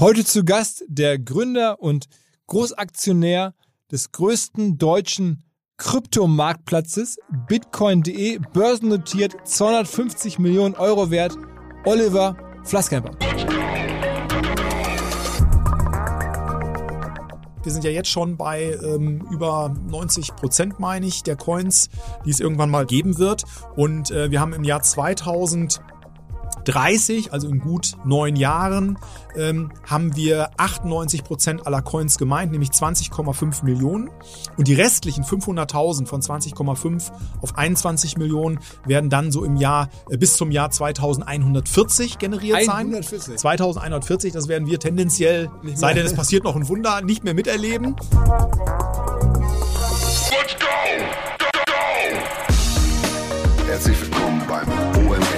Heute 0.00 0.24
zu 0.24 0.44
Gast 0.44 0.84
der 0.88 1.20
Gründer 1.20 1.80
und 1.80 2.06
Großaktionär 2.48 3.54
des 3.92 4.10
größten 4.10 4.76
deutschen 4.76 5.44
Kryptomarktplatzes, 5.76 7.18
bitcoin.de, 7.46 8.40
börsennotiert, 8.52 9.36
250 9.44 10.40
Millionen 10.40 10.74
Euro 10.74 11.12
wert, 11.12 11.36
Oliver 11.84 12.36
Flasskemper. 12.64 13.12
Wir 17.62 17.72
sind 17.72 17.84
ja 17.84 17.90
jetzt 17.90 18.10
schon 18.10 18.36
bei 18.36 18.76
ähm, 18.82 19.26
über 19.30 19.74
90 19.88 20.34
Prozent, 20.34 20.80
meine 20.80 21.06
ich, 21.06 21.22
der 21.22 21.36
Coins, 21.36 21.88
die 22.26 22.30
es 22.30 22.40
irgendwann 22.40 22.68
mal 22.68 22.84
geben 22.84 23.18
wird. 23.18 23.44
Und 23.76 24.10
äh, 24.10 24.32
wir 24.32 24.40
haben 24.40 24.54
im 24.54 24.64
Jahr 24.64 24.82
2000 24.82 25.80
30, 26.64 27.32
also 27.32 27.48
in 27.48 27.60
gut 27.60 27.92
neun 28.04 28.36
Jahren, 28.36 28.98
ähm, 29.36 29.70
haben 29.88 30.16
wir 30.16 30.50
98 30.56 31.24
Prozent 31.24 31.66
aller 31.66 31.82
Coins 31.82 32.18
gemeint, 32.18 32.52
nämlich 32.52 32.70
20,5 32.70 33.64
Millionen. 33.64 34.10
Und 34.56 34.68
die 34.68 34.74
restlichen 34.74 35.24
500.000 35.24 36.06
von 36.06 36.20
20,5 36.20 37.12
auf 37.40 37.56
21 37.56 38.16
Millionen 38.16 38.60
werden 38.86 39.10
dann 39.10 39.32
so 39.32 39.44
im 39.44 39.56
Jahr 39.56 39.88
äh, 40.10 40.16
bis 40.16 40.36
zum 40.36 40.50
Jahr 40.50 40.70
2140 40.70 42.18
generiert 42.18 42.68
140. 42.68 43.22
sein. 43.22 43.38
2140, 43.38 44.32
das 44.32 44.48
werden 44.48 44.66
wir 44.66 44.78
tendenziell, 44.78 45.50
sei 45.74 45.94
denn 45.94 46.06
es 46.06 46.14
passiert 46.14 46.44
noch 46.44 46.56
ein 46.56 46.68
Wunder, 46.68 47.00
nicht 47.00 47.24
mehr 47.24 47.34
miterleben. 47.34 47.96
Let's 50.30 50.56
go! 50.58 50.66
Go, 51.38 51.46
go! 51.66 51.72
Herzlich 53.66 54.00
willkommen 54.00 54.42
beim 54.46 54.68
OMR 55.06 55.33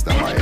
Westermeier. 0.00 0.36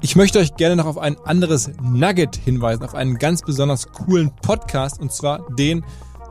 Ich 0.00 0.16
möchte 0.16 0.38
euch 0.38 0.56
gerne 0.56 0.76
noch 0.76 0.86
auf 0.86 0.98
ein 0.98 1.16
anderes 1.24 1.70
Nugget 1.82 2.36
hinweisen, 2.36 2.82
auf 2.84 2.94
einen 2.94 3.18
ganz 3.18 3.42
besonders 3.42 3.90
coolen 3.92 4.30
Podcast 4.42 5.00
und 5.00 5.12
zwar 5.12 5.48
den 5.54 5.84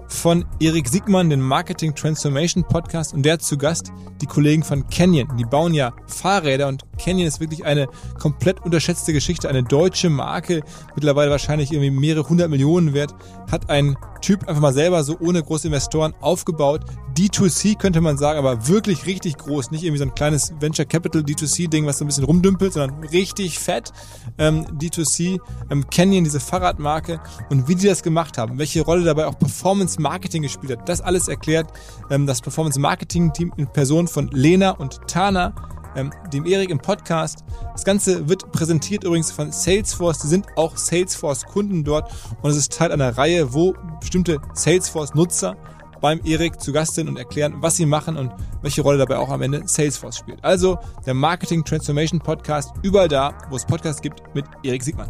von 0.07 0.45
Erik 0.59 0.87
Siegmann, 0.87 1.29
den 1.29 1.41
Marketing 1.41 1.95
Transformation 1.95 2.63
Podcast 2.63 3.13
und 3.13 3.23
der 3.23 3.39
zu 3.39 3.57
Gast 3.57 3.91
die 4.21 4.27
Kollegen 4.27 4.63
von 4.63 4.87
Canyon. 4.89 5.35
Die 5.37 5.45
bauen 5.45 5.73
ja 5.73 5.93
Fahrräder 6.05 6.67
und 6.67 6.83
Canyon 6.97 7.27
ist 7.27 7.39
wirklich 7.39 7.65
eine 7.65 7.87
komplett 8.19 8.63
unterschätzte 8.63 9.13
Geschichte, 9.13 9.49
eine 9.49 9.63
deutsche 9.63 10.09
Marke, 10.09 10.63
mittlerweile 10.95 11.31
wahrscheinlich 11.31 11.71
irgendwie 11.71 11.91
mehrere 11.91 12.27
hundert 12.27 12.49
Millionen 12.49 12.93
wert, 12.93 13.13
hat 13.51 13.69
ein 13.69 13.97
Typ 14.21 14.47
einfach 14.47 14.61
mal 14.61 14.73
selber 14.73 15.03
so 15.03 15.17
ohne 15.19 15.43
große 15.43 15.67
Investoren 15.67 16.13
aufgebaut. 16.21 16.85
D2C 17.17 17.77
könnte 17.77 18.01
man 18.01 18.17
sagen, 18.17 18.39
aber 18.39 18.67
wirklich 18.67 19.05
richtig 19.05 19.37
groß. 19.37 19.71
Nicht 19.71 19.83
irgendwie 19.83 19.99
so 19.99 20.05
ein 20.05 20.15
kleines 20.15 20.53
Venture 20.59 20.85
Capital 20.85 21.21
D2C-Ding, 21.21 21.85
was 21.85 21.97
so 21.97 22.05
ein 22.05 22.07
bisschen 22.07 22.23
rumdümpelt, 22.23 22.73
sondern 22.73 23.03
richtig 23.03 23.59
fett. 23.59 23.91
Ähm, 24.37 24.65
D2C, 24.79 25.39
ähm, 25.69 25.85
Canyon, 25.89 26.23
diese 26.23 26.39
Fahrradmarke 26.39 27.19
und 27.49 27.67
wie 27.67 27.75
die 27.75 27.85
das 27.85 28.01
gemacht 28.01 28.37
haben, 28.37 28.57
welche 28.57 28.81
Rolle 28.81 29.03
dabei 29.03 29.27
auch 29.27 29.37
Performance 29.37 30.01
Marketing 30.01 30.41
gespielt 30.41 30.79
hat. 30.79 30.89
Das 30.89 31.01
alles 31.01 31.27
erklärt 31.27 31.71
ähm, 32.09 32.25
das 32.25 32.41
Performance 32.41 32.79
Marketing 32.79 33.33
Team 33.33 33.51
in 33.57 33.67
Person 33.67 34.07
von 34.07 34.29
Lena 34.29 34.71
und 34.71 35.01
Tana 35.07 35.53
ähm, 35.95 36.11
dem 36.31 36.45
Erik 36.45 36.69
im 36.69 36.79
Podcast. 36.79 37.43
Das 37.71 37.83
Ganze 37.83 38.27
wird 38.29 38.51
präsentiert 38.51 39.03
übrigens 39.03 39.31
von 39.31 39.51
Salesforce. 39.51 40.19
Die 40.19 40.27
sind 40.27 40.47
auch 40.55 40.77
Salesforce-Kunden 40.77 41.83
dort 41.83 42.11
und 42.41 42.51
es 42.51 42.57
ist 42.57 42.73
Teil 42.73 42.91
einer 42.91 43.17
Reihe, 43.17 43.53
wo 43.53 43.73
bestimmte 43.99 44.39
Salesforce-Nutzer 44.53 45.55
beim 46.03 46.19
Erik 46.25 46.59
zu 46.59 46.73
Gast 46.73 46.95
sind 46.95 47.07
und 47.07 47.17
erklären, 47.17 47.55
was 47.59 47.77
sie 47.77 47.85
machen 47.85 48.17
und 48.17 48.33
welche 48.61 48.81
Rolle 48.81 48.97
dabei 48.97 49.17
auch 49.17 49.29
am 49.29 49.41
Ende 49.41 49.63
Salesforce 49.65 50.17
spielt. 50.17 50.43
Also 50.43 50.77
der 51.05 51.13
Marketing 51.13 51.63
Transformation 51.63 52.19
Podcast 52.19 52.71
überall 52.81 53.07
da, 53.07 53.33
wo 53.49 53.55
es 53.55 53.65
Podcasts 53.65 54.01
gibt 54.01 54.21
mit 54.35 54.45
Erik 54.63 54.83
Siegmann. 54.83 55.09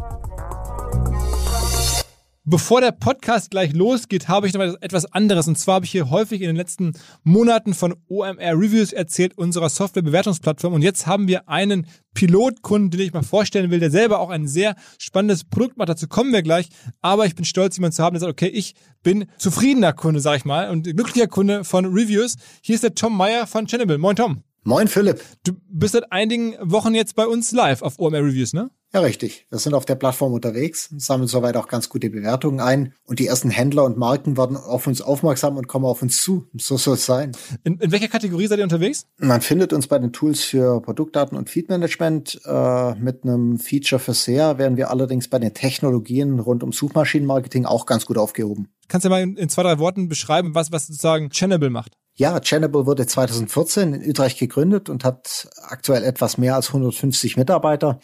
Bevor 2.46 2.82
der 2.82 2.92
Podcast 2.92 3.50
gleich 3.50 3.72
losgeht, 3.72 4.28
habe 4.28 4.46
ich 4.46 4.52
noch 4.52 4.60
etwas 4.82 5.10
anderes. 5.10 5.48
Und 5.48 5.58
zwar 5.58 5.76
habe 5.76 5.86
ich 5.86 5.92
hier 5.92 6.10
häufig 6.10 6.42
in 6.42 6.48
den 6.48 6.56
letzten 6.56 6.92
Monaten 7.22 7.72
von 7.72 7.94
OMR 8.06 8.52
Reviews 8.52 8.92
erzählt, 8.92 9.38
unserer 9.38 9.70
Softwarebewertungsplattform. 9.70 10.74
Und 10.74 10.82
jetzt 10.82 11.06
haben 11.06 11.26
wir 11.26 11.48
einen 11.48 11.86
Pilotkunden, 12.12 12.90
den 12.90 13.00
ich 13.00 13.14
mal 13.14 13.22
vorstellen 13.22 13.70
will, 13.70 13.80
der 13.80 13.90
selber 13.90 14.18
auch 14.18 14.28
ein 14.28 14.46
sehr 14.46 14.74
spannendes 14.98 15.44
Produkt 15.44 15.78
macht. 15.78 15.88
Dazu 15.88 16.06
kommen 16.06 16.34
wir 16.34 16.42
gleich. 16.42 16.68
Aber 17.00 17.24
ich 17.24 17.34
bin 17.34 17.46
stolz, 17.46 17.78
jemanden 17.78 17.96
zu 17.96 18.02
haben, 18.02 18.12
der 18.12 18.20
sagt, 18.20 18.32
okay, 18.32 18.48
ich 18.48 18.74
bin 19.02 19.24
zufriedener 19.38 19.94
Kunde, 19.94 20.20
sag 20.20 20.36
ich 20.36 20.44
mal, 20.44 20.68
und 20.68 20.84
glücklicher 20.84 21.28
Kunde 21.28 21.64
von 21.64 21.86
Reviews. 21.86 22.36
Hier 22.60 22.74
ist 22.74 22.84
der 22.84 22.94
Tom 22.94 23.16
Meyer 23.16 23.46
von 23.46 23.66
Channable. 23.66 23.96
Moin, 23.96 24.16
Tom. 24.16 24.42
Moin, 24.64 24.88
Philipp. 24.88 25.22
Du 25.44 25.52
bist 25.70 25.92
seit 25.92 26.12
einigen 26.12 26.56
Wochen 26.60 26.94
jetzt 26.94 27.16
bei 27.16 27.26
uns 27.26 27.52
live 27.52 27.80
auf 27.80 27.98
OMR 27.98 28.22
Reviews, 28.22 28.52
ne? 28.52 28.68
Ja, 28.94 29.00
richtig. 29.00 29.48
Wir 29.50 29.58
sind 29.58 29.74
auf 29.74 29.86
der 29.86 29.96
Plattform 29.96 30.34
unterwegs, 30.34 30.88
sammeln 30.98 31.26
soweit 31.26 31.56
auch 31.56 31.66
ganz 31.66 31.88
gute 31.88 32.10
Bewertungen 32.10 32.60
ein 32.60 32.94
und 33.04 33.18
die 33.18 33.26
ersten 33.26 33.50
Händler 33.50 33.82
und 33.82 33.96
Marken 33.96 34.36
werden 34.36 34.56
auf 34.56 34.86
uns 34.86 35.02
aufmerksam 35.02 35.56
und 35.56 35.66
kommen 35.66 35.84
auf 35.84 36.00
uns 36.00 36.22
zu. 36.22 36.46
So 36.56 36.76
soll 36.76 36.94
es 36.94 37.04
sein. 37.04 37.32
In, 37.64 37.78
in 37.78 37.90
welcher 37.90 38.06
Kategorie 38.06 38.46
seid 38.46 38.58
ihr 38.58 38.62
unterwegs? 38.62 39.04
Man 39.18 39.40
findet 39.40 39.72
uns 39.72 39.88
bei 39.88 39.98
den 39.98 40.12
Tools 40.12 40.44
für 40.44 40.80
Produktdaten 40.80 41.36
und 41.36 41.50
Feedmanagement. 41.50 42.40
Äh, 42.44 42.94
mit 42.94 43.24
einem 43.24 43.58
Feature 43.58 43.98
für 43.98 44.14
SEA 44.14 44.58
werden 44.58 44.76
wir 44.76 44.90
allerdings 44.90 45.26
bei 45.26 45.40
den 45.40 45.52
Technologien 45.54 46.38
rund 46.38 46.62
um 46.62 46.70
Suchmaschinenmarketing 46.70 47.66
auch 47.66 47.86
ganz 47.86 48.06
gut 48.06 48.16
aufgehoben. 48.16 48.68
Kannst 48.86 49.06
du 49.06 49.08
mal 49.08 49.22
in, 49.22 49.36
in 49.36 49.48
zwei, 49.48 49.64
drei 49.64 49.80
Worten 49.80 50.08
beschreiben, 50.08 50.54
was, 50.54 50.70
was 50.70 50.86
sozusagen 50.86 51.30
Channable 51.30 51.70
macht? 51.70 51.96
Ja, 52.16 52.38
Channable 52.38 52.86
wurde 52.86 53.08
2014 53.08 53.92
in 53.92 54.08
Utrecht 54.08 54.38
gegründet 54.38 54.88
und 54.88 55.02
hat 55.02 55.48
aktuell 55.62 56.04
etwas 56.04 56.38
mehr 56.38 56.54
als 56.54 56.68
150 56.68 57.36
Mitarbeiter 57.36 57.98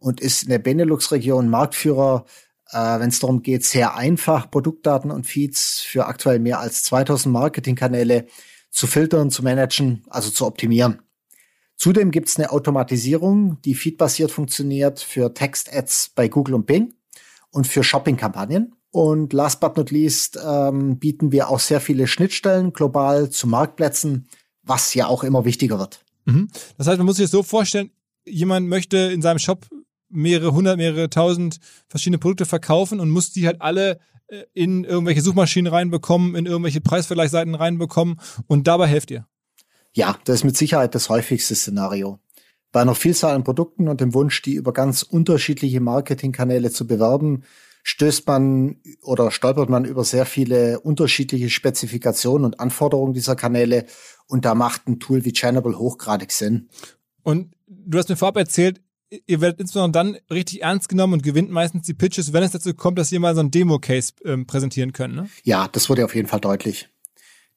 und 0.00 0.20
ist 0.20 0.42
in 0.42 0.48
der 0.48 0.58
Benelux-Region 0.58 1.48
Marktführer, 1.48 2.24
äh, 2.72 2.98
wenn 2.98 3.10
es 3.10 3.20
darum 3.20 3.42
geht, 3.42 3.64
sehr 3.64 3.94
einfach 3.94 4.50
Produktdaten 4.50 5.10
und 5.10 5.26
Feeds 5.26 5.80
für 5.80 6.06
aktuell 6.06 6.40
mehr 6.40 6.58
als 6.58 6.82
2000 6.84 7.32
Marketingkanäle 7.32 8.26
zu 8.70 8.86
filtern, 8.86 9.30
zu 9.30 9.42
managen, 9.42 10.02
also 10.08 10.30
zu 10.30 10.46
optimieren. 10.46 11.02
Zudem 11.76 12.10
gibt 12.10 12.28
es 12.28 12.36
eine 12.36 12.50
Automatisierung, 12.50 13.60
die 13.62 13.74
feedbasiert 13.74 14.30
funktioniert 14.30 15.00
für 15.00 15.32
Text-Ads 15.32 16.12
bei 16.14 16.28
Google 16.28 16.54
und 16.54 16.66
Bing 16.66 16.94
und 17.50 17.66
für 17.66 17.82
Shopping-Kampagnen. 17.82 18.74
Und 18.90 19.32
last 19.32 19.60
but 19.60 19.76
not 19.76 19.90
least 19.90 20.38
ähm, 20.44 20.98
bieten 20.98 21.32
wir 21.32 21.48
auch 21.48 21.60
sehr 21.60 21.80
viele 21.80 22.06
Schnittstellen 22.06 22.72
global 22.72 23.30
zu 23.30 23.46
Marktplätzen, 23.46 24.28
was 24.62 24.94
ja 24.94 25.06
auch 25.06 25.22
immer 25.22 25.44
wichtiger 25.44 25.78
wird. 25.78 26.04
Mhm. 26.24 26.48
Das 26.76 26.86
heißt, 26.86 26.98
man 26.98 27.06
muss 27.06 27.16
sich 27.16 27.24
das 27.24 27.30
so 27.30 27.42
vorstellen, 27.42 27.90
jemand 28.26 28.68
möchte 28.68 28.96
in 28.96 29.22
seinem 29.22 29.38
Shop 29.38 29.66
mehrere 30.10 30.52
hundert, 30.52 30.76
mehrere 30.76 31.08
tausend 31.10 31.58
verschiedene 31.88 32.18
Produkte 32.18 32.46
verkaufen 32.46 33.00
und 33.00 33.10
muss 33.10 33.32
die 33.32 33.46
halt 33.46 33.60
alle 33.60 33.98
äh, 34.28 34.44
in 34.54 34.84
irgendwelche 34.84 35.22
Suchmaschinen 35.22 35.72
reinbekommen, 35.72 36.34
in 36.34 36.46
irgendwelche 36.46 36.80
Preisvergleichsseiten 36.80 37.54
reinbekommen 37.54 38.20
und 38.46 38.66
dabei 38.66 38.86
helft 38.86 39.10
ihr. 39.10 39.26
Ja, 39.92 40.16
das 40.24 40.36
ist 40.36 40.44
mit 40.44 40.56
Sicherheit 40.56 40.94
das 40.94 41.08
häufigste 41.08 41.54
Szenario. 41.54 42.20
Bei 42.72 42.80
einer 42.80 42.94
Vielzahl 42.94 43.34
an 43.34 43.42
Produkten 43.42 43.88
und 43.88 44.00
dem 44.00 44.14
Wunsch, 44.14 44.42
die 44.42 44.54
über 44.54 44.72
ganz 44.72 45.02
unterschiedliche 45.02 45.80
Marketingkanäle 45.80 46.70
zu 46.70 46.86
bewerben, 46.86 47.42
stößt 47.82 48.26
man 48.26 48.76
oder 49.02 49.30
stolpert 49.30 49.68
man 49.68 49.84
über 49.84 50.04
sehr 50.04 50.26
viele 50.26 50.80
unterschiedliche 50.80 51.50
Spezifikationen 51.50 52.44
und 52.44 52.60
Anforderungen 52.60 53.14
dieser 53.14 53.34
Kanäle 53.36 53.86
und 54.26 54.44
da 54.44 54.54
macht 54.54 54.86
ein 54.86 55.00
Tool 55.00 55.24
wie 55.24 55.32
Channable 55.32 55.78
hochgradig 55.78 56.30
Sinn. 56.30 56.68
Und 57.22 57.54
du 57.66 57.98
hast 57.98 58.08
mir 58.08 58.16
vorab 58.16 58.36
erzählt, 58.36 58.80
ihr 59.26 59.40
werdet 59.40 59.60
insbesondere 59.60 60.04
dann 60.04 60.18
richtig 60.30 60.62
ernst 60.62 60.88
genommen 60.88 61.14
und 61.14 61.22
gewinnt 61.22 61.50
meistens 61.50 61.86
die 61.86 61.94
Pitches, 61.94 62.32
wenn 62.32 62.42
es 62.42 62.52
dazu 62.52 62.74
kommt, 62.74 62.98
dass 62.98 63.12
ihr 63.12 63.20
mal 63.20 63.34
so 63.34 63.40
ein 63.40 63.50
Demo-Case 63.50 64.12
ähm, 64.24 64.46
präsentieren 64.46 64.92
könnt. 64.92 65.14
Ne? 65.14 65.28
Ja, 65.42 65.68
das 65.68 65.88
wurde 65.88 66.04
auf 66.04 66.14
jeden 66.14 66.28
Fall 66.28 66.40
deutlich. 66.40 66.88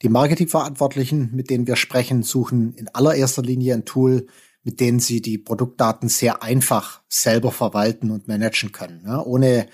Die 0.02 0.10
Marketingverantwortlichen, 0.10 1.32
mit 1.34 1.50
denen 1.50 1.68
wir 1.68 1.76
sprechen, 1.76 2.24
suchen 2.24 2.74
in 2.74 2.90
allererster 2.90 3.42
Linie 3.42 3.76
ein 3.76 3.86
Tool, 3.86 4.28
mit 4.64 4.80
denen 4.80 5.00
sie 5.00 5.22
die 5.22 5.38
Produktdaten 5.38 6.10
sehr 6.10 6.42
einfach 6.44 7.02
selber 7.08 7.52
verwalten 7.52 8.12
und 8.12 8.28
managen 8.28 8.72
können, 8.72 9.04
ne? 9.04 9.24
ohne 9.24 9.68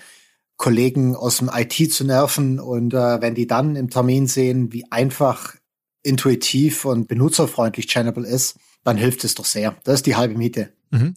Kollegen 0.56 1.16
aus 1.16 1.38
dem 1.38 1.50
IT 1.52 1.92
zu 1.92 2.04
nerven. 2.04 2.60
Und 2.60 2.92
äh, 2.92 3.20
wenn 3.20 3.34
die 3.34 3.46
dann 3.46 3.76
im 3.76 3.88
Termin 3.88 4.26
sehen, 4.26 4.72
wie 4.72 4.90
einfach, 4.90 5.56
intuitiv 6.02 6.84
und 6.84 7.08
benutzerfreundlich 7.08 7.86
Channable 7.86 8.26
ist, 8.26 8.56
dann 8.84 8.96
hilft 8.96 9.24
es 9.24 9.34
doch 9.34 9.44
sehr. 9.44 9.76
Das 9.84 9.96
ist 9.96 10.06
die 10.06 10.16
halbe 10.16 10.36
Miete. 10.36 10.72
Mhm. 10.90 11.14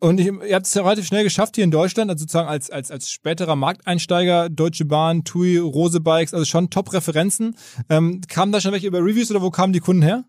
Und 0.00 0.18
ich, 0.18 0.26
ihr 0.26 0.54
habt 0.54 0.66
es 0.66 0.72
ja 0.72 0.82
relativ 0.82 1.06
schnell 1.06 1.24
geschafft 1.24 1.56
hier 1.56 1.64
in 1.64 1.70
Deutschland, 1.70 2.10
also 2.10 2.22
sozusagen 2.22 2.48
als, 2.48 2.70
als, 2.70 2.90
als 2.90 3.10
späterer 3.10 3.54
Markteinsteiger, 3.54 4.48
Deutsche 4.48 4.86
Bahn, 4.86 5.24
TUI, 5.24 5.58
Rose 5.58 6.00
Bikes, 6.00 6.32
also 6.32 6.46
schon 6.46 6.70
Top-Referenzen. 6.70 7.54
Ähm, 7.90 8.22
kamen 8.26 8.50
da 8.50 8.62
schon 8.62 8.72
welche 8.72 8.86
über 8.86 9.00
Reviews 9.00 9.30
oder 9.30 9.42
wo 9.42 9.50
kamen 9.50 9.74
die 9.74 9.80
Kunden 9.80 10.02
her? 10.02 10.24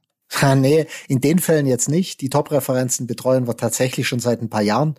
nee, 0.55 0.87
in 1.07 1.21
den 1.21 1.39
Fällen 1.39 1.67
jetzt 1.67 1.89
nicht. 1.89 2.19
Die 2.21 2.29
Top-Referenzen 2.29 3.07
betreuen 3.07 3.47
wir 3.47 3.55
tatsächlich 3.55 4.07
schon 4.07 4.19
seit 4.19 4.41
ein 4.41 4.49
paar 4.49 4.61
Jahren. 4.61 4.95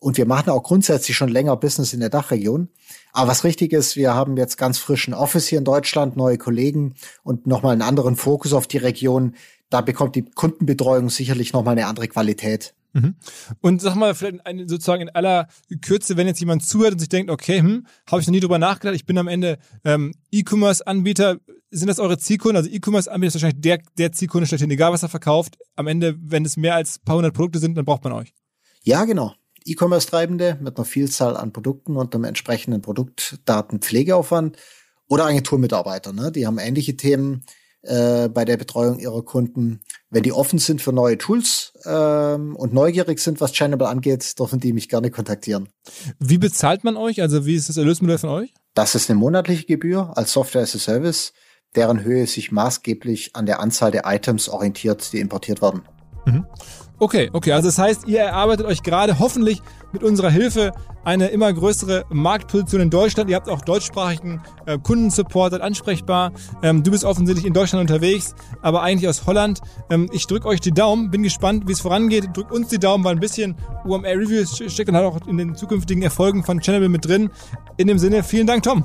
Und 0.00 0.16
wir 0.16 0.26
machen 0.26 0.50
auch 0.50 0.62
grundsätzlich 0.62 1.16
schon 1.16 1.28
länger 1.28 1.56
Business 1.56 1.92
in 1.92 2.00
der 2.00 2.08
Dachregion. 2.08 2.68
Aber 3.12 3.28
was 3.28 3.42
richtig 3.42 3.72
ist, 3.72 3.96
wir 3.96 4.14
haben 4.14 4.36
jetzt 4.36 4.56
ganz 4.56 4.78
frischen 4.78 5.14
Office 5.14 5.48
hier 5.48 5.58
in 5.58 5.64
Deutschland, 5.64 6.16
neue 6.16 6.38
Kollegen 6.38 6.94
und 7.24 7.46
nochmal 7.48 7.72
einen 7.72 7.82
anderen 7.82 8.14
Fokus 8.14 8.52
auf 8.52 8.68
die 8.68 8.78
Region. 8.78 9.34
Da 9.70 9.80
bekommt 9.80 10.14
die 10.14 10.24
Kundenbetreuung 10.24 11.10
sicherlich 11.10 11.52
nochmal 11.52 11.72
eine 11.72 11.86
andere 11.86 12.06
Qualität. 12.06 12.74
Mhm. 12.92 13.16
Und 13.60 13.82
sag 13.82 13.94
mal, 13.94 14.14
vielleicht 14.14 14.46
eine, 14.46 14.68
sozusagen 14.68 15.02
in 15.02 15.08
aller 15.10 15.48
Kürze, 15.82 16.16
wenn 16.16 16.26
jetzt 16.26 16.40
jemand 16.40 16.64
zuhört 16.64 16.92
und 16.92 16.98
sich 16.98 17.08
denkt, 17.08 17.30
okay, 17.30 17.60
hm, 17.60 17.86
habe 18.10 18.20
ich 18.20 18.26
noch 18.26 18.32
nie 18.32 18.40
drüber 18.40 18.58
nachgedacht, 18.58 18.96
ich 18.96 19.06
bin 19.06 19.18
am 19.18 19.28
Ende 19.28 19.58
ähm, 19.84 20.14
E-Commerce-Anbieter, 20.30 21.38
sind 21.70 21.88
das 21.88 21.98
eure 21.98 22.18
Zielkunden? 22.18 22.56
Also 22.56 22.70
E-Commerce-Anbieter 22.70 23.28
ist 23.28 23.34
wahrscheinlich 23.34 23.60
der, 23.60 23.78
der 23.98 24.12
Zielkunde 24.12 24.46
schlechthin, 24.46 24.70
egal 24.70 24.92
was 24.92 25.02
er 25.02 25.08
verkauft. 25.08 25.58
Am 25.76 25.86
Ende, 25.86 26.16
wenn 26.20 26.44
es 26.44 26.56
mehr 26.56 26.74
als 26.74 26.98
ein 26.98 27.04
paar 27.04 27.16
hundert 27.16 27.34
Produkte 27.34 27.58
sind, 27.58 27.74
dann 27.76 27.84
braucht 27.84 28.04
man 28.04 28.14
euch. 28.14 28.32
Ja, 28.82 29.04
genau. 29.04 29.34
E-Commerce-Treibende 29.66 30.58
mit 30.60 30.76
einer 30.76 30.86
Vielzahl 30.86 31.36
an 31.36 31.52
Produkten 31.52 31.96
und 31.96 32.14
einem 32.14 32.24
entsprechenden 32.24 32.80
Produktdatenpflegeaufwand 32.80 34.56
oder 35.08 35.26
Agenturmitarbeiter, 35.26 36.12
ne? 36.12 36.32
die 36.32 36.46
haben 36.46 36.58
ähnliche 36.58 36.96
Themen 36.96 37.44
äh, 37.88 38.28
bei 38.28 38.44
der 38.44 38.56
Betreuung 38.56 38.98
ihrer 38.98 39.22
Kunden. 39.22 39.80
Wenn 40.10 40.22
die 40.22 40.32
offen 40.32 40.58
sind 40.58 40.82
für 40.82 40.92
neue 40.92 41.18
Tools 41.18 41.72
ähm, 41.84 42.54
und 42.54 42.72
neugierig 42.72 43.18
sind, 43.18 43.40
was 43.40 43.52
Channable 43.52 43.88
angeht, 43.88 44.38
dürfen 44.38 44.60
die 44.60 44.72
mich 44.72 44.88
gerne 44.88 45.10
kontaktieren. 45.10 45.68
Wie 46.18 46.38
bezahlt 46.38 46.84
man 46.84 46.96
euch? 46.96 47.20
Also 47.22 47.46
wie 47.46 47.54
ist 47.54 47.68
das 47.68 47.76
Erlösmodell 47.76 48.18
von 48.18 48.30
euch? 48.30 48.54
Das 48.74 48.94
ist 48.94 49.10
eine 49.10 49.18
monatliche 49.18 49.64
Gebühr 49.64 50.12
als 50.16 50.32
Software 50.32 50.62
as 50.62 50.74
a 50.74 50.78
Service, 50.78 51.32
deren 51.74 52.04
Höhe 52.04 52.26
sich 52.26 52.52
maßgeblich 52.52 53.34
an 53.34 53.46
der 53.46 53.60
Anzahl 53.60 53.90
der 53.90 54.02
Items 54.06 54.48
orientiert, 54.48 55.12
die 55.12 55.20
importiert 55.20 55.62
werden. 55.62 55.82
Mhm. 56.26 56.46
Okay, 57.00 57.30
okay. 57.32 57.52
Also 57.52 57.68
das 57.68 57.78
heißt, 57.78 58.08
ihr 58.08 58.20
erarbeitet 58.20 58.66
euch 58.66 58.82
gerade 58.82 59.18
hoffentlich 59.18 59.62
mit 59.92 60.02
unserer 60.02 60.30
Hilfe 60.30 60.72
eine 61.04 61.28
immer 61.28 61.52
größere 61.52 62.04
Marktposition 62.10 62.80
in 62.80 62.90
Deutschland. 62.90 63.30
Ihr 63.30 63.36
habt 63.36 63.48
auch 63.48 63.62
deutschsprachigen 63.62 64.42
äh, 64.66 64.78
Kundensupport, 64.78 65.52
seid 65.52 65.60
ansprechbar. 65.62 66.32
Ähm, 66.62 66.82
du 66.82 66.90
bist 66.90 67.04
offensichtlich 67.04 67.46
in 67.46 67.52
Deutschland 67.52 67.88
unterwegs, 67.88 68.34
aber 68.62 68.82
eigentlich 68.82 69.08
aus 69.08 69.26
Holland. 69.26 69.60
Ähm, 69.90 70.08
ich 70.12 70.26
drücke 70.26 70.48
euch 70.48 70.60
die 70.60 70.72
Daumen, 70.72 71.10
bin 71.10 71.22
gespannt, 71.22 71.68
wie 71.68 71.72
es 71.72 71.80
vorangeht. 71.80 72.36
Drückt 72.36 72.50
uns 72.50 72.68
die 72.68 72.78
Daumen, 72.78 73.04
weil 73.04 73.12
ein 73.12 73.20
bisschen 73.20 73.54
UMR 73.84 74.16
Reviews 74.16 74.56
steckt 74.56 74.88
dann 74.88 74.96
halt 74.96 75.06
auch 75.06 75.26
in 75.26 75.38
den 75.38 75.54
zukünftigen 75.54 76.02
Erfolgen 76.02 76.42
von 76.42 76.60
Channel 76.60 76.88
mit 76.88 77.06
drin. 77.06 77.30
In 77.76 77.86
dem 77.86 77.98
Sinne, 77.98 78.24
vielen 78.24 78.46
Dank, 78.48 78.64
Tom. 78.64 78.84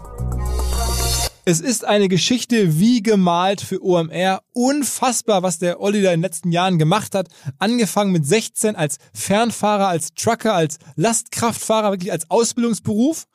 Es 1.45 1.59
ist 1.59 1.83
eine 1.83 2.07
Geschichte 2.07 2.79
wie 2.79 3.03
gemalt 3.03 3.59
für 3.59 3.83
OMR. 3.83 4.41
Unfassbar, 4.53 5.43
was 5.43 5.59
der 5.59 5.81
Olli 5.81 6.01
da 6.01 6.13
in 6.13 6.21
den 6.21 6.23
letzten 6.23 6.53
Jahren 6.53 6.79
gemacht 6.79 7.13
hat. 7.15 7.27
Angefangen 7.59 8.13
mit 8.13 8.25
16 8.25 8.77
als 8.77 8.97
Fernfahrer, 9.13 9.89
als 9.89 10.13
Trucker, 10.13 10.55
als 10.55 10.77
Lastkraftfahrer, 10.95 11.91
wirklich 11.91 12.13
als 12.13 12.31
Ausbildungsberuf. 12.31 13.25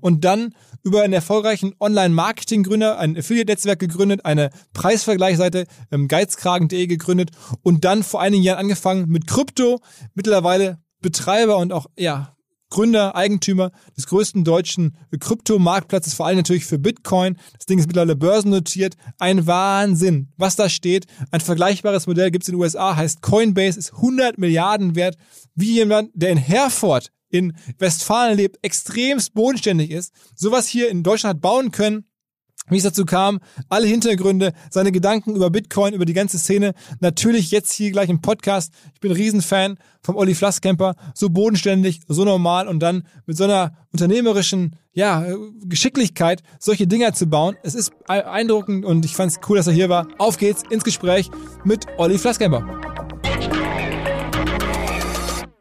Und 0.00 0.24
dann 0.24 0.54
über 0.82 1.02
einen 1.02 1.12
erfolgreichen 1.12 1.74
Online-Marketing-Gründer, 1.78 2.98
ein 2.98 3.18
Affiliate-Netzwerk 3.18 3.78
gegründet, 3.78 4.24
eine 4.24 4.48
Preisvergleichsseite 4.72 5.66
ähm, 5.92 6.08
geizkragen.de 6.08 6.86
gegründet 6.86 7.32
und 7.62 7.84
dann 7.84 8.02
vor 8.02 8.22
einigen 8.22 8.42
Jahren 8.42 8.60
angefangen 8.60 9.10
mit 9.10 9.26
Krypto. 9.26 9.80
Mittlerweile 10.14 10.78
Betreiber 11.02 11.58
und 11.58 11.74
auch, 11.74 11.86
ja, 11.98 12.34
Gründer, 12.70 13.16
Eigentümer 13.16 13.70
des 13.96 14.06
größten 14.06 14.44
deutschen 14.44 14.96
Kryptomarktplatzes, 15.18 16.14
vor 16.14 16.26
allem 16.26 16.36
natürlich 16.36 16.66
für 16.66 16.78
Bitcoin. 16.78 17.36
Das 17.56 17.66
Ding 17.66 17.78
ist 17.78 17.86
mittlerweile 17.86 18.16
börsennotiert. 18.16 18.94
Ein 19.18 19.46
Wahnsinn, 19.46 20.32
was 20.36 20.56
da 20.56 20.68
steht. 20.68 21.06
Ein 21.30 21.40
vergleichbares 21.40 22.06
Modell 22.06 22.30
gibt 22.30 22.44
es 22.44 22.48
in 22.48 22.54
den 22.54 22.60
USA, 22.60 22.96
heißt 22.96 23.22
Coinbase, 23.22 23.78
ist 23.78 23.94
100 23.94 24.38
Milliarden 24.38 24.94
wert. 24.94 25.16
Wie 25.54 25.74
jemand, 25.74 26.10
der 26.14 26.30
in 26.30 26.38
Herford 26.38 27.10
in 27.30 27.54
Westfalen 27.78 28.36
lebt, 28.36 28.58
extremst 28.62 29.34
bodenständig 29.34 29.90
ist, 29.90 30.12
sowas 30.34 30.66
hier 30.66 30.88
in 30.88 31.02
Deutschland 31.02 31.36
hat 31.36 31.42
bauen 31.42 31.70
können, 31.70 32.07
wie 32.70 32.76
es 32.76 32.84
dazu 32.84 33.04
kam, 33.04 33.40
alle 33.68 33.86
Hintergründe, 33.86 34.52
seine 34.70 34.92
Gedanken 34.92 35.36
über 35.36 35.50
Bitcoin, 35.50 35.94
über 35.94 36.04
die 36.04 36.12
ganze 36.12 36.38
Szene. 36.38 36.74
Natürlich 37.00 37.50
jetzt 37.50 37.72
hier 37.72 37.90
gleich 37.90 38.08
im 38.08 38.20
Podcast. 38.20 38.72
Ich 38.94 39.00
bin 39.00 39.12
Riesenfan 39.12 39.78
vom 40.02 40.16
Olli 40.16 40.34
Flasscamper. 40.34 40.94
So 41.14 41.30
bodenständig, 41.30 42.00
so 42.08 42.24
normal 42.24 42.68
und 42.68 42.80
dann 42.80 43.04
mit 43.26 43.36
so 43.36 43.44
einer 43.44 43.72
unternehmerischen 43.92 44.76
ja, 44.92 45.24
Geschicklichkeit 45.64 46.42
solche 46.58 46.86
Dinger 46.86 47.12
zu 47.12 47.26
bauen. 47.26 47.56
Es 47.62 47.74
ist 47.74 47.92
beeindruckend 48.06 48.84
und 48.84 49.04
ich 49.04 49.14
fand 49.14 49.32
es 49.32 49.38
cool, 49.48 49.56
dass 49.56 49.66
er 49.66 49.72
hier 49.72 49.88
war. 49.88 50.08
Auf 50.18 50.38
geht's 50.38 50.62
ins 50.70 50.84
Gespräch 50.84 51.30
mit 51.64 51.86
Olli 51.98 52.18
Flasscamper. 52.18 52.97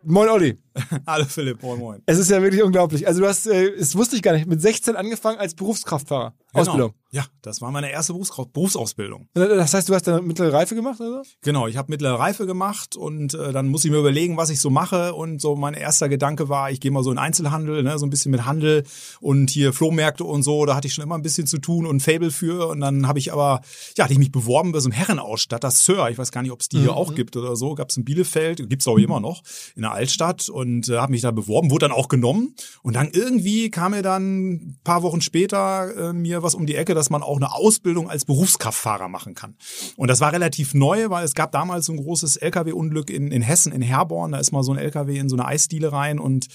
Moin 0.10 0.30
Olli. 0.30 0.58
Hallo 1.06 1.26
Philipp, 1.26 1.62
moin 1.62 1.80
moin. 1.80 2.02
Es 2.06 2.18
ist 2.18 2.30
ja 2.30 2.42
wirklich 2.42 2.64
unglaublich. 2.64 3.06
Also 3.08 3.20
du 3.20 3.28
hast, 3.28 3.46
äh, 3.46 3.78
das 3.78 3.94
wusste 3.94 4.16
ich 4.16 4.22
gar 4.22 4.32
nicht, 4.32 4.48
mit 4.48 4.62
16 4.62 4.96
angefangen 4.96 5.38
als 5.38 5.54
Berufskraftfahrer. 5.54 6.34
Genau. 6.54 6.62
Ausbildung. 6.62 6.94
Ja, 7.12 7.26
das 7.42 7.62
war 7.62 7.72
meine 7.72 7.92
erste 7.92 8.14
Berufsausbildung. 8.14 9.30
Das 9.34 9.74
heißt, 9.74 9.88
du 9.88 9.96
hast 9.96 10.08
dann 10.08 10.26
mittlere 10.26 10.52
Reife 10.52 10.76
gemacht, 10.76 11.00
oder? 11.00 11.24
Genau, 11.42 11.68
ich 11.68 11.78
habe 11.78 11.90
mittlere 11.90 12.20
Reife 12.20 12.46
gemacht 12.46 12.96
und 12.96 13.34
äh, 13.34 13.54
dann 13.54 13.70
muss 13.70 13.86
ich 13.86 13.92
mir 13.92 13.98
überlegen, 13.98 14.38
was 14.38 14.50
ich 14.50 14.60
so 14.60 14.70
mache. 14.70 15.14
Und 15.14 15.40
so 15.40 15.56
mein 15.56 15.74
erster 15.74 16.10
Gedanke 16.10 16.50
war, 16.50 16.70
ich 16.70 16.80
gehe 16.80 16.92
mal 16.92 17.04
so 17.04 17.12
in 17.12 17.18
Einzelhandel, 17.18 17.82
ne, 17.84 17.98
so 17.98 18.06
ein 18.06 18.10
bisschen 18.10 18.32
mit 18.32 18.46
Handel 18.46 18.84
und 19.22 19.50
hier 19.50 19.72
Flohmärkte 19.72 20.26
und 20.26 20.44
so. 20.44 20.66
Da 20.66 20.76
hatte 20.76 20.88
ich 20.88 20.94
schon 20.94 21.04
immer 21.04 21.16
ein 21.16 21.22
bisschen 21.22 21.48
zu 21.48 21.60
tun 21.60 21.86
und 21.86 21.98
ein 21.98 22.00
Fable 22.02 22.32
für. 22.32 22.68
Und 22.68 22.82
dann 22.82 23.08
habe 23.08 23.20
ich 23.20 23.32
aber, 23.32 23.62
ja, 23.98 24.04
hatte 24.04 24.14
ich 24.14 24.20
mich 24.20 24.32
beworben 24.32 24.74
bei 24.74 24.80
so 24.80 24.90
einem 24.90 24.98
Herrenausstatter, 24.98 25.72
Sir. 25.72 26.10
Ich 26.10 26.18
weiß 26.18 26.32
gar 26.32 26.42
nicht, 26.42 26.52
ob 26.52 26.62
es 26.62 26.70
die 26.70 26.78
mhm. 26.78 26.82
hier 26.82 26.98
auch 26.98 27.16
gibt 27.16 27.38
oder 27.38 27.56
so. 27.56 27.74
Gab 27.76 27.90
es 27.90 27.98
in 27.98 28.04
Bielefeld, 28.04 28.70
gibt's 28.70 28.88
auch 28.88 28.98
immer 28.98 29.20
noch 29.22 29.44
in 29.76 29.84
der 29.84 29.97
Altstadt 29.98 30.50
und 30.50 30.90
äh, 30.90 30.98
habe 30.98 31.12
mich 31.12 31.22
da 31.22 31.32
beworben, 31.32 31.72
wurde 31.72 31.88
dann 31.88 31.92
auch 31.92 32.08
genommen. 32.08 32.56
Und 32.84 32.96
dann 32.96 33.10
irgendwie 33.12 33.70
kam 33.70 33.92
mir 33.92 34.02
dann 34.02 34.50
ein 34.50 34.80
paar 34.84 35.04
Wochen 35.04 35.22
später 35.22 36.10
äh, 36.10 36.14
mir 36.14 36.44
was 36.44 36.56
um 36.56 36.66
die 36.66 36.76
Ecke, 36.76 36.94
dass 36.94 37.10
man 37.10 37.24
auch 37.24 37.38
eine 37.38 37.54
Ausbildung 37.54 38.10
als 38.10 38.26
Berufskraftfahrer 38.26 39.10
machen 39.10 39.34
kann. 39.34 39.56
Und 39.96 40.10
das 40.10 40.22
war 40.22 40.32
relativ 40.32 40.74
neu, 40.74 41.10
weil 41.10 41.26
es 41.26 41.34
gab 41.34 41.52
damals 41.52 41.88
so 41.88 41.94
ein 41.94 41.98
großes 41.98 42.38
LKW-Unglück 42.38 43.10
in, 43.10 43.32
in 43.32 43.42
Hessen, 43.42 43.72
in 43.72 43.82
Herborn. 43.82 44.32
Da 44.32 44.38
ist 44.38 44.52
mal 44.52 44.64
so 44.64 44.72
ein 44.72 44.78
LKW 44.78 45.18
in 45.18 45.30
so 45.30 45.36
eine 45.36 45.46
Eisdiele 45.46 45.92
rein 45.92 46.20
und 46.20 46.48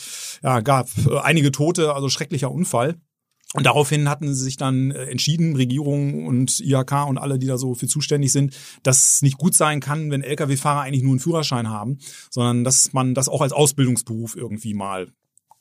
ja, 0.42 0.60
gab 0.60 0.88
äh, 1.06 1.18
einige 1.18 1.52
Tote, 1.52 1.94
also 1.94 2.08
schrecklicher 2.08 2.50
Unfall. 2.50 2.96
Und 3.54 3.66
daraufhin 3.66 4.08
hatten 4.08 4.34
sie 4.34 4.44
sich 4.44 4.56
dann 4.56 4.90
äh, 4.90 5.04
entschieden, 5.04 5.56
Regierung 5.56 6.26
und 6.26 6.60
IHK 6.60 7.06
und 7.06 7.18
alle, 7.18 7.38
die 7.38 7.46
da 7.46 7.58
so 7.58 7.74
für 7.74 7.86
zuständig 7.86 8.32
sind, 8.32 8.56
dass 8.82 9.14
es 9.14 9.22
nicht 9.22 9.38
gut 9.38 9.54
sein 9.54 9.80
kann, 9.80 10.10
wenn 10.10 10.22
Lkw-Fahrer 10.22 10.80
eigentlich 10.80 11.02
nur 11.02 11.12
einen 11.12 11.20
Führerschein 11.20 11.68
haben, 11.68 11.98
sondern 12.30 12.64
dass 12.64 12.92
man 12.92 13.14
das 13.14 13.28
auch 13.28 13.42
als 13.42 13.52
Ausbildungsberuf 13.52 14.36
irgendwie 14.36 14.74
mal 14.74 15.12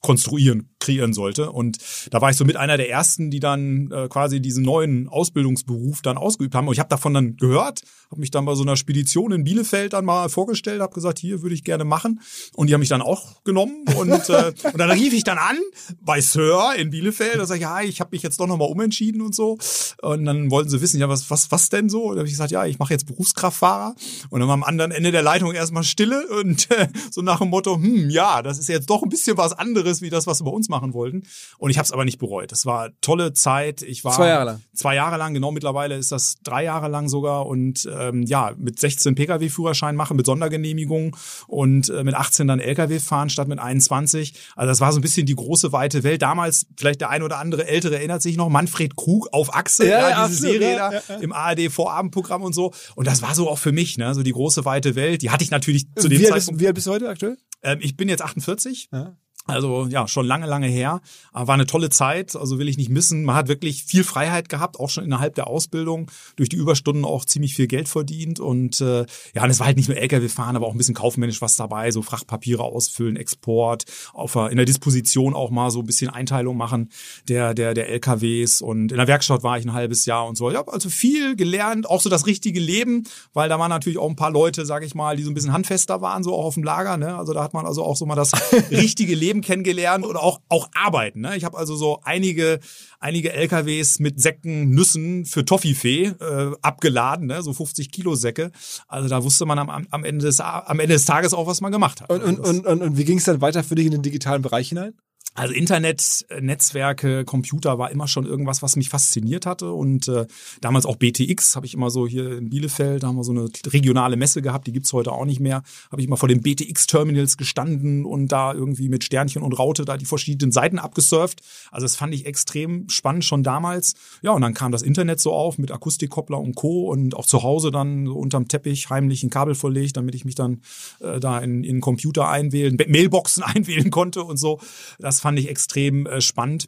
konstruieren, 0.02 0.71
kreieren 0.82 1.14
sollte. 1.14 1.52
Und 1.52 1.78
da 2.10 2.20
war 2.20 2.30
ich 2.30 2.38
so 2.38 2.44
mit 2.44 2.58
einer 2.58 2.76
der 2.76 2.90
ersten, 2.90 3.32
die 3.32 3.40
dann 3.40 3.90
äh, 3.92 4.10
quasi 4.10 4.42
diesen 4.42 4.64
neuen 4.64 5.08
Ausbildungsberuf 5.08 6.02
dann 6.02 6.18
ausgeübt 6.18 6.56
haben. 6.56 6.68
Und 6.68 6.74
ich 6.74 6.80
habe 6.80 6.90
davon 6.90 7.14
dann 7.14 7.38
gehört, 7.38 7.84
habe 8.10 8.20
mich 8.20 8.32
dann 8.32 8.44
bei 8.44 8.56
so 8.56 8.64
einer 8.64 8.76
Spedition 8.76 9.32
in 9.32 9.44
Bielefeld 9.46 9.94
dann 9.94 10.04
mal 10.04 10.28
vorgestellt, 10.28 10.82
habe 10.82 10.94
gesagt, 10.94 11.20
hier 11.20 11.42
würde 11.42 11.56
ich 11.56 11.64
gerne 11.64 11.86
machen. 11.86 12.20
Und 12.56 12.68
die 12.68 12.74
haben 12.74 12.82
mich 12.82 12.90
dann 12.90 13.02
auch 13.02 13.44
genommen. 13.44 13.86
Und, 13.98 14.30
äh, 14.30 14.54
und 14.64 14.78
dann 14.78 14.92
rief 14.92 15.14
ich 15.14 15.24
dann 15.24 15.38
an 15.38 15.58
bei 16.02 16.20
Sir 16.20 16.74
in 16.78 16.90
Bielefeld. 16.90 17.36
Da 17.38 17.46
sag 17.46 17.56
ich, 17.56 17.62
ja, 17.62 17.82
ich 17.82 18.02
habe 18.02 18.10
mich 18.12 18.24
jetzt 18.24 18.40
doch 18.40 18.48
nochmal 18.48 18.70
umentschieden 18.70 19.22
und 19.22 19.34
so. 19.34 19.58
Und 20.02 20.26
dann 20.26 20.52
wollten 20.52 20.70
sie 20.70 20.82
wissen, 20.82 21.00
ja, 21.00 21.08
was, 21.08 21.30
was, 21.30 21.52
was 21.52 21.70
denn 21.70 21.90
so? 21.90 22.04
Und 22.04 22.10
dann 22.12 22.20
habe 22.20 22.28
ich 22.28 22.34
gesagt, 22.34 22.52
ja, 22.52 22.66
ich 22.66 22.80
mache 22.80 22.94
jetzt 22.94 23.06
Berufskraftfahrer. 23.06 23.96
Und 24.30 24.40
dann 24.40 24.48
war 24.48 24.54
am 24.54 24.64
anderen 24.64 24.92
Ende 24.92 25.12
der 25.12 25.22
Leitung 25.22 25.54
erstmal 25.54 25.84
Stille 25.84 26.28
und 26.28 26.70
äh, 26.72 26.88
so 27.12 27.22
nach 27.22 27.40
dem 27.40 27.50
Motto, 27.50 27.76
hm, 27.76 28.10
ja, 28.10 28.42
das 28.42 28.60
ist 28.60 28.70
jetzt 28.70 28.90
doch 28.90 29.04
ein 29.04 29.10
bisschen 29.10 29.38
was 29.38 29.54
anderes 29.54 30.02
wie 30.02 30.10
das, 30.10 30.28
was 30.28 30.42
wir 30.42 30.46
bei 30.46 30.52
uns 30.52 30.70
machen 30.72 30.94
wollten. 30.94 31.24
Und 31.60 31.70
ich 31.70 31.78
habe 31.78 31.86
es 31.86 31.92
aber 31.92 32.06
nicht 32.06 32.18
bereut. 32.18 32.52
Das 32.52 32.66
war 32.66 32.90
tolle 33.02 33.34
Zeit. 33.34 33.84
Ich 33.84 34.04
war 34.04 34.14
zwei 34.14 34.30
Jahre 34.30 34.46
lang. 34.46 34.62
Zwei 34.74 34.96
Jahre 34.96 35.18
lang, 35.18 35.36
genau 35.36 35.52
mittlerweile 35.52 35.96
ist 35.96 36.12
das 36.12 36.38
drei 36.44 36.64
Jahre 36.64 36.88
lang 36.88 37.08
sogar. 37.08 37.46
Und 37.46 37.88
ähm, 37.96 38.24
ja, 38.24 38.54
mit 38.58 38.80
16 38.80 39.14
Pkw-Führerschein 39.14 39.96
machen, 39.96 40.18
mit 40.18 40.26
Sondergenehmigung 40.26 41.16
und 41.48 41.90
äh, 41.90 42.04
mit 42.04 42.16
18 42.16 42.48
dann 42.48 42.60
Lkw 42.60 43.00
fahren 43.00 43.30
statt 43.30 43.48
mit 43.48 43.60
21. 43.60 44.34
Also 44.56 44.70
das 44.70 44.80
war 44.82 44.92
so 44.92 45.00
ein 45.00 45.02
bisschen 45.02 45.28
die 45.28 45.36
große 45.36 45.72
weite 45.72 46.04
Welt. 46.04 46.22
Damals, 46.22 46.66
vielleicht 46.78 47.02
der 47.02 47.10
ein 47.10 47.22
oder 47.22 47.38
andere 47.38 47.68
Ältere 47.68 47.96
erinnert 47.98 48.22
sich 48.22 48.38
noch, 48.38 48.50
Manfred 48.50 48.96
Krug 48.96 49.30
auf 49.32 49.54
Achse, 49.54 49.88
ja, 49.88 50.10
ja, 50.10 50.28
diese 50.28 50.48
absolut, 50.48 50.62
Serie 50.62 50.76
ja, 50.76 50.92
da 51.08 51.16
im 51.16 51.32
ARD-Vorabendprogramm 51.32 52.42
und 52.42 52.54
so. 52.54 52.74
Und 52.96 53.08
das 53.08 53.22
war 53.22 53.36
so 53.36 53.50
auch 53.50 53.60
für 53.60 53.72
mich, 53.72 53.98
ne, 53.98 54.14
so 54.14 54.24
die 54.24 54.32
große 54.32 54.66
weite 54.66 54.96
Welt. 54.96 55.22
Die 55.22 55.30
hatte 55.30 55.44
ich 55.44 55.52
natürlich 55.52 55.86
zu 55.96 56.08
dem 56.08 56.20
wie 56.20 56.24
Zeitpunkt. 56.24 56.48
Bist, 56.48 56.60
wie 56.60 56.68
alt 56.68 56.76
bist 56.76 56.88
du 56.88 56.92
heute 56.92 57.10
aktuell? 57.10 57.38
Ähm, 57.64 57.80
ich 57.82 57.96
bin 57.96 58.10
jetzt 58.10 58.22
48. 58.22 58.90
Ja. 58.92 59.16
Also 59.48 59.88
ja, 59.88 60.08
schon 60.08 60.28
lange, 60.28 60.46
lange 60.46 60.68
her. 60.68 61.02
War 61.34 61.54
eine 61.54 61.66
tolle 61.66 61.90
Zeit, 61.90 62.36
also 62.36 62.60
will 62.60 62.70
ich 62.70 62.78
nicht 62.78 62.90
missen. 62.90 63.24
Man 63.24 63.36
hat 63.36 63.48
wirklich 63.48 63.84
viel 63.84 64.04
Freiheit 64.04 64.50
gehabt, 64.50 64.80
auch 64.80 64.90
schon 64.90 65.04
innerhalb 65.04 65.36
der 65.36 65.48
Ausbildung, 65.48 66.12
durch 66.36 66.50
die 66.50 66.58
Überstunden 66.58 67.06
auch 67.06 67.26
ziemlich 67.26 67.56
viel 67.56 67.68
Geld 67.68 67.90
verdient. 67.90 68.40
Und 68.40 68.82
äh, 68.82 69.06
ja, 69.34 69.44
und 69.44 69.50
es 69.50 69.60
war 69.60 69.68
halt 69.68 69.78
nicht 69.78 69.90
nur 69.90 69.98
Lkw 69.98 70.28
fahren, 70.30 70.56
aber 70.56 70.68
auch 70.68 70.74
ein 70.74 70.78
bisschen 70.78 70.94
kaufmännisch 70.94 71.42
was 71.42 71.56
dabei, 71.56 71.92
so 71.92 72.02
Frachtpapiere 72.02 72.64
ausfüllen, 72.64 73.16
Export, 73.16 73.86
auf 74.14 74.36
in 74.36 74.58
der 74.58 74.66
Disposition 74.66 75.34
auch 75.34 75.50
mal 75.50 75.72
so 75.72 75.80
ein 75.80 75.86
bisschen 75.86 76.10
Einteilung 76.10 76.56
machen 76.56 76.90
der, 77.28 77.54
der, 77.54 77.74
der 77.74 77.90
LKWs. 77.90 78.62
Und 78.62 78.92
in 78.92 78.98
der 78.98 79.08
Werkstatt 79.08 79.44
war 79.44 79.58
ich 79.58 79.66
ein 79.66 79.74
halbes 79.74 80.06
Jahr 80.06 80.28
und 80.28 80.38
so. 80.38 80.50
Ich 80.52 80.58
habe 80.58 80.72
also 80.72 80.90
viel 80.90 81.36
gelernt, 81.36 81.90
auch 81.90 82.02
so 82.02 82.10
das 82.10 82.28
richtige 82.28 82.60
Leben, 82.60 83.04
weil 83.34 83.50
da 83.50 83.60
waren 83.60 83.70
natürlich 83.70 83.98
auch 83.98 84.10
ein 84.10 84.16
paar 84.16 84.32
Leute, 84.32 84.66
sage 84.66 84.86
ich 84.86 84.96
mal, 84.96 85.18
die 85.18 85.24
so 85.24 85.32
ein 85.32 85.34
bisschen 85.34 85.54
handfester 85.54 86.02
waren, 86.02 86.24
so 86.24 86.34
auch 86.34 86.46
auf 86.46 86.54
dem 86.54 86.64
Lager. 86.64 86.98
Ne? 86.98 87.16
Also 87.16 87.34
da 87.34 87.44
hat 87.44 87.54
man 87.54 87.66
also 87.66 87.84
auch 87.84 87.96
so 87.96 88.06
mal 88.06 88.16
das 88.16 88.32
richtige 88.72 89.16
Leben 89.16 89.31
Leben 89.32 89.42
kennengelernt 89.42 90.06
und 90.06 90.18
auch 90.18 90.42
auch 90.50 90.70
arbeiten. 90.74 91.22
Ne? 91.22 91.38
Ich 91.38 91.46
habe 91.46 91.58
also 91.58 91.76
so 91.76 92.02
einige 92.04 92.60
einige 93.00 93.32
LKWs 93.32 94.00
mit 94.00 94.20
Säcken 94.20 94.70
Nüssen 94.70 95.26
für 95.26 95.46
Toffifee 95.46 96.08
äh, 96.20 96.52
abgeladen, 96.62 97.28
ne? 97.28 97.42
so 97.42 97.54
50 97.54 97.92
Kilo 97.92 98.16
Säcke. 98.16 98.52
Also 98.88 99.08
da 99.08 99.24
wusste 99.24 99.46
man 99.46 99.58
am, 99.58 99.70
am 99.90 100.04
Ende 100.04 100.26
des 100.26 100.42
am 100.42 100.80
Ende 100.80 100.96
des 100.96 101.06
Tages 101.06 101.34
auch, 101.34 101.48
was 101.48 101.62
man 101.62 101.72
gemacht 101.72 102.02
hat. 102.02 102.10
Und, 102.10 102.22
und, 102.22 102.40
und, 102.40 102.66
und, 102.66 102.82
und 102.82 102.98
wie 102.98 103.06
ging 103.06 103.20
es 103.20 103.24
dann 103.24 103.42
weiter 103.42 103.64
für 103.64 103.76
dich 103.76 103.86
in 103.86 103.92
den 103.92 104.02
digitalen 104.02 104.42
Bereich 104.42 104.70
hinein? 104.70 104.94
Also 105.34 105.54
Internet, 105.54 106.26
äh, 106.28 106.42
Netzwerke, 106.42 107.24
Computer 107.24 107.80
war 107.80 107.90
immer 107.90 108.10
schon 108.10 108.26
irgendwas, 108.26 108.62
was 108.62 108.76
mich 108.76 108.90
fasziniert 108.90 109.46
hatte. 109.46 109.72
Und 109.72 110.10
äh, 110.10 110.28
damals 110.60 110.86
auch 110.86 110.98
BTX 110.98 111.56
habe 111.56 111.66
ich 111.66 111.74
immer 111.74 111.90
so 111.90 112.06
hier 112.06 112.38
in 112.38 112.50
Bielefeld, 112.50 113.04
da 113.04 113.08
haben 113.08 113.16
wir 113.16 113.24
so 113.24 113.32
eine 113.32 113.50
regionale 113.68 114.18
Messe 114.18 114.42
gehabt, 114.42 114.68
die 114.68 114.74
gibt's 114.74 114.92
heute 114.92 115.14
auch 115.14 115.24
nicht 115.24 115.40
mehr. 115.40 115.64
Habe 115.90 116.02
ich 116.02 116.08
immer 116.08 116.18
vor 116.18 116.28
den 116.28 116.42
BTX-Terminals 116.42 117.38
gestanden 117.38 118.06
und 118.06 118.28
da 118.28 118.54
irgendwie 118.54 118.90
mit 118.90 119.06
Sternchen 119.06 119.42
und 119.42 119.58
Raute 119.58 119.86
da 119.86 119.96
die 119.96 120.06
verschiedenen 120.06 120.52
Seiten 120.52 120.80
abgesurft. 120.80 121.40
Also 121.72 121.86
das 121.86 121.96
fand 121.96 122.14
ich 122.14 122.26
extrem 122.26 122.90
spannend 122.90 123.24
schon 123.24 123.42
damals. 123.42 123.94
Ja, 124.22 124.32
und 124.32 124.42
dann 124.42 124.54
kam 124.54 124.74
das 124.74 124.82
Internet 124.82 125.22
so 125.22 125.32
auf 125.32 125.58
mit 125.58 125.72
Akustikkoppler 125.72 126.40
und 126.40 126.56
Co. 126.56 126.92
Und 126.92 127.16
auch 127.16 127.26
zu 127.26 127.42
Hause 127.42 127.72
dann 127.72 128.06
so 128.06 128.16
unterm 128.16 128.50
Teppich 128.50 128.90
heimlich 128.90 129.24
ein 129.24 129.30
Kabel 129.30 129.56
verlegt, 129.56 129.96
damit 129.96 130.14
ich 130.14 130.26
mich 130.26 130.36
dann 130.36 130.60
äh, 131.00 131.22
da 131.22 131.40
in, 131.40 131.64
in 131.64 131.80
Computer 131.80 132.28
einwählen, 132.28 132.78
Mailboxen 132.88 133.44
einwählen 133.44 133.92
konnte 133.92 134.26
und 134.26 134.36
so. 134.36 134.60
Das 135.00 135.21
fand 135.22 135.40
ich 135.40 135.48
extrem 135.48 136.06
äh, 136.08 136.20
spannend. 136.20 136.68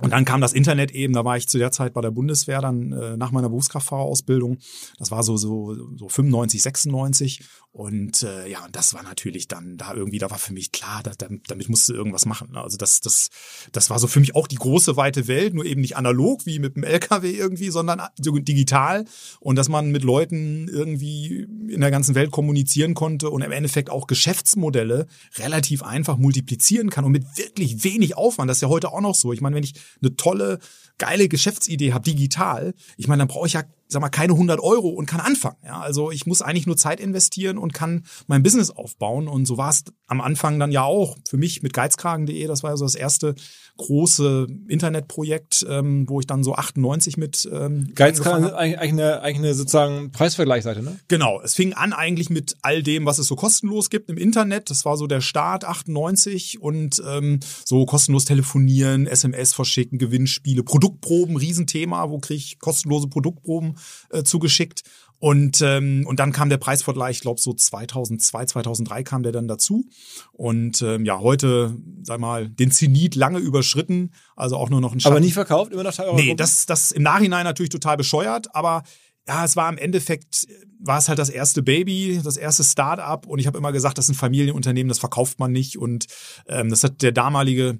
Und 0.00 0.10
dann 0.10 0.24
kam 0.24 0.40
das 0.40 0.52
Internet 0.52 0.92
eben, 0.92 1.12
da 1.12 1.24
war 1.24 1.36
ich 1.36 1.48
zu 1.48 1.58
der 1.58 1.72
Zeit 1.72 1.92
bei 1.92 2.00
der 2.00 2.10
Bundeswehr, 2.10 2.60
dann 2.60 2.92
äh, 2.92 3.16
nach 3.16 3.30
meiner 3.30 3.48
Berufskraftfahrerausbildung. 3.48 4.58
Das 4.98 5.10
war 5.10 5.22
so, 5.22 5.36
so, 5.36 5.76
so 5.96 6.08
95, 6.08 6.62
96. 6.62 7.40
Und 7.72 8.24
äh, 8.24 8.48
ja, 8.48 8.66
das 8.72 8.94
war 8.94 9.04
natürlich 9.04 9.46
dann 9.46 9.76
da 9.76 9.94
irgendwie, 9.94 10.18
da 10.18 10.28
war 10.28 10.38
für 10.38 10.52
mich 10.52 10.72
klar, 10.72 11.02
da, 11.04 11.12
damit 11.46 11.68
musste 11.68 11.92
irgendwas 11.92 12.26
machen. 12.26 12.50
Ne? 12.52 12.60
Also 12.60 12.76
das, 12.76 13.00
das, 13.00 13.30
das 13.70 13.90
war 13.90 14.00
so 14.00 14.08
für 14.08 14.18
mich 14.18 14.34
auch 14.34 14.48
die 14.48 14.56
große 14.56 14.96
weite 14.96 15.28
Welt, 15.28 15.54
nur 15.54 15.64
eben 15.64 15.80
nicht 15.80 15.96
analog 15.96 16.46
wie 16.46 16.58
mit 16.58 16.74
dem 16.74 16.82
LKW 16.82 17.30
irgendwie, 17.30 17.70
sondern 17.70 18.02
so 18.20 18.32
digital. 18.32 19.04
Und 19.38 19.54
dass 19.54 19.68
man 19.68 19.92
mit 19.92 20.02
Leuten 20.02 20.66
irgendwie 20.66 21.46
in 21.68 21.80
der 21.80 21.92
ganzen 21.92 22.16
Welt 22.16 22.32
kommunizieren 22.32 22.94
konnte 22.94 23.30
und 23.30 23.42
im 23.42 23.52
Endeffekt 23.52 23.88
auch 23.88 24.08
Geschäftsmodelle 24.08 25.06
relativ 25.36 25.84
einfach 25.84 26.16
multiplizieren 26.16 26.90
kann 26.90 27.04
und 27.04 27.12
mit 27.12 27.24
wirklich 27.36 27.84
wenig 27.84 28.16
Aufwand. 28.16 28.50
Das 28.50 28.56
ist 28.56 28.62
ja 28.62 28.68
heute 28.68 28.92
auch 28.92 29.00
noch 29.00 29.14
so. 29.14 29.32
Ich 29.32 29.40
meine, 29.40 29.54
wenn 29.54 29.62
ich 29.62 29.74
eine 30.00 30.16
tolle, 30.16 30.58
geile 31.00 31.28
Geschäftsidee 31.28 31.92
habe, 31.92 32.04
digital, 32.04 32.74
ich 32.96 33.08
meine, 33.08 33.22
dann 33.22 33.28
brauche 33.28 33.48
ich 33.48 33.54
ja 33.54 33.64
sag 33.90 34.00
mal, 34.00 34.08
keine 34.08 34.32
100 34.34 34.60
Euro 34.60 34.88
und 34.88 35.06
kann 35.06 35.20
anfangen. 35.20 35.56
Ja, 35.64 35.80
also 35.80 36.10
ich 36.10 36.26
muss 36.26 36.42
eigentlich 36.42 36.66
nur 36.66 36.76
Zeit 36.76 37.00
investieren 37.00 37.58
und 37.58 37.74
kann 37.74 38.04
mein 38.28 38.42
Business 38.42 38.70
aufbauen. 38.70 39.28
Und 39.28 39.46
so 39.46 39.58
war 39.58 39.70
es 39.70 39.84
am 40.06 40.20
Anfang 40.20 40.58
dann 40.58 40.70
ja 40.70 40.84
auch 40.84 41.16
für 41.28 41.36
mich 41.36 41.62
mit 41.62 41.72
geizkragen.de. 41.72 42.46
Das 42.46 42.62
war 42.62 42.70
ja 42.70 42.76
so 42.76 42.84
das 42.84 42.94
erste 42.94 43.34
große 43.76 44.46
Internetprojekt, 44.68 45.66
ähm, 45.68 46.08
wo 46.08 46.20
ich 46.20 46.26
dann 46.26 46.44
so 46.44 46.54
98 46.54 47.16
mit 47.16 47.48
ähm, 47.50 47.90
Geizkragen 47.94 48.46
ist 48.46 48.52
eigentlich 48.52 48.92
eine, 48.92 49.22
eigentlich 49.22 49.38
eine 49.38 49.54
sozusagen 49.54 50.12
Preisvergleichsseite, 50.12 50.82
ne? 50.82 50.98
Genau. 51.08 51.40
Es 51.40 51.54
fing 51.54 51.72
an 51.72 51.92
eigentlich 51.92 52.30
mit 52.30 52.56
all 52.62 52.82
dem, 52.82 53.06
was 53.06 53.18
es 53.18 53.26
so 53.26 53.36
kostenlos 53.36 53.90
gibt 53.90 54.10
im 54.10 54.18
Internet. 54.18 54.70
Das 54.70 54.84
war 54.84 54.96
so 54.96 55.06
der 55.06 55.20
Start 55.20 55.64
98 55.64 56.60
und 56.60 57.02
ähm, 57.06 57.40
so 57.64 57.86
kostenlos 57.86 58.24
telefonieren, 58.24 59.06
SMS 59.06 59.54
verschicken, 59.54 59.98
Gewinnspiele, 59.98 60.62
Produktproben, 60.90 61.36
Riesenthema. 61.36 62.10
Wo 62.10 62.18
kriege 62.18 62.38
ich 62.38 62.58
kostenlose 62.58 63.08
Produktproben? 63.08 63.76
äh, 64.10 64.22
zugeschickt. 64.22 64.82
Und, 65.18 65.60
ähm, 65.60 66.04
und 66.06 66.18
dann 66.18 66.32
kam 66.32 66.48
der 66.48 66.56
Preisvergleich, 66.56 67.16
ich 67.16 67.20
glaube 67.20 67.40
so 67.40 67.52
2002, 67.52 68.46
2003 68.46 69.02
kam 69.02 69.22
der 69.22 69.32
dann 69.32 69.48
dazu. 69.48 69.84
Und 70.32 70.80
ähm, 70.80 71.04
ja, 71.04 71.20
heute, 71.20 71.76
sag 72.02 72.20
mal, 72.20 72.48
den 72.48 72.70
Zenit 72.70 73.16
lange 73.16 73.38
überschritten, 73.38 74.12
also 74.34 74.56
auch 74.56 74.70
nur 74.70 74.80
noch 74.80 74.94
ein 74.94 75.00
Schatten. 75.00 75.12
Aber 75.12 75.20
nie 75.20 75.30
verkauft, 75.30 75.72
immer 75.72 75.82
noch 75.82 75.92
Teil 75.92 76.14
Nee, 76.14 76.34
das, 76.34 76.64
das 76.64 76.90
im 76.90 77.02
Nachhinein 77.02 77.44
natürlich 77.44 77.68
total 77.68 77.98
bescheuert, 77.98 78.54
aber 78.54 78.82
ja, 79.28 79.44
es 79.44 79.56
war 79.56 79.70
im 79.70 79.76
Endeffekt, 79.76 80.46
war 80.78 80.96
es 80.96 81.10
halt 81.10 81.18
das 81.18 81.28
erste 81.28 81.62
Baby, 81.62 82.18
das 82.24 82.38
erste 82.38 82.64
Start-up 82.64 83.26
und 83.26 83.38
ich 83.38 83.46
habe 83.46 83.58
immer 83.58 83.72
gesagt, 83.72 83.98
das 83.98 84.06
ist 84.06 84.12
ein 84.12 84.14
Familienunternehmen, 84.14 84.88
das 84.88 84.98
verkauft 84.98 85.38
man 85.38 85.52
nicht 85.52 85.76
und 85.76 86.06
ähm, 86.48 86.70
das 86.70 86.82
hat 86.82 87.02
der 87.02 87.12
damalige 87.12 87.78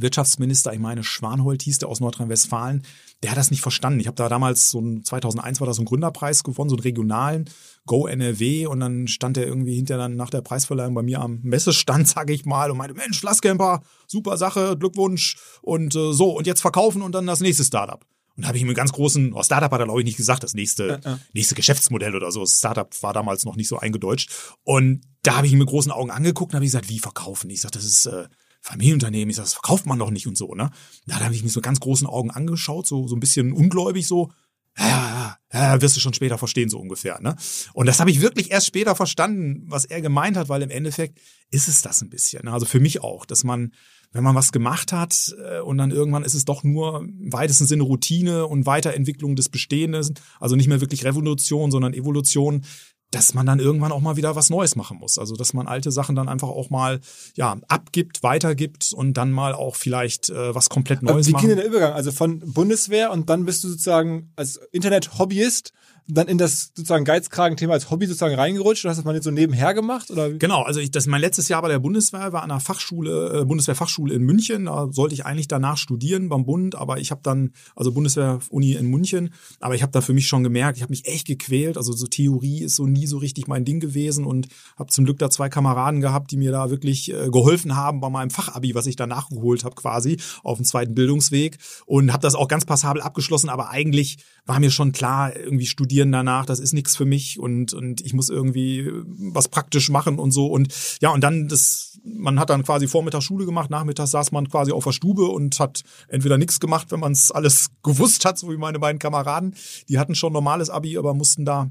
Wirtschaftsminister, 0.00 0.72
ich 0.72 0.78
meine 0.78 1.04
Schwanhold 1.04 1.62
hieß 1.62 1.78
der 1.78 1.88
aus 1.88 2.00
Nordrhein-Westfalen, 2.00 2.82
der 3.22 3.30
hat 3.30 3.38
das 3.38 3.50
nicht 3.50 3.62
verstanden. 3.62 4.00
Ich 4.00 4.06
habe 4.06 4.16
da 4.16 4.28
damals 4.28 4.70
so 4.70 4.80
ein 4.80 5.04
2001 5.04 5.60
war 5.60 5.66
das 5.66 5.76
so 5.76 5.82
ein 5.82 5.86
Gründerpreis 5.86 6.44
gewonnen, 6.44 6.70
so 6.70 6.76
einen 6.76 6.82
regionalen 6.82 7.50
Go 7.86 8.06
NRW 8.06 8.66
und 8.66 8.80
dann 8.80 9.08
stand 9.08 9.36
er 9.36 9.46
irgendwie 9.46 9.74
hinter 9.74 9.96
dann 9.96 10.16
nach 10.16 10.30
der 10.30 10.42
Preisverleihung 10.42 10.94
bei 10.94 11.02
mir 11.02 11.20
am 11.20 11.40
Messestand, 11.42 12.08
sage 12.08 12.32
ich 12.32 12.44
mal, 12.44 12.70
und 12.70 12.78
meinte, 12.78 12.94
Mensch, 12.94 13.20
Flasscamper, 13.20 13.82
super 14.06 14.36
Sache, 14.36 14.76
Glückwunsch 14.78 15.36
und 15.62 15.94
äh, 15.94 16.12
so 16.12 16.36
und 16.36 16.46
jetzt 16.46 16.60
verkaufen 16.60 17.02
und 17.02 17.12
dann 17.12 17.26
das 17.26 17.40
nächste 17.40 17.64
Startup. 17.64 18.04
Und 18.38 18.42
da 18.42 18.48
habe 18.48 18.56
ich 18.56 18.62
ihm 18.62 18.68
einen 18.68 18.76
ganz 18.76 18.92
großen, 18.92 19.32
oh, 19.32 19.42
Startup 19.42 19.72
hat 19.72 19.80
er 19.80 19.86
glaube 19.86 20.00
ich 20.00 20.06
nicht 20.06 20.16
gesagt, 20.16 20.44
das 20.44 20.54
nächste, 20.54 21.00
ja, 21.04 21.10
ja. 21.10 21.18
nächste 21.32 21.56
Geschäftsmodell 21.56 22.14
oder 22.14 22.30
so. 22.30 22.46
Startup 22.46 22.88
war 23.02 23.12
damals 23.12 23.44
noch 23.44 23.56
nicht 23.56 23.66
so 23.66 23.78
eingedeutscht. 23.78 24.30
Und 24.62 25.00
da 25.24 25.36
habe 25.36 25.48
ich 25.48 25.52
ihn 25.52 25.58
mit 25.58 25.68
großen 25.68 25.90
Augen 25.90 26.12
angeguckt 26.12 26.52
und 26.52 26.56
habe 26.56 26.64
gesagt, 26.64 26.88
wie 26.88 27.00
verkaufen? 27.00 27.50
Ich 27.50 27.62
sage, 27.62 27.72
das 27.72 27.84
ist 27.84 28.06
äh, 28.06 28.28
Familienunternehmen, 28.60 29.30
ich 29.30 29.36
sag, 29.36 29.44
das 29.44 29.54
verkauft 29.54 29.86
man 29.86 29.98
doch 29.98 30.10
nicht 30.10 30.26
und 30.26 30.36
so, 30.36 30.54
ne? 30.54 30.70
Da 31.06 31.20
habe 31.20 31.34
ich 31.34 31.42
mich 31.42 31.52
so 31.52 31.60
ganz 31.60 31.80
großen 31.80 32.06
Augen 32.06 32.30
angeschaut, 32.30 32.86
so, 32.86 33.06
so 33.06 33.16
ein 33.16 33.20
bisschen 33.20 33.52
ungläubig, 33.52 34.06
so, 34.06 34.30
ja, 34.78 35.38
ja, 35.52 35.74
ja, 35.74 35.80
wirst 35.80 35.96
du 35.96 36.00
schon 36.00 36.14
später 36.14 36.38
verstehen, 36.38 36.68
so 36.68 36.78
ungefähr, 36.78 37.20
ne? 37.20 37.36
Und 37.72 37.86
das 37.86 38.00
habe 38.00 38.10
ich 38.10 38.20
wirklich 38.20 38.50
erst 38.50 38.66
später 38.66 38.94
verstanden, 38.94 39.64
was 39.66 39.84
er 39.84 40.00
gemeint 40.00 40.36
hat, 40.36 40.48
weil 40.48 40.62
im 40.62 40.70
Endeffekt 40.70 41.18
ist 41.50 41.68
es 41.68 41.82
das 41.82 42.02
ein 42.02 42.10
bisschen. 42.10 42.44
Ne? 42.44 42.52
Also 42.52 42.66
für 42.66 42.80
mich 42.80 43.02
auch, 43.02 43.24
dass 43.24 43.44
man, 43.44 43.72
wenn 44.12 44.24
man 44.24 44.34
was 44.34 44.52
gemacht 44.52 44.92
hat 44.92 45.34
äh, 45.42 45.60
und 45.60 45.78
dann 45.78 45.90
irgendwann 45.90 46.24
ist 46.24 46.34
es 46.34 46.44
doch 46.44 46.62
nur 46.62 47.00
im 47.00 47.32
weitesten 47.32 47.66
Sinne 47.66 47.84
Routine 47.84 48.46
und 48.46 48.66
Weiterentwicklung 48.66 49.36
des 49.36 49.48
Bestehenden, 49.48 50.14
also 50.38 50.56
nicht 50.56 50.68
mehr 50.68 50.80
wirklich 50.80 51.04
Revolution, 51.04 51.70
sondern 51.70 51.94
Evolution, 51.94 52.64
dass 53.10 53.32
man 53.32 53.46
dann 53.46 53.58
irgendwann 53.58 53.92
auch 53.92 54.00
mal 54.00 54.16
wieder 54.16 54.36
was 54.36 54.50
Neues 54.50 54.76
machen 54.76 54.98
muss. 54.98 55.18
Also 55.18 55.34
dass 55.34 55.54
man 55.54 55.66
alte 55.66 55.90
Sachen 55.90 56.14
dann 56.14 56.28
einfach 56.28 56.48
auch 56.48 56.70
mal 56.70 57.00
ja 57.36 57.56
abgibt, 57.68 58.22
weitergibt 58.22 58.92
und 58.92 59.14
dann 59.14 59.32
mal 59.32 59.54
auch 59.54 59.76
vielleicht 59.76 60.28
äh, 60.30 60.54
was 60.54 60.68
komplett 60.68 61.02
Neues 61.02 61.26
Wie 61.26 61.32
machen. 61.32 61.40
ging 61.40 61.48
denn 61.50 61.58
der 61.58 61.66
Übergang? 61.66 61.92
Also 61.94 62.12
von 62.12 62.40
Bundeswehr 62.40 63.10
und 63.10 63.30
dann 63.30 63.44
bist 63.44 63.64
du 63.64 63.68
sozusagen 63.68 64.32
als 64.36 64.56
Internet-Hobbyist 64.72 65.72
dann 66.08 66.26
in 66.26 66.38
das 66.38 66.72
sozusagen 66.74 67.04
Geizkragen-Thema 67.04 67.74
als 67.74 67.90
Hobby 67.90 68.06
sozusagen 68.06 68.34
reingerutscht 68.34 68.84
und 68.84 68.90
hast 68.90 68.96
das 68.96 69.04
mal 69.04 69.14
jetzt 69.14 69.24
so 69.24 69.30
nebenher 69.30 69.74
gemacht? 69.74 70.10
Oder? 70.10 70.30
Genau, 70.32 70.62
also 70.62 70.80
ich, 70.80 70.90
das 70.90 71.06
mein 71.06 71.20
letztes 71.20 71.48
Jahr 71.48 71.60
bei 71.60 71.68
der 71.68 71.78
Bundeswehr 71.78 72.32
war 72.32 72.42
an 72.42 72.50
einer 72.50 72.60
Fachschule, 72.60 73.40
äh, 73.40 73.44
Bundeswehrfachschule 73.44 74.14
in 74.14 74.22
München. 74.22 74.64
Da 74.64 74.88
sollte 74.90 75.14
ich 75.14 75.26
eigentlich 75.26 75.48
danach 75.48 75.76
studieren 75.76 76.30
beim 76.30 76.46
Bund, 76.46 76.74
aber 76.74 76.98
ich 76.98 77.10
habe 77.10 77.20
dann, 77.22 77.52
also 77.76 77.92
Bundeswehr-Uni 77.92 78.72
in 78.72 78.86
München, 78.86 79.34
aber 79.60 79.74
ich 79.74 79.82
habe 79.82 79.92
da 79.92 80.00
für 80.00 80.14
mich 80.14 80.26
schon 80.28 80.42
gemerkt, 80.42 80.78
ich 80.78 80.82
habe 80.82 80.92
mich 80.92 81.06
echt 81.06 81.26
gequält. 81.26 81.76
Also 81.76 81.92
so 81.92 82.06
Theorie 82.06 82.62
ist 82.62 82.76
so 82.76 82.86
nie 82.86 83.06
so 83.06 83.18
richtig 83.18 83.46
mein 83.46 83.66
Ding 83.66 83.78
gewesen 83.78 84.24
und 84.24 84.48
habe 84.78 84.90
zum 84.90 85.04
Glück 85.04 85.18
da 85.18 85.28
zwei 85.28 85.50
Kameraden 85.50 86.00
gehabt, 86.00 86.30
die 86.30 86.38
mir 86.38 86.52
da 86.52 86.70
wirklich 86.70 87.12
äh, 87.12 87.28
geholfen 87.28 87.76
haben 87.76 88.00
bei 88.00 88.08
meinem 88.08 88.30
Fachabi, 88.30 88.74
was 88.74 88.86
ich 88.86 88.96
da 88.96 89.06
nachgeholt 89.06 89.64
habe 89.64 89.74
quasi 89.74 90.16
auf 90.42 90.56
dem 90.56 90.64
zweiten 90.64 90.94
Bildungsweg 90.94 91.58
und 91.84 92.12
habe 92.14 92.22
das 92.22 92.34
auch 92.34 92.48
ganz 92.48 92.64
passabel 92.64 93.02
abgeschlossen, 93.02 93.50
aber 93.50 93.68
eigentlich 93.68 94.18
war 94.46 94.58
mir 94.60 94.70
schon 94.70 94.92
klar, 94.92 95.36
irgendwie 95.36 95.66
studieren 95.66 95.97
danach, 96.06 96.46
das 96.46 96.60
ist 96.60 96.72
nichts 96.72 96.96
für 96.96 97.04
mich 97.04 97.38
und, 97.38 97.74
und 97.74 98.00
ich 98.00 98.14
muss 98.14 98.28
irgendwie 98.28 98.90
was 99.04 99.48
praktisch 99.48 99.90
machen 99.90 100.18
und 100.18 100.30
so. 100.30 100.46
Und 100.46 100.74
ja, 101.00 101.10
und 101.10 101.22
dann 101.22 101.48
das, 101.48 101.98
man 102.04 102.38
hat 102.38 102.50
dann 102.50 102.62
quasi 102.62 102.88
Vormittag 102.88 103.22
Schule 103.22 103.44
gemacht, 103.44 103.70
nachmittags 103.70 104.12
saß 104.12 104.32
man 104.32 104.48
quasi 104.48 104.72
auf 104.72 104.84
der 104.84 104.92
Stube 104.92 105.26
und 105.26 105.58
hat 105.60 105.82
entweder 106.08 106.38
nichts 106.38 106.60
gemacht, 106.60 106.90
wenn 106.90 107.00
man 107.00 107.12
es 107.12 107.30
alles 107.30 107.70
gewusst 107.82 108.24
hat, 108.24 108.38
so 108.38 108.50
wie 108.50 108.56
meine 108.56 108.78
beiden 108.78 108.98
Kameraden. 108.98 109.54
Die 109.88 109.98
hatten 109.98 110.14
schon 110.14 110.32
normales 110.32 110.70
Abi, 110.70 110.96
aber 110.96 111.14
mussten 111.14 111.44
da 111.44 111.70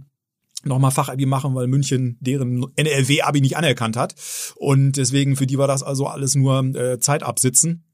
nochmal 0.64 0.92
Fachabi 0.92 1.26
machen, 1.26 1.56
weil 1.56 1.68
München 1.68 2.18
deren 2.20 2.66
NRW-Abi 2.76 3.42
nicht 3.42 3.58
anerkannt 3.58 3.96
hat. 3.96 4.16
Und 4.56 4.94
deswegen 4.94 5.36
für 5.36 5.48
die 5.48 5.58
war 5.58 5.68
das 5.68 5.84
also 5.84 6.08
alles 6.08 6.36
nur 6.36 6.60
äh, 6.76 7.00
Zeit 7.00 7.24
absitzen. 7.24 7.87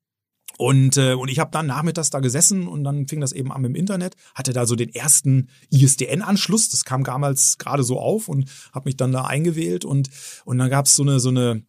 Und, 0.58 0.98
äh, 0.98 1.14
und 1.14 1.30
ich 1.30 1.40
habe 1.40 1.52
dann 1.52 1.66
nachmittags 1.66 2.10
da 2.10 2.20
gesessen 2.20 2.68
und 2.68 2.84
dann 2.84 3.08
fing 3.08 3.22
das 3.22 3.32
eben 3.32 3.52
an 3.52 3.64
im 3.64 3.76
Internet, 3.76 4.16
hatte 4.36 4.54
da 4.54 4.66
so 4.66 4.76
den 4.76 4.94
ersten 4.94 5.50
ISDN-Anschluss, 5.72 6.70
das 6.70 6.86
kam 6.86 7.04
damals 7.04 7.58
gerade 7.58 7.84
so 7.84 8.00
auf 8.00 8.30
und 8.30 8.50
habe 8.72 8.88
mich 8.88 8.98
dann 8.98 9.12
da 9.12 9.26
eingewählt 9.26 9.86
und, 9.86 10.10
und 10.46 10.58
dann 10.58 10.70
gab's 10.70 10.96
so 10.96 11.04
eine, 11.04 11.20
so 11.20 11.30
eine 11.30 11.64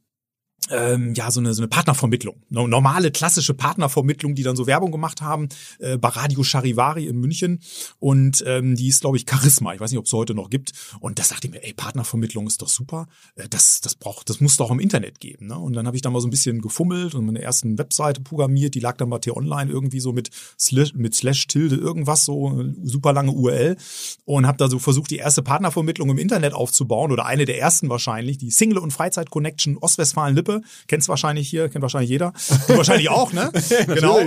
ähm, 0.70 1.14
ja 1.14 1.30
so 1.30 1.40
eine, 1.40 1.54
so 1.54 1.62
eine 1.62 1.68
Partnervermittlung, 1.68 2.36
normale 2.48 3.10
klassische 3.10 3.54
Partnervermittlung, 3.54 4.34
die 4.34 4.42
dann 4.42 4.56
so 4.56 4.66
Werbung 4.66 4.92
gemacht 4.92 5.22
haben 5.22 5.48
äh, 5.78 5.98
bei 5.98 6.08
Radio 6.08 6.42
Charivari 6.42 7.06
in 7.06 7.18
München. 7.18 7.60
Und 7.98 8.42
ähm, 8.46 8.76
die 8.76 8.88
ist 8.88 9.00
glaube 9.00 9.16
ich 9.16 9.26
Charisma, 9.28 9.74
ich 9.74 9.80
weiß 9.80 9.90
nicht, 9.90 9.98
ob 9.98 10.06
es 10.06 10.12
heute 10.12 10.34
noch 10.34 10.50
gibt. 10.50 10.72
Und 11.00 11.18
das 11.18 11.28
dachte 11.28 11.46
ich 11.46 11.52
mir, 11.52 11.62
ey 11.62 11.72
Partnervermittlung 11.74 12.46
ist 12.46 12.62
doch 12.62 12.68
super, 12.68 13.06
äh, 13.36 13.48
das 13.48 13.80
das 13.80 13.94
braucht, 13.94 14.30
das 14.30 14.40
muss 14.40 14.56
doch 14.56 14.70
im 14.70 14.80
Internet 14.80 15.20
geben, 15.20 15.46
ne? 15.46 15.58
Und 15.58 15.74
dann 15.74 15.86
habe 15.86 15.96
ich 15.96 16.02
da 16.02 16.10
mal 16.10 16.20
so 16.20 16.28
ein 16.28 16.30
bisschen 16.30 16.60
gefummelt 16.60 17.14
und 17.14 17.26
meine 17.26 17.42
ersten 17.42 17.78
Webseite 17.78 18.20
programmiert, 18.20 18.74
die 18.74 18.80
lag 18.80 18.96
dann 18.96 19.10
bei 19.10 19.18
T-Online 19.18 19.70
irgendwie 19.70 20.00
so 20.00 20.12
mit 20.12 20.30
slash, 20.58 20.94
mit 20.94 21.14
slash 21.14 21.46
tilde 21.46 21.76
irgendwas 21.76 22.24
so 22.24 22.64
super 22.82 23.12
lange 23.12 23.32
URL 23.32 23.76
und 24.24 24.46
habe 24.46 24.58
da 24.58 24.68
so 24.68 24.78
versucht 24.78 25.10
die 25.10 25.16
erste 25.16 25.42
Partnervermittlung 25.42 26.10
im 26.10 26.18
Internet 26.18 26.54
aufzubauen. 26.54 27.12
Oder 27.12 27.26
eine 27.26 27.44
der 27.44 27.58
ersten 27.58 27.88
wahrscheinlich, 27.88 28.38
die 28.38 28.50
Single 28.50 28.78
und 28.78 28.92
Freizeit 28.92 29.30
Connection 29.30 29.76
Ostwestfalen 29.78 30.34
Anrufe. 30.54 30.84
Kennst 30.86 31.08
wahrscheinlich 31.08 31.48
hier, 31.48 31.68
kennt 31.68 31.82
wahrscheinlich 31.82 32.10
jeder. 32.10 32.32
Du 32.68 32.76
wahrscheinlich 32.76 33.08
auch, 33.08 33.32
ne? 33.32 33.50
genau. 33.86 34.20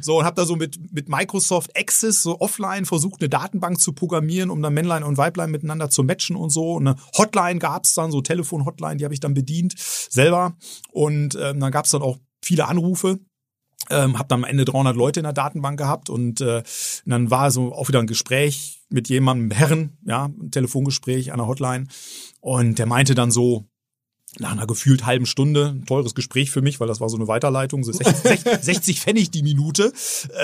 So, 0.00 0.18
und 0.18 0.24
hab 0.24 0.36
da 0.36 0.44
so 0.44 0.56
mit, 0.56 0.92
mit 0.92 1.08
Microsoft 1.08 1.76
Access 1.76 2.22
so 2.22 2.40
offline 2.40 2.84
versucht, 2.84 3.20
eine 3.20 3.28
Datenbank 3.28 3.80
zu 3.80 3.92
programmieren, 3.92 4.50
um 4.50 4.62
dann 4.62 4.74
Männlein 4.74 5.02
und 5.02 5.16
Weiblein 5.16 5.50
miteinander 5.50 5.90
zu 5.90 6.02
matchen 6.02 6.36
und 6.36 6.50
so. 6.50 6.74
Und 6.74 6.88
eine 6.88 6.96
Hotline 7.16 7.58
gab's 7.58 7.94
dann, 7.94 8.10
so 8.10 8.20
Telefon-Hotline, 8.20 8.96
die 8.96 9.04
habe 9.04 9.14
ich 9.14 9.20
dann 9.20 9.34
bedient 9.34 9.74
selber. 9.78 10.56
Und 10.92 11.36
ähm, 11.40 11.60
dann 11.60 11.72
gab's 11.72 11.90
dann 11.90 12.02
auch 12.02 12.18
viele 12.42 12.66
Anrufe 12.66 13.18
ähm, 13.90 14.18
habe 14.18 14.28
dann 14.28 14.44
am 14.44 14.50
Ende 14.50 14.64
300 14.64 14.96
Leute 14.96 15.20
in 15.20 15.24
der 15.24 15.32
Datenbank 15.32 15.78
gehabt 15.78 16.10
und 16.10 16.40
äh, 16.40 16.62
dann 17.06 17.30
war 17.30 17.50
so 17.50 17.72
auch 17.72 17.88
wieder 17.88 18.00
ein 18.00 18.06
Gespräch 18.06 18.82
mit 18.90 19.08
jemandem, 19.08 19.50
Herren, 19.50 19.96
ja, 20.04 20.26
ein 20.26 20.50
Telefongespräch 20.50 21.32
an 21.32 21.38
der 21.38 21.46
Hotline 21.46 21.86
und 22.40 22.78
der 22.78 22.86
meinte 22.86 23.14
dann 23.14 23.30
so, 23.30 23.67
nach 24.40 24.52
einer 24.52 24.66
gefühlt 24.66 25.06
halben 25.06 25.26
Stunde, 25.26 25.74
ein 25.76 25.86
teures 25.86 26.14
Gespräch 26.14 26.50
für 26.50 26.62
mich, 26.62 26.80
weil 26.80 26.88
das 26.88 27.00
war 27.00 27.08
so 27.08 27.16
eine 27.16 27.28
Weiterleitung, 27.28 27.84
so 27.84 27.92
60, 27.92 28.40
60 28.60 29.00
Pfennig 29.00 29.30
die 29.30 29.42
Minute. 29.42 29.92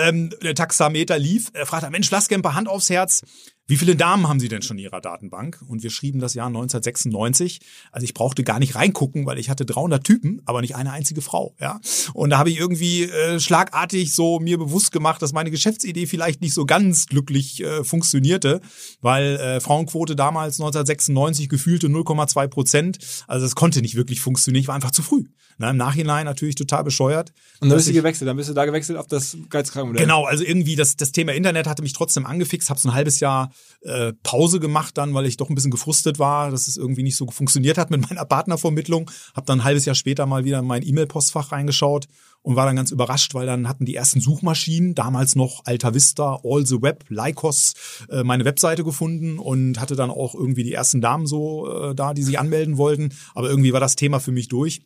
Ähm, 0.03 0.31
der 0.43 0.55
Taxameter 0.55 1.19
lief. 1.19 1.51
Er 1.53 1.67
fragte, 1.67 1.91
Mensch, 1.91 2.11
Lasskemper, 2.11 2.55
Hand 2.55 2.69
aufs 2.69 2.91
Herz. 2.91 3.23
Wie 3.67 3.79
viele 3.79 3.97
Damen 3.97 4.29
haben 4.29 4.41
Sie 4.41 4.49
denn 4.49 4.61
schon 4.61 4.77
in 4.77 4.85
Ihrer 4.85 5.01
Datenbank? 5.01 5.63
Und 5.67 5.83
wir 5.83 5.89
schrieben 5.89 6.21
das 6.21 6.35
Jahr 6.35 6.49
1996. 6.49 7.61
Also 7.93 8.05
ich 8.05 8.13
brauchte 8.13 8.45
gar 8.45 8.59
nicht 8.59 8.75
reingucken, 8.75 9.25
weil 9.25 9.39
ich 9.39 9.49
hatte 9.49 9.65
300 9.65 10.05
Typen, 10.05 10.43
aber 10.45 10.61
nicht 10.61 10.77
eine 10.77 10.93
einzige 10.93 11.23
Frau. 11.23 11.55
Ja. 11.59 11.81
Und 12.13 12.29
da 12.29 12.39
habe 12.39 12.51
ich 12.51 12.59
irgendwie 12.59 13.05
äh, 13.05 13.41
schlagartig 13.41 14.13
so 14.13 14.39
mir 14.39 14.59
bewusst 14.59 14.93
gemacht, 14.93 15.23
dass 15.23 15.33
meine 15.33 15.51
Geschäftsidee 15.51 16.07
vielleicht 16.07 16.43
nicht 16.43 16.53
so 16.53 16.67
ganz 16.67 17.07
glücklich 17.07 17.63
äh, 17.63 17.85
funktionierte, 17.85 18.61
weil 19.01 19.37
äh, 19.37 19.61
Frauenquote 19.61 20.15
damals 20.15 20.61
1996 20.61 21.49
gefühlte 21.49 21.87
0,2 21.87 22.49
Prozent. 22.49 22.99
Also 23.27 23.47
das 23.47 23.55
konnte 23.55 23.81
nicht 23.81 23.95
wirklich 23.95 24.21
funktionieren. 24.21 24.61
Ich 24.61 24.69
war 24.69 24.75
einfach 24.75 24.91
zu 24.91 25.01
früh. 25.01 25.25
Na, 25.57 25.71
Im 25.71 25.77
Nachhinein 25.77 26.25
natürlich 26.25 26.57
total 26.57 26.83
bescheuert. 26.83 27.33
Und 27.61 27.69
dann 27.69 27.79
bist 27.79 27.89
du 27.89 27.93
gewechselt, 27.93 28.29
dann 28.29 28.37
bist 28.37 28.49
du 28.49 28.55
da 28.55 28.65
gewechselt 28.65 28.99
auf 28.99 29.07
das 29.07 29.37
Geizkragenmodell. 29.51 30.03
Genau, 30.03 30.25
also 30.25 30.43
irgendwie 30.43 30.75
das, 30.75 30.97
das 30.97 31.13
Thema 31.13 31.33
Internet 31.33 31.69
hatte 31.69 31.83
mich 31.83 31.93
trotzdem 31.93 32.27
angefixt, 32.27 32.71
habe 32.71 32.81
so 32.81 32.89
ein 32.89 32.95
halbes 32.95 33.21
Jahr 33.21 33.53
äh, 33.83 34.13
Pause 34.23 34.61
gemacht 34.61 34.97
dann, 34.97 35.15
weil 35.15 35.27
ich 35.27 35.37
doch 35.37 35.49
ein 35.49 35.55
bisschen 35.55 35.71
gefrustet 35.71 36.19
war, 36.19 36.51
dass 36.51 36.69
es 36.69 36.77
irgendwie 36.77 37.03
nicht 37.03 37.17
so 37.17 37.27
funktioniert 37.31 37.79
hat 37.79 37.91
mit 37.91 38.09
meiner 38.09 38.25
Partnervermittlung. 38.25 39.11
Habe 39.35 39.47
dann 39.47 39.61
ein 39.61 39.65
halbes 39.65 39.85
Jahr 39.85 39.95
später 39.95 40.27
mal 40.27 40.45
wieder 40.45 40.61
in 40.61 40.67
mein 40.67 40.87
E-Mail-Postfach 40.87 41.53
reingeschaut 41.53 42.09
und 42.43 42.57
war 42.57 42.67
dann 42.67 42.77
ganz 42.77 42.91
überrascht, 42.91 43.35
weil 43.35 43.47
dann 43.47 43.69
hatten 43.69 43.87
die 43.87 43.95
ersten 43.95 44.21
Suchmaschinen, 44.21 44.95
damals 44.95 45.35
noch 45.35 45.63
Alta 45.65 45.95
Vista, 45.95 46.41
All 46.45 46.67
the 46.67 46.83
Web, 46.83 47.05
Lycos, 47.09 47.73
äh, 48.11 48.23
meine 48.23 48.45
Webseite 48.45 48.85
gefunden 48.85 49.39
und 49.39 49.81
hatte 49.81 49.97
dann 49.97 50.11
auch 50.11 50.35
irgendwie 50.35 50.63
die 50.63 50.75
ersten 50.75 51.01
Damen 51.01 51.27
so 51.27 51.71
äh, 51.71 51.95
da, 51.95 52.13
die 52.13 52.23
sich 52.23 52.39
anmelden 52.39 52.77
wollten. 52.77 53.15
Aber 53.35 53.49
irgendwie 53.49 53.73
war 53.73 53.81
das 53.81 53.97
Thema 53.97 54.21
für 54.21 54.33
mich 54.33 54.49
durch. 54.49 54.83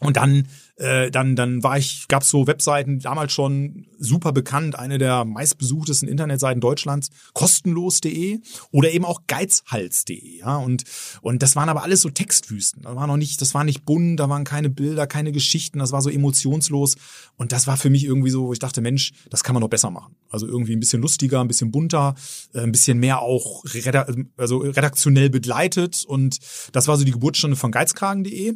Und 0.00 0.16
dann, 0.16 0.46
äh, 0.76 1.10
dann, 1.10 1.34
dann 1.34 1.62
war 1.64 1.76
ich, 1.76 2.06
gab's 2.06 2.28
so 2.28 2.46
Webseiten 2.46 3.00
damals 3.00 3.32
schon 3.32 3.88
super 3.98 4.32
bekannt, 4.32 4.78
eine 4.78 4.98
der 4.98 5.24
meistbesuchtesten 5.24 6.08
Internetseiten 6.08 6.60
Deutschlands, 6.60 7.10
kostenlos.de 7.34 8.40
oder 8.70 8.92
eben 8.92 9.04
auch 9.04 9.22
geizhals.de. 9.26 10.38
Ja, 10.38 10.56
und 10.58 10.84
und 11.20 11.42
das 11.42 11.56
waren 11.56 11.68
aber 11.68 11.82
alles 11.82 12.02
so 12.02 12.10
Textwüsten. 12.10 12.82
Da 12.82 12.94
war 12.94 13.08
noch 13.08 13.16
nicht, 13.16 13.40
das 13.40 13.54
war 13.54 13.64
nicht 13.64 13.84
bunt, 13.84 14.20
da 14.20 14.28
waren 14.28 14.44
keine 14.44 14.70
Bilder, 14.70 15.08
keine 15.08 15.32
Geschichten, 15.32 15.80
das 15.80 15.90
war 15.90 16.00
so 16.00 16.10
emotionslos. 16.10 16.94
Und 17.36 17.50
das 17.50 17.66
war 17.66 17.76
für 17.76 17.90
mich 17.90 18.04
irgendwie 18.04 18.30
so, 18.30 18.46
wo 18.46 18.52
ich 18.52 18.60
dachte, 18.60 18.80
Mensch, 18.80 19.12
das 19.30 19.42
kann 19.42 19.54
man 19.54 19.62
noch 19.62 19.68
besser 19.68 19.90
machen. 19.90 20.14
Also 20.30 20.46
irgendwie 20.46 20.74
ein 20.74 20.80
bisschen 20.80 21.02
lustiger, 21.02 21.40
ein 21.40 21.48
bisschen 21.48 21.72
bunter, 21.72 22.14
äh, 22.54 22.60
ein 22.60 22.72
bisschen 22.72 22.98
mehr 22.98 23.20
auch 23.20 23.64
redak 23.64 24.14
also 24.36 24.58
redaktionell 24.58 25.28
begleitet. 25.28 26.04
Und 26.06 26.38
das 26.72 26.86
war 26.86 26.96
so 26.96 27.04
die 27.04 27.12
Geburtsstunde 27.12 27.56
von 27.56 27.72
geizkragen.de. 27.72 28.54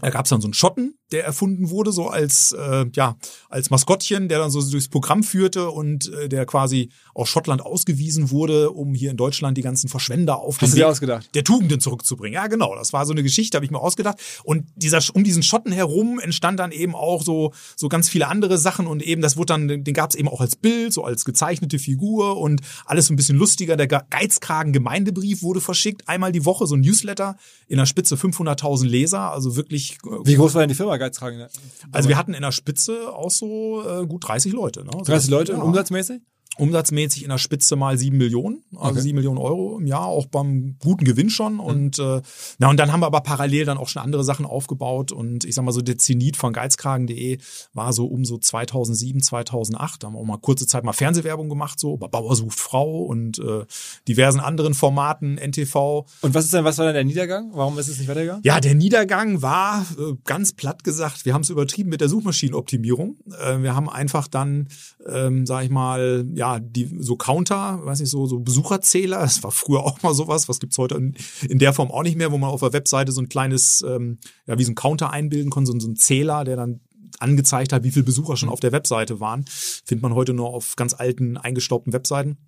Da 0.00 0.10
gab 0.10 0.26
es 0.26 0.30
dann 0.30 0.40
so 0.40 0.46
einen 0.46 0.54
Schotten, 0.54 0.94
der 1.10 1.24
erfunden 1.24 1.70
wurde, 1.70 1.90
so 1.92 2.08
als 2.08 2.52
äh, 2.52 2.86
ja 2.94 3.16
als 3.48 3.70
Maskottchen, 3.70 4.28
der 4.28 4.38
dann 4.38 4.50
so 4.50 4.62
durchs 4.62 4.88
Programm 4.88 5.22
führte 5.22 5.70
und 5.70 6.12
äh, 6.12 6.28
der 6.28 6.46
quasi 6.46 6.90
aus 7.14 7.28
Schottland 7.28 7.62
ausgewiesen 7.62 8.30
wurde, 8.30 8.70
um 8.70 8.94
hier 8.94 9.10
in 9.10 9.16
Deutschland 9.16 9.56
die 9.56 9.62
ganzen 9.62 9.88
Verschwender 9.88 10.38
auf 10.38 10.58
den 10.58 10.68
ausgedacht? 10.84 11.34
der 11.34 11.44
Tugenden 11.44 11.80
zurückzubringen. 11.80 12.34
Ja, 12.34 12.46
genau. 12.46 12.74
Das 12.74 12.92
war 12.92 13.06
so 13.06 13.12
eine 13.12 13.22
Geschichte, 13.22 13.56
habe 13.56 13.64
ich 13.64 13.70
mir 13.70 13.80
ausgedacht. 13.80 14.18
Und 14.44 14.66
dieser 14.76 14.98
um 15.14 15.24
diesen 15.24 15.42
Schotten 15.42 15.72
herum 15.72 16.18
entstand 16.20 16.60
dann 16.60 16.72
eben 16.72 16.94
auch 16.94 17.22
so 17.22 17.52
so 17.76 17.88
ganz 17.88 18.08
viele 18.08 18.28
andere 18.28 18.58
Sachen 18.58 18.86
und 18.86 19.02
eben 19.02 19.22
das 19.22 19.36
wurde 19.36 19.46
dann, 19.46 19.68
den 19.68 19.94
gab 19.94 20.10
es 20.10 20.16
eben 20.16 20.28
auch 20.28 20.40
als 20.40 20.56
Bild, 20.56 20.92
so 20.92 21.04
als 21.04 21.24
gezeichnete 21.24 21.78
Figur 21.78 22.36
und 22.38 22.60
alles 22.84 23.06
so 23.06 23.14
ein 23.14 23.16
bisschen 23.16 23.38
lustiger. 23.38 23.76
Der 23.76 23.88
Geizkragen 23.88 24.72
Gemeindebrief 24.72 25.42
wurde 25.42 25.60
verschickt, 25.60 26.08
einmal 26.08 26.32
die 26.32 26.44
Woche 26.44 26.66
so 26.66 26.74
ein 26.74 26.80
Newsletter 26.80 27.36
in 27.66 27.78
der 27.78 27.86
Spitze 27.86 28.16
500.000 28.16 28.86
Leser, 28.86 29.32
also 29.32 29.56
wirklich. 29.56 29.87
Äh, 29.92 30.10
Wie 30.24 30.34
groß 30.34 30.54
war 30.54 30.62
denn 30.62 30.68
die 30.68 30.74
Firma 30.74 30.96
Geizkragen? 30.96 31.46
Also 31.92 32.08
wir 32.08 32.16
hatten 32.16 32.34
in 32.34 32.42
der 32.42 32.52
Spitze 32.52 33.12
auch 33.12 33.30
so 33.30 33.84
äh, 33.86 34.06
gut 34.06 34.26
30 34.26 34.52
Leute. 34.52 34.84
Ne? 34.84 34.90
30 35.04 35.30
Leute 35.30 35.52
ja. 35.52 35.58
umsatzmäßig? 35.58 36.22
Umsatzmäßig 36.58 37.22
in 37.22 37.30
der 37.30 37.38
Spitze 37.38 37.76
mal 37.76 37.96
sieben 37.98 38.18
Millionen, 38.18 38.62
also 38.76 38.92
Okay. 38.92 39.00
sieben 39.00 39.16
Millionen 39.16 39.38
Euro 39.38 39.78
im 39.78 39.86
Jahr, 39.86 40.06
auch 40.06 40.26
beim 40.26 40.76
guten 40.82 41.04
Gewinn 41.04 41.30
schon. 41.30 41.60
Und 41.60 41.98
äh, 41.98 42.20
na 42.58 42.68
und 42.70 42.78
dann 42.78 42.92
haben 42.92 43.00
wir 43.00 43.06
aber 43.06 43.20
parallel 43.20 43.64
dann 43.64 43.78
auch 43.78 43.88
schon 43.88 44.02
andere 44.02 44.24
Sachen 44.24 44.46
aufgebaut 44.46 45.12
und 45.12 45.44
ich 45.44 45.54
sag 45.54 45.64
mal 45.64 45.72
so 45.72 45.80
der 45.82 45.98
Zenit 45.98 46.36
von 46.36 46.52
geizkragen.de 46.52 47.38
war 47.74 47.92
so 47.92 48.06
um 48.06 48.24
so 48.24 48.38
2007, 48.38 49.20
2008. 49.20 50.02
Da 50.02 50.06
haben 50.08 50.14
wir 50.14 50.20
auch 50.20 50.24
mal 50.24 50.38
kurze 50.38 50.66
Zeit 50.66 50.84
mal 50.84 50.92
Fernsehwerbung 50.92 51.48
gemacht, 51.48 51.78
so 51.78 51.96
bei 51.96 52.08
Bauer 52.08 52.34
sucht 52.36 52.58
Frau 52.58 53.02
und 53.02 53.38
äh, 53.38 53.64
diversen 54.06 54.40
anderen 54.40 54.74
Formaten, 54.74 55.36
NTV. 55.38 56.06
Und 56.22 56.34
was 56.34 56.44
ist 56.46 56.54
denn, 56.54 56.64
was 56.64 56.78
war 56.78 56.86
denn 56.86 56.94
der 56.94 57.04
Niedergang? 57.04 57.50
Warum 57.52 57.78
ist 57.78 57.88
es 57.88 57.98
nicht 57.98 58.08
weitergegangen? 58.08 58.42
Ja, 58.44 58.60
der 58.60 58.74
Niedergang 58.74 59.42
war 59.42 59.86
äh, 59.98 60.14
ganz 60.24 60.52
platt 60.52 60.84
gesagt, 60.84 61.24
wir 61.24 61.34
haben 61.34 61.42
es 61.42 61.50
übertrieben 61.50 61.90
mit 61.90 62.00
der 62.00 62.08
Suchmaschinenoptimierung. 62.08 63.16
Äh, 63.40 63.62
wir 63.62 63.74
haben 63.74 63.88
einfach 63.88 64.28
dann, 64.28 64.68
ähm, 65.06 65.46
sag 65.46 65.64
ich 65.64 65.70
mal, 65.70 66.26
ja, 66.34 66.47
die 66.58 66.90
so 66.98 67.16
Counter, 67.16 67.80
weiß 67.84 68.00
nicht, 68.00 68.10
so, 68.10 68.26
so 68.26 68.40
Besucherzähler, 68.40 69.20
das 69.20 69.42
war 69.42 69.50
früher 69.50 69.84
auch 69.84 70.02
mal 70.02 70.14
sowas, 70.14 70.48
was 70.48 70.60
gibt's 70.60 70.78
heute 70.78 70.96
in, 70.96 71.14
in 71.48 71.58
der 71.58 71.72
Form 71.72 71.90
auch 71.90 72.02
nicht 72.02 72.16
mehr, 72.16 72.32
wo 72.32 72.38
man 72.38 72.50
auf 72.50 72.60
der 72.60 72.72
Webseite 72.72 73.12
so 73.12 73.20
ein 73.20 73.28
kleines, 73.28 73.84
ähm, 73.86 74.18
ja, 74.46 74.58
wie 74.58 74.64
so 74.64 74.72
ein 74.72 74.74
Counter 74.74 75.10
einbilden 75.10 75.50
konnte, 75.50 75.70
so, 75.70 75.78
so 75.78 75.88
ein 75.88 75.96
Zähler, 75.96 76.44
der 76.44 76.56
dann 76.56 76.80
angezeigt 77.18 77.72
hat, 77.72 77.84
wie 77.84 77.90
viele 77.90 78.04
Besucher 78.04 78.36
schon 78.36 78.48
auf 78.48 78.60
der 78.60 78.72
Webseite 78.72 79.20
waren. 79.20 79.44
Findet 79.46 80.02
man 80.02 80.14
heute 80.14 80.34
nur 80.34 80.48
auf 80.48 80.76
ganz 80.76 80.94
alten, 80.94 81.36
eingestaubten 81.36 81.92
Webseiten. 81.92 82.38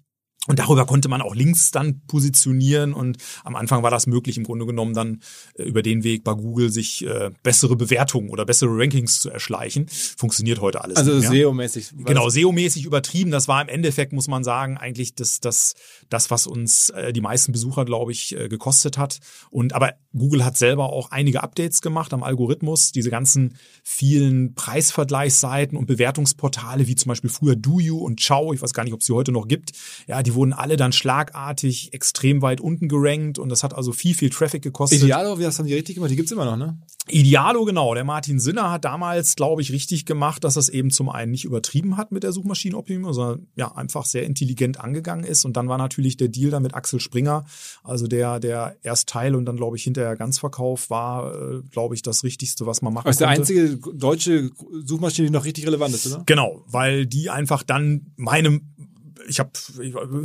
Und 0.46 0.58
darüber 0.58 0.86
konnte 0.86 1.10
man 1.10 1.20
auch 1.20 1.34
Links 1.34 1.70
dann 1.70 2.00
positionieren 2.06 2.94
und 2.94 3.18
am 3.44 3.56
Anfang 3.56 3.82
war 3.82 3.90
das 3.90 4.06
möglich, 4.06 4.38
im 4.38 4.44
Grunde 4.44 4.64
genommen 4.64 4.94
dann 4.94 5.20
äh, 5.54 5.64
über 5.64 5.82
den 5.82 6.02
Weg 6.02 6.24
bei 6.24 6.32
Google 6.32 6.72
sich 6.72 7.06
äh, 7.06 7.30
bessere 7.42 7.76
Bewertungen 7.76 8.30
oder 8.30 8.46
bessere 8.46 8.70
Rankings 8.70 9.20
zu 9.20 9.28
erschleichen. 9.28 9.86
Funktioniert 9.88 10.62
heute 10.62 10.82
alles 10.82 10.96
Also. 10.96 11.20
SEO-mäßig. 11.20 11.90
Genau, 12.06 12.28
SEO-mäßig 12.28 12.86
übertrieben. 12.86 13.30
Das 13.30 13.48
war 13.48 13.60
im 13.60 13.68
Endeffekt, 13.68 14.14
muss 14.14 14.28
man 14.28 14.42
sagen, 14.42 14.78
eigentlich 14.78 15.14
das, 15.14 15.40
das, 15.40 15.74
das 16.08 16.30
was 16.30 16.46
uns 16.46 16.88
äh, 16.88 17.12
die 17.12 17.20
meisten 17.20 17.52
Besucher, 17.52 17.84
glaube 17.84 18.12
ich, 18.12 18.34
äh, 18.34 18.48
gekostet 18.48 18.96
hat. 18.96 19.18
Und 19.50 19.74
aber 19.74 19.92
Google 20.16 20.42
hat 20.44 20.56
selber 20.56 20.90
auch 20.90 21.10
einige 21.10 21.42
Updates 21.42 21.82
gemacht 21.82 22.14
am 22.14 22.22
Algorithmus. 22.22 22.92
Diese 22.92 23.10
ganzen 23.10 23.56
vielen 23.84 24.54
Preisvergleichsseiten 24.54 25.76
und 25.76 25.84
Bewertungsportale, 25.86 26.86
wie 26.86 26.94
zum 26.94 27.10
Beispiel 27.10 27.30
früher 27.30 27.56
DoYou 27.56 27.98
und 27.98 28.20
Ciao, 28.20 28.54
ich 28.54 28.62
weiß 28.62 28.72
gar 28.72 28.84
nicht, 28.84 28.94
ob 28.94 29.00
es 29.00 29.06
sie 29.06 29.12
heute 29.12 29.32
noch 29.32 29.46
gibt. 29.46 29.72
Ja, 30.06 30.22
die 30.22 30.29
wurden 30.34 30.52
alle 30.52 30.76
dann 30.76 30.92
schlagartig 30.92 31.92
extrem 31.92 32.42
weit 32.42 32.60
unten 32.60 32.88
gerankt 32.88 33.38
und 33.38 33.48
das 33.48 33.62
hat 33.62 33.74
also 33.74 33.92
viel, 33.92 34.14
viel 34.14 34.30
Traffic 34.30 34.62
gekostet. 34.62 35.02
Idealo, 35.02 35.38
wie 35.38 35.42
das 35.42 35.58
haben 35.58 35.66
die 35.66 35.74
richtig 35.74 35.96
gemacht? 35.96 36.10
Die 36.10 36.16
gibt's 36.16 36.32
immer 36.32 36.44
noch, 36.44 36.56
ne? 36.56 36.78
Idealo, 37.08 37.64
genau. 37.64 37.94
Der 37.94 38.04
Martin 38.04 38.38
Sinner 38.38 38.70
hat 38.70 38.84
damals, 38.84 39.36
glaube 39.36 39.62
ich, 39.62 39.72
richtig 39.72 40.06
gemacht, 40.06 40.44
dass 40.44 40.54
das 40.54 40.68
eben 40.68 40.90
zum 40.90 41.08
einen 41.08 41.30
nicht 41.32 41.44
übertrieben 41.44 41.96
hat 41.96 42.12
mit 42.12 42.22
der 42.22 42.32
Suchmaschinenoptimierung, 42.32 43.12
sondern 43.12 43.46
ja 43.56 43.74
einfach 43.74 44.04
sehr 44.04 44.24
intelligent 44.24 44.78
angegangen 44.78 45.24
ist. 45.24 45.44
Und 45.44 45.56
dann 45.56 45.68
war 45.68 45.78
natürlich 45.78 46.16
der 46.16 46.28
Deal 46.28 46.50
da 46.50 46.60
mit 46.60 46.74
Axel 46.74 47.00
Springer, 47.00 47.44
also 47.82 48.06
der, 48.06 48.40
der 48.40 48.76
erst 48.82 49.08
Teil 49.08 49.34
und 49.34 49.44
dann, 49.46 49.56
glaube 49.56 49.76
ich, 49.76 49.82
hinterher 49.82 50.16
Ganzverkauf 50.16 50.90
war, 50.90 51.34
äh, 51.34 51.62
glaube 51.70 51.94
ich, 51.94 52.02
das 52.02 52.22
Richtigste, 52.24 52.66
was 52.66 52.82
man 52.82 52.92
machen 52.92 53.06
Das 53.06 53.16
ist 53.16 53.20
der 53.20 53.28
konnte. 53.28 53.40
einzige 53.40 53.76
deutsche 53.94 54.50
Suchmaschine, 54.84 55.28
die 55.28 55.32
noch 55.32 55.44
richtig 55.44 55.66
relevant 55.66 55.94
ist, 55.94 56.06
oder? 56.06 56.22
Genau, 56.26 56.62
weil 56.66 57.06
die 57.06 57.30
einfach 57.30 57.62
dann 57.62 58.12
meinem 58.16 58.74
ich 59.28 59.38
habe 59.38 59.50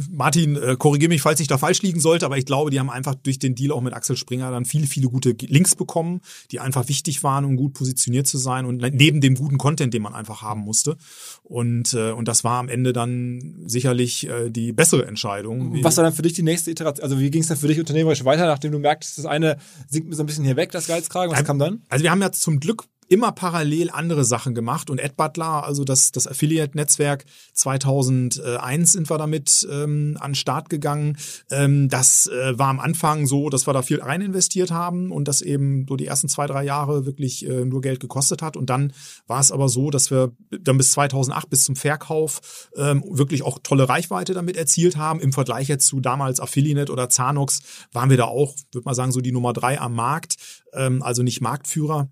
Martin, 0.10 0.56
äh, 0.56 0.76
korrigiere 0.78 1.10
mich, 1.10 1.22
falls 1.22 1.40
ich 1.40 1.48
da 1.48 1.58
falsch 1.58 1.82
liegen 1.82 2.00
sollte, 2.00 2.26
aber 2.26 2.38
ich 2.38 2.46
glaube, 2.46 2.72
die 2.72 2.80
haben 2.80 2.90
einfach 2.90 3.16
durch 3.16 3.40
den 3.40 3.56
Deal 3.56 3.72
auch 3.72 3.82
mit 3.82 3.94
Axel 3.94 4.18
Springer 4.18 4.52
dann 4.52 4.66
viele, 4.66 4.88
viele 4.88 5.08
gute 5.10 5.36
Links 5.48 5.76
bekommen, 5.76 6.22
die 6.52 6.60
einfach 6.60 6.88
wichtig 6.88 7.24
waren, 7.24 7.46
um 7.46 7.56
gut 7.56 7.74
positioniert 7.74 8.28
zu 8.28 8.38
sein 8.38 8.66
und 8.66 8.82
neben 8.94 9.22
dem 9.22 9.36
guten 9.36 9.58
Content, 9.58 9.94
den 9.94 10.02
man 10.02 10.14
einfach 10.14 10.42
haben 10.42 10.62
musste. 10.62 10.98
Und 11.44 11.94
äh, 11.94 12.12
und 12.12 12.28
das 12.28 12.44
war 12.44 12.60
am 12.60 12.70
Ende 12.70 12.94
dann 12.94 13.64
sicherlich 13.66 14.28
äh, 14.28 14.50
die 14.50 14.72
bessere 14.72 15.06
Entscheidung. 15.06 15.84
Was 15.84 15.98
war 15.98 16.04
dann 16.04 16.14
für 16.14 16.22
dich 16.22 16.34
die 16.34 16.44
nächste 16.44 16.72
Iteration? 16.72 17.04
Also 17.04 17.20
wie 17.20 17.30
ging 17.30 17.42
es 17.42 17.48
dann 17.48 17.58
für 17.58 17.68
dich 17.68 17.80
unternehmerisch 17.80 18.26
weiter, 18.26 18.46
nachdem 18.46 18.72
du 18.72 18.80
merktest, 18.80 19.18
das 19.18 19.26
eine 19.26 19.58
sinkt 19.88 20.10
mir 20.10 20.16
so 20.16 20.24
ein 20.24 20.26
bisschen 20.26 20.46
hier 20.46 20.56
weg, 20.56 20.72
das 20.72 20.88
Geizkragen? 20.88 21.32
Was 21.34 21.44
kam 21.44 21.60
dann? 21.60 21.84
Also 21.90 22.04
wir 22.04 22.12
haben 22.12 22.22
ja 22.22 22.32
zum 22.32 22.60
Glück 22.60 22.86
immer 23.08 23.32
parallel 23.32 23.90
andere 23.92 24.26
Sachen 24.26 24.56
gemacht 24.56 24.90
und 24.90 25.02
AdButler, 25.02 25.64
also 25.64 25.84
das, 25.84 26.12
das 26.12 26.28
Affiliate-Netzwerk 26.28 27.26
2001 27.54 28.92
sind 28.92 29.10
wir 29.10 29.18
damit 29.18 29.68
ähm, 29.72 30.18
an 30.20 30.32
den 30.32 30.36
Start 30.36 30.70
gegangen. 30.70 31.18
Ähm, 31.52 31.90
das 31.90 32.28
äh, 32.28 32.58
war 32.58 32.70
am 32.70 32.80
Anfang 32.80 33.28
so, 33.28 33.50
dass 33.50 33.68
wir 33.68 33.74
da 33.74 33.82
viel 33.82 34.02
rein 34.02 34.22
investiert 34.22 34.72
haben 34.72 35.12
und 35.12 35.28
das 35.28 35.42
eben 35.42 35.86
so 35.88 35.96
die 35.96 36.08
ersten 36.08 36.30
zwei, 36.30 36.48
drei 36.48 36.64
Jahre 36.64 37.06
wirklich 37.06 37.48
äh, 37.48 37.66
nur 37.66 37.82
Geld 37.82 38.00
gekostet 38.00 38.42
hat 38.42 38.58
und 38.58 38.70
dann 38.70 38.94
war 39.28 39.40
es 39.40 39.52
aber 39.52 39.70
so, 39.70 39.90
dass 39.92 40.12
wir 40.12 40.32
dann 40.62 40.78
bis 40.78 40.92
2008 40.92 41.50
bis 41.50 41.64
zum 41.64 41.76
Verkauf 41.76 42.70
ähm, 42.76 43.04
wirklich 43.08 43.44
auch 43.44 43.60
tolle 43.62 43.88
Reichweite 43.88 44.34
damit 44.34 44.58
erzielt 44.58 44.98
haben. 44.98 45.20
Im 45.20 45.34
Vergleich 45.34 45.68
jetzt 45.68 45.88
zu 45.88 46.00
damals 46.00 46.40
Affiliate 46.40 46.92
oder 46.92 47.10
Zanox 47.10 47.62
waren 47.92 48.10
wir 48.10 48.18
da 48.18 48.26
auch, 48.26 48.56
würde 48.72 48.86
man 48.86 48.96
sagen, 48.96 49.12
so 49.12 49.22
die 49.22 49.32
Nummer 49.32 49.54
drei 49.54 49.80
am 49.80 49.94
Markt, 49.94 50.36
ähm, 50.74 51.04
also 51.04 51.24
nicht 51.24 51.42
Marktführer 51.42 52.10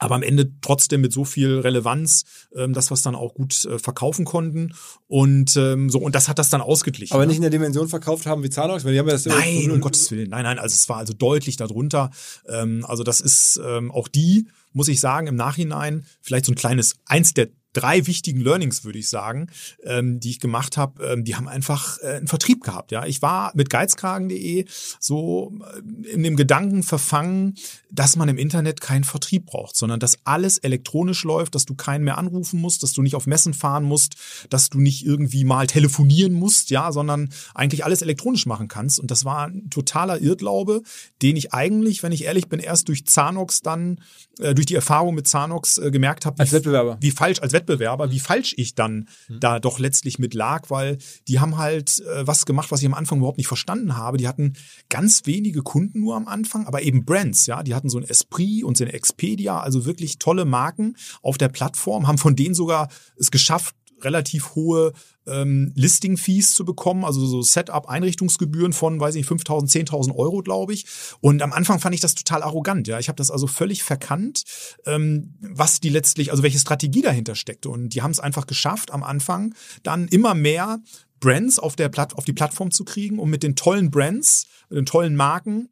aber 0.00 0.16
am 0.16 0.22
Ende 0.22 0.50
trotzdem 0.60 1.02
mit 1.02 1.12
so 1.12 1.24
viel 1.24 1.60
Relevanz, 1.60 2.24
ähm, 2.56 2.72
dass 2.72 2.90
wir 2.90 2.94
es 2.94 3.02
dann 3.02 3.14
auch 3.14 3.34
gut 3.34 3.64
äh, 3.66 3.78
verkaufen 3.78 4.24
konnten 4.24 4.74
und 5.06 5.56
ähm, 5.56 5.90
so 5.90 6.00
und 6.00 6.14
das 6.14 6.28
hat 6.28 6.38
das 6.38 6.50
dann 6.50 6.60
ausgeglichen. 6.60 7.14
Aber 7.14 7.24
ne? 7.24 7.28
nicht 7.28 7.36
in 7.36 7.42
der 7.42 7.50
Dimension 7.50 7.88
verkauft 7.88 8.26
haben 8.26 8.42
wie 8.42 8.50
Zanox, 8.50 8.84
weil 8.84 8.92
die 8.92 8.98
haben 8.98 9.06
ja 9.06 9.12
das 9.12 9.26
Nein, 9.26 9.70
um 9.70 9.80
Gottes 9.80 10.10
Willen, 10.10 10.30
nein, 10.30 10.42
nein, 10.42 10.58
also 10.58 10.74
es 10.74 10.88
war 10.88 10.96
also 10.96 11.12
deutlich 11.12 11.56
darunter. 11.56 12.10
Ähm, 12.48 12.84
also 12.88 13.04
das 13.04 13.20
ist 13.20 13.60
ähm, 13.64 13.92
auch 13.92 14.08
die, 14.08 14.48
muss 14.72 14.88
ich 14.88 15.00
sagen, 15.00 15.26
im 15.26 15.36
Nachhinein 15.36 16.06
vielleicht 16.22 16.46
so 16.46 16.52
ein 16.52 16.56
kleines 16.56 16.96
eins 17.04 17.34
der 17.34 17.48
drei 17.72 18.06
wichtigen 18.06 18.40
Learnings, 18.40 18.84
würde 18.84 18.98
ich 18.98 19.08
sagen, 19.08 19.48
ähm, 19.84 20.20
die 20.20 20.30
ich 20.30 20.40
gemacht 20.40 20.76
habe, 20.76 21.04
ähm, 21.04 21.24
die 21.24 21.36
haben 21.36 21.48
einfach 21.48 21.98
äh, 22.02 22.16
einen 22.16 22.26
Vertrieb 22.26 22.62
gehabt. 22.62 22.90
Ja, 22.92 23.06
Ich 23.06 23.22
war 23.22 23.52
mit 23.54 23.70
geizkragen.de 23.70 24.64
so 24.98 25.52
äh, 25.74 26.10
in 26.10 26.22
dem 26.22 26.36
Gedanken 26.36 26.82
verfangen, 26.82 27.54
dass 27.90 28.16
man 28.16 28.28
im 28.28 28.38
Internet 28.38 28.80
keinen 28.80 29.04
Vertrieb 29.04 29.46
braucht, 29.46 29.76
sondern 29.76 30.00
dass 30.00 30.18
alles 30.24 30.58
elektronisch 30.58 31.24
läuft, 31.24 31.54
dass 31.54 31.64
du 31.64 31.74
keinen 31.74 32.04
mehr 32.04 32.18
anrufen 32.18 32.60
musst, 32.60 32.82
dass 32.82 32.92
du 32.92 33.02
nicht 33.02 33.14
auf 33.14 33.26
Messen 33.26 33.54
fahren 33.54 33.84
musst, 33.84 34.16
dass 34.48 34.70
du 34.70 34.80
nicht 34.80 35.04
irgendwie 35.04 35.44
mal 35.44 35.66
telefonieren 35.66 36.32
musst, 36.32 36.70
ja, 36.70 36.92
sondern 36.92 37.30
eigentlich 37.54 37.84
alles 37.84 38.02
elektronisch 38.02 38.46
machen 38.46 38.68
kannst. 38.68 38.98
Und 39.00 39.10
das 39.10 39.24
war 39.24 39.46
ein 39.46 39.70
totaler 39.70 40.20
Irrglaube, 40.20 40.82
den 41.22 41.36
ich 41.36 41.52
eigentlich, 41.52 42.02
wenn 42.02 42.12
ich 42.12 42.24
ehrlich 42.24 42.48
bin, 42.48 42.60
erst 42.60 42.88
durch 42.88 43.06
Zanox 43.06 43.62
dann, 43.62 44.00
äh, 44.38 44.54
durch 44.54 44.66
die 44.66 44.74
Erfahrung 44.74 45.14
mit 45.14 45.26
Zanox 45.26 45.78
äh, 45.78 45.90
gemerkt 45.90 46.26
habe, 46.26 46.38
Wettbewerber. 46.52 46.98
wie 47.00 47.10
falsch, 47.10 47.40
als 47.40 47.52
Wettbewerber, 47.52 47.59
wie 47.68 48.20
falsch 48.20 48.54
ich 48.56 48.74
dann 48.74 49.08
mhm. 49.28 49.40
da 49.40 49.58
doch 49.60 49.78
letztlich 49.78 50.18
mit 50.18 50.34
lag, 50.34 50.70
weil 50.70 50.98
die 51.28 51.40
haben 51.40 51.58
halt 51.58 52.00
äh, 52.00 52.26
was 52.26 52.46
gemacht, 52.46 52.70
was 52.70 52.80
ich 52.80 52.86
am 52.86 52.94
Anfang 52.94 53.18
überhaupt 53.18 53.38
nicht 53.38 53.48
verstanden 53.48 53.96
habe. 53.96 54.16
Die 54.16 54.28
hatten 54.28 54.54
ganz 54.88 55.22
wenige 55.26 55.62
Kunden 55.62 56.00
nur 56.00 56.16
am 56.16 56.28
Anfang, 56.28 56.66
aber 56.66 56.82
eben 56.82 57.04
Brands, 57.04 57.46
ja. 57.46 57.62
Die 57.62 57.74
hatten 57.74 57.88
so 57.88 57.98
ein 57.98 58.04
Esprit 58.04 58.64
und 58.64 58.76
so 58.76 58.84
eine 58.84 58.92
Expedia, 58.92 59.60
also 59.60 59.84
wirklich 59.84 60.18
tolle 60.18 60.44
Marken 60.44 60.96
auf 61.22 61.38
der 61.38 61.48
Plattform, 61.48 62.06
haben 62.06 62.18
von 62.18 62.36
denen 62.36 62.54
sogar 62.54 62.88
es 63.16 63.30
geschafft, 63.30 63.74
relativ 64.02 64.54
hohe 64.54 64.92
ähm, 65.26 65.72
Listing-Fees 65.74 66.54
zu 66.54 66.64
bekommen, 66.64 67.04
also 67.04 67.24
so 67.26 67.42
Setup-Einrichtungsgebühren 67.42 68.72
von, 68.72 69.00
weiß 69.00 69.14
ich, 69.14 69.26
5.000, 69.26 69.88
10.000 69.88 70.14
Euro, 70.14 70.42
glaube 70.42 70.72
ich. 70.72 70.86
Und 71.20 71.42
am 71.42 71.52
Anfang 71.52 71.80
fand 71.80 71.94
ich 71.94 72.00
das 72.00 72.14
total 72.14 72.42
arrogant. 72.42 72.88
Ja, 72.88 72.98
ich 72.98 73.08
habe 73.08 73.16
das 73.16 73.30
also 73.30 73.46
völlig 73.46 73.82
verkannt, 73.82 74.44
ähm, 74.86 75.34
was 75.40 75.80
die 75.80 75.90
letztlich, 75.90 76.30
also 76.30 76.42
welche 76.42 76.58
Strategie 76.58 77.02
dahinter 77.02 77.34
steckte. 77.34 77.68
Und 77.68 77.90
die 77.90 78.02
haben 78.02 78.10
es 78.12 78.20
einfach 78.20 78.46
geschafft, 78.46 78.92
am 78.92 79.02
Anfang 79.02 79.54
dann 79.82 80.08
immer 80.08 80.34
mehr 80.34 80.80
Brands 81.20 81.58
auf 81.58 81.76
der 81.76 81.88
Platt, 81.90 82.14
auf 82.14 82.24
die 82.24 82.32
Plattform 82.32 82.70
zu 82.70 82.84
kriegen, 82.84 83.18
um 83.18 83.30
mit 83.30 83.42
den 83.42 83.54
tollen 83.54 83.90
Brands, 83.90 84.46
mit 84.68 84.78
den 84.78 84.86
tollen 84.86 85.14
Marken 85.14 85.68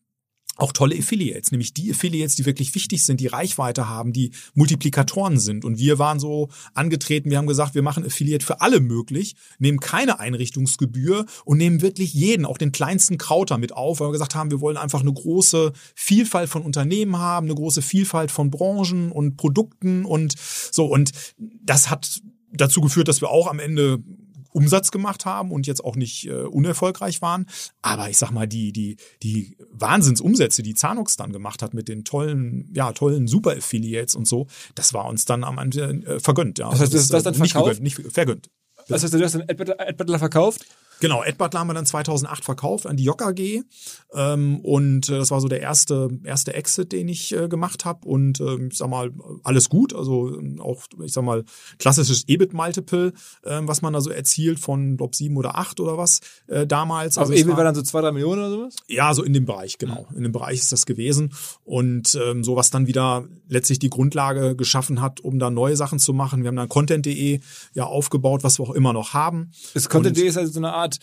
auch 0.58 0.72
tolle 0.72 0.98
Affiliates, 0.98 1.52
nämlich 1.52 1.72
die 1.72 1.92
Affiliates, 1.92 2.34
die 2.34 2.44
wirklich 2.44 2.74
wichtig 2.74 3.04
sind, 3.04 3.20
die 3.20 3.28
Reichweite 3.28 3.88
haben, 3.88 4.12
die 4.12 4.32
Multiplikatoren 4.54 5.38
sind. 5.38 5.64
Und 5.64 5.78
wir 5.78 6.00
waren 6.00 6.18
so 6.18 6.48
angetreten, 6.74 7.30
wir 7.30 7.38
haben 7.38 7.46
gesagt, 7.46 7.76
wir 7.76 7.82
machen 7.82 8.04
Affiliate 8.04 8.44
für 8.44 8.60
alle 8.60 8.80
möglich, 8.80 9.36
nehmen 9.60 9.78
keine 9.78 10.18
Einrichtungsgebühr 10.18 11.26
und 11.44 11.58
nehmen 11.58 11.80
wirklich 11.80 12.12
jeden, 12.12 12.44
auch 12.44 12.58
den 12.58 12.72
kleinsten 12.72 13.18
Krauter 13.18 13.56
mit 13.56 13.72
auf, 13.72 14.00
weil 14.00 14.08
wir 14.08 14.12
gesagt 14.12 14.34
haben, 14.34 14.50
wir 14.50 14.60
wollen 14.60 14.76
einfach 14.76 15.00
eine 15.00 15.12
große 15.12 15.72
Vielfalt 15.94 16.50
von 16.50 16.62
Unternehmen 16.62 17.18
haben, 17.18 17.46
eine 17.46 17.54
große 17.54 17.80
Vielfalt 17.80 18.32
von 18.32 18.50
Branchen 18.50 19.12
und 19.12 19.36
Produkten 19.36 20.04
und 20.04 20.34
so. 20.36 20.86
Und 20.86 21.12
das 21.38 21.88
hat 21.88 22.20
dazu 22.52 22.80
geführt, 22.80 23.06
dass 23.06 23.20
wir 23.20 23.30
auch 23.30 23.46
am 23.46 23.60
Ende 23.60 24.02
Umsatz 24.50 24.90
gemacht 24.90 25.24
haben 25.24 25.52
und 25.52 25.66
jetzt 25.66 25.84
auch 25.84 25.96
nicht 25.96 26.26
äh, 26.26 26.42
unerfolgreich 26.42 27.22
waren. 27.22 27.46
Aber 27.82 28.08
ich 28.10 28.18
sag 28.18 28.30
mal, 28.30 28.46
die, 28.46 28.72
die, 28.72 28.96
die 29.22 29.56
Wahnsinnsumsätze, 29.70 30.62
die 30.62 30.74
Zanox 30.74 31.16
dann 31.16 31.32
gemacht 31.32 31.62
hat 31.62 31.74
mit 31.74 31.88
den 31.88 32.04
tollen, 32.04 32.70
ja, 32.74 32.92
tollen 32.92 33.26
Super-Affiliates 33.26 34.14
und 34.14 34.26
so, 34.26 34.46
das 34.74 34.94
war 34.94 35.06
uns 35.06 35.24
dann 35.24 35.44
am 35.44 35.58
Ende 35.58 36.02
äh, 36.06 36.20
vergönnt. 36.20 36.58
Ja. 36.58 36.70
Das 36.70 36.80
heißt, 36.80 36.94
das, 36.94 37.02
ist 37.02 37.12
das 37.12 37.22
dann 37.22 37.34
nicht 37.34 37.52
verkauft? 37.52 37.78
Gegönnt, 37.78 37.98
nicht 37.98 38.12
vergönnt. 38.12 38.50
Das 38.88 39.02
heißt, 39.02 39.14
du 39.14 39.22
hast 39.22 39.34
einen 39.34 39.48
Adbattler 39.48 40.18
verkauft? 40.18 40.66
Genau, 41.00 41.22
AdButler 41.22 41.60
haben 41.60 41.68
wir 41.68 41.74
dann 41.74 41.86
2008 41.86 42.44
verkauft 42.44 42.86
an 42.86 42.96
die 42.96 43.04
Jock 43.04 43.22
AG 43.22 43.62
ähm, 44.14 44.60
und 44.60 45.08
äh, 45.08 45.18
das 45.18 45.30
war 45.30 45.40
so 45.40 45.48
der 45.48 45.60
erste 45.60 46.08
erste 46.24 46.54
Exit, 46.54 46.92
den 46.92 47.08
ich 47.08 47.34
äh, 47.34 47.48
gemacht 47.48 47.84
habe 47.84 48.06
und 48.06 48.40
äh, 48.40 48.66
ich 48.66 48.76
sag 48.76 48.88
mal 48.88 49.12
alles 49.44 49.68
gut, 49.68 49.94
also 49.94 50.38
ähm, 50.38 50.60
auch 50.60 50.84
ich 51.04 51.12
sag 51.12 51.24
mal 51.24 51.44
klassisches 51.78 52.24
EBIT 52.26 52.52
Multiple, 52.52 53.12
äh, 53.42 53.60
was 53.62 53.82
man 53.82 53.92
da 53.92 54.00
so 54.00 54.10
erzielt 54.10 54.58
von 54.58 54.96
glaube 54.96 55.14
sieben 55.14 55.36
oder 55.36 55.56
acht 55.56 55.80
oder 55.80 55.98
was 55.98 56.20
äh, 56.46 56.66
damals. 56.66 57.18
Also, 57.18 57.32
also 57.32 57.40
EBIT 57.40 57.50
war, 57.50 57.58
war, 57.58 57.64
dann 57.64 57.74
so 57.74 57.82
zwei 57.82 58.00
drei 58.00 58.12
Millionen 58.12 58.40
oder 58.40 58.50
sowas? 58.50 58.76
Ja, 58.88 59.14
so 59.14 59.22
in 59.22 59.32
dem 59.32 59.44
Bereich 59.44 59.78
genau, 59.78 60.06
in 60.16 60.22
dem 60.22 60.32
Bereich 60.32 60.58
ist 60.58 60.72
das 60.72 60.86
gewesen 60.86 61.32
und 61.64 62.18
ähm, 62.20 62.42
so 62.42 62.56
was 62.56 62.70
dann 62.70 62.86
wieder 62.86 63.28
letztlich 63.48 63.78
die 63.78 63.90
Grundlage 63.90 64.56
geschaffen 64.56 65.00
hat, 65.00 65.20
um 65.20 65.38
da 65.38 65.50
neue 65.50 65.76
Sachen 65.76 65.98
zu 65.98 66.12
machen. 66.12 66.42
Wir 66.42 66.48
haben 66.48 66.56
dann 66.56 66.68
Content.de 66.68 67.40
ja 67.74 67.84
aufgebaut, 67.84 68.44
was 68.44 68.58
wir 68.58 68.64
auch 68.64 68.74
immer 68.74 68.92
noch 68.92 69.14
haben. 69.14 69.50
Das 69.74 69.88
Content.de 69.88 70.26
ist 70.26 70.36
also 70.36 70.52
so 70.52 70.60
eine 70.60 70.72
Art 70.72 70.87
Art, 70.88 70.98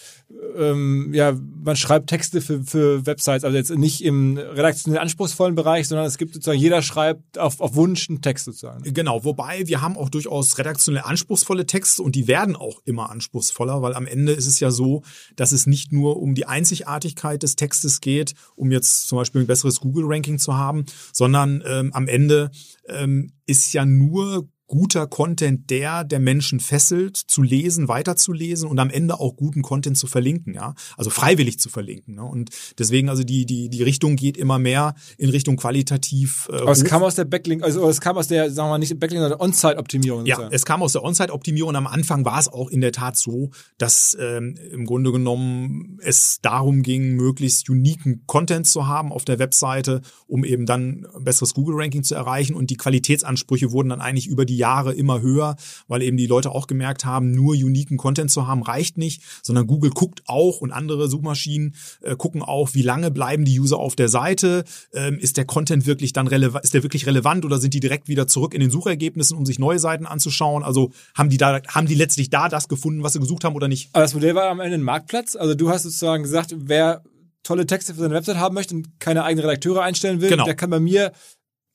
ähm, 0.57 1.11
ja, 1.13 1.35
man 1.63 1.75
schreibt 1.75 2.07
Texte 2.09 2.41
für, 2.41 2.63
für 2.63 3.05
Websites, 3.05 3.43
also 3.43 3.55
jetzt 3.55 3.69
nicht 3.71 4.03
im 4.03 4.37
redaktionell 4.37 4.99
anspruchsvollen 4.99 5.55
Bereich, 5.55 5.87
sondern 5.87 6.05
es 6.07 6.17
gibt 6.17 6.33
sozusagen, 6.33 6.59
jeder 6.59 6.81
schreibt 6.81 7.37
auf, 7.37 7.59
auf 7.59 7.75
Wunsch 7.75 8.09
einen 8.09 8.21
Text 8.21 8.45
sozusagen. 8.45 8.83
Genau, 8.93 9.23
wobei 9.23 9.67
wir 9.67 9.81
haben 9.81 9.97
auch 9.97 10.09
durchaus 10.09 10.57
redaktionell 10.57 11.03
anspruchsvolle 11.05 11.65
Texte 11.65 12.01
und 12.01 12.15
die 12.15 12.27
werden 12.27 12.55
auch 12.55 12.81
immer 12.85 13.09
anspruchsvoller, 13.09 13.81
weil 13.81 13.93
am 13.93 14.07
Ende 14.07 14.33
ist 14.33 14.47
es 14.47 14.59
ja 14.59 14.71
so, 14.71 15.03
dass 15.35 15.51
es 15.51 15.67
nicht 15.67 15.91
nur 15.91 16.17
um 16.17 16.35
die 16.35 16.45
Einzigartigkeit 16.45 17.43
des 17.43 17.55
Textes 17.55 18.01
geht, 18.01 18.33
um 18.55 18.71
jetzt 18.71 19.07
zum 19.07 19.17
Beispiel 19.17 19.41
ein 19.41 19.47
besseres 19.47 19.79
Google-Ranking 19.79 20.39
zu 20.39 20.55
haben, 20.57 20.85
sondern 21.13 21.63
ähm, 21.65 21.91
am 21.93 22.07
Ende 22.07 22.51
ähm, 22.87 23.31
ist 23.45 23.73
ja 23.73 23.85
nur 23.85 24.47
guter 24.67 25.07
Content 25.07 25.69
der, 25.69 26.03
der 26.03 26.19
Menschen 26.19 26.59
fesselt, 26.59 27.17
zu 27.17 27.41
lesen, 27.41 27.87
weiterzulesen 27.87 28.67
und 28.67 28.79
am 28.79 28.89
Ende 28.89 29.19
auch 29.19 29.35
guten 29.35 29.61
Content 29.61 29.97
zu 29.97 30.07
verlinken, 30.07 30.53
ja. 30.53 30.73
Also 30.97 31.09
freiwillig 31.09 31.59
zu 31.59 31.69
verlinken. 31.69 32.15
Ne? 32.15 32.23
Und 32.23 32.49
deswegen, 32.79 33.09
also 33.09 33.23
die, 33.23 33.45
die, 33.45 33.69
die 33.69 33.83
Richtung 33.83 34.15
geht 34.15 34.37
immer 34.37 34.59
mehr 34.59 34.95
in 35.17 35.29
Richtung 35.29 35.57
qualitativ. 35.57 36.49
Äh, 36.51 36.57
Aber 36.57 36.71
es 36.71 36.83
kam 36.83 37.03
aus 37.03 37.15
der 37.15 37.25
Backlink, 37.25 37.63
also 37.63 37.87
es 37.89 38.01
kam 38.01 38.17
aus 38.17 38.27
der, 38.27 38.49
sagen 38.51 38.67
wir 38.67 38.71
mal, 38.71 38.77
nicht 38.79 38.99
Backlink, 38.99 39.21
sondern 39.21 39.39
On-Site-Optimierung. 39.39 40.25
Ja, 40.25 40.49
es 40.49 40.65
kam 40.65 40.81
aus 40.81 40.93
der 40.93 41.03
On-Site-Optimierung. 41.03 41.75
Am 41.75 41.87
Anfang 41.87 42.25
war 42.25 42.39
es 42.39 42.47
auch 42.47 42.69
in 42.69 42.81
der 42.81 42.91
Tat 42.91 43.17
so, 43.17 43.51
dass 43.77 44.17
ähm, 44.19 44.57
im 44.71 44.85
Grunde 44.85 45.11
genommen 45.11 45.99
es 46.01 46.39
darum 46.41 46.81
ging, 46.81 47.15
möglichst 47.15 47.69
uniken 47.69 48.23
Content 48.25 48.67
zu 48.67 48.87
haben 48.87 49.11
auf 49.11 49.25
der 49.25 49.39
Webseite, 49.39 50.01
um 50.27 50.43
eben 50.43 50.65
dann 50.65 51.05
ein 51.15 51.23
besseres 51.23 51.53
Google-Ranking 51.53 52.03
zu 52.03 52.15
erreichen. 52.15 52.55
Und 52.55 52.69
die 52.69 52.77
Qualitätsansprüche 52.77 53.71
wurden 53.71 53.89
dann 53.89 54.01
eigentlich 54.01 54.27
über 54.27 54.45
die 54.45 54.54
die 54.55 54.59
Jahre 54.59 54.93
immer 54.93 55.21
höher, 55.21 55.57
weil 55.87 56.01
eben 56.01 56.15
die 56.17 56.27
Leute 56.27 56.51
auch 56.51 56.67
gemerkt 56.67 57.03
haben, 57.03 57.31
nur 57.31 57.55
uniken 57.55 57.97
Content 57.97 58.31
zu 58.31 58.47
haben 58.47 58.63
reicht 58.63 58.97
nicht, 58.97 59.21
sondern 59.43 59.67
Google 59.67 59.91
guckt 59.91 60.23
auch 60.27 60.61
und 60.61 60.71
andere 60.71 61.09
Suchmaschinen 61.09 61.75
äh, 62.01 62.15
gucken 62.15 62.41
auch, 62.41 62.73
wie 62.73 62.81
lange 62.81 63.11
bleiben 63.11 63.43
die 63.43 63.59
User 63.59 63.77
auf 63.77 63.95
der 63.95 64.07
Seite, 64.07 64.63
ähm, 64.93 65.19
ist 65.19 65.37
der 65.37 65.45
Content 65.45 65.85
wirklich 65.85 66.13
dann 66.13 66.27
relevant, 66.27 66.63
ist 66.63 66.73
der 66.73 66.83
wirklich 66.83 67.05
relevant 67.05 67.43
oder 67.43 67.59
sind 67.59 67.73
die 67.73 67.81
direkt 67.81 68.07
wieder 68.07 68.27
zurück 68.27 68.53
in 68.53 68.61
den 68.61 68.69
Suchergebnissen, 68.69 69.37
um 69.37 69.45
sich 69.45 69.59
neue 69.59 69.79
Seiten 69.79 70.05
anzuschauen? 70.05 70.63
Also 70.63 70.91
haben 71.13 71.29
die 71.29 71.37
da, 71.37 71.61
haben 71.67 71.87
die 71.87 71.95
letztlich 71.95 72.29
da 72.29 72.47
das 72.47 72.69
gefunden, 72.69 73.03
was 73.03 73.13
sie 73.13 73.19
gesucht 73.19 73.43
haben 73.43 73.55
oder 73.55 73.67
nicht? 73.67 73.89
Aber 73.93 74.03
das 74.03 74.13
Modell 74.13 74.35
war 74.35 74.49
am 74.49 74.61
Ende 74.61 74.77
ein 74.77 74.83
Marktplatz. 74.83 75.35
Also 75.35 75.55
du 75.55 75.69
hast 75.69 75.83
sozusagen 75.83 76.23
gesagt, 76.23 76.55
wer 76.57 77.03
tolle 77.43 77.65
Texte 77.65 77.93
für 77.93 77.99
seine 77.99 78.13
Website 78.13 78.37
haben 78.37 78.55
möchte 78.55 78.73
und 78.73 78.99
keine 78.99 79.23
eigenen 79.23 79.45
Redakteure 79.47 79.83
einstellen 79.83 80.21
will, 80.21 80.29
genau. 80.29 80.45
der 80.45 80.55
kann 80.55 80.69
bei 80.69 80.79
mir 80.79 81.11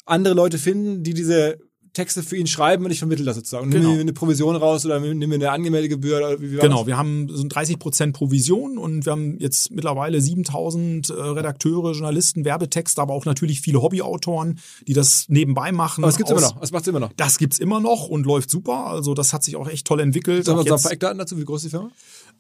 andere 0.07 0.35
Leute 0.35 0.59
finden, 0.59 1.03
die 1.03 1.15
diese 1.15 1.59
Texte 1.93 2.23
für 2.23 2.37
ihn 2.37 2.47
schreiben 2.47 2.85
und 2.85 2.91
ich 2.91 2.99
vermittle 2.99 3.25
das 3.25 3.37
sozusagen. 3.37 3.65
Und 3.65 3.71
genau. 3.71 3.89
Nimm 3.89 3.97
mir 3.97 4.01
eine 4.03 4.13
Provision 4.13 4.57
raus 4.57 4.87
oder 4.87 5.01
nimm 5.01 5.29
mir 5.29 5.35
eine 5.35 5.51
Angemeldegebühr. 5.51 6.19
Oder 6.19 6.41
wie, 6.41 6.53
wie 6.53 6.57
genau, 6.57 6.79
das? 6.79 6.87
wir 6.87 6.97
haben 6.97 7.29
so 7.29 7.45
30 7.47 7.79
Prozent 7.79 8.17
Provision 8.17 8.79
und 8.79 9.07
wir 9.07 9.13
haben 9.13 9.39
jetzt 9.39 9.71
mittlerweile 9.71 10.21
7000 10.21 11.11
äh, 11.11 11.13
Redakteure, 11.13 11.93
Journalisten, 11.93 12.45
Werbetexte, 12.45 13.01
aber 13.03 13.15
auch 13.15 13.25
natürlich 13.25 13.61
viele 13.61 13.83
Hobbyautoren, 13.83 14.59
die 14.87 14.93
das 14.93 15.27
nebenbei 15.29 15.73
machen. 15.73 16.05
Aber 16.05 16.09
das 16.09 16.17
gibt's 16.17 16.31
immer 16.31 16.41
noch. 16.41 16.61
Das 16.61 16.73
macht's 16.73 16.89
immer 16.89 17.01
noch. 17.01 17.13
Das 17.17 17.39
gibt's 17.39 17.59
immer 17.59 17.81
noch 17.81 18.09
und 18.09 18.25
läuft 18.25 18.51
super. 18.51 18.87
Also 18.87 19.15
das 19.15 19.33
hat 19.33 19.43
sich 19.43 19.57
auch 19.57 19.69
echt 19.69 19.87
toll 19.87 20.01
entwickelt. 20.01 20.47
Wir 20.47 20.57
uns 20.57 20.71
ein 20.71 20.83
paar 20.83 20.93
Eckdaten 20.93 21.19
dazu. 21.19 21.39
Wie 21.39 21.45
groß 21.45 21.65
ist 21.65 21.67
die 21.67 21.71
Firma? 21.71 21.91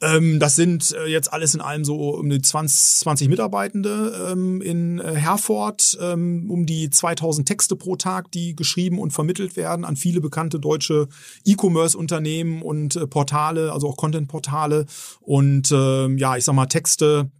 Ähm, 0.03 0.41
das 0.41 0.57
sind 0.57 0.93
äh, 0.93 1.07
jetzt 1.07 1.33
alles 1.33 1.55
in 1.55 1.61
allem 1.61 1.85
so 1.85 2.15
um 2.15 2.31
die 2.31 2.41
20, 2.41 3.01
20 3.01 3.29
Mitarbeitende 3.29 4.31
ähm, 4.33 4.63
in 4.63 4.99
äh, 4.99 5.15
Herford, 5.15 5.99
ähm, 6.01 6.51
um 6.51 6.65
die 6.67 6.91
2000 6.91 7.47
Texte 7.47 7.77
pro 7.77 7.97
Tag, 7.97 8.31
die 8.33 8.57
geschrieben 8.57 8.99
und 8.99 9.13
vermittelt 9.13 9.57
werden 9.57 9.85
an 9.85 9.97
viele 9.97 10.21
bekannte 10.21 10.59
deutsche 10.59 11.09
E-Commerce-Unternehmen 11.45 12.63
und 12.63 12.97
äh, 12.97 13.07
Portale, 13.07 13.73
also 13.73 13.89
auch 13.89 13.97
Content-Portale. 13.97 14.87
Und 15.21 15.71
ja, 15.71 16.37
ich 16.37 16.45
sag 16.45 16.55
mal 16.55 16.67
Texte 16.67 17.31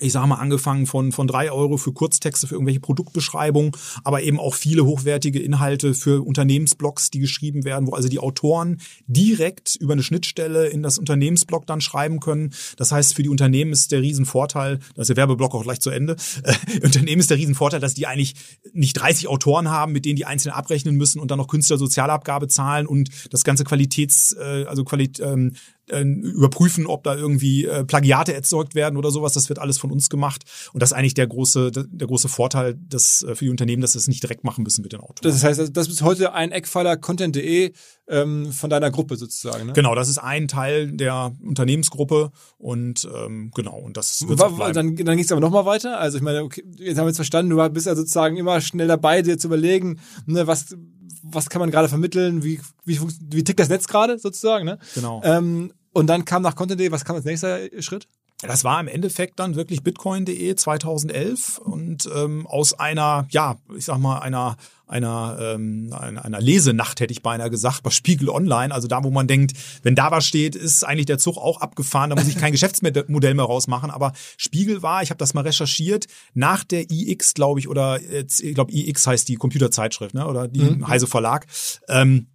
ich 0.00 0.12
sage 0.12 0.26
mal, 0.26 0.36
angefangen 0.36 0.86
von, 0.86 1.12
von 1.12 1.26
drei 1.26 1.52
Euro 1.52 1.76
für 1.76 1.92
Kurztexte, 1.92 2.46
für 2.46 2.54
irgendwelche 2.54 2.80
Produktbeschreibungen, 2.80 3.72
aber 4.04 4.22
eben 4.22 4.40
auch 4.40 4.54
viele 4.54 4.86
hochwertige 4.86 5.38
Inhalte 5.38 5.92
für 5.92 6.26
Unternehmensblogs, 6.26 7.10
die 7.10 7.18
geschrieben 7.18 7.64
werden, 7.64 7.86
wo 7.86 7.92
also 7.92 8.08
die 8.08 8.18
Autoren 8.18 8.80
direkt 9.06 9.76
über 9.76 9.92
eine 9.92 10.02
Schnittstelle 10.02 10.68
in 10.68 10.82
das 10.82 10.98
Unternehmensblog 10.98 11.66
dann 11.66 11.82
schreiben 11.82 12.20
können. 12.20 12.54
Das 12.78 12.90
heißt, 12.90 13.14
für 13.14 13.22
die 13.22 13.28
Unternehmen 13.28 13.72
ist 13.72 13.92
der 13.92 14.00
Riesenvorteil, 14.00 14.78
da 14.94 15.02
ist 15.02 15.08
der 15.08 15.16
Werbeblock 15.16 15.54
auch 15.54 15.62
gleich 15.62 15.80
zu 15.80 15.90
Ende, 15.90 16.16
äh, 16.42 16.80
Unternehmen 16.82 17.20
ist 17.20 17.30
der 17.30 17.36
Riesenvorteil, 17.36 17.80
dass 17.80 17.92
die 17.92 18.06
eigentlich 18.06 18.34
nicht 18.72 18.94
30 18.94 19.28
Autoren 19.28 19.68
haben, 19.68 19.92
mit 19.92 20.06
denen 20.06 20.16
die 20.16 20.24
einzeln 20.24 20.52
abrechnen 20.52 20.96
müssen 20.96 21.20
und 21.20 21.30
dann 21.30 21.38
noch 21.38 21.48
Künstlersozialabgabe 21.48 22.48
zahlen 22.48 22.86
und 22.86 23.10
das 23.30 23.44
ganze 23.44 23.64
Qualitäts, 23.64 24.34
äh, 24.40 24.64
also 24.66 24.84
Qualit, 24.84 25.20
ähm, 25.20 25.52
äh, 25.88 26.02
überprüfen, 26.02 26.86
ob 26.86 27.04
da 27.04 27.14
irgendwie 27.14 27.66
äh, 27.66 27.84
Plagiate 27.84 28.34
erzeugt 28.34 28.74
werden 28.74 28.96
oder 28.96 29.10
sowas. 29.10 29.32
Das 29.32 29.48
wird 29.48 29.58
alles 29.58 29.78
von 29.78 29.90
uns 29.90 30.08
gemacht. 30.08 30.44
Und 30.72 30.82
das 30.82 30.90
ist 30.90 30.96
eigentlich 30.96 31.14
der 31.14 31.26
große, 31.26 31.70
der 31.72 32.06
große 32.06 32.28
Vorteil 32.28 32.78
dass, 32.88 33.22
äh, 33.22 33.34
für 33.34 33.44
die 33.44 33.50
Unternehmen, 33.50 33.82
dass 33.82 33.92
sie 33.92 33.98
es 33.98 34.08
nicht 34.08 34.22
direkt 34.22 34.44
machen 34.44 34.64
müssen 34.64 34.82
mit 34.82 34.92
den 34.92 35.00
Autoren. 35.00 35.22
Das 35.22 35.42
heißt, 35.42 35.76
das 35.76 35.88
ist 35.88 36.02
heute 36.02 36.32
ein 36.34 36.52
Eckpfeiler 36.52 36.96
Content.de 36.96 37.72
ähm, 38.08 38.52
von 38.52 38.70
deiner 38.70 38.90
Gruppe 38.90 39.16
sozusagen. 39.16 39.66
Ne? 39.66 39.72
Genau, 39.72 39.94
das 39.94 40.08
ist 40.08 40.18
ein 40.18 40.48
Teil 40.48 40.92
der 40.92 41.32
Unternehmensgruppe 41.42 42.30
und 42.58 43.08
ähm, 43.14 43.50
genau, 43.54 43.78
und 43.78 43.96
das 43.96 44.26
wird 44.28 44.40
Dann, 44.40 44.74
dann 44.74 44.94
ging 44.94 45.18
es 45.18 45.32
aber 45.32 45.40
nochmal 45.40 45.66
weiter. 45.66 45.98
Also 45.98 46.18
ich 46.18 46.22
meine, 46.22 46.42
okay, 46.42 46.62
jetzt 46.76 46.98
haben 46.98 47.04
wir 47.04 47.10
jetzt 47.10 47.16
verstanden, 47.16 47.50
du 47.50 47.68
bist 47.70 47.86
ja 47.86 47.94
sozusagen 47.94 48.36
immer 48.36 48.60
schnell 48.60 48.88
dabei, 48.88 49.22
dir 49.22 49.38
zu 49.38 49.48
überlegen, 49.48 50.00
ne, 50.26 50.46
was 50.46 50.76
was 51.22 51.48
kann 51.48 51.60
man 51.60 51.70
gerade 51.70 51.88
vermitteln, 51.88 52.42
wie, 52.42 52.60
wie, 52.84 53.00
wie 53.00 53.44
tickt 53.44 53.60
das 53.60 53.68
Netz 53.68 53.86
gerade 53.86 54.18
sozusagen, 54.18 54.64
ne? 54.64 54.78
Genau. 54.94 55.20
Ähm, 55.24 55.72
und 55.92 56.06
dann 56.06 56.24
kam 56.24 56.42
nach 56.42 56.56
Content.de, 56.56 56.90
was 56.90 57.04
kam 57.04 57.16
als 57.16 57.24
nächster 57.24 57.60
Schritt? 57.80 58.08
Das 58.42 58.64
war 58.64 58.80
im 58.80 58.88
Endeffekt 58.88 59.38
dann 59.38 59.54
wirklich 59.54 59.82
Bitcoin.de 59.82 60.54
2011 60.54 61.58
und 61.58 62.08
ähm, 62.14 62.46
aus 62.46 62.74
einer, 62.74 63.26
ja, 63.30 63.56
ich 63.76 63.84
sag 63.84 63.98
mal, 63.98 64.18
einer 64.18 64.56
einer, 64.92 65.38
ähm, 65.40 65.92
einer, 65.98 66.24
einer 66.24 66.40
Lesenacht, 66.40 67.00
hätte 67.00 67.12
ich 67.12 67.22
beinahe 67.22 67.50
gesagt, 67.50 67.82
bei 67.82 67.90
Spiegel 67.90 68.28
Online. 68.28 68.74
Also 68.74 68.88
da, 68.88 69.02
wo 69.02 69.10
man 69.10 69.26
denkt, 69.26 69.52
wenn 69.82 69.94
da 69.94 70.10
was 70.10 70.26
steht, 70.26 70.54
ist 70.54 70.84
eigentlich 70.84 71.06
der 71.06 71.18
Zug 71.18 71.38
auch 71.38 71.60
abgefahren, 71.60 72.10
da 72.10 72.16
muss 72.16 72.28
ich 72.28 72.36
kein 72.36 72.52
Geschäftsmodell 72.52 73.34
mehr 73.34 73.44
rausmachen. 73.44 73.90
Aber 73.90 74.12
Spiegel 74.36 74.82
war, 74.82 75.02
ich 75.02 75.10
habe 75.10 75.18
das 75.18 75.32
mal 75.32 75.40
recherchiert, 75.40 76.06
nach 76.34 76.62
der 76.62 76.90
iX, 76.90 77.32
glaube 77.34 77.58
ich, 77.58 77.68
oder 77.68 78.00
ich 78.00 78.54
glaube, 78.54 78.72
iX 78.72 79.06
heißt 79.06 79.28
die 79.28 79.36
Computerzeitschrift, 79.36 80.14
ne? 80.14 80.26
Oder 80.26 80.46
die 80.46 80.60
mhm. 80.60 80.86
Heise 80.86 81.06
Verlag. 81.06 81.46
Ähm, 81.88 82.26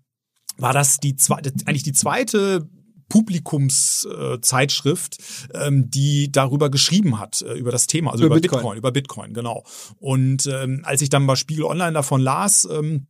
war 0.58 0.74
das 0.74 0.98
die 0.98 1.16
zweite, 1.16 1.54
eigentlich 1.66 1.84
die 1.84 1.94
zweite 1.94 2.68
Publikumszeitschrift, 3.10 5.18
äh, 5.54 5.68
ähm, 5.68 5.90
die 5.90 6.32
darüber 6.32 6.70
geschrieben 6.70 7.20
hat, 7.20 7.42
äh, 7.42 7.54
über 7.54 7.72
das 7.72 7.88
Thema, 7.88 8.12
also 8.12 8.26
über, 8.26 8.36
über 8.36 8.42
Bitcoin. 8.42 8.60
Bitcoin. 8.60 8.78
über 8.78 8.92
Bitcoin, 8.92 9.34
genau. 9.34 9.64
Und 10.00 10.46
ähm, 10.48 10.82
als 10.84 11.02
ich 11.02 11.10
dann 11.10 11.28
bei 11.28 11.36
Spiegel 11.36 11.66
Online 11.66 11.94
davon 11.94 12.22
las, 12.22 12.68
ähm, 12.70 13.08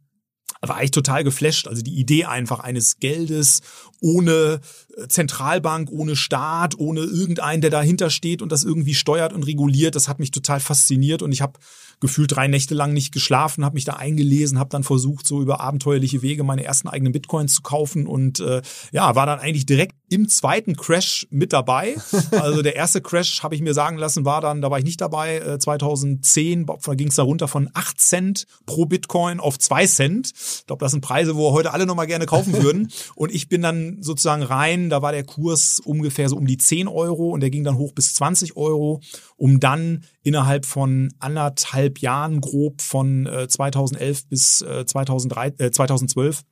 war 0.61 0.83
ich 0.83 0.91
total 0.91 1.23
geflasht. 1.23 1.67
Also 1.67 1.81
die 1.81 1.99
Idee 1.99 2.25
einfach 2.25 2.59
eines 2.59 2.99
Geldes 2.99 3.61
ohne 4.01 4.59
Zentralbank, 5.07 5.89
ohne 5.91 6.15
Staat, 6.15 6.77
ohne 6.77 7.01
irgendeinen, 7.01 7.61
der 7.61 7.69
dahinter 7.69 8.09
steht 8.09 8.41
und 8.41 8.51
das 8.51 8.63
irgendwie 8.63 8.95
steuert 8.95 9.33
und 9.33 9.43
reguliert, 9.43 9.95
das 9.95 10.07
hat 10.07 10.19
mich 10.19 10.31
total 10.31 10.59
fasziniert 10.59 11.21
und 11.21 11.31
ich 11.31 11.41
habe 11.41 11.59
gefühlt 11.99 12.35
drei 12.35 12.47
Nächte 12.47 12.75
lang 12.75 12.93
nicht 12.93 13.11
geschlafen, 13.11 13.65
habe 13.65 13.75
mich 13.75 13.85
da 13.85 13.93
eingelesen, 13.93 14.59
habe 14.59 14.69
dann 14.69 14.83
versucht, 14.83 15.25
so 15.25 15.41
über 15.41 15.61
abenteuerliche 15.61 16.21
Wege 16.21 16.43
meine 16.43 16.63
ersten 16.63 16.87
eigenen 16.87 17.11
Bitcoins 17.11 17.55
zu 17.55 17.61
kaufen 17.61 18.05
und 18.05 18.39
äh, 18.39 18.61
ja, 18.91 19.15
war 19.15 19.25
dann 19.25 19.39
eigentlich 19.39 19.65
direkt 19.65 19.95
im 20.09 20.29
zweiten 20.29 20.75
Crash 20.75 21.27
mit 21.29 21.53
dabei. 21.53 21.95
Also 22.31 22.61
der 22.61 22.75
erste 22.75 23.01
Crash, 23.01 23.41
habe 23.41 23.55
ich 23.55 23.61
mir 23.61 23.73
sagen 23.73 23.97
lassen, 23.97 24.25
war 24.25 24.41
dann, 24.41 24.61
da 24.61 24.69
war 24.69 24.77
ich 24.77 24.85
nicht 24.85 25.01
dabei, 25.01 25.37
äh, 25.37 25.59
2010, 25.59 26.65
da 26.65 26.93
ging 26.93 27.07
es 27.07 27.15
da 27.15 27.23
runter 27.23 27.47
von 27.47 27.69
8 27.73 27.99
Cent 27.99 28.45
pro 28.65 28.85
Bitcoin 28.85 29.39
auf 29.39 29.57
2 29.57 29.87
Cent. 29.87 30.31
Ich 30.35 30.65
glaube, 30.67 30.83
das 30.83 30.91
sind 30.91 31.01
Preise, 31.01 31.35
wo 31.35 31.51
heute 31.51 31.73
alle 31.73 31.85
nochmal 31.85 32.07
gerne 32.07 32.25
kaufen 32.25 32.53
würden. 32.61 32.91
Und 33.15 33.31
ich 33.33 33.49
bin 33.49 33.61
dann 33.61 34.01
sozusagen 34.01 34.43
rein, 34.43 34.86
da 34.89 35.01
war 35.01 35.11
der 35.11 35.23
Kurs 35.23 35.79
ungefähr 35.83 36.29
so 36.29 36.35
um 36.35 36.47
die 36.47 36.57
10 36.57 36.87
Euro 36.87 37.29
und 37.29 37.41
der 37.41 37.49
ging 37.49 37.63
dann 37.63 37.77
hoch 37.77 37.93
bis 37.93 38.13
20 38.15 38.55
Euro, 38.55 39.01
um 39.35 39.59
dann 39.59 40.03
innerhalb 40.23 40.65
von 40.65 41.13
anderthalb 41.19 41.99
Jahren 41.99 42.41
grob 42.41 42.81
von 42.81 43.25
äh, 43.25 43.47
2011 43.47 44.27
bis 44.27 44.61
äh, 44.61 44.85
2003, 44.85 45.53
äh, 45.57 45.71
2012 45.71 46.43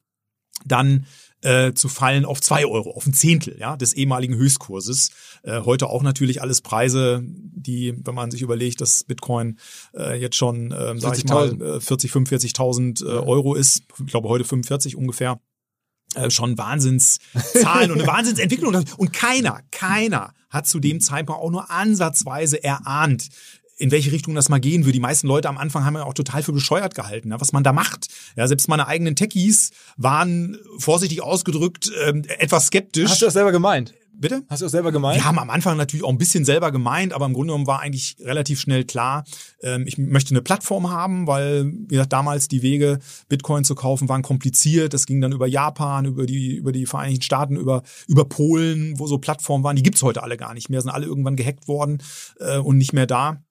dann 0.66 1.06
äh, 1.42 1.74
zu 1.74 1.90
fallen 1.90 2.26
auf 2.26 2.42
zwei 2.42 2.66
Euro, 2.66 2.92
auf 2.92 3.06
ein 3.06 3.14
Zehntel 3.14 3.58
ja, 3.60 3.78
des 3.78 3.94
ehemaligen 3.94 4.36
Höchstkurses. 4.36 5.12
Äh, 5.44 5.62
heute 5.62 5.88
auch 5.90 6.02
natürlich 6.02 6.42
alles 6.42 6.62
Preise, 6.62 7.22
die, 7.24 7.94
wenn 8.04 8.16
man 8.16 8.32
sich 8.32 8.42
überlegt, 8.42 8.82
dass 8.82 9.04
Bitcoin 9.04 9.60
äh, 9.94 10.20
jetzt 10.20 10.38
schon, 10.38 10.72
äh, 10.72 10.98
sag 10.98 11.18
ich 11.18 11.26
mal, 11.26 11.82
40, 11.82 12.12
45.000 12.12 13.06
äh, 13.06 13.10
Euro 13.10 13.54
ist, 13.54 13.84
ich 14.00 14.08
glaube 14.08 14.30
heute 14.30 14.46
45 14.46 14.96
ungefähr, 14.96 15.40
äh, 16.16 16.30
schon 16.30 16.58
Wahnsinnszahlen 16.58 17.92
und 17.92 18.00
eine 18.00 18.08
Wahnsinnsentwicklung. 18.08 18.84
Und 18.98 19.14
keiner, 19.14 19.62
keiner 19.72 20.34
hat 20.50 20.68
zu 20.68 20.80
dem 20.80 21.02
Zeitpunkt 21.02 21.42
auch 21.42 21.52
nur 21.52 21.70
ansatzweise 21.70 22.64
erahnt, 22.64 23.30
in 23.78 23.92
welche 23.92 24.12
Richtung 24.12 24.36
das 24.36 24.50
mal 24.50 24.60
gehen 24.60 24.86
würde. 24.86 24.94
Die 24.94 25.00
meisten 25.00 25.28
Leute 25.28 25.50
am 25.50 25.58
Anfang 25.58 25.86
haben 25.86 25.96
ja 25.96 26.04
auch 26.04 26.14
total 26.14 26.44
für 26.44 26.54
bescheuert 26.54 26.96
gehalten, 26.96 27.32
ja, 27.32 27.42
was 27.42 27.52
man 27.52 27.64
da 27.64 27.74
macht. 27.74 28.08
Ja, 28.36 28.48
selbst 28.48 28.68
meine 28.68 28.88
eigenen 28.88 29.16
Techies 29.16 29.72
waren 29.98 30.58
vorsichtig 30.78 31.22
ausgedrückt 31.22 31.92
äh, 31.92 32.14
etwas 32.40 32.68
skeptisch. 32.68 33.10
Hast 33.10 33.22
du 33.22 33.26
das 33.26 33.34
selber 33.34 33.52
gemeint? 33.52 33.94
Bitte? 34.18 34.44
Hast 34.50 34.62
du 34.62 34.66
auch 34.66 34.70
selber 34.70 34.92
gemeint? 34.92 35.18
Wir 35.18 35.26
haben 35.26 35.40
am 35.40 35.50
Anfang 35.50 35.78
natürlich 35.78 36.04
auch 36.04 36.10
ein 36.10 36.18
bisschen 36.18 36.46
selber 36.46 36.72
gemeint, 36.72 37.14
aber 37.14 37.26
im 37.26 37.34
Grunde 37.34 37.52
genommen 37.52 37.68
war 37.68 37.82
eigentlich 37.82 38.16
relativ 38.20 38.60
schnell 38.60 38.86
klar, 38.86 39.24
ähm, 39.62 39.86
ich 39.88 39.98
möchte 39.98 40.32
eine 40.32 40.42
Plattform 40.42 40.90
haben, 40.90 41.28
weil, 41.28 41.66
wie 41.66 41.88
gesagt, 41.96 42.14
damals 42.14 42.48
die 42.48 42.62
Wege, 42.62 43.00
Bitcoin 43.28 43.64
zu 43.64 43.76
kaufen, 43.76 44.08
waren 44.10 44.22
kompliziert. 44.22 44.94
Das 44.94 45.06
ging 45.06 45.22
dann 45.22 45.32
über 45.32 45.48
Japan, 45.48 46.06
über 46.06 46.26
die, 46.26 46.56
über 46.56 46.72
die 46.72 46.86
Vereinigten 46.86 47.24
Staaten, 47.24 47.56
über, 47.56 47.84
über 48.08 48.26
Polen, 48.26 48.98
wo 48.98 49.08
so 49.08 49.18
Plattformen 49.18 49.64
waren. 49.64 49.76
Die 49.76 49.84
gibt's 49.84 50.04
heute 50.04 50.24
alle 50.24 50.38
gar 50.38 50.54
nicht 50.54 50.70
mehr, 50.70 50.82
sind 50.82 50.92
alle 50.92 51.06
irgendwann 51.06 51.36
gehackt 51.36 51.68
worden 51.68 52.02
äh, 52.40 52.58
und 52.58 52.78
nicht 52.78 52.94
mehr 52.94 53.08
da. 53.08 53.45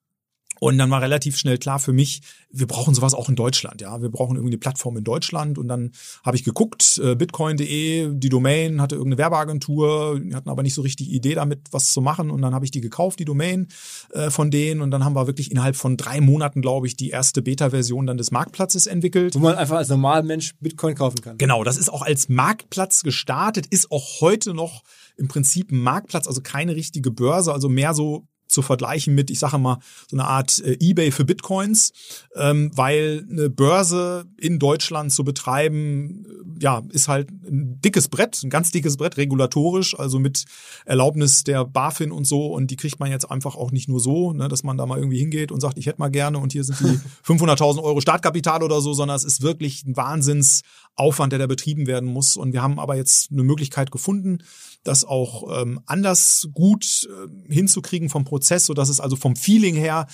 Und 0.59 0.77
dann 0.77 0.89
war 0.89 1.01
relativ 1.01 1.37
schnell 1.37 1.57
klar 1.57 1.79
für 1.79 1.93
mich, 1.93 2.21
wir 2.49 2.67
brauchen 2.67 2.95
sowas 2.95 3.13
auch 3.13 3.27
in 3.27 3.35
Deutschland. 3.35 3.81
Ja, 3.81 4.01
wir 4.01 4.09
brauchen 4.09 4.37
irgendwie 4.37 4.53
eine 4.53 4.57
Plattform 4.57 4.95
in 4.97 5.03
Deutschland. 5.03 5.57
Und 5.57 5.67
dann 5.67 5.91
habe 6.23 6.37
ich 6.37 6.43
geguckt, 6.43 6.99
äh, 7.03 7.15
bitcoin.de, 7.15 8.11
die 8.13 8.29
Domain 8.29 8.81
hatte 8.81 8.95
irgendeine 8.95 9.17
Werbeagentur, 9.17 10.21
hatten 10.33 10.49
aber 10.49 10.63
nicht 10.63 10.73
so 10.73 10.81
richtig 10.81 11.11
Idee 11.11 11.35
damit, 11.35 11.59
was 11.71 11.91
zu 11.91 12.01
machen. 12.01 12.31
Und 12.31 12.41
dann 12.41 12.55
habe 12.55 12.63
ich 12.63 12.71
die 12.71 12.81
gekauft, 12.81 13.19
die 13.19 13.25
Domain 13.25 13.67
äh, 14.11 14.29
von 14.29 14.51
denen. 14.51 14.81
Und 14.81 14.91
dann 14.91 15.03
haben 15.03 15.15
wir 15.15 15.27
wirklich 15.27 15.51
innerhalb 15.51 15.75
von 15.75 15.97
drei 15.97 16.21
Monaten, 16.21 16.61
glaube 16.61 16.87
ich, 16.87 16.95
die 16.95 17.09
erste 17.09 17.41
Beta-Version 17.41 18.07
dann 18.07 18.17
des 18.17 18.31
Marktplatzes 18.31 18.87
entwickelt. 18.87 19.35
Wo 19.35 19.39
man 19.39 19.55
einfach 19.55 19.77
als 19.77 19.89
normaler 19.89 20.23
Mensch 20.23 20.53
Bitcoin 20.61 20.95
kaufen 20.95 21.21
kann. 21.21 21.37
Genau, 21.37 21.63
das 21.63 21.77
ist 21.77 21.89
auch 21.89 22.01
als 22.01 22.29
Marktplatz 22.29 23.03
gestartet, 23.03 23.67
ist 23.67 23.91
auch 23.91 24.21
heute 24.21 24.53
noch 24.53 24.83
im 25.17 25.27
Prinzip 25.27 25.71
ein 25.71 25.79
Marktplatz, 25.79 26.27
also 26.27 26.41
keine 26.41 26.75
richtige 26.75 27.11
Börse, 27.11 27.53
also 27.53 27.69
mehr 27.69 27.93
so 27.93 28.27
zu 28.55 28.63
vergleichen 28.63 29.13
mit, 29.13 29.29
ich 29.29 29.39
sage 29.39 29.59
mal, 29.59 29.77
so 30.09 30.15
eine 30.15 30.25
Art 30.25 30.59
äh, 30.59 30.77
Ebay 30.79 31.11
für 31.11 31.25
Bitcoins, 31.25 31.91
ähm, 32.35 32.71
weil 32.73 33.27
eine 33.29 33.49
Börse 33.49 34.25
in 34.37 34.57
Deutschland 34.57 35.11
zu 35.11 35.23
betreiben, 35.23 36.25
äh, 36.25 36.63
ja, 36.63 36.81
ist 36.89 37.07
halt 37.07 37.29
ein 37.29 37.79
dickes 37.81 38.07
Brett, 38.07 38.41
ein 38.43 38.49
ganz 38.49 38.71
dickes 38.71 38.97
Brett, 38.97 39.17
regulatorisch, 39.17 39.97
also 39.99 40.19
mit 40.19 40.45
Erlaubnis 40.85 41.43
der 41.43 41.65
BaFin 41.65 42.11
und 42.11 42.25
so. 42.25 42.47
Und 42.47 42.71
die 42.71 42.77
kriegt 42.77 42.99
man 42.99 43.11
jetzt 43.11 43.29
einfach 43.29 43.55
auch 43.55 43.71
nicht 43.71 43.89
nur 43.89 43.99
so, 43.99 44.33
ne, 44.33 44.47
dass 44.47 44.63
man 44.63 44.77
da 44.77 44.85
mal 44.85 44.97
irgendwie 44.97 45.19
hingeht 45.19 45.51
und 45.51 45.59
sagt, 45.59 45.77
ich 45.77 45.85
hätte 45.85 45.99
mal 45.99 46.09
gerne 46.09 46.39
und 46.39 46.53
hier 46.53 46.63
sind 46.63 46.79
die 46.79 46.99
500.000 47.27 47.83
Euro 47.83 47.99
Startkapital 48.01 48.63
oder 48.63 48.81
so, 48.81 48.93
sondern 48.93 49.17
es 49.17 49.25
ist 49.25 49.41
wirklich 49.41 49.83
ein 49.85 49.97
Wahnsinnsaufwand, 49.97 51.33
der 51.33 51.39
da 51.39 51.47
betrieben 51.47 51.87
werden 51.87 52.09
muss. 52.09 52.37
Und 52.37 52.53
wir 52.53 52.61
haben 52.61 52.79
aber 52.79 52.95
jetzt 52.95 53.31
eine 53.31 53.43
Möglichkeit 53.43 53.91
gefunden, 53.91 54.39
das 54.85 55.03
auch 55.03 55.61
ähm, 55.61 55.81
anders 55.85 56.47
gut 56.53 57.09
äh, 57.09 57.53
hinzukriegen 57.53 58.09
vom 58.09 58.23
Prozess, 58.23 58.65
so 58.65 58.73
dass 58.73 58.89
es 58.89 59.01
also 59.01 59.15
vom 59.15 59.35
Feeling 59.35 59.75
her 59.75 60.07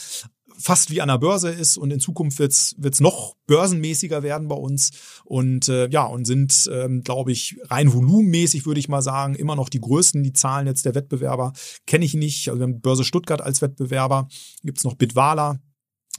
fast 0.58 0.92
wie 0.92 1.02
an 1.02 1.08
der 1.08 1.18
Börse 1.18 1.50
ist 1.50 1.78
und 1.78 1.92
in 1.92 2.00
Zukunft 2.00 2.40
wird's 2.40 2.76
wird's 2.78 3.00
noch 3.00 3.36
börsenmäßiger 3.48 4.24
werden 4.24 4.48
bei 4.48 4.56
uns. 4.56 4.92
Und 5.26 5.68
äh, 5.70 5.90
ja 5.90 6.06
und 6.06 6.26
sind 6.26 6.70
ähm, 6.72 7.04
glaube 7.04 7.32
ich 7.32 7.58
rein 7.70 7.92
volumenmäßig 7.92 8.66
würde 8.66 8.80
ich 8.80 8.90
mal 8.90 9.02
sagen 9.02 9.36
immer 9.36 9.56
noch 9.56 9.70
die 9.70 9.82
größten. 9.82 10.24
Die 10.24 10.34
Zahlen 10.34 10.68
jetzt 10.68 10.86
der 10.86 10.96
Wettbewerber 10.96 11.54
kenne 11.86 12.06
ich 12.06 12.14
nicht. 12.14 12.50
Also 12.50 12.60
wir 12.60 12.64
haben 12.64 12.82
Börse 12.82 13.04
Stuttgart 13.04 13.42
als 13.42 13.62
Wettbewerber 13.62 14.28
gibt's 14.64 14.84
noch 14.84 14.96
Bitwala 14.96 15.60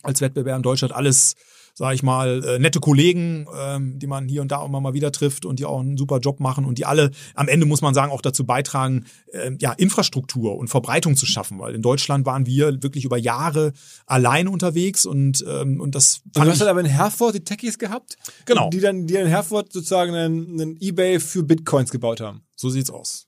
als 0.02 0.20
Wettbewerber 0.20 0.56
in 0.56 0.62
Deutschland. 0.62 0.94
Alles 0.94 1.34
sage 1.74 1.94
ich 1.94 2.02
mal, 2.02 2.44
äh, 2.44 2.58
nette 2.58 2.80
Kollegen, 2.80 3.46
ähm, 3.58 3.98
die 3.98 4.06
man 4.06 4.28
hier 4.28 4.42
und 4.42 4.52
da 4.52 4.64
immer 4.64 4.80
mal 4.80 4.92
wieder 4.94 5.10
trifft 5.12 5.44
und 5.46 5.58
die 5.58 5.64
auch 5.64 5.80
einen 5.80 5.96
super 5.96 6.18
Job 6.18 6.38
machen 6.40 6.64
und 6.64 6.78
die 6.78 6.84
alle 6.84 7.10
am 7.34 7.48
Ende, 7.48 7.64
muss 7.66 7.80
man 7.80 7.94
sagen, 7.94 8.12
auch 8.12 8.20
dazu 8.20 8.44
beitragen, 8.44 9.06
äh, 9.32 9.52
ja, 9.58 9.72
Infrastruktur 9.72 10.56
und 10.58 10.68
Verbreitung 10.68 11.16
zu 11.16 11.24
schaffen, 11.26 11.58
weil 11.58 11.74
in 11.74 11.82
Deutschland 11.82 12.26
waren 12.26 12.46
wir 12.46 12.82
wirklich 12.82 13.04
über 13.04 13.16
Jahre 13.16 13.72
allein 14.06 14.48
unterwegs 14.48 15.06
und, 15.06 15.44
ähm, 15.48 15.80
und 15.80 15.94
das 15.94 16.20
Und 16.34 16.44
du 16.44 16.50
hast 16.50 16.60
halt 16.60 16.70
aber 16.70 16.80
in 16.80 16.86
Herford 16.86 17.34
die 17.34 17.44
Techies 17.44 17.78
gehabt, 17.78 18.16
Genau. 18.44 18.68
die 18.70 18.80
dann, 18.80 19.06
die 19.06 19.14
in 19.16 19.26
Herford 19.26 19.72
sozusagen 19.72 20.14
einen, 20.14 20.60
einen 20.60 20.76
Ebay 20.80 21.20
für 21.20 21.42
Bitcoins 21.42 21.90
gebaut 21.90 22.20
haben. 22.20 22.42
so 22.54 22.70
sieht's 22.70 22.90
aus. 22.90 23.26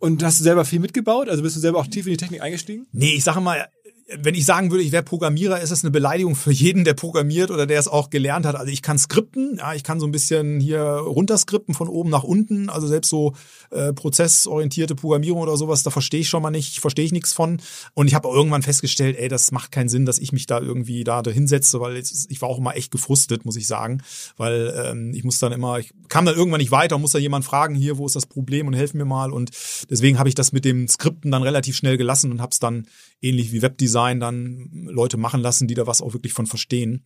Und 0.00 0.22
hast 0.22 0.38
du 0.38 0.44
selber 0.44 0.66
viel 0.66 0.80
mitgebaut? 0.80 1.30
Also 1.30 1.42
bist 1.42 1.56
du 1.56 1.60
selber 1.60 1.78
auch 1.78 1.86
tief 1.86 2.04
in 2.06 2.12
die 2.12 2.16
Technik 2.18 2.42
eingestiegen? 2.42 2.86
Nee, 2.92 3.14
ich 3.14 3.24
sage 3.24 3.40
mal, 3.40 3.66
wenn 4.06 4.34
ich 4.34 4.44
sagen 4.44 4.70
würde, 4.70 4.84
ich 4.84 4.92
wäre 4.92 5.02
Programmierer, 5.02 5.60
ist 5.60 5.70
es 5.70 5.82
eine 5.82 5.90
Beleidigung 5.90 6.36
für 6.36 6.52
jeden, 6.52 6.84
der 6.84 6.92
programmiert 6.92 7.50
oder 7.50 7.66
der 7.66 7.80
es 7.80 7.88
auch 7.88 8.10
gelernt 8.10 8.44
hat. 8.44 8.54
Also 8.54 8.70
ich 8.70 8.82
kann 8.82 8.98
skripten, 8.98 9.56
ja, 9.58 9.72
ich 9.74 9.82
kann 9.82 9.98
so 9.98 10.06
ein 10.06 10.12
bisschen 10.12 10.60
hier 10.60 10.82
runterskripten 10.82 11.74
von 11.74 11.88
oben 11.88 12.10
nach 12.10 12.22
unten. 12.22 12.68
Also 12.68 12.86
selbst 12.86 13.08
so 13.08 13.34
äh, 13.70 13.94
prozessorientierte 13.94 14.94
Programmierung 14.94 15.40
oder 15.40 15.56
sowas, 15.56 15.82
da 15.82 15.90
verstehe 15.90 16.20
ich 16.20 16.28
schon 16.28 16.42
mal 16.42 16.50
nicht, 16.50 16.80
verstehe 16.80 17.04
ich 17.04 17.12
nichts 17.12 17.32
von. 17.32 17.60
Und 17.94 18.06
ich 18.06 18.14
habe 18.14 18.28
irgendwann 18.28 18.62
festgestellt, 18.62 19.16
ey, 19.18 19.28
das 19.28 19.52
macht 19.52 19.72
keinen 19.72 19.88
Sinn, 19.88 20.04
dass 20.04 20.18
ich 20.18 20.32
mich 20.32 20.46
da 20.46 20.60
irgendwie 20.60 21.02
da 21.04 21.22
hinsetze, 21.22 21.80
weil 21.80 21.96
ich 21.96 22.42
war 22.42 22.48
auch 22.48 22.58
immer 22.58 22.76
echt 22.76 22.90
gefrustet, 22.90 23.46
muss 23.46 23.56
ich 23.56 23.66
sagen, 23.66 24.02
weil 24.36 24.74
ähm, 24.84 25.12
ich 25.14 25.24
muss 25.24 25.38
dann 25.38 25.52
immer, 25.52 25.78
ich 25.78 25.92
kam 26.08 26.26
dann 26.26 26.36
irgendwann 26.36 26.60
nicht 26.60 26.70
weiter, 26.70 26.98
muss 26.98 27.12
da 27.12 27.18
jemand 27.18 27.46
fragen, 27.46 27.74
hier, 27.74 27.96
wo 27.96 28.06
ist 28.06 28.16
das 28.16 28.26
Problem 28.26 28.66
und 28.66 28.74
helfen 28.74 28.98
mir 28.98 29.06
mal. 29.06 29.32
Und 29.32 29.50
deswegen 29.88 30.18
habe 30.18 30.28
ich 30.28 30.34
das 30.34 30.52
mit 30.52 30.66
dem 30.66 30.88
Skripten 30.88 31.30
dann 31.30 31.42
relativ 31.42 31.74
schnell 31.74 31.96
gelassen 31.96 32.30
und 32.30 32.42
habe 32.42 32.50
es 32.52 32.58
dann 32.58 32.86
ähnlich 33.24 33.52
wie 33.52 33.62
Webdesign 33.62 34.20
dann 34.20 34.70
Leute 34.72 35.16
machen 35.16 35.40
lassen, 35.40 35.68
die 35.68 35.74
da 35.74 35.86
was 35.86 36.02
auch 36.02 36.12
wirklich 36.12 36.32
von 36.32 36.46
verstehen. 36.46 37.04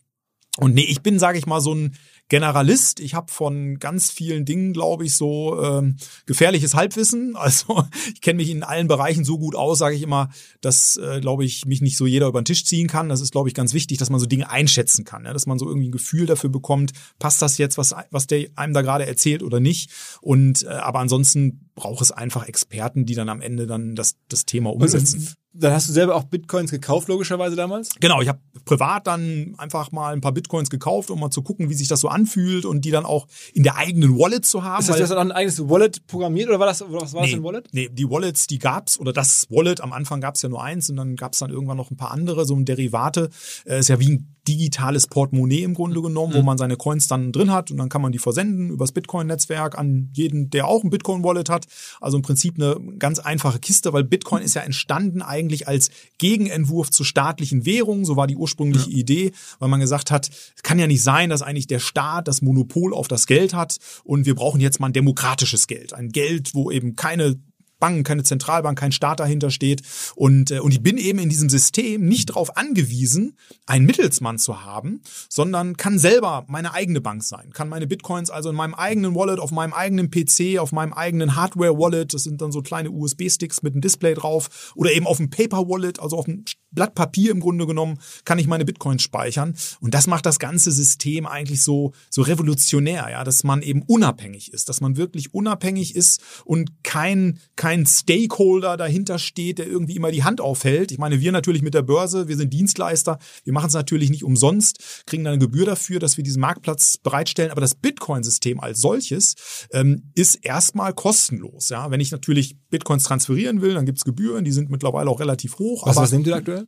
Und 0.59 0.74
nee, 0.74 0.87
ich 0.88 1.02
bin, 1.02 1.20
sage 1.20 1.38
ich 1.38 1.46
mal, 1.46 1.61
so 1.61 1.72
ein 1.72 1.94
Generalist. 2.26 2.98
Ich 2.98 3.14
habe 3.14 3.31
von 3.31 3.78
ganz 3.78 4.11
vielen 4.11 4.44
Dingen, 4.44 4.72
glaube 4.72 5.07
ich, 5.07 5.14
so 5.14 5.62
ähm, 5.62 5.96
gefährliches 6.26 6.74
Halbwissen. 6.74 7.37
Also 7.48 7.85
ich 8.12 8.20
kenne 8.20 8.38
mich 8.38 8.50
in 8.50 8.62
allen 8.62 8.88
Bereichen 8.88 9.24
so 9.24 9.38
gut 9.38 9.54
aus, 9.54 9.78
sage 9.78 9.94
ich 9.94 10.02
immer, 10.02 10.28
dass, 10.61 10.96
äh, 10.96 11.20
glaube 11.20 11.44
ich, 11.44 11.64
mich 11.64 11.81
nicht 11.81 11.96
so 11.96 12.04
jeder 12.04 12.26
über 12.26 12.42
den 12.42 12.44
Tisch 12.44 12.64
ziehen 12.64 12.88
kann. 12.88 13.09
Das 13.09 13.20
ist, 13.20 13.31
glaube 13.31 13.48
ich, 13.48 13.54
ganz 13.54 13.72
wichtig, 13.72 13.96
dass 13.98 14.11
man 14.11 14.20
so 14.20 14.26
Dinge 14.26 14.50
einschätzen 14.50 15.04
kann, 15.04 15.22
ne? 15.22 15.33
dass 15.33 15.46
man 15.46 15.59
so 15.59 15.66
irgendwie 15.66 15.88
ein 15.88 15.92
Gefühl 15.92 16.26
dafür 16.26 16.50
bekommt, 16.50 16.92
passt 17.18 17.40
das 17.40 17.57
jetzt, 17.57 17.78
was, 17.78 17.94
was 18.11 18.26
der 18.26 18.48
einem 18.57 18.74
da 18.74 18.83
gerade 18.83 19.07
erzählt 19.07 19.42
oder 19.42 19.61
nicht. 19.61 19.90
Und 20.20 20.64
äh, 20.64 20.68
aber 20.68 20.98
ansonsten 20.98 21.67
braucht 21.79 22.03
es 22.03 22.11
einfach 22.11 22.49
Experten, 22.49 23.07
die 23.07 23.14
dann 23.14 23.29
am 23.29 23.41
Ende 23.41 23.69
dann 23.69 23.95
das, 23.95 24.17
das 24.29 24.45
Thema 24.47 24.73
umsetzen. 24.73 25.19
Und 25.55 25.62
dann 25.62 25.73
hast 25.73 25.88
du 25.88 25.93
selber 25.93 26.17
auch 26.17 26.25
Bitcoins 26.25 26.73
gekauft, 26.73 27.07
logischerweise 27.07 27.55
damals? 27.55 27.91
Genau, 28.01 28.21
ich 28.21 28.29
habe 28.29 28.41
privat 28.64 29.07
dann 29.07 29.55
einfach 29.59 29.93
mal 29.93 30.12
ein 30.12 30.21
paar 30.21 30.33
Bitcoins 30.33 30.71
gekauft, 30.71 31.11
um 31.11 31.21
mal 31.21 31.31
zu 31.31 31.43
gucken, 31.43 31.71
wie 31.71 31.75
sich 31.75 31.87
das 31.87 32.01
so 32.01 32.09
anfühlt 32.09 32.64
und 32.64 32.85
die 32.85 32.91
dann 32.91 33.05
auch 33.05 33.29
in 33.55 33.62
der 33.62 33.77
eigenen 33.77 34.19
Wallet 34.19 34.45
zu 34.45 34.64
haben. 34.64 34.81
Ist 34.81 34.88
das, 34.88 35.01
hast 35.01 35.11
dann 35.11 35.31
ein 35.31 35.33
eigenes 35.33 35.69
Wallet 35.69 36.05
programmiert 36.09 36.49
oder 36.49 36.59
war 36.59 36.67
das, 36.67 36.81
was 36.81 36.91
war 36.91 37.01
das 37.01 37.12
nee, 37.12 37.29
für 37.29 37.37
ein 37.37 37.45
Wallet? 37.45 37.69
Nee, 37.73 37.88
die 37.93 38.11
Wallets, 38.11 38.49
die 38.49 38.59
gab's 38.59 38.99
oder 38.99 39.12
das 39.12 39.47
Wallet, 39.51 39.81
am 39.81 39.93
Anfang 39.93 40.21
gab's 40.21 40.43
ja 40.43 40.49
nur 40.49 40.62
eins 40.62 40.91
und 40.91 40.97
dann 40.97 41.14
gab's 41.14 41.38
dann 41.38 41.51
irgendwann 41.51 41.77
noch 41.77 41.93
ein 41.93 41.97
paar 41.97 42.11
andere, 42.11 42.45
so 42.45 42.57
ein 42.57 42.64
Derivate. 42.64 43.31
Äh, 43.64 43.79
ist 43.79 43.88
ja 43.88 44.01
wie 44.01 44.11
ein 44.11 44.35
digitales 44.46 45.07
Portemonnaie 45.07 45.62
im 45.62 45.74
Grunde 45.74 46.01
genommen, 46.01 46.35
wo 46.35 46.42
man 46.42 46.59
seine 46.59 46.77
Coins 46.77 47.07
dann 47.07 47.33
drin 47.33 47.51
hat 47.53 47.70
und 47.70 47.77
dann 47.77 47.88
kann 47.88 48.03
man 48.03 48.12
die 48.12 48.18
versenden 48.18 48.70
übers 48.70 48.92
Bitcoin-Netzwerk 48.92 49.77
an 49.79 50.11
jeden, 50.12 50.51
der 50.51 50.66
auch 50.66 50.85
ein 50.85 50.90
Bitcoin-Wallet 50.90 51.51
hat. 51.51 51.66
Also 52.01 52.16
im 52.16 52.22
Prinzip 52.22 52.55
eine 52.55 52.77
ganz 52.98 53.18
einfache 53.18 53.59
Kiste, 53.59 53.92
weil 53.92 54.05
Bitcoin 54.05 54.42
ist 54.42 54.55
ja 54.55 54.62
entstanden 54.62 55.22
eigentlich 55.22 55.68
als 55.68 55.90
Gegenentwurf 56.18 56.90
zu 56.90 57.05
staatlichen 57.05 57.66
Währungen. 57.66 58.05
So 58.05 58.16
war 58.16 58.27
die 58.27 58.37
ursprüngliche 58.37 58.90
Idee, 58.90 59.33
weil 59.59 59.68
man 59.68 59.81
gesagt 59.81 60.11
hat, 60.11 60.29
es 60.29 60.62
kann 60.62 60.79
ja 60.79 60.87
nicht 60.87 61.03
sein, 61.03 61.31
dass 61.31 61.42
eigentlich 61.42 61.66
der 61.66 61.81
Staat 61.81 62.29
das 62.29 62.42
Monopol 62.42 62.94
auf 62.94 63.09
das 63.09 63.27
Geld 63.27 63.55
hat 63.55 63.79
und 64.05 64.27
wir 64.27 64.35
brauchen 64.35 64.61
jetzt 64.61 64.81
mal 64.81 64.87
ein 64.88 64.92
demokratisches 64.92 65.66
Geld. 65.66 65.92
Ein 65.92 66.11
Geld, 66.11 66.55
wo 66.55 66.70
eben 66.70 66.96
keine 66.96 67.37
Banken, 67.79 68.05
keine 68.05 68.23
Zentralbank, 68.23 68.79
kein 68.79 68.93
Staat 68.93 69.21
dahinter 69.21 69.51
steht. 69.51 69.83
Und, 70.14 70.51
äh, 70.51 70.61
und 70.61 70.73
ich 70.73 70.83
bin 70.83 70.99
eben 70.99 71.19
in 71.19 71.29
diesem 71.29 71.49
System 71.49 72.07
nicht 72.07 72.31
darauf 72.31 72.57
angewiesen, 72.57 73.37
einen 73.67 73.87
Mittelsmann 73.87 74.38
zu 74.38 74.64
haben, 74.64 75.03
sondern 75.29 75.77
kann 75.77 75.99
selber 75.99 76.45
meine 76.49 76.75
eigene 76.75 77.01
Bank 77.01 77.23
sein. 77.23 77.51
Kann 77.53 77.69
meine 77.69 77.87
Bitcoins 77.87 78.31
also 78.31 78.51
in 78.51 78.57
meinem 78.57 78.75
eigenen 78.75 79.14
Wallet, 79.14 79.38
auf 79.38 79.51
meinem 79.51 79.73
eigenen 79.73 80.11
PC, 80.11 80.59
auf 80.59 80.73
meinem 80.73 80.93
eigenen 80.93 81.37
Hardware-Wallet, 81.37 82.14
das 82.14 82.25
sind 82.25 82.41
dann 82.41 82.53
so 82.53 82.62
kleine 82.62 82.91
USB-Sticks 82.91 83.62
mit 83.62 83.75
einem 83.75 83.81
Display 83.81 84.14
drauf, 84.14 84.73
oder 84.75 84.93
eben 84.93 85.07
auf 85.07 85.19
dem 85.19 85.31
Paper-Wallet, 85.31 86.01
also 86.01 86.19
auf 86.19 86.27
einem 86.27 86.45
Blatt 86.71 86.95
Papier 86.95 87.31
im 87.31 87.41
Grunde 87.41 87.67
genommen, 87.67 87.99
kann 88.25 88.38
ich 88.38 88.47
meine 88.47 88.64
Bitcoins 88.64 89.03
speichern. 89.03 89.55
Und 89.81 89.95
das 89.95 90.07
macht 90.07 90.27
das 90.27 90.38
ganze 90.38 90.71
System 90.71 91.27
eigentlich 91.27 91.62
so, 91.62 91.93
so 92.11 92.23
revolutionär, 92.23 93.09
ja, 93.11 93.25
dass 93.25 93.43
man 93.43 93.62
eben 93.62 93.83
unabhängig 93.83 94.53
ist, 94.53 94.69
dass 94.69 94.81
man 94.81 94.97
wirklich 94.97 95.33
unabhängig 95.33 95.97
ist 95.97 96.21
und 96.45 96.85
kein, 96.85 97.38
kein 97.57 97.67
Stakeholder 97.87 98.76
dahinter 98.76 99.18
steht, 99.18 99.59
der 99.59 99.66
irgendwie 99.66 99.96
immer 99.96 100.11
die 100.11 100.24
Hand 100.24 100.40
aufhält. 100.40 100.92
Ich 100.92 100.98
meine, 100.98 101.20
wir 101.20 101.33
natürlich 101.33 101.62
mit 101.62 101.74
der 101.74 101.83
Börse, 101.83 102.28
wir 102.28 102.37
sind 102.37 102.52
Dienstleister, 102.52 103.18
wir 103.44 103.52
machen 103.52 103.68
es 103.68 103.74
natürlich 103.74 104.11
nicht 104.11 104.24
umsonst, 104.24 105.04
kriegen 105.07 105.24
dann 105.24 105.35
eine 105.35 105.40
Gebühr 105.40 105.66
dafür, 105.66 105.98
dass 105.98 106.16
wir 106.16 106.24
diesen 106.24 106.40
Marktplatz 106.40 106.98
bereitstellen. 106.98 107.50
Aber 107.50 107.61
das 107.61 107.74
Bitcoin-System 107.74 108.61
als 108.61 108.81
solches 108.81 109.35
ähm, 109.72 110.11
ist 110.14 110.37
erstmal 110.37 110.94
kostenlos. 110.94 111.68
Ja, 111.68 111.90
wenn 111.90 112.00
ich 112.00 112.11
natürlich 112.11 112.57
Bitcoins 112.70 113.04
transferieren 113.04 113.61
will, 113.61 113.74
dann 113.74 113.87
gibt's 113.87 114.04
Gebühren, 114.04 114.44
die 114.44 114.52
sind 114.52 114.70
mittlerweile 114.70 115.11
auch 115.11 115.20
relativ 115.20 115.59
hoch. 115.59 115.87
Was, 115.87 115.96
aber 115.96 116.04
was 116.04 116.12
nehmt 116.12 116.26
ihr 116.26 116.37
aktuell? 116.37 116.66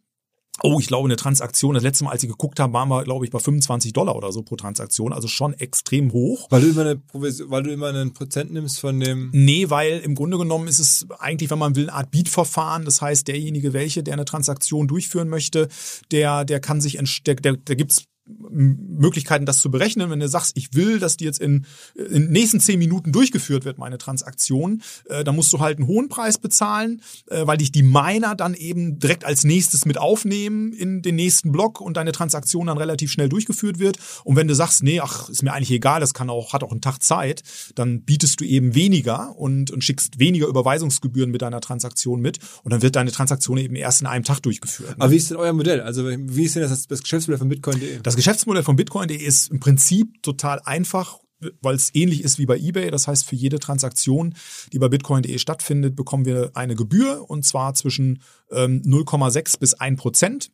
Oh, 0.63 0.79
ich 0.79 0.89
glaube, 0.89 1.09
eine 1.09 1.17
Transaktion, 1.17 1.75
das 1.75 1.83
letzte 1.83 2.05
Mal, 2.05 2.11
als 2.11 2.23
ich 2.23 2.29
geguckt 2.29 2.61
habe, 2.61 2.73
waren 2.73 2.89
wir, 2.89 3.05
glaube 3.05 3.25
ich, 3.25 3.31
bei 3.31 3.39
25 3.39 3.93
Dollar 3.93 4.15
oder 4.15 4.31
so 4.31 4.43
pro 4.43 4.57
Transaktion, 4.57 5.13
also 5.13 5.27
schon 5.27 5.55
extrem 5.55 6.13
hoch. 6.13 6.49
Weil 6.51 6.61
du 6.63 6.69
immer 6.69 6.83
eine 6.83 6.97
Provision, 6.97 7.51
weil 7.51 7.63
du 7.63 7.73
immer 7.73 7.89
einen 7.89 8.13
Prozent 8.13 8.53
nimmst 8.53 8.81
von 8.81 9.01
dem. 9.01 9.31
Nee, 9.33 9.71
weil 9.71 10.01
im 10.01 10.15
Grunde 10.15 10.37
genommen 10.37 10.69
ist 10.69 10.79
es 10.79 11.07
eigentlich, 11.19 11.51
wenn 11.51 11.59
man 11.59 11.77
will, 11.77 11.89
eine 11.89 11.95
Art 11.95 12.11
Beat-Verfahren. 12.11 12.85
Das 12.85 13.01
heißt, 13.01 13.27
derjenige, 13.29 13.73
welche, 13.73 14.03
der 14.03 14.15
eine 14.15 14.27
Transaktion 14.27 14.87
durchführen 14.87 15.29
möchte, 15.29 15.69
der, 16.11 16.45
der 16.45 16.61
kann 16.61 16.81
sich, 16.81 16.99
der, 17.27 17.37
der, 17.37 17.57
der 17.57 17.77
gibt's 17.77 18.05
Möglichkeiten, 18.51 19.47
das 19.47 19.59
zu 19.59 19.71
berechnen. 19.71 20.11
Wenn 20.11 20.21
du 20.21 20.29
sagst, 20.29 20.57
ich 20.57 20.75
will, 20.75 20.99
dass 20.99 21.17
die 21.17 21.25
jetzt 21.25 21.41
in, 21.41 21.67
in 21.95 22.23
den 22.23 22.33
nächsten 22.33 22.61
zehn 22.61 22.79
Minuten 22.79 23.13
durchgeführt 23.13 23.65
wird, 23.65 23.79
meine 23.79 23.99
Transaktion, 23.99 24.83
äh, 25.09 25.25
dann 25.25 25.37
musst 25.37 25.53
du 25.53 25.61
halt 25.61 25.79
einen 25.79 25.87
hohen 25.87 26.09
Preis 26.09 26.39
bezahlen, 26.39 27.03
äh, 27.29 27.47
weil 27.47 27.59
dich 27.59 27.73
die 27.73 27.83
Miner 27.83 28.35
dann 28.35 28.55
eben 28.55 28.99
direkt 28.99 29.25
als 29.25 29.45
nächstes 29.45 29.85
mit 29.85 29.99
aufnehmen 29.99 30.73
in 30.73 31.03
den 31.03 31.17
nächsten 31.17 31.53
Block 31.53 31.81
und 31.81 31.97
deine 31.97 32.13
Transaktion 32.13 32.67
dann 32.67 32.79
relativ 32.79 33.11
schnell 33.11 33.29
durchgeführt 33.29 33.79
wird. 33.79 33.99
Und 34.25 34.37
wenn 34.37 34.49
du 34.49 34.55
sagst, 34.55 34.83
nee, 34.83 35.01
ach, 35.01 35.29
ist 35.29 35.43
mir 35.43 35.53
eigentlich 35.53 35.71
egal, 35.71 36.01
das 36.01 36.15
kann 36.15 36.31
auch, 36.31 36.53
hat 36.53 36.63
auch 36.63 36.73
einen 36.73 36.81
Tag 36.81 37.03
Zeit, 37.03 37.43
dann 37.75 38.03
bietest 38.03 38.41
du 38.41 38.45
eben 38.45 38.75
weniger 38.75 39.37
und, 39.37 39.71
und 39.71 39.85
schickst 39.85 40.19
weniger 40.19 40.47
Überweisungsgebühren 40.47 41.31
mit 41.31 41.43
deiner 41.43 41.61
Transaktion 41.61 42.21
mit 42.21 42.39
und 42.63 42.73
dann 42.73 42.83
wird 42.83 42.97
deine 42.97 43.13
Transaktion 43.13 43.59
eben 43.59 43.77
erst 43.77 44.01
in 44.01 44.07
einem 44.07 44.25
Tag 44.25 44.41
durchgeführt. 44.41 44.95
Aber 44.99 45.11
wie 45.11 45.17
ist 45.17 45.31
denn 45.31 45.37
euer 45.37 45.53
Modell? 45.53 45.81
Also 45.81 46.09
wie 46.09 46.45
ist 46.45 46.55
denn 46.55 46.63
das, 46.63 46.87
das 46.87 47.03
Geschäftsmodell 47.03 47.39
von 47.39 47.49
Bitcoin.de? 47.49 48.01
Das 48.21 48.27
Geschäftsmodell 48.27 48.65
von 48.65 48.77
Bitcoin.de 48.77 49.17
ist 49.17 49.51
im 49.51 49.61
Prinzip 49.61 50.23
total 50.23 50.61
einfach, 50.67 51.21
weil 51.63 51.75
es 51.75 51.95
ähnlich 51.95 52.23
ist 52.23 52.39
wie 52.39 52.45
bei 52.45 52.59
eBay. 52.59 52.91
Das 52.91 53.09
heißt, 53.09 53.25
für 53.25 53.35
jede 53.35 53.59
Transaktion, 53.59 54.35
die 54.75 54.79
bei 54.79 54.91
Bitcoin.de 54.91 55.39
stattfindet, 55.39 55.97
bekommen 55.97 56.27
wir 56.27 56.51
eine 56.53 56.75
Gebühr 56.75 57.31
und 57.31 57.47
zwar 57.47 57.73
zwischen 57.73 58.21
ähm, 58.51 58.83
0,6 58.83 59.59
bis 59.59 59.73
1 59.73 59.99
Prozent 59.99 60.53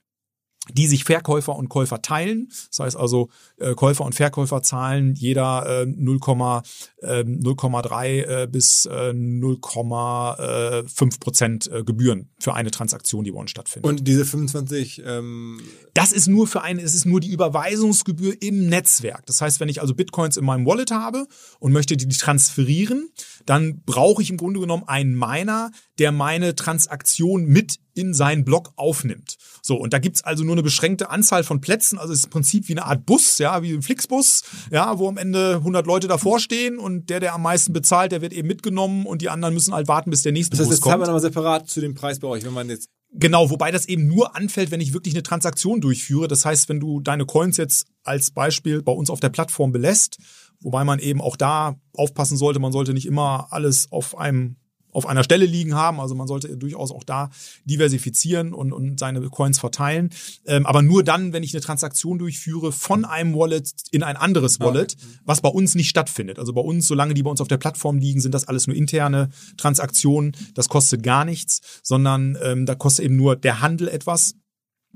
die 0.72 0.87
sich 0.87 1.05
Verkäufer 1.05 1.57
und 1.57 1.68
Käufer 1.68 2.02
teilen. 2.02 2.48
Das 2.68 2.81
heißt 2.81 2.96
also, 2.96 3.29
äh, 3.59 3.74
Käufer 3.74 4.05
und 4.05 4.14
Verkäufer 4.14 4.62
zahlen 4.62 5.14
jeder 5.14 5.83
äh, 5.83 5.87
0, 5.87 6.16
äh, 6.16 7.22
0,3 7.22 8.42
äh, 8.42 8.48
bis 8.50 8.87
äh, 8.87 9.11
0,5 9.11 11.20
Prozent 11.20 11.70
äh, 11.70 11.85
Gebühren 11.85 12.31
für 12.38 12.55
eine 12.55 12.70
Transaktion, 12.70 13.24
die 13.24 13.33
bei 13.33 13.38
uns 13.38 13.50
stattfindet. 13.50 13.88
Und 13.88 14.07
diese 14.07 14.24
25, 14.24 15.02
ähm, 15.05 15.61
Das 15.94 16.12
ist 16.12 16.26
nur 16.26 16.46
für 16.46 16.62
eine, 16.62 16.83
es 16.83 16.94
ist 16.94 17.07
nur 17.07 17.20
die 17.20 17.31
Überweisungsgebühr 17.31 18.40
im 18.42 18.68
Netzwerk. 18.68 19.26
Das 19.26 19.40
heißt, 19.40 19.61
wenn 19.61 19.68
ich 19.68 19.81
also 19.81 19.94
Bitcoins 19.94 20.37
in 20.37 20.44
meinem 20.44 20.66
Wallet 20.66 20.90
habe 20.90 21.26
und 21.59 21.72
möchte 21.72 21.96
die 21.96 22.09
transferieren, 22.09 23.11
dann 23.44 23.83
brauche 23.85 24.22
ich 24.22 24.31
im 24.31 24.37
Grunde 24.37 24.61
genommen 24.61 24.85
einen 24.87 25.16
Miner, 25.16 25.70
der 25.98 26.12
meine 26.12 26.55
Transaktion 26.55 27.46
mit 27.46 27.79
in 27.94 28.14
seinen 28.14 28.44
Block 28.44 28.72
aufnimmt. 28.76 29.38
So, 29.66 29.74
und 29.74 29.92
da 29.92 29.98
gibt's 29.98 30.22
also 30.22 30.44
nur 30.44 30.55
eine 30.55 30.62
beschränkte 30.62 31.11
Anzahl 31.11 31.42
von 31.42 31.61
Plätzen. 31.61 31.98
Also 31.98 32.12
es 32.12 32.20
ist 32.20 32.26
im 32.26 32.31
Prinzip 32.31 32.68
wie 32.68 32.74
eine 32.74 32.85
Art 32.85 33.05
Bus, 33.05 33.38
ja, 33.38 33.62
wie 33.62 33.74
ein 33.74 33.83
Flixbus, 33.83 34.42
ja, 34.70 34.96
wo 35.00 35.09
am 35.09 35.16
Ende 35.16 35.57
100 35.57 35.87
Leute 35.88 36.07
davor 36.07 36.38
stehen 36.38 36.79
und 36.79 37.11
der, 37.11 37.18
der 37.18 37.35
am 37.35 37.42
meisten 37.42 37.72
bezahlt, 37.72 38.12
der 38.12 38.22
wird 38.22 38.33
eben 38.33 38.46
mitgenommen 38.46 39.07
und 39.07 39.22
die 39.22 39.29
anderen 39.29 39.55
müssen 39.55 39.74
halt 39.74 39.88
warten, 39.88 40.11
bis 40.11 40.22
der 40.22 40.31
nächste 40.31 40.52
das 40.52 40.61
heißt, 40.61 40.68
Bus 40.68 40.76
das 40.76 40.81
kommt. 40.83 40.98
man 40.98 41.09
nochmal 41.09 41.20
separat 41.20 41.68
zu 41.68 41.81
dem 41.81 41.94
Preis 41.94 42.20
bei 42.20 42.29
euch, 42.29 42.44
wenn 42.44 42.52
man 42.52 42.68
jetzt. 42.68 42.88
Genau, 43.12 43.50
wobei 43.50 43.72
das 43.72 43.87
eben 43.87 44.07
nur 44.07 44.37
anfällt, 44.37 44.70
wenn 44.70 44.81
ich 44.81 44.92
wirklich 44.92 45.14
eine 45.14 45.24
Transaktion 45.24 45.81
durchführe. 45.81 46.29
Das 46.29 46.44
heißt, 46.44 46.68
wenn 46.68 46.79
du 46.79 47.00
deine 47.00 47.24
Coins 47.24 47.57
jetzt 47.57 47.88
als 48.05 48.31
Beispiel 48.31 48.83
bei 48.83 48.92
uns 48.92 49.11
auf 49.11 49.18
der 49.18 49.31
Plattform 49.31 49.72
belässt, 49.72 50.18
wobei 50.61 50.85
man 50.85 51.00
eben 51.00 51.20
auch 51.20 51.37
da 51.37 51.74
aufpassen 51.92 52.37
sollte, 52.37 52.61
man 52.61 52.70
sollte 52.70 52.94
nicht 52.94 53.07
immer 53.07 53.48
alles 53.50 53.90
auf 53.90 54.16
einem 54.16 54.59
auf 54.96 55.06
einer 55.06 55.22
Stelle 55.22 55.44
liegen 55.44 55.74
haben. 55.74 56.00
Also 56.00 56.14
man 56.14 56.26
sollte 56.26 56.56
durchaus 56.56 56.90
auch 56.90 57.04
da 57.04 57.31
diversifizieren 57.64 58.54
und, 58.54 58.73
und 58.73 58.98
seine 58.98 59.21
Coins 59.29 59.58
verteilen. 59.58 60.10
Ähm, 60.46 60.64
aber 60.66 60.83
nur 60.83 61.04
dann, 61.04 61.33
wenn 61.33 61.42
ich 61.42 61.54
eine 61.54 61.60
Transaktion 61.60 62.18
durchführe 62.18 62.73
von 62.73 63.04
einem 63.04 63.35
Wallet 63.35 63.71
in 63.90 64.02
ein 64.02 64.16
anderes 64.16 64.58
Wallet, 64.58 64.96
was 65.25 65.42
bei 65.42 65.50
uns 65.50 65.75
nicht 65.75 65.90
stattfindet. 65.90 66.38
Also 66.38 66.52
bei 66.54 66.62
uns, 66.62 66.88
solange 66.88 67.14
die 67.14 67.23
bei 67.23 67.31
uns 67.31 67.40
auf 67.40 67.48
der 67.48 67.58
Plattform 67.58 67.98
liegen, 67.98 68.21
sind 68.21 68.33
das 68.33 68.48
alles 68.48 68.66
nur 68.66 68.75
interne 68.77 69.29
Transaktionen. 69.58 70.35
Das 70.54 70.68
kostet 70.68 71.02
gar 71.02 71.25
nichts, 71.25 71.60
sondern 71.83 72.38
ähm, 72.42 72.64
da 72.64 72.75
kostet 72.75 73.04
eben 73.04 73.16
nur 73.16 73.37
der 73.37 73.60
Handel 73.60 73.88
etwas. 73.88 74.35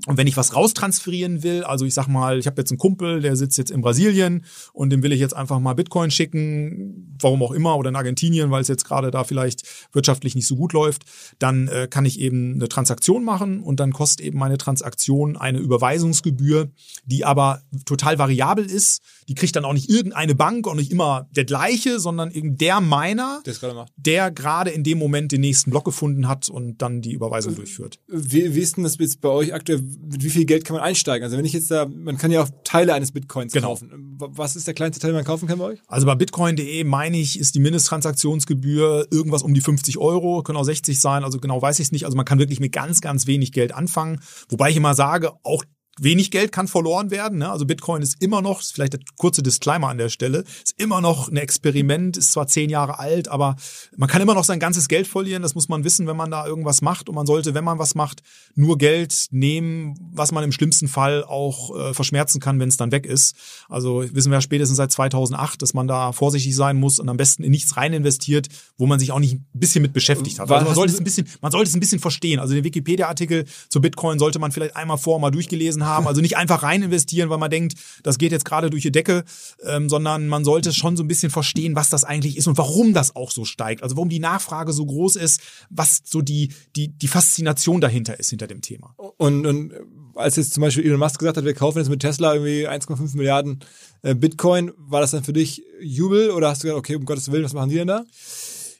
Und 0.07 0.17
wenn 0.17 0.25
ich 0.25 0.35
was 0.35 0.55
raustransferieren 0.55 1.43
will, 1.43 1.63
also 1.63 1.85
ich 1.85 1.93
sag 1.93 2.07
mal, 2.07 2.39
ich 2.39 2.47
habe 2.47 2.59
jetzt 2.59 2.71
einen 2.71 2.79
Kumpel, 2.79 3.21
der 3.21 3.35
sitzt 3.35 3.57
jetzt 3.59 3.69
in 3.69 3.81
Brasilien 3.81 4.45
und 4.73 4.89
dem 4.89 5.03
will 5.03 5.11
ich 5.11 5.19
jetzt 5.19 5.35
einfach 5.35 5.59
mal 5.59 5.73
Bitcoin 5.73 6.09
schicken, 6.09 7.15
warum 7.19 7.43
auch 7.43 7.51
immer, 7.51 7.77
oder 7.77 7.89
in 7.89 7.95
Argentinien, 7.95 8.49
weil 8.49 8.61
es 8.61 8.67
jetzt 8.67 8.85
gerade 8.85 9.11
da 9.11 9.23
vielleicht 9.23 9.63
wirtschaftlich 9.93 10.33
nicht 10.33 10.47
so 10.47 10.55
gut 10.55 10.73
läuft, 10.73 11.03
dann 11.37 11.67
äh, 11.67 11.87
kann 11.87 12.05
ich 12.05 12.19
eben 12.19 12.55
eine 12.55 12.67
Transaktion 12.67 13.23
machen 13.23 13.61
und 13.61 13.79
dann 13.79 13.93
kostet 13.93 14.25
eben 14.25 14.39
meine 14.39 14.57
Transaktion 14.57 15.37
eine 15.37 15.59
Überweisungsgebühr, 15.59 16.71
die 17.05 17.23
aber 17.23 17.61
total 17.85 18.17
variabel 18.17 18.65
ist. 18.65 19.01
Die 19.31 19.35
kriegt 19.35 19.55
dann 19.55 19.63
auch 19.63 19.71
nicht 19.71 19.89
irgendeine 19.89 20.35
Bank 20.35 20.67
und 20.67 20.75
nicht 20.75 20.91
immer 20.91 21.29
der 21.31 21.45
gleiche, 21.45 22.01
sondern 22.01 22.31
eben 22.31 22.57
der 22.57 22.81
meiner, 22.81 23.39
Der 23.45 23.53
es 23.53 23.61
gerade 23.61 23.73
macht. 23.75 23.93
der 23.95 24.29
gerade 24.29 24.71
in 24.71 24.83
dem 24.83 24.97
Moment 24.99 25.31
den 25.31 25.39
nächsten 25.39 25.71
Block 25.71 25.85
gefunden 25.85 26.27
hat 26.27 26.49
und 26.49 26.81
dann 26.81 26.99
die 27.01 27.13
Überweisung 27.13 27.55
durchführt. 27.55 27.97
Wie, 28.09 28.53
wie 28.53 28.59
ist 28.59 28.75
denn 28.75 28.83
das 28.83 28.97
jetzt 28.99 29.21
bei 29.21 29.29
euch 29.29 29.53
aktuell? 29.53 29.81
Mit 29.81 30.21
wie 30.21 30.29
viel 30.29 30.43
Geld 30.43 30.65
kann 30.65 30.75
man 30.75 30.83
einsteigen? 30.83 31.23
Also 31.23 31.37
wenn 31.37 31.45
ich 31.45 31.53
jetzt 31.53 31.71
da, 31.71 31.85
man 31.87 32.17
kann 32.17 32.29
ja 32.29 32.43
auch 32.43 32.49
Teile 32.65 32.93
eines 32.93 33.13
Bitcoins 33.13 33.53
Genau. 33.53 33.67
kaufen. 33.69 34.17
Was 34.19 34.57
ist 34.57 34.67
der 34.67 34.73
kleinste 34.73 34.99
Teil, 34.99 35.11
den 35.11 35.15
man 35.15 35.23
kaufen 35.23 35.47
kann 35.47 35.59
bei 35.59 35.65
euch? 35.65 35.79
Also 35.87 36.05
bei 36.05 36.15
bitcoin.de 36.15 36.83
meine 36.83 37.17
ich, 37.17 37.39
ist 37.39 37.55
die 37.55 37.59
Mindesttransaktionsgebühr 37.61 39.07
irgendwas 39.11 39.43
um 39.43 39.53
die 39.53 39.61
50 39.61 39.97
Euro, 39.97 40.43
können 40.43 40.57
auch 40.57 40.63
60 40.65 40.99
sein, 40.99 41.23
also 41.23 41.39
genau 41.39 41.61
weiß 41.61 41.79
ich 41.79 41.85
es 41.87 41.91
nicht. 41.91 42.05
Also 42.05 42.17
man 42.17 42.25
kann 42.25 42.39
wirklich 42.39 42.59
mit 42.59 42.71
ganz, 42.73 43.01
ganz 43.01 43.27
wenig 43.27 43.51
Geld 43.51 43.73
anfangen. 43.73 44.19
Wobei 44.49 44.69
ich 44.69 44.75
immer 44.77 44.93
sage, 44.93 45.31
auch 45.43 45.63
wenig 45.99 46.31
Geld 46.31 46.51
kann 46.51 46.67
verloren 46.67 47.11
werden. 47.11 47.39
Ne? 47.39 47.49
Also 47.49 47.65
Bitcoin 47.65 48.01
ist 48.01 48.21
immer 48.21 48.41
noch, 48.41 48.61
ist 48.61 48.73
vielleicht 48.73 48.93
der 48.93 49.01
kurze 49.17 49.43
Disclaimer 49.43 49.89
an 49.89 49.97
der 49.97 50.09
Stelle, 50.09 50.43
ist 50.63 50.73
immer 50.77 51.01
noch 51.01 51.29
ein 51.29 51.37
Experiment, 51.37 52.17
ist 52.17 52.31
zwar 52.31 52.47
zehn 52.47 52.69
Jahre 52.69 52.99
alt, 52.99 53.27
aber 53.27 53.55
man 53.97 54.07
kann 54.07 54.21
immer 54.21 54.33
noch 54.33 54.43
sein 54.43 54.59
ganzes 54.59 54.87
Geld 54.87 55.07
verlieren. 55.07 55.41
Das 55.41 55.55
muss 55.55 55.69
man 55.69 55.83
wissen, 55.83 56.07
wenn 56.07 56.15
man 56.15 56.31
da 56.31 56.45
irgendwas 56.45 56.81
macht. 56.81 57.09
Und 57.09 57.15
man 57.15 57.25
sollte, 57.25 57.53
wenn 57.53 57.63
man 57.63 57.77
was 57.77 57.95
macht, 57.95 58.23
nur 58.55 58.77
Geld 58.77 59.27
nehmen, 59.31 59.95
was 60.13 60.31
man 60.31 60.43
im 60.43 60.51
schlimmsten 60.51 60.87
Fall 60.87 61.23
auch 61.23 61.75
äh, 61.77 61.93
verschmerzen 61.93 62.39
kann, 62.39 62.59
wenn 62.59 62.69
es 62.69 62.77
dann 62.77 62.91
weg 62.91 63.05
ist. 63.05 63.35
Also 63.67 64.03
wissen 64.11 64.31
wir 64.31 64.37
ja 64.37 64.41
spätestens 64.41 64.77
seit 64.77 64.91
2008, 64.91 65.61
dass 65.61 65.73
man 65.73 65.87
da 65.87 66.11
vorsichtig 66.13 66.55
sein 66.55 66.77
muss 66.77 66.99
und 66.99 67.09
am 67.09 67.17
besten 67.17 67.43
in 67.43 67.51
nichts 67.51 67.77
rein 67.77 67.93
investiert, 67.93 68.47
wo 68.77 68.85
man 68.85 68.99
sich 68.99 69.11
auch 69.11 69.19
nicht 69.19 69.35
ein 69.35 69.45
bisschen 69.53 69.81
mit 69.81 69.93
beschäftigt 69.93 70.39
hat. 70.39 70.49
Also 70.49 70.65
man 70.65 70.75
sollte 70.75 70.93
es 70.93 70.99
ein 70.99 71.03
bisschen, 71.03 71.27
man 71.41 71.51
sollte 71.51 71.69
es 71.69 71.75
ein 71.75 71.79
bisschen 71.79 71.99
verstehen. 71.99 72.39
Also 72.39 72.53
den 72.53 72.63
Wikipedia-Artikel 72.63 73.45
zu 73.69 73.81
Bitcoin 73.81 74.19
sollte 74.19 74.39
man 74.39 74.51
vielleicht 74.51 74.75
einmal 74.75 74.97
vorher 74.97 75.19
mal 75.19 75.31
durchgelesen 75.31 75.80
haben. 75.85 76.07
Also 76.07 76.21
nicht 76.21 76.37
einfach 76.37 76.63
rein 76.63 76.83
investieren, 76.83 77.29
weil 77.29 77.37
man 77.37 77.49
denkt, 77.49 77.75
das 78.03 78.17
geht 78.17 78.31
jetzt 78.31 78.45
gerade 78.45 78.69
durch 78.69 78.83
die 78.83 78.91
Decke, 78.91 79.23
ähm, 79.63 79.89
sondern 79.89 80.27
man 80.27 80.43
sollte 80.43 80.73
schon 80.73 80.97
so 80.97 81.03
ein 81.03 81.07
bisschen 81.07 81.29
verstehen, 81.29 81.75
was 81.75 81.89
das 81.89 82.03
eigentlich 82.03 82.37
ist 82.37 82.47
und 82.47 82.57
warum 82.57 82.93
das 82.93 83.15
auch 83.15 83.31
so 83.31 83.45
steigt. 83.45 83.83
Also 83.83 83.95
warum 83.95 84.09
die 84.09 84.19
Nachfrage 84.19 84.73
so 84.73 84.85
groß 84.85 85.15
ist, 85.15 85.41
was 85.69 86.01
so 86.05 86.21
die, 86.21 86.53
die, 86.75 86.89
die 86.89 87.07
Faszination 87.07 87.81
dahinter 87.81 88.19
ist, 88.19 88.29
hinter 88.29 88.47
dem 88.47 88.61
Thema. 88.61 88.95
Und, 89.17 89.45
und 89.45 89.73
als 90.15 90.35
jetzt 90.35 90.53
zum 90.53 90.61
Beispiel 90.61 90.85
Elon 90.85 90.99
Musk 90.99 91.19
gesagt 91.19 91.37
hat, 91.37 91.45
wir 91.45 91.53
kaufen 91.53 91.79
jetzt 91.79 91.89
mit 91.89 92.01
Tesla 92.01 92.33
irgendwie 92.33 92.67
1,5 92.67 93.15
Milliarden 93.15 93.59
äh, 94.01 94.15
Bitcoin, 94.15 94.71
war 94.77 95.01
das 95.01 95.11
dann 95.11 95.23
für 95.23 95.33
dich 95.33 95.63
Jubel 95.81 96.31
oder 96.31 96.49
hast 96.49 96.63
du 96.63 96.67
gesagt, 96.67 96.79
okay, 96.79 96.95
um 96.95 97.05
Gottes 97.05 97.31
Willen, 97.31 97.43
was 97.43 97.53
machen 97.53 97.69
die 97.69 97.75
denn 97.75 97.87
da? 97.87 98.03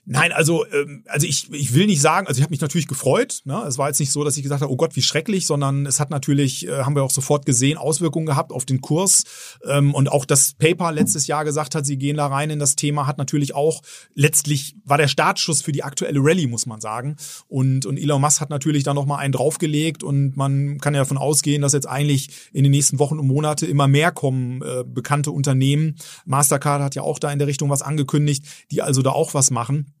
Nein, 0.04 0.32
also 0.32 0.66
ähm, 0.66 1.04
also 1.06 1.28
ich, 1.28 1.52
ich 1.52 1.74
will 1.74 1.86
nicht 1.86 2.00
sagen, 2.00 2.26
also 2.26 2.38
ich 2.38 2.42
habe 2.42 2.50
mich 2.50 2.60
natürlich 2.60 2.88
gefreut. 2.88 3.42
Ne? 3.44 3.62
Es 3.68 3.78
war 3.78 3.86
jetzt 3.86 4.00
nicht 4.00 4.10
so, 4.10 4.24
dass 4.24 4.36
ich 4.36 4.42
gesagt 4.42 4.60
habe, 4.60 4.72
oh 4.72 4.76
Gott, 4.76 4.96
wie 4.96 5.02
schrecklich, 5.02 5.46
sondern 5.46 5.86
es 5.86 6.00
hat 6.00 6.10
natürlich, 6.10 6.66
äh, 6.66 6.82
haben 6.82 6.96
wir 6.96 7.04
auch 7.04 7.10
sofort 7.10 7.46
gesehen, 7.46 7.78
Auswirkungen 7.78 8.26
gehabt 8.26 8.50
auf 8.50 8.64
den 8.64 8.80
Kurs. 8.80 9.22
Ähm, 9.64 9.94
und 9.94 10.10
auch 10.10 10.24
das 10.24 10.54
PayPal 10.54 10.96
letztes 10.96 11.28
Jahr 11.28 11.44
gesagt 11.44 11.76
hat, 11.76 11.86
sie 11.86 11.98
gehen 11.98 12.16
da 12.16 12.26
rein 12.26 12.50
in 12.50 12.58
das 12.58 12.74
Thema, 12.74 13.06
hat 13.06 13.16
natürlich 13.16 13.54
auch 13.54 13.80
letztlich 14.14 14.74
war 14.84 14.98
der 14.98 15.06
Startschuss 15.06 15.62
für 15.62 15.70
die 15.70 15.84
aktuelle 15.84 16.18
Rallye, 16.20 16.48
muss 16.48 16.66
man 16.66 16.80
sagen. 16.80 17.16
Und, 17.46 17.86
und 17.86 17.96
Elon 17.96 18.20
Musk 18.20 18.40
hat 18.40 18.50
natürlich 18.50 18.82
da 18.82 18.94
nochmal 18.94 19.20
einen 19.20 19.32
draufgelegt 19.32 20.02
und 20.02 20.36
man 20.36 20.78
kann 20.78 20.94
ja 20.94 21.00
davon 21.00 21.18
ausgehen, 21.18 21.62
dass 21.62 21.74
jetzt 21.74 21.88
eigentlich 21.88 22.50
in 22.52 22.64
den 22.64 22.72
nächsten 22.72 22.98
Wochen 22.98 23.20
und 23.20 23.28
Monate 23.28 23.66
immer 23.66 23.86
mehr 23.86 24.10
kommen, 24.10 24.62
äh, 24.62 24.82
bekannte 24.84 25.30
Unternehmen. 25.30 25.94
Mastercard 26.24 26.82
hat 26.82 26.96
ja 26.96 27.02
auch 27.02 27.20
da 27.20 27.30
in 27.30 27.38
der 27.38 27.46
Richtung 27.46 27.70
was 27.70 27.82
angekündigt, 27.82 28.44
die 28.72 28.82
also 28.82 29.02
da 29.02 29.10
auch 29.10 29.32
was 29.34 29.52
machen. 29.52 29.92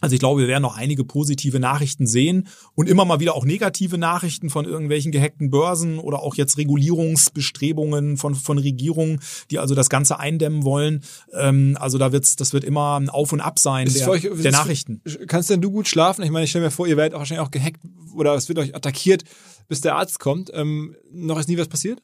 Also 0.00 0.14
ich 0.14 0.20
glaube, 0.20 0.40
wir 0.40 0.48
werden 0.48 0.62
noch 0.62 0.76
einige 0.76 1.04
positive 1.04 1.60
Nachrichten 1.60 2.06
sehen 2.06 2.48
und 2.74 2.88
immer 2.88 3.04
mal 3.04 3.20
wieder 3.20 3.34
auch 3.34 3.44
negative 3.44 3.98
Nachrichten 3.98 4.50
von 4.50 4.64
irgendwelchen 4.64 5.12
gehackten 5.12 5.50
Börsen 5.50 5.98
oder 5.98 6.20
auch 6.20 6.34
jetzt 6.36 6.56
Regulierungsbestrebungen 6.58 8.16
von, 8.16 8.34
von 8.34 8.58
Regierungen, 8.58 9.20
die 9.50 9.58
also 9.58 9.74
das 9.74 9.88
Ganze 9.90 10.18
eindämmen 10.18 10.64
wollen. 10.64 11.02
Ähm, 11.32 11.76
also 11.80 11.98
da 11.98 12.12
wird's, 12.12 12.36
das 12.36 12.52
wird 12.52 12.64
immer 12.64 12.98
ein 12.98 13.08
Auf 13.10 13.32
und 13.32 13.40
Ab 13.40 13.58
sein 13.58 13.86
der, 13.86 14.08
euch- 14.10 14.22
der 14.42 14.52
Nachrichten. 14.52 15.02
Kannst 15.26 15.50
denn 15.50 15.60
du 15.60 15.70
gut 15.70 15.88
schlafen? 15.88 16.22
Ich 16.24 16.30
meine, 16.30 16.44
ich 16.44 16.50
stelle 16.50 16.64
mir 16.66 16.70
vor, 16.70 16.86
ihr 16.86 16.96
werdet 16.96 17.14
auch 17.14 17.18
wahrscheinlich 17.20 17.46
auch 17.46 17.50
gehackt 17.50 17.80
oder 18.14 18.34
es 18.34 18.48
wird 18.48 18.58
euch 18.58 18.74
attackiert, 18.74 19.24
bis 19.68 19.80
der 19.80 19.96
Arzt 19.96 20.18
kommt. 20.18 20.50
Ähm, 20.54 20.96
noch 21.12 21.38
ist 21.38 21.48
nie 21.48 21.58
was 21.58 21.68
passiert? 21.68 22.00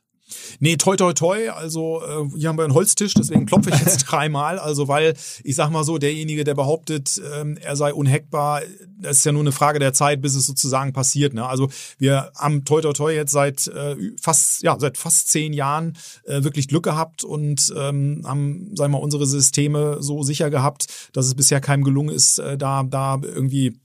Nee, 0.59 0.77
toi 0.77 0.97
toi 0.97 1.13
toi, 1.13 1.51
also 1.51 2.03
äh, 2.03 2.39
hier 2.39 2.49
haben 2.49 2.59
wir 2.59 2.65
einen 2.65 2.75
Holztisch, 2.75 3.15
deswegen 3.15 3.47
klopfe 3.47 3.71
ich 3.71 3.81
jetzt 3.81 4.03
dreimal. 4.09 4.59
Also 4.59 4.89
weil, 4.89 5.15
ich 5.45 5.55
sag 5.55 5.71
mal 5.71 5.85
so, 5.85 5.99
derjenige, 5.99 6.45
der 6.45 6.55
behauptet, 6.55 7.21
ähm, 7.35 7.57
er 7.61 7.77
sei 7.77 7.93
unhackbar, 7.93 8.63
das 8.99 9.19
ist 9.19 9.25
ja 9.25 9.33
nur 9.33 9.43
eine 9.43 9.53
Frage 9.53 9.79
der 9.79 9.93
Zeit, 9.93 10.23
bis 10.23 10.35
es 10.35 10.47
sozusagen 10.47 10.93
passiert. 10.93 11.35
Ne? 11.35 11.47
Also 11.47 11.69
wir 11.99 12.33
haben 12.37 12.65
toi 12.65 12.81
toi 12.81 12.93
toi 12.93 13.15
jetzt 13.15 13.33
seit 13.33 13.67
äh, 13.69 13.97
fast, 14.21 14.63
ja, 14.63 14.77
seit 14.79 14.97
fast 14.99 15.29
zehn 15.29 15.53
Jahren 15.53 15.97
äh, 16.25 16.43
wirklich 16.43 16.69
Glück 16.69 16.85
gehabt 16.85 17.23
und 17.25 17.73
ähm, 17.77 18.23
haben, 18.25 18.75
sagen 18.75 18.93
wir 18.93 18.99
mal, 18.99 19.05
unsere 19.05 19.27
Systeme 19.27 19.99
so 20.01 20.23
sicher 20.23 20.51
gehabt, 20.51 20.87
dass 21.13 21.27
es 21.27 21.35
bisher 21.35 21.61
keinem 21.61 21.85
gelungen 21.85 22.15
ist, 22.15 22.39
äh, 22.39 22.57
da, 22.59 22.83
da 22.83 23.21
irgendwie 23.23 23.79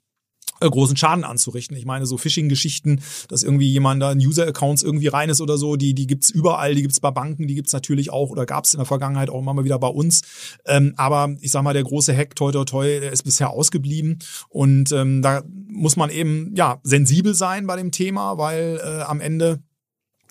äh, 0.61 0.69
großen 0.69 0.95
Schaden 0.95 1.23
anzurichten. 1.23 1.75
Ich 1.75 1.85
meine, 1.85 2.05
so 2.05 2.17
Phishing-Geschichten, 2.17 3.01
dass 3.27 3.43
irgendwie 3.43 3.69
jemand 3.69 4.01
da 4.01 4.11
in 4.11 4.19
User-Accounts 4.19 4.83
irgendwie 4.83 5.07
rein 5.07 5.29
ist 5.29 5.41
oder 5.41 5.57
so, 5.57 5.75
die, 5.75 5.93
die 5.93 6.07
gibt's 6.07 6.29
überall, 6.29 6.75
die 6.75 6.81
gibt's 6.81 6.99
bei 6.99 7.11
Banken, 7.11 7.47
die 7.47 7.55
gibt's 7.55 7.73
natürlich 7.73 8.11
auch 8.11 8.29
oder 8.29 8.45
gab's 8.45 8.73
in 8.73 8.79
der 8.79 8.85
Vergangenheit 8.85 9.29
auch 9.29 9.39
immer 9.39 9.53
mal 9.53 9.65
wieder 9.65 9.79
bei 9.79 9.87
uns. 9.87 10.21
Ähm, 10.65 10.93
aber 10.97 11.35
ich 11.41 11.51
sag 11.51 11.63
mal, 11.63 11.73
der 11.73 11.83
große 11.83 12.15
Hack, 12.15 12.35
toi 12.35 12.51
toi 12.51 12.65
toi, 12.65 12.99
der 12.99 13.11
ist 13.11 13.23
bisher 13.23 13.49
ausgeblieben. 13.49 14.19
Und 14.49 14.91
ähm, 14.91 15.21
da 15.21 15.43
muss 15.67 15.95
man 15.95 16.09
eben 16.09 16.53
ja 16.55 16.79
sensibel 16.83 17.33
sein 17.33 17.67
bei 17.67 17.75
dem 17.75 17.91
Thema, 17.91 18.37
weil 18.37 18.79
äh, 18.83 19.01
am 19.01 19.21
Ende 19.21 19.63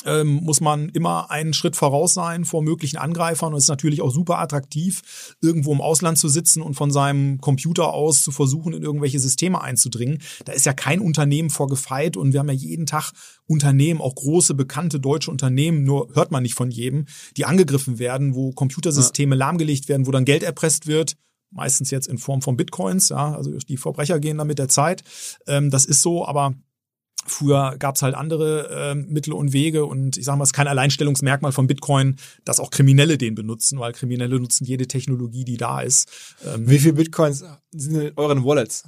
ähm, 0.05 0.41
muss 0.43 0.61
man 0.61 0.89
immer 0.91 1.31
einen 1.31 1.53
Schritt 1.53 1.77
voraus 1.77 2.15
sein 2.15 2.45
vor 2.45 2.63
möglichen 2.63 2.97
Angreifern 2.97 3.53
und 3.53 3.59
es 3.59 3.65
ist 3.65 3.69
natürlich 3.69 4.03
auch 4.03 4.11
super 4.11 4.39
attraktiv, 4.39 5.37
irgendwo 5.41 5.73
im 5.73 5.81
Ausland 5.81 6.19
zu 6.19 6.29
sitzen 6.29 6.63
und 6.63 6.75
von 6.75 6.91
seinem 6.91 7.41
Computer 7.41 7.93
aus 7.93 8.23
zu 8.23 8.31
versuchen, 8.31 8.73
in 8.73 8.83
irgendwelche 8.83 9.19
Systeme 9.19 9.61
einzudringen. 9.61 10.19
Da 10.45 10.53
ist 10.53 10.67
ja 10.67 10.73
kein 10.73 11.01
Unternehmen 11.01 11.51
vor 11.51 11.69
gefeit 11.69 12.17
und 12.17 12.33
wir 12.33 12.41
haben 12.41 12.49
ja 12.49 12.55
jeden 12.55 12.87
Tag 12.87 13.13
Unternehmen, 13.47 14.01
auch 14.01 14.15
große, 14.15 14.55
bekannte 14.55 15.01
deutsche 15.01 15.31
Unternehmen, 15.31 15.85
nur 15.85 16.09
hört 16.15 16.31
man 16.31 16.43
nicht 16.43 16.55
von 16.55 16.71
jedem, 16.71 17.07
die 17.37 17.45
angegriffen 17.45 17.99
werden, 17.99 18.35
wo 18.35 18.53
Computersysteme 18.53 19.35
lahmgelegt 19.35 19.89
werden, 19.89 20.07
wo 20.07 20.11
dann 20.11 20.25
Geld 20.25 20.43
erpresst 20.43 20.87
wird. 20.87 21.17
Meistens 21.53 21.91
jetzt 21.91 22.07
in 22.07 22.19
Form 22.19 22.43
von 22.43 22.57
Bitcoins, 22.57 23.09
ja, 23.09 23.35
also 23.35 23.51
die 23.51 23.77
Verbrecher 23.77 24.21
gehen 24.21 24.39
da 24.39 24.45
mit 24.45 24.61
der 24.61 24.69
Zeit. 24.69 25.03
Ähm, 25.49 25.71
das 25.71 25.85
ist 25.85 26.01
so, 26.01 26.25
aber 26.25 26.55
Früher 27.27 27.77
gab's 27.79 28.03
halt 28.03 28.15
andere 28.15 28.93
äh, 28.93 28.95
Mittel 28.95 29.33
und 29.33 29.53
Wege 29.53 29.85
und 29.85 30.17
ich 30.17 30.25
sage 30.25 30.39
mal, 30.39 30.45
es 30.45 30.51
ist 30.51 30.55
kein 30.55 30.69
Alleinstellungsmerkmal 30.69 31.53
von 31.53 31.67
Bitcoin, 31.67 32.17
dass 32.45 32.61
auch 32.61 32.71
Kriminelle 32.71 33.19
den 33.19 33.35
benutzen, 33.35 33.79
weil 33.79 33.93
Kriminelle 33.93 34.41
nutzen 34.41 34.65
jede 34.65 34.87
Technologie, 34.87 35.45
die 35.45 35.57
da 35.57 35.81
ist. 35.81 36.09
Ähm, 36.47 36.69
Wie 36.69 36.79
viel 36.79 36.95
Bitcoins 36.95 37.45
sind 37.73 37.95
in 37.95 38.13
euren 38.17 38.45
Wallets? 38.45 38.85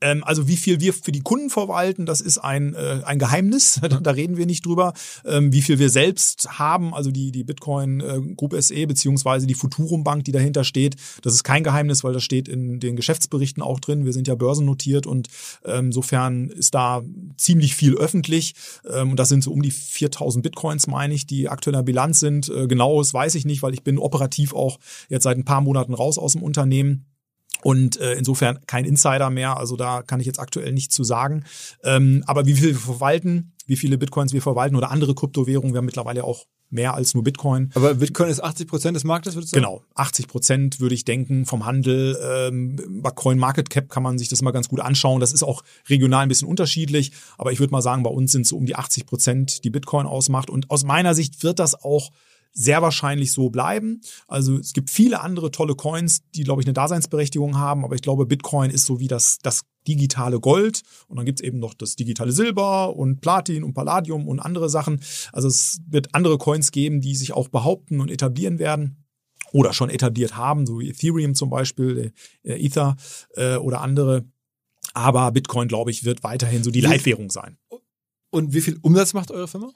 Ähm, 0.00 0.22
also 0.24 0.48
wie 0.48 0.56
viel 0.56 0.80
wir 0.80 0.92
für 0.92 1.12
die 1.12 1.20
Kunden 1.20 1.50
verwalten, 1.50 2.06
das 2.06 2.20
ist 2.20 2.38
ein, 2.38 2.74
äh, 2.74 3.00
ein 3.04 3.18
Geheimnis, 3.18 3.80
da 4.02 4.10
reden 4.10 4.36
wir 4.36 4.46
nicht 4.46 4.64
drüber. 4.64 4.92
Ähm, 5.24 5.52
wie 5.52 5.62
viel 5.62 5.78
wir 5.78 5.90
selbst 5.90 6.58
haben, 6.58 6.94
also 6.94 7.10
die, 7.10 7.32
die 7.32 7.44
Bitcoin 7.44 8.00
äh, 8.00 8.20
Group 8.36 8.54
SE 8.60 8.86
beziehungsweise 8.86 9.46
die 9.46 9.54
Futurum 9.54 10.04
Bank, 10.04 10.24
die 10.24 10.32
dahinter 10.32 10.64
steht, 10.64 10.96
das 11.22 11.34
ist 11.34 11.44
kein 11.44 11.64
Geheimnis, 11.64 12.04
weil 12.04 12.12
das 12.12 12.22
steht 12.22 12.48
in 12.48 12.80
den 12.80 12.96
Geschäftsberichten 12.96 13.62
auch 13.62 13.80
drin. 13.80 14.04
Wir 14.04 14.12
sind 14.12 14.28
ja 14.28 14.34
börsennotiert 14.34 15.06
und 15.06 15.28
ähm, 15.64 15.86
insofern 15.86 16.48
ist 16.48 16.74
da 16.74 17.02
ziemlich 17.36 17.74
viel 17.74 17.96
öffentlich. 17.96 18.54
Ähm, 18.88 19.10
und 19.10 19.16
das 19.18 19.28
sind 19.28 19.42
so 19.42 19.52
um 19.52 19.62
die 19.62 19.70
4000 19.70 20.42
Bitcoins, 20.42 20.86
meine 20.86 21.14
ich, 21.14 21.26
die 21.26 21.48
aktuell 21.48 21.74
in 21.74 21.78
der 21.78 21.84
Bilanz 21.84 22.20
sind. 22.20 22.48
Äh, 22.48 22.66
genaues 22.66 23.12
weiß 23.12 23.34
ich 23.34 23.44
nicht, 23.44 23.62
weil 23.62 23.74
ich 23.74 23.82
bin 23.82 23.98
operativ 23.98 24.54
auch 24.54 24.78
jetzt 25.08 25.24
seit 25.24 25.36
ein 25.36 25.44
paar 25.44 25.60
Monaten 25.60 25.94
raus 25.94 26.18
aus 26.18 26.32
dem 26.32 26.42
Unternehmen. 26.42 27.06
Und 27.62 27.98
äh, 28.00 28.14
insofern 28.14 28.60
kein 28.66 28.84
Insider 28.84 29.30
mehr, 29.30 29.56
also 29.56 29.76
da 29.76 30.02
kann 30.02 30.20
ich 30.20 30.26
jetzt 30.26 30.38
aktuell 30.38 30.72
nichts 30.72 30.94
zu 30.94 31.02
sagen. 31.02 31.44
Ähm, 31.82 32.22
aber 32.26 32.46
wie 32.46 32.54
viel 32.54 32.68
wir 32.68 32.76
verwalten, 32.76 33.52
wie 33.66 33.76
viele 33.76 33.98
Bitcoins 33.98 34.32
wir 34.32 34.42
verwalten 34.42 34.76
oder 34.76 34.90
andere 34.90 35.14
Kryptowährungen, 35.14 35.74
wir 35.74 35.78
haben 35.78 35.86
mittlerweile 35.86 36.24
auch 36.24 36.46
mehr 36.70 36.94
als 36.94 37.14
nur 37.14 37.24
Bitcoin. 37.24 37.70
Aber 37.74 37.94
Bitcoin 37.94 38.28
ist 38.28 38.42
80 38.42 38.68
Prozent 38.68 38.96
des 38.96 39.04
Marktes, 39.04 39.34
würdest 39.34 39.52
du 39.52 39.60
sagen? 39.60 39.66
Genau, 39.66 39.82
80 39.94 40.28
Prozent 40.28 40.80
würde 40.80 40.94
ich 40.94 41.04
denken 41.04 41.46
vom 41.46 41.64
Handel. 41.64 42.18
Ähm, 42.22 43.00
bei 43.02 43.10
Coin 43.10 43.38
Market 43.38 43.70
Cap 43.70 43.88
kann 43.88 44.02
man 44.02 44.18
sich 44.18 44.28
das 44.28 44.42
mal 44.42 44.50
ganz 44.50 44.68
gut 44.68 44.80
anschauen. 44.80 45.20
Das 45.20 45.32
ist 45.32 45.42
auch 45.42 45.62
regional 45.88 46.22
ein 46.22 46.28
bisschen 46.28 46.48
unterschiedlich, 46.48 47.12
aber 47.38 47.52
ich 47.52 47.60
würde 47.60 47.72
mal 47.72 47.82
sagen, 47.82 48.02
bei 48.02 48.10
uns 48.10 48.32
sind 48.32 48.42
es 48.42 48.48
so 48.48 48.56
um 48.56 48.66
die 48.66 48.76
80 48.76 49.06
Prozent, 49.06 49.64
die 49.64 49.70
Bitcoin 49.70 50.06
ausmacht. 50.06 50.50
Und 50.50 50.70
aus 50.70 50.84
meiner 50.84 51.14
Sicht 51.14 51.42
wird 51.42 51.58
das 51.58 51.74
auch 51.74 52.10
sehr 52.52 52.82
wahrscheinlich 52.82 53.32
so 53.32 53.50
bleiben. 53.50 54.00
Also 54.26 54.58
es 54.58 54.72
gibt 54.72 54.90
viele 54.90 55.20
andere 55.20 55.50
tolle 55.50 55.74
Coins, 55.74 56.22
die, 56.34 56.44
glaube 56.44 56.60
ich, 56.60 56.66
eine 56.66 56.74
Daseinsberechtigung 56.74 57.56
haben, 57.56 57.84
aber 57.84 57.94
ich 57.94 58.02
glaube, 58.02 58.26
Bitcoin 58.26 58.70
ist 58.70 58.84
so 58.84 58.98
wie 59.00 59.08
das, 59.08 59.38
das 59.42 59.62
digitale 59.86 60.40
Gold 60.40 60.82
und 61.06 61.16
dann 61.16 61.26
gibt's 61.26 61.40
eben 61.40 61.58
noch 61.58 61.74
das 61.74 61.96
digitale 61.96 62.32
Silber 62.32 62.96
und 62.96 63.20
Platin 63.20 63.64
und 63.64 63.74
Palladium 63.74 64.28
und 64.28 64.40
andere 64.40 64.68
Sachen. 64.68 65.00
Also 65.32 65.48
es 65.48 65.80
wird 65.88 66.14
andere 66.14 66.38
Coins 66.38 66.72
geben, 66.72 67.00
die 67.00 67.14
sich 67.14 67.32
auch 67.32 67.48
behaupten 67.48 68.00
und 68.00 68.10
etablieren 68.10 68.58
werden 68.58 69.04
oder 69.52 69.72
schon 69.72 69.90
etabliert 69.90 70.36
haben, 70.36 70.66
so 70.66 70.80
wie 70.80 70.90
Ethereum 70.90 71.34
zum 71.34 71.50
Beispiel, 71.50 72.12
äh, 72.42 72.64
Ether 72.64 72.96
äh, 73.34 73.56
oder 73.56 73.80
andere. 73.80 74.24
Aber 74.94 75.30
Bitcoin, 75.32 75.68
glaube 75.68 75.90
ich, 75.90 76.04
wird 76.04 76.22
weiterhin 76.22 76.62
so 76.64 76.70
die 76.70 76.80
Leitwährung 76.80 77.30
sein. 77.30 77.56
Und 78.30 78.52
wie 78.52 78.60
viel 78.60 78.78
Umsatz 78.82 79.14
macht 79.14 79.30
eure 79.30 79.48
Firma? 79.48 79.72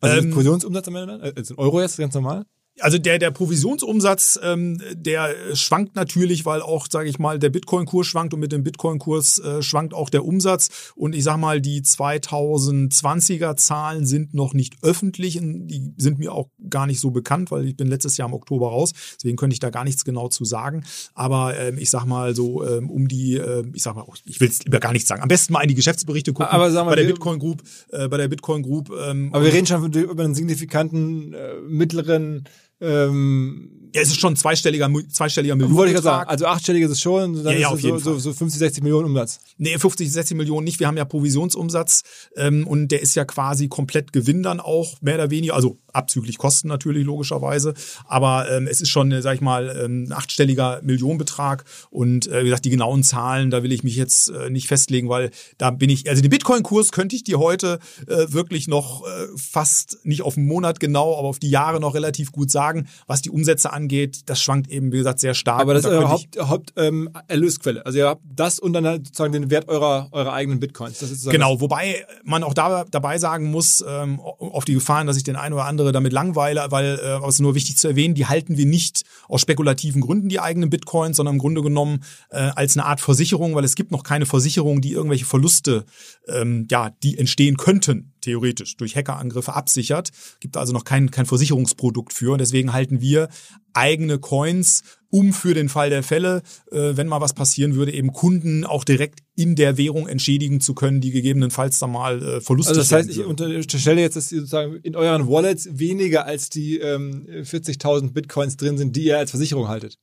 Also 0.00 0.18
ähm, 0.18 0.30
Provisionsumsatz 0.30 0.88
am 0.88 0.96
Ende? 0.96 1.32
Also 1.36 1.54
in 1.54 1.58
Euro 1.58 1.80
jetzt 1.80 1.96
ganz 1.98 2.14
normal? 2.14 2.46
Also 2.80 2.98
der, 2.98 3.18
der 3.18 3.30
Provisionsumsatz, 3.30 4.40
ähm, 4.42 4.80
der 4.92 5.34
schwankt 5.54 5.96
natürlich, 5.96 6.44
weil 6.44 6.62
auch, 6.62 6.86
sage 6.90 7.08
ich 7.08 7.18
mal, 7.18 7.38
der 7.38 7.50
Bitcoin-Kurs 7.50 8.06
schwankt 8.06 8.34
und 8.34 8.40
mit 8.40 8.52
dem 8.52 8.62
Bitcoin-Kurs 8.62 9.38
äh, 9.38 9.62
schwankt 9.62 9.94
auch 9.94 10.10
der 10.10 10.24
Umsatz. 10.24 10.92
Und 10.94 11.14
ich 11.14 11.24
sag 11.24 11.38
mal, 11.38 11.60
die 11.60 11.82
2020er 11.82 13.56
Zahlen 13.56 14.06
sind 14.06 14.34
noch 14.34 14.54
nicht 14.54 14.76
öffentlich. 14.82 15.38
Die 15.40 15.92
sind 15.96 16.18
mir 16.18 16.32
auch 16.32 16.48
gar 16.68 16.86
nicht 16.86 17.00
so 17.00 17.10
bekannt, 17.10 17.50
weil 17.50 17.66
ich 17.66 17.76
bin 17.76 17.88
letztes 17.88 18.16
Jahr 18.16 18.28
im 18.28 18.34
Oktober 18.34 18.68
raus. 18.68 18.92
Deswegen 19.16 19.36
könnte 19.36 19.54
ich 19.54 19.60
da 19.60 19.70
gar 19.70 19.84
nichts 19.84 20.04
genau 20.04 20.28
zu 20.28 20.44
sagen. 20.44 20.84
Aber 21.14 21.56
ähm, 21.58 21.78
ich 21.78 21.90
sag 21.90 22.04
mal 22.04 22.34
so 22.34 22.66
ähm, 22.66 22.90
um 22.90 23.08
die, 23.08 23.36
äh, 23.36 23.64
ich 23.74 23.82
sag 23.82 23.94
mal, 23.94 24.04
ich 24.24 24.40
will 24.40 24.48
es 24.48 24.64
lieber 24.64 24.80
gar 24.80 24.92
nichts 24.92 25.08
sagen. 25.08 25.22
Am 25.22 25.28
besten 25.28 25.52
mal 25.52 25.62
in 25.62 25.68
die 25.68 25.74
Geschäftsberichte 25.74 26.32
gucken. 26.32 26.52
Aber 26.52 26.70
sagen 26.70 26.86
wir, 26.86 26.96
bei 26.96 27.02
der 27.02 27.08
Bitcoin 27.08 27.38
Group, 27.38 27.62
äh, 27.90 28.08
bei 28.08 28.16
der 28.16 28.28
Bitcoin 28.28 28.62
Group. 28.62 28.90
Ähm, 28.90 29.30
aber 29.32 29.44
wir 29.44 29.52
reden 29.52 29.66
schon 29.66 29.92
über 29.92 30.24
einen 30.24 30.34
signifikanten 30.34 31.32
äh, 31.34 31.54
mittleren 31.66 32.44
ähm, 32.80 33.80
ja, 33.94 34.02
es 34.02 34.08
ist 34.08 34.20
schon 34.20 34.36
zweistelliger, 34.36 34.88
zweistelliger 35.10 35.56
Millionen. 35.56 35.76
Wollte 35.76 35.90
ich 35.90 35.94
gerade 35.94 36.04
sagen. 36.04 36.30
Also 36.30 36.46
achtstellig 36.46 36.82
ist 36.84 36.92
es 36.92 37.00
schon, 37.00 37.42
dann 37.42 37.52
ja, 37.54 37.58
ja, 37.58 37.74
ist 37.74 37.84
es 37.84 38.04
so, 38.04 38.12
so, 38.12 38.18
so 38.18 38.32
50, 38.32 38.58
60 38.58 38.82
Millionen 38.82 39.06
Umsatz. 39.06 39.40
Nee, 39.58 39.76
50, 39.78 40.10
60 40.10 40.36
Millionen 40.36 40.64
nicht. 40.64 40.78
Wir 40.78 40.86
haben 40.86 40.96
ja 40.96 41.04
Provisionsumsatz 41.04 42.02
ähm, 42.36 42.66
und 42.66 42.88
der 42.88 43.02
ist 43.02 43.14
ja 43.16 43.24
quasi 43.24 43.68
komplett 43.68 44.12
Gewinn 44.12 44.42
dann 44.42 44.60
auch, 44.60 45.00
mehr 45.00 45.16
oder 45.16 45.30
weniger. 45.30 45.54
Also 45.54 45.78
abzüglich 45.92 46.38
Kosten 46.38 46.68
natürlich 46.68 47.04
logischerweise. 47.04 47.74
Aber 48.06 48.50
ähm, 48.50 48.66
es 48.66 48.80
ist 48.80 48.88
schon, 48.88 49.20
sag 49.22 49.34
ich 49.34 49.40
mal, 49.40 49.76
ähm, 49.84 50.04
ein 50.04 50.12
achtstelliger 50.12 50.80
Millionenbetrag. 50.82 51.64
Und 51.90 52.26
äh, 52.28 52.40
wie 52.40 52.44
gesagt, 52.44 52.64
die 52.64 52.70
genauen 52.70 53.02
Zahlen, 53.02 53.50
da 53.50 53.62
will 53.62 53.72
ich 53.72 53.84
mich 53.84 53.96
jetzt 53.96 54.30
äh, 54.30 54.50
nicht 54.50 54.68
festlegen, 54.68 55.08
weil 55.08 55.30
da 55.58 55.70
bin 55.70 55.90
ich, 55.90 56.08
also 56.08 56.22
den 56.22 56.30
Bitcoin-Kurs 56.30 56.92
könnte 56.92 57.16
ich 57.16 57.24
dir 57.24 57.38
heute 57.38 57.78
äh, 58.06 58.32
wirklich 58.32 58.68
noch 58.68 59.04
äh, 59.04 59.26
fast 59.36 59.98
nicht 60.04 60.22
auf 60.22 60.34
den 60.34 60.46
Monat 60.46 60.80
genau, 60.80 61.18
aber 61.18 61.28
auf 61.28 61.38
die 61.38 61.50
Jahre 61.50 61.80
noch 61.80 61.94
relativ 61.94 62.32
gut 62.32 62.50
sagen. 62.50 62.88
Was 63.06 63.22
die 63.22 63.30
Umsätze 63.30 63.72
angeht, 63.72 64.22
das 64.26 64.40
schwankt 64.40 64.70
eben, 64.70 64.92
wie 64.92 64.98
gesagt, 64.98 65.20
sehr 65.20 65.34
stark. 65.34 65.60
Aber 65.60 65.74
das 65.74 65.84
ist 65.84 65.90
eure 65.90 66.08
Haupt, 66.10 66.38
Haupt 66.38 66.72
ähm, 66.76 67.10
Erlösquelle. 67.28 67.84
Also 67.84 67.98
ihr 67.98 68.06
habt 68.06 68.22
das 68.34 68.58
und 68.58 68.72
dann 68.72 68.86
halt 68.86 69.06
sozusagen 69.06 69.32
den 69.32 69.50
Wert 69.50 69.68
eurer, 69.68 70.08
eurer 70.12 70.32
eigenen 70.32 70.60
Bitcoins. 70.60 70.98
Genau, 71.30 71.60
wobei 71.60 72.04
man 72.24 72.42
auch 72.42 72.54
da, 72.54 72.84
dabei 72.90 73.18
sagen 73.18 73.50
muss, 73.50 73.84
ähm, 73.86 74.20
auf 74.20 74.64
die 74.64 74.74
Gefahren, 74.74 75.06
dass 75.06 75.16
ich 75.16 75.24
den 75.24 75.36
einen 75.36 75.54
oder 75.54 75.64
andere 75.80 75.92
damit 75.92 76.12
langweile, 76.12 76.66
weil, 76.70 76.98
äh, 77.02 77.08
aber 77.08 77.28
es 77.28 77.36
ist 77.36 77.40
nur 77.40 77.54
wichtig 77.54 77.76
zu 77.76 77.88
erwähnen, 77.88 78.14
die 78.14 78.26
halten 78.26 78.56
wir 78.56 78.66
nicht 78.66 79.02
aus 79.28 79.40
spekulativen 79.40 80.00
Gründen, 80.00 80.28
die 80.28 80.40
eigenen 80.40 80.70
Bitcoins, 80.70 81.16
sondern 81.16 81.36
im 81.36 81.38
Grunde 81.38 81.62
genommen 81.62 82.04
äh, 82.30 82.36
als 82.54 82.76
eine 82.76 82.86
Art 82.86 83.00
Versicherung, 83.00 83.54
weil 83.54 83.64
es 83.64 83.74
gibt 83.74 83.90
noch 83.90 84.02
keine 84.02 84.26
Versicherung, 84.26 84.80
die 84.80 84.92
irgendwelche 84.92 85.24
Verluste, 85.24 85.84
ähm, 86.28 86.66
ja, 86.70 86.90
die 87.02 87.18
entstehen 87.18 87.56
könnten, 87.56 88.12
theoretisch 88.20 88.76
durch 88.76 88.96
Hackerangriffe 88.96 89.54
absichert. 89.54 90.10
Gibt 90.40 90.56
also 90.56 90.72
noch 90.72 90.84
kein, 90.84 91.10
kein 91.10 91.26
Versicherungsprodukt 91.26 92.12
für. 92.12 92.32
Und 92.32 92.40
deswegen 92.40 92.72
halten 92.72 93.00
wir 93.00 93.28
eigene 93.72 94.18
Coins, 94.18 94.82
um 95.10 95.32
für 95.32 95.54
den 95.54 95.68
Fall 95.68 95.90
der 95.90 96.02
Fälle, 96.02 96.42
äh, 96.70 96.96
wenn 96.96 97.06
mal 97.06 97.20
was 97.20 97.34
passieren 97.34 97.74
würde, 97.74 97.92
eben 97.92 98.12
Kunden 98.12 98.64
auch 98.64 98.84
direkt 98.84 99.20
in 99.34 99.56
der 99.56 99.76
Währung 99.76 100.06
entschädigen 100.06 100.60
zu 100.60 100.74
können, 100.74 101.00
die 101.00 101.10
gegebenenfalls 101.10 101.78
dann 101.78 101.92
mal 101.92 102.22
äh, 102.22 102.40
Verluste 102.40 102.70
Also 102.70 102.80
das 102.80 102.92
heißt, 102.92 103.10
ich 103.10 103.24
unterstelle 103.24 104.00
jetzt, 104.00 104.16
dass 104.16 104.30
ihr 104.32 104.40
sozusagen 104.40 104.76
in 104.76 104.96
euren 104.96 105.28
Wallets 105.28 105.68
weniger 105.72 106.26
als 106.26 106.50
die 106.50 106.78
ähm, 106.78 107.26
40.000 107.28 108.12
Bitcoins 108.12 108.56
drin 108.56 108.78
sind, 108.78 108.96
die 108.96 109.04
ihr 109.04 109.18
als 109.18 109.30
Versicherung 109.30 109.68
haltet. 109.68 109.98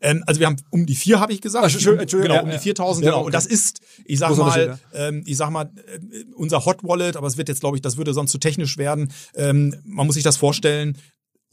Ähm, 0.00 0.22
also 0.26 0.40
wir 0.40 0.46
haben 0.46 0.56
um 0.70 0.86
die 0.86 0.94
vier, 0.94 1.18
habe 1.20 1.32
ich 1.32 1.40
gesagt. 1.40 1.64
Ach, 1.66 1.72
Entschuldigung, 1.72 2.22
genau, 2.22 2.42
um 2.42 2.50
die 2.50 2.58
4000, 2.58 3.04
ja, 3.04 3.10
genau. 3.10 3.20
Okay. 3.20 3.26
Und 3.26 3.34
das 3.34 3.46
ist, 3.46 3.80
ich 4.04 4.18
sag 4.18 4.36
mal, 4.36 4.78
ähm, 4.92 5.22
ich 5.24 5.36
sag 5.36 5.50
mal, 5.50 5.70
äh, 5.86 6.24
unser 6.34 6.64
Hot 6.66 6.84
Wallet, 6.84 7.16
aber 7.16 7.26
es 7.26 7.38
wird 7.38 7.48
jetzt, 7.48 7.60
glaube 7.60 7.76
ich, 7.76 7.82
das 7.82 7.96
würde 7.96 8.12
sonst 8.12 8.30
zu 8.30 8.38
technisch 8.38 8.76
werden. 8.76 9.10
Ähm, 9.34 9.74
man 9.84 10.06
muss 10.06 10.14
sich 10.14 10.24
das 10.24 10.36
vorstellen, 10.36 10.98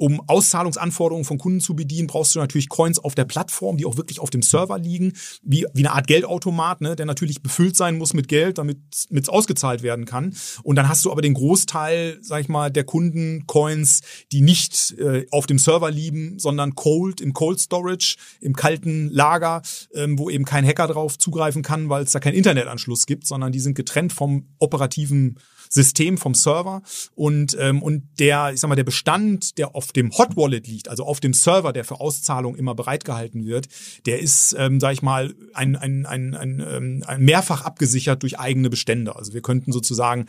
um 0.01 0.19
Auszahlungsanforderungen 0.27 1.25
von 1.25 1.37
Kunden 1.37 1.59
zu 1.59 1.75
bedienen, 1.75 2.07
brauchst 2.07 2.33
du 2.33 2.39
natürlich 2.39 2.69
Coins 2.69 2.97
auf 2.97 3.13
der 3.13 3.25
Plattform, 3.25 3.77
die 3.77 3.85
auch 3.85 3.97
wirklich 3.97 4.19
auf 4.19 4.31
dem 4.31 4.41
Server 4.41 4.79
liegen, 4.79 5.13
wie, 5.43 5.67
wie 5.75 5.81
eine 5.85 5.91
Art 5.91 6.07
Geldautomat, 6.07 6.81
ne, 6.81 6.95
der 6.95 7.05
natürlich 7.05 7.43
befüllt 7.43 7.75
sein 7.75 7.99
muss 7.99 8.15
mit 8.15 8.27
Geld, 8.27 8.57
damit 8.57 8.79
es 8.91 9.29
ausgezahlt 9.29 9.83
werden 9.83 10.05
kann. 10.05 10.35
Und 10.63 10.75
dann 10.75 10.89
hast 10.89 11.05
du 11.05 11.11
aber 11.11 11.21
den 11.21 11.35
Großteil, 11.35 12.17
sag 12.23 12.41
ich 12.41 12.49
mal, 12.49 12.71
der 12.71 12.83
Kunden 12.83 13.45
Coins, 13.45 14.01
die 14.31 14.41
nicht 14.41 14.95
äh, 14.97 15.27
auf 15.29 15.45
dem 15.45 15.59
Server 15.59 15.91
liegen, 15.91 16.39
sondern 16.39 16.73
cold, 16.73 17.21
im 17.21 17.33
Cold 17.33 17.59
Storage, 17.59 18.15
im 18.39 18.55
kalten 18.55 19.07
Lager, 19.07 19.61
ähm, 19.93 20.17
wo 20.17 20.31
eben 20.31 20.45
kein 20.45 20.65
Hacker 20.65 20.87
drauf 20.87 21.19
zugreifen 21.19 21.61
kann, 21.61 21.89
weil 21.89 22.05
es 22.05 22.11
da 22.11 22.19
keinen 22.19 22.33
Internetanschluss 22.33 23.05
gibt, 23.05 23.27
sondern 23.27 23.51
die 23.51 23.59
sind 23.59 23.75
getrennt 23.75 24.13
vom 24.13 24.47
operativen 24.57 25.37
System 25.71 26.17
vom 26.17 26.33
Server 26.33 26.81
und 27.15 27.55
ähm, 27.59 27.81
und 27.81 28.03
der 28.19 28.51
ich 28.53 28.59
sag 28.59 28.67
mal 28.67 28.75
der 28.75 28.83
Bestand, 28.83 29.57
der 29.57 29.73
auf 29.73 29.93
dem 29.93 30.11
Hot 30.17 30.35
Wallet 30.35 30.67
liegt, 30.67 30.89
also 30.89 31.05
auf 31.05 31.19
dem 31.19 31.33
Server, 31.33 31.71
der 31.73 31.85
für 31.85 31.99
Auszahlung 31.99 32.55
immer 32.55 32.75
bereitgehalten 32.75 33.45
wird, 33.45 33.67
der 34.05 34.19
ist 34.19 34.55
ähm, 34.57 34.79
sag 34.79 34.93
ich 34.93 35.01
mal 35.01 35.33
ein 35.53 35.75
ein 35.75 36.05
ein, 36.05 36.35
ein, 36.35 36.59
ähm, 36.59 37.03
ein 37.07 37.23
mehrfach 37.23 37.63
abgesichert 37.63 38.21
durch 38.21 38.37
eigene 38.37 38.69
Bestände. 38.69 39.15
Also 39.15 39.33
wir 39.33 39.41
könnten 39.41 39.71
sozusagen 39.71 40.25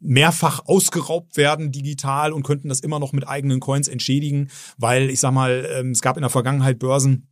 mehrfach 0.00 0.66
ausgeraubt 0.66 1.36
werden 1.36 1.72
digital 1.72 2.32
und 2.32 2.44
könnten 2.44 2.68
das 2.68 2.80
immer 2.80 2.98
noch 2.98 3.12
mit 3.12 3.26
eigenen 3.26 3.60
Coins 3.60 3.88
entschädigen, 3.88 4.50
weil 4.76 5.10
ich 5.10 5.20
sag 5.20 5.32
mal, 5.32 5.68
ähm, 5.72 5.90
es 5.90 6.02
gab 6.02 6.16
in 6.16 6.22
der 6.22 6.30
Vergangenheit 6.30 6.78
Börsen, 6.78 7.27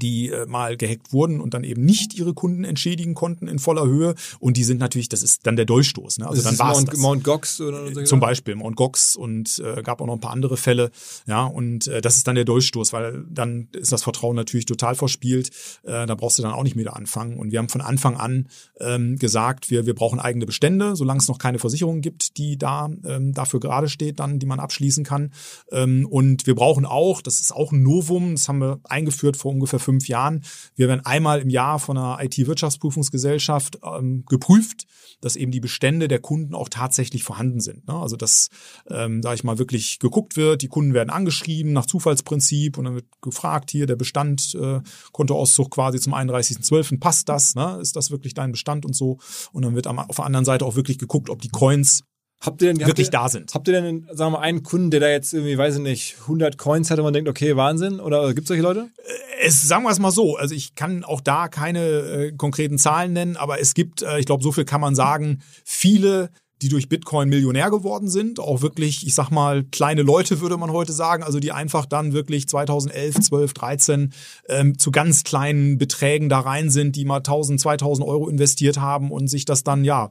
die 0.00 0.30
äh, 0.30 0.46
mal 0.46 0.76
gehackt 0.76 1.12
wurden 1.12 1.40
und 1.40 1.54
dann 1.54 1.64
eben 1.64 1.84
nicht 1.84 2.14
ihre 2.14 2.34
Kunden 2.34 2.64
entschädigen 2.64 3.14
konnten 3.14 3.48
in 3.48 3.58
voller 3.58 3.86
Höhe. 3.86 4.14
Und 4.40 4.56
die 4.56 4.64
sind 4.64 4.78
natürlich, 4.78 5.08
das 5.08 5.22
ist 5.22 5.46
dann 5.46 5.56
der 5.56 5.64
Durchstoß. 5.64 6.18
Ne? 6.18 6.28
Also 6.28 6.42
das 6.42 6.56
dann 6.56 6.66
war 6.66 6.74
Mount, 6.74 6.96
Mount 6.98 7.24
Gox 7.24 7.60
oder 7.60 7.92
so 7.92 8.02
Zum 8.02 8.20
Beispiel 8.20 8.54
Mount 8.54 8.76
Gox 8.76 9.16
und 9.16 9.58
äh, 9.58 9.82
gab 9.82 10.00
auch 10.00 10.06
noch 10.06 10.14
ein 10.14 10.20
paar 10.20 10.32
andere 10.32 10.56
Fälle. 10.56 10.90
Ja, 11.26 11.44
und 11.44 11.86
äh, 11.86 12.00
das 12.00 12.16
ist 12.16 12.26
dann 12.26 12.34
der 12.34 12.44
Durchstoß, 12.44 12.92
weil 12.92 13.24
dann 13.28 13.68
ist 13.72 13.92
das 13.92 14.02
Vertrauen 14.02 14.36
natürlich 14.36 14.66
total 14.66 14.94
verspielt. 14.94 15.50
Äh, 15.82 16.06
da 16.06 16.14
brauchst 16.14 16.38
du 16.38 16.42
dann 16.42 16.52
auch 16.52 16.62
nicht 16.62 16.76
mehr 16.76 16.84
anfangen. 16.94 17.38
Und 17.38 17.52
wir 17.52 17.58
haben 17.58 17.68
von 17.68 17.80
Anfang 17.80 18.16
an 18.16 18.48
ähm, 18.80 19.16
gesagt, 19.16 19.70
wir, 19.70 19.86
wir 19.86 19.94
brauchen 19.94 20.20
eigene 20.20 20.46
Bestände, 20.46 20.96
solange 20.96 21.20
es 21.20 21.28
noch 21.28 21.38
keine 21.38 21.58
Versicherung 21.58 22.00
gibt, 22.00 22.36
die 22.36 22.58
da 22.58 22.90
ähm, 23.06 23.32
dafür 23.32 23.60
gerade 23.60 23.88
steht, 23.88 24.20
dann, 24.20 24.38
die 24.38 24.46
man 24.46 24.60
abschließen 24.60 25.04
kann. 25.04 25.32
Ähm, 25.70 26.06
und 26.06 26.46
wir 26.46 26.54
brauchen 26.54 26.84
auch, 26.84 27.22
das 27.22 27.40
ist 27.40 27.52
auch 27.52 27.72
ein 27.72 27.82
Novum, 27.82 28.34
das 28.34 28.48
haben 28.48 28.60
wir 28.60 28.80
eingeführt 28.84 29.36
vor 29.36 29.52
ungefähr 29.52 29.78
fünf 29.84 30.08
Jahren. 30.08 30.44
Wir 30.74 30.88
werden 30.88 31.04
einmal 31.04 31.40
im 31.40 31.50
Jahr 31.50 31.78
von 31.78 31.96
einer 31.96 32.22
IT-Wirtschaftsprüfungsgesellschaft 32.22 33.78
ähm, 33.84 34.24
geprüft, 34.28 34.86
dass 35.20 35.36
eben 35.36 35.52
die 35.52 35.60
Bestände 35.60 36.08
der 36.08 36.18
Kunden 36.18 36.54
auch 36.54 36.68
tatsächlich 36.68 37.22
vorhanden 37.22 37.60
sind. 37.60 37.86
Ne? 37.86 37.94
Also 37.94 38.16
dass, 38.16 38.48
ähm, 38.90 39.20
da 39.20 39.34
ich 39.34 39.44
mal, 39.44 39.58
wirklich 39.58 39.98
geguckt 39.98 40.36
wird, 40.36 40.62
die 40.62 40.68
Kunden 40.68 40.94
werden 40.94 41.10
angeschrieben 41.10 41.72
nach 41.72 41.86
Zufallsprinzip 41.86 42.78
und 42.78 42.84
dann 42.84 42.94
wird 42.94 43.06
gefragt, 43.20 43.70
hier 43.70 43.86
der 43.86 43.96
Bestand, 43.96 44.54
äh, 44.54 44.80
Kontoauszug 45.12 45.70
quasi 45.70 46.00
zum 46.00 46.14
31.12. 46.14 46.98
Passt 46.98 47.28
das? 47.28 47.54
Ne? 47.54 47.78
Ist 47.80 47.96
das 47.96 48.10
wirklich 48.10 48.34
dein 48.34 48.52
Bestand 48.52 48.84
und 48.84 48.94
so? 48.94 49.18
Und 49.52 49.64
dann 49.64 49.74
wird 49.74 49.86
auf 49.86 50.16
der 50.16 50.24
anderen 50.24 50.44
Seite 50.44 50.64
auch 50.64 50.76
wirklich 50.76 50.98
geguckt, 50.98 51.30
ob 51.30 51.40
die 51.40 51.50
Coins 51.50 52.04
Habt 52.44 52.62
ihr 52.62 52.72
denn, 52.72 52.86
wirklich 52.86 53.08
ihr, 53.08 53.12
da 53.12 53.28
sind. 53.28 53.54
Habt 53.54 53.68
ihr 53.68 53.80
denn, 53.80 54.06
sagen 54.12 54.32
wir 54.32 54.38
mal, 54.38 54.40
einen 54.40 54.62
Kunden, 54.62 54.90
der 54.90 55.00
da 55.00 55.08
jetzt 55.08 55.32
irgendwie, 55.32 55.56
weiß 55.56 55.76
ich 55.76 55.82
nicht, 55.82 56.16
100 56.22 56.58
Coins 56.58 56.90
hat 56.90 56.98
und 56.98 57.04
man 57.04 57.14
denkt, 57.14 57.28
okay, 57.28 57.56
Wahnsinn? 57.56 58.00
Oder 58.00 58.28
gibt 58.34 58.44
es 58.44 58.48
solche 58.48 58.62
Leute? 58.62 58.90
Äh, 58.98 59.46
es, 59.46 59.62
sagen 59.62 59.84
wir 59.84 59.90
es 59.90 59.98
mal 59.98 60.10
so, 60.10 60.36
also 60.36 60.54
ich 60.54 60.74
kann 60.74 61.04
auch 61.04 61.20
da 61.20 61.48
keine 61.48 61.80
äh, 61.80 62.32
konkreten 62.32 62.78
Zahlen 62.78 63.12
nennen, 63.12 63.36
aber 63.36 63.60
es 63.60 63.74
gibt, 63.74 64.02
äh, 64.02 64.18
ich 64.18 64.26
glaube, 64.26 64.42
so 64.42 64.52
viel 64.52 64.64
kann 64.64 64.80
man 64.80 64.94
sagen, 64.94 65.42
viele 65.64 66.30
die 66.62 66.70
durch 66.70 66.88
Bitcoin 66.88 67.28
Millionär 67.28 67.68
geworden 67.68 68.08
sind. 68.08 68.40
Auch 68.40 68.62
wirklich, 68.62 69.06
ich 69.06 69.14
sag 69.14 69.30
mal, 69.30 69.64
kleine 69.64 70.00
Leute 70.02 70.40
würde 70.40 70.56
man 70.56 70.70
heute 70.70 70.92
sagen, 70.92 71.22
also 71.22 71.38
die 71.38 71.52
einfach 71.52 71.84
dann 71.84 72.14
wirklich 72.14 72.48
2011, 72.48 73.20
12, 73.20 73.52
13 73.52 74.12
ähm, 74.48 74.78
zu 74.78 74.90
ganz 74.90 75.24
kleinen 75.24 75.76
Beträgen 75.76 76.30
da 76.30 76.40
rein 76.40 76.70
sind, 76.70 76.96
die 76.96 77.04
mal 77.04 77.18
1000, 77.18 77.60
2000 77.60 78.08
Euro 78.08 78.28
investiert 78.28 78.78
haben 78.78 79.10
und 79.10 79.28
sich 79.28 79.44
das 79.44 79.62
dann, 79.62 79.84
ja, 79.84 80.10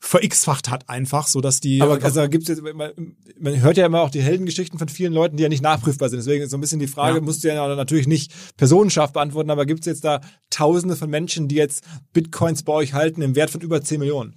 verx-facht 0.00 0.70
hat 0.70 0.88
einfach, 0.88 1.26
so 1.26 1.40
dass 1.40 1.60
die. 1.60 1.82
Aber 1.82 2.02
also 2.02 2.28
gibt's 2.28 2.48
jetzt, 2.48 2.62
man, 2.62 2.92
man 3.38 3.60
hört 3.60 3.76
ja 3.76 3.86
immer 3.86 4.00
auch 4.02 4.10
die 4.10 4.22
Heldengeschichten 4.22 4.78
von 4.78 4.88
vielen 4.88 5.12
Leuten, 5.12 5.36
die 5.36 5.42
ja 5.42 5.48
nicht 5.48 5.62
nachprüfbar 5.62 6.08
sind. 6.08 6.18
Deswegen 6.20 6.44
ist 6.44 6.50
so 6.50 6.56
ein 6.56 6.60
bisschen 6.60 6.78
die 6.78 6.86
Frage, 6.86 7.16
Ja. 7.18 7.20
musst 7.22 7.42
du 7.42 7.48
ja 7.48 7.74
natürlich 7.74 8.06
nicht 8.06 8.32
personenscharf 8.56 9.12
beantworten, 9.12 9.50
aber 9.50 9.66
gibt's 9.66 9.86
jetzt 9.86 10.04
da 10.04 10.20
Tausende 10.50 10.96
von 10.96 11.10
Menschen, 11.10 11.48
die 11.48 11.56
jetzt 11.56 11.84
Bitcoins 12.12 12.62
bei 12.62 12.72
euch 12.72 12.94
halten 12.94 13.22
im 13.22 13.34
Wert 13.34 13.50
von 13.50 13.60
über 13.60 13.82
10 13.82 13.98
Millionen? 13.98 14.36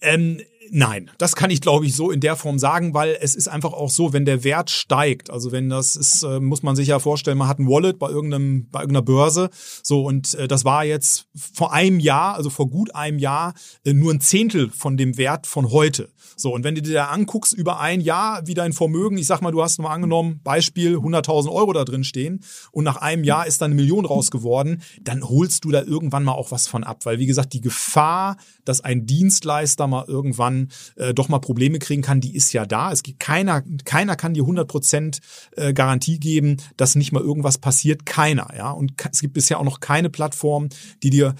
Ähm, 0.00 0.40
nein, 0.70 1.10
das 1.18 1.36
kann 1.36 1.50
ich 1.50 1.60
glaube 1.60 1.86
ich 1.86 1.94
so 1.94 2.10
in 2.10 2.20
der 2.20 2.36
Form 2.36 2.58
sagen, 2.58 2.94
weil 2.94 3.16
es 3.20 3.34
ist 3.34 3.48
einfach 3.48 3.72
auch 3.72 3.90
so, 3.90 4.12
wenn 4.12 4.24
der 4.24 4.44
Wert 4.44 4.70
steigt, 4.70 5.30
also 5.30 5.52
wenn 5.52 5.68
das 5.68 5.96
ist, 5.96 6.22
äh, 6.22 6.40
muss 6.40 6.62
man 6.62 6.76
sich 6.76 6.88
ja 6.88 6.98
vorstellen, 6.98 7.38
man 7.38 7.48
hat 7.48 7.58
ein 7.58 7.68
Wallet 7.68 7.98
bei 7.98 8.08
irgendeinem 8.08 8.68
bei 8.70 8.80
irgendeiner 8.80 9.04
Börse, 9.04 9.50
so 9.82 10.04
und 10.04 10.34
äh, 10.34 10.48
das 10.48 10.64
war 10.64 10.84
jetzt 10.84 11.26
vor 11.34 11.72
einem 11.72 12.00
Jahr, 12.00 12.34
also 12.34 12.50
vor 12.50 12.68
gut 12.68 12.94
einem 12.94 13.18
Jahr 13.18 13.54
äh, 13.84 13.92
nur 13.92 14.12
ein 14.12 14.20
Zehntel 14.20 14.70
von 14.70 14.96
dem 14.96 15.16
Wert 15.16 15.46
von 15.46 15.70
heute. 15.70 16.08
So 16.36 16.52
und 16.52 16.64
wenn 16.64 16.74
du 16.74 16.82
dir 16.82 16.94
da 16.94 17.06
anguckst 17.06 17.52
über 17.52 17.80
ein 17.80 18.00
Jahr, 18.00 18.46
wie 18.46 18.54
dein 18.54 18.72
Vermögen, 18.72 19.18
ich 19.18 19.26
sag 19.26 19.40
mal, 19.40 19.52
du 19.52 19.62
hast 19.62 19.78
mal 19.78 19.92
angenommen 19.92 20.40
Beispiel 20.42 20.96
100.000 20.96 21.50
Euro 21.50 21.72
da 21.72 21.84
drin 21.84 22.04
stehen 22.04 22.40
und 22.72 22.84
nach 22.84 22.96
einem 22.96 23.24
Jahr 23.24 23.46
ist 23.46 23.60
da 23.60 23.66
eine 23.66 23.74
Million 23.74 24.04
raus 24.04 24.30
geworden, 24.30 24.82
dann 25.00 25.28
holst 25.28 25.64
du 25.64 25.70
da 25.70 25.82
irgendwann 25.82 26.24
mal 26.24 26.32
auch 26.32 26.50
was 26.50 26.66
von 26.66 26.84
ab, 26.84 27.04
weil 27.04 27.18
wie 27.18 27.26
gesagt 27.26 27.52
die 27.52 27.60
Gefahr, 27.60 28.36
dass 28.64 28.80
ein 28.80 29.06
Dienstleister 29.06 29.86
mal 29.86 30.04
irgendwann 30.06 30.55
äh, 30.96 31.14
doch 31.14 31.28
mal 31.28 31.38
Probleme 31.38 31.78
kriegen 31.78 32.02
kann, 32.02 32.20
die 32.20 32.34
ist 32.34 32.52
ja 32.52 32.66
da. 32.66 32.92
Es 32.92 33.02
gibt 33.02 33.20
keiner, 33.20 33.62
keiner 33.84 34.16
kann 34.16 34.34
dir 34.34 34.44
100% 34.44 35.20
äh, 35.56 35.72
Garantie 35.72 36.18
geben, 36.18 36.56
dass 36.76 36.94
nicht 36.94 37.12
mal 37.12 37.22
irgendwas 37.22 37.58
passiert. 37.58 38.06
Keiner, 38.06 38.48
ja. 38.56 38.70
Und 38.70 38.94
es 39.12 39.20
gibt 39.20 39.34
bisher 39.34 39.58
auch 39.58 39.64
noch 39.64 39.80
keine 39.80 40.10
Plattform, 40.10 40.68
die 41.02 41.10
dir, 41.10 41.34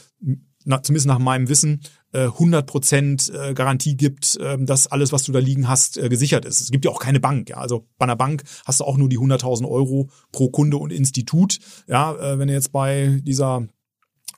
na, 0.64 0.82
zumindest 0.82 1.06
nach 1.06 1.18
meinem 1.18 1.48
Wissen, 1.48 1.80
äh, 2.12 2.28
100% 2.28 3.32
äh, 3.32 3.54
Garantie 3.54 3.96
gibt, 3.96 4.36
äh, 4.36 4.56
dass 4.58 4.86
alles, 4.86 5.12
was 5.12 5.24
du 5.24 5.32
da 5.32 5.38
liegen 5.38 5.68
hast, 5.68 5.98
äh, 5.98 6.08
gesichert 6.08 6.44
ist. 6.44 6.60
Es 6.60 6.70
gibt 6.70 6.84
ja 6.84 6.90
auch 6.90 7.00
keine 7.00 7.20
Bank. 7.20 7.50
Ja? 7.50 7.58
Also 7.58 7.86
bei 7.98 8.04
einer 8.04 8.16
Bank 8.16 8.42
hast 8.64 8.80
du 8.80 8.84
auch 8.84 8.96
nur 8.96 9.08
die 9.08 9.18
100.000 9.18 9.68
Euro 9.68 10.08
pro 10.32 10.48
Kunde 10.48 10.78
und 10.78 10.92
Institut. 10.92 11.58
Ja, 11.86 12.14
äh, 12.14 12.38
wenn 12.38 12.48
du 12.48 12.54
jetzt 12.54 12.72
bei 12.72 13.20
dieser 13.22 13.68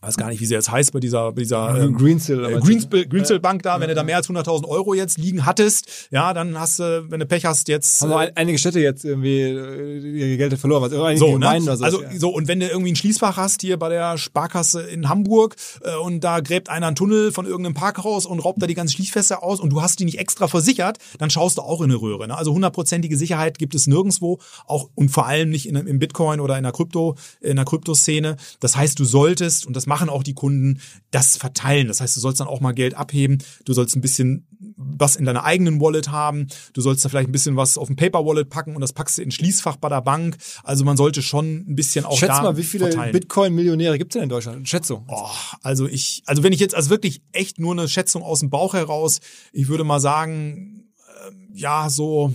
weiß 0.01 0.16
gar 0.16 0.28
nicht, 0.28 0.40
wie 0.40 0.46
sie 0.46 0.55
jetzt 0.55 0.70
heißt, 0.70 0.92
bei 0.92 1.01
dieser, 1.01 1.32
bei 1.32 1.42
dieser 1.42 1.82
ähm, 1.82 1.96
Greensill. 1.96 2.44
äh, 2.44 2.61
Greensill, 2.61 3.07
Greensill 3.07 3.40
Bank 3.40 3.62
da, 3.62 3.80
wenn 3.80 3.88
du 3.88 3.94
da 3.94 4.03
mehr 4.03 4.16
als 4.16 4.28
100.000 4.28 4.66
Euro 4.66 4.94
jetzt 4.94 5.18
liegen 5.18 5.46
hattest, 5.46 6.09
ja, 6.11 6.32
dann 6.34 6.59
hast 6.59 6.78
du, 6.78 7.07
wenn 7.09 7.20
du 7.20 7.26
Pech 7.26 7.44
hast, 7.44 7.68
jetzt 7.68 8.03
Haben 8.03 8.12
äh, 8.12 8.32
einige 8.34 8.59
Städte 8.59 8.80
jetzt 8.80 9.05
irgendwie 9.05 9.40
äh, 9.40 9.99
ihr 9.99 10.36
Geld 10.36 10.59
verloren, 10.59 10.82
was 10.82 10.92
einige 10.92 11.18
so, 11.18 11.26
ne? 11.26 11.32
Gemeinden 11.32 11.68
oder 11.68 11.76
so. 11.76 11.84
also 11.84 12.03
ja. 12.03 12.11
so 12.18 12.30
und 12.30 12.49
wenn 12.49 12.61
du 12.61 12.66
irgendwie 12.68 12.92
ein 12.92 12.96
Schließfach 12.96 13.36
hast 13.36 13.61
hier 13.61 13.76
bei 13.76 13.88
der 13.88 14.18
Sparkasse 14.18 14.82
in 14.82 15.09
Hamburg 15.09 15.57
äh, 15.82 15.94
und 15.96 16.22
da 16.22 16.40
gräbt 16.40 16.68
einer 16.68 16.88
einen 16.88 16.96
Tunnel 16.96 17.32
von 17.32 17.46
irgendeinem 17.46 17.74
Parkhaus 17.74 18.26
und 18.26 18.40
raubt 18.40 18.62
da 18.62 18.66
die 18.66 18.74
ganzen 18.74 18.94
Schließfässer 18.94 19.42
aus 19.42 19.61
und 19.61 19.70
du 19.70 19.82
hast 19.82 19.99
die 19.99 20.05
nicht 20.05 20.18
extra 20.18 20.49
versichert, 20.49 20.99
dann 21.18 21.30
schaust 21.30 21.59
du 21.59 21.62
auch 21.62 21.80
in 21.80 21.90
eine 21.90 22.01
Röhre. 22.01 22.26
Ne? 22.26 22.36
Also 22.36 22.53
hundertprozentige 22.53 23.16
Sicherheit 23.16 23.59
gibt 23.59 23.74
es 23.74 23.86
nirgendwo, 23.86 24.38
auch 24.66 24.88
und 24.94 25.11
vor 25.11 25.26
allem 25.26 25.51
nicht 25.51 25.68
in, 25.68 25.76
im 25.76 25.99
Bitcoin 25.99 26.40
oder 26.40 26.57
in 26.57 26.64
der 26.64 26.72
Krypto 26.72 27.16
in 27.40 27.57
der 27.57 27.64
Kryptoszene. 27.64 28.36
Das 28.61 28.76
heißt, 28.76 28.99
du 28.99 29.05
solltest 29.05 29.66
und 29.66 29.76
das 29.76 29.86
machen 29.89 30.09
auch 30.09 30.22
die 30.22 30.34
Kunden 30.34 30.80
das 31.11 31.36
verteilen. 31.36 31.89
Das 31.89 32.01
heißt, 32.01 32.14
du 32.16 32.20
sollst 32.20 32.41
dann 32.41 32.47
auch 32.47 32.61
mal 32.61 32.72
Geld 32.72 32.95
abheben. 32.95 33.39
Du 33.64 33.72
sollst 33.72 33.97
ein 33.97 34.01
bisschen 34.01 34.47
was 34.76 35.16
in 35.16 35.24
deiner 35.24 35.45
eigenen 35.45 35.80
Wallet 35.80 36.11
haben. 36.11 36.47
Du 36.72 36.80
sollst 36.80 37.05
da 37.05 37.09
vielleicht 37.09 37.28
ein 37.28 37.32
bisschen 37.32 37.57
was 37.57 37.78
auf 37.78 37.89
ein 37.89 37.97
Paper 37.97 38.24
Wallet 38.24 38.51
packen 38.51 38.74
und 38.74 38.80
das 38.80 38.93
packst 38.93 39.18
du 39.18 39.22
in 39.22 39.30
Schließfach 39.30 39.76
bei 39.76 39.89
der 39.89 40.03
Bank. 40.03 40.36
Also 40.62 40.84
man 40.84 40.97
sollte 40.97 41.22
schon 41.22 41.64
ein 41.68 41.74
bisschen 41.74 42.05
auch 42.05 42.18
Schätz 42.18 42.28
da 42.28 42.43
mal, 42.43 42.57
wie 42.57 42.62
viele. 42.62 42.89
Bitcoin-Millionäre 42.89 43.99
gibt 43.99 44.12
es 44.12 44.14
denn 44.14 44.24
in 44.24 44.28
Deutschland? 44.28 44.68
Schätzung. 44.68 45.05
Oh, 45.09 45.28
also 45.62 45.86
ich, 45.86 46.22
also 46.26 46.43
wenn 46.43 46.53
ich 46.53 46.61
jetzt 46.61 46.74
also 46.74 46.91
wirklich 46.91 47.22
echt 47.32 47.59
nur 47.59 47.72
eine 47.72 47.89
Schätzung 47.89 48.22
aus 48.22 48.41
dem 48.41 48.51
Bauch 48.51 48.74
heraus, 48.74 49.20
ich 49.53 49.68
würde 49.68 49.84
mal 49.84 50.01
sagen, 50.01 50.89
ähm, 51.26 51.49
ja, 51.55 51.89
so 51.91 52.34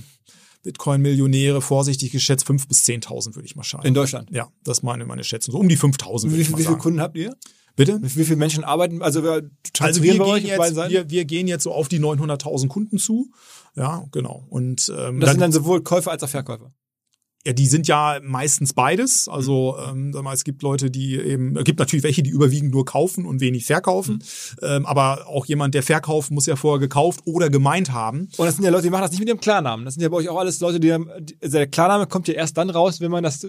Bitcoin-Millionäre, 0.63 1.61
vorsichtig 1.61 2.11
geschätzt, 2.11 2.47
5.000 2.47 2.67
bis 2.67 2.83
10.000 2.83 3.35
würde 3.35 3.45
ich 3.45 3.55
mal 3.55 3.63
schauen. 3.63 3.83
In 3.83 3.93
Deutschland. 3.93 4.29
Ja, 4.31 4.49
das 4.63 4.81
meine, 4.81 5.05
meine 5.05 5.23
Schätzung. 5.23 5.53
So 5.53 5.59
um 5.59 5.69
die 5.69 5.77
5.000 5.77 6.23
würde 6.23 6.37
Wie, 6.37 6.41
ich 6.41 6.49
mal 6.49 6.57
wie 6.57 6.63
viele. 6.63 6.77
Kunden 6.77 7.01
habt 7.01 7.17
ihr? 7.17 7.35
Bitte? 7.75 7.99
Wie, 8.01 8.23
viele 8.23 8.35
Menschen 8.35 8.63
arbeiten? 8.63 9.01
Also, 9.01 9.23
wir 9.23 9.49
Also 9.79 10.03
wir 10.03 10.13
gehen, 10.13 10.45
jetzt, 10.45 10.75
wir, 10.75 11.09
wir 11.09 11.25
gehen 11.25 11.47
jetzt 11.47 11.63
so 11.63 11.73
auf 11.73 11.87
die 11.87 11.99
900.000 11.99 12.67
Kunden 12.67 12.99
zu. 12.99 13.31
Ja, 13.75 14.05
genau. 14.11 14.45
Und 14.49 14.91
ähm, 14.95 15.19
das 15.19 15.27
da 15.27 15.31
sind 15.31 15.41
dann 15.41 15.51
sowohl 15.51 15.81
Käufer 15.81 16.11
als 16.11 16.21
auch 16.21 16.29
Verkäufer. 16.29 16.71
Ja, 17.45 17.51
die 17.51 17.67
sind 17.67 17.87
ja 17.87 18.19
meistens 18.23 18.73
beides. 18.73 19.27
Also 19.27 19.75
ähm, 19.77 20.13
sag 20.13 20.23
mal, 20.23 20.33
es 20.33 20.45
gibt 20.45 20.61
Leute, 20.63 20.89
die 20.89 21.15
eben, 21.17 21.57
es 21.57 21.65
gibt 21.65 21.79
natürlich 21.79 22.03
welche, 22.03 22.23
die 22.23 22.29
überwiegend 22.29 22.71
nur 22.73 22.85
kaufen 22.85 23.25
und 23.25 23.41
wenig 23.41 23.65
verkaufen. 23.65 24.23
Ähm, 24.61 24.85
aber 24.85 25.27
auch 25.27 25.45
jemand, 25.45 25.73
der 25.75 25.83
verkauft, 25.83 26.31
muss 26.31 26.45
ja 26.45 26.55
vorher 26.55 26.79
gekauft 26.79 27.19
oder 27.25 27.49
gemeint 27.49 27.91
haben. 27.91 28.29
Und 28.37 28.45
das 28.45 28.55
sind 28.55 28.63
ja 28.63 28.71
Leute, 28.71 28.83
die 28.83 28.89
machen 28.91 29.01
das 29.01 29.11
nicht 29.11 29.19
mit 29.19 29.27
ihrem 29.27 29.41
Klarnamen. 29.41 29.83
Das 29.83 29.95
sind 29.95 30.03
ja 30.03 30.09
bei 30.09 30.15
euch 30.17 30.29
auch 30.29 30.39
alles 30.39 30.59
Leute, 30.61 30.79
die, 30.79 30.93
haben- 30.93 31.09
also 31.09 31.57
der 31.57 31.67
Klarname 31.67 32.07
kommt 32.07 32.29
ja 32.29 32.33
erst 32.35 32.55
dann 32.57 32.69
raus, 32.69 33.01
wenn 33.01 33.11
man 33.11 33.23
das, 33.23 33.45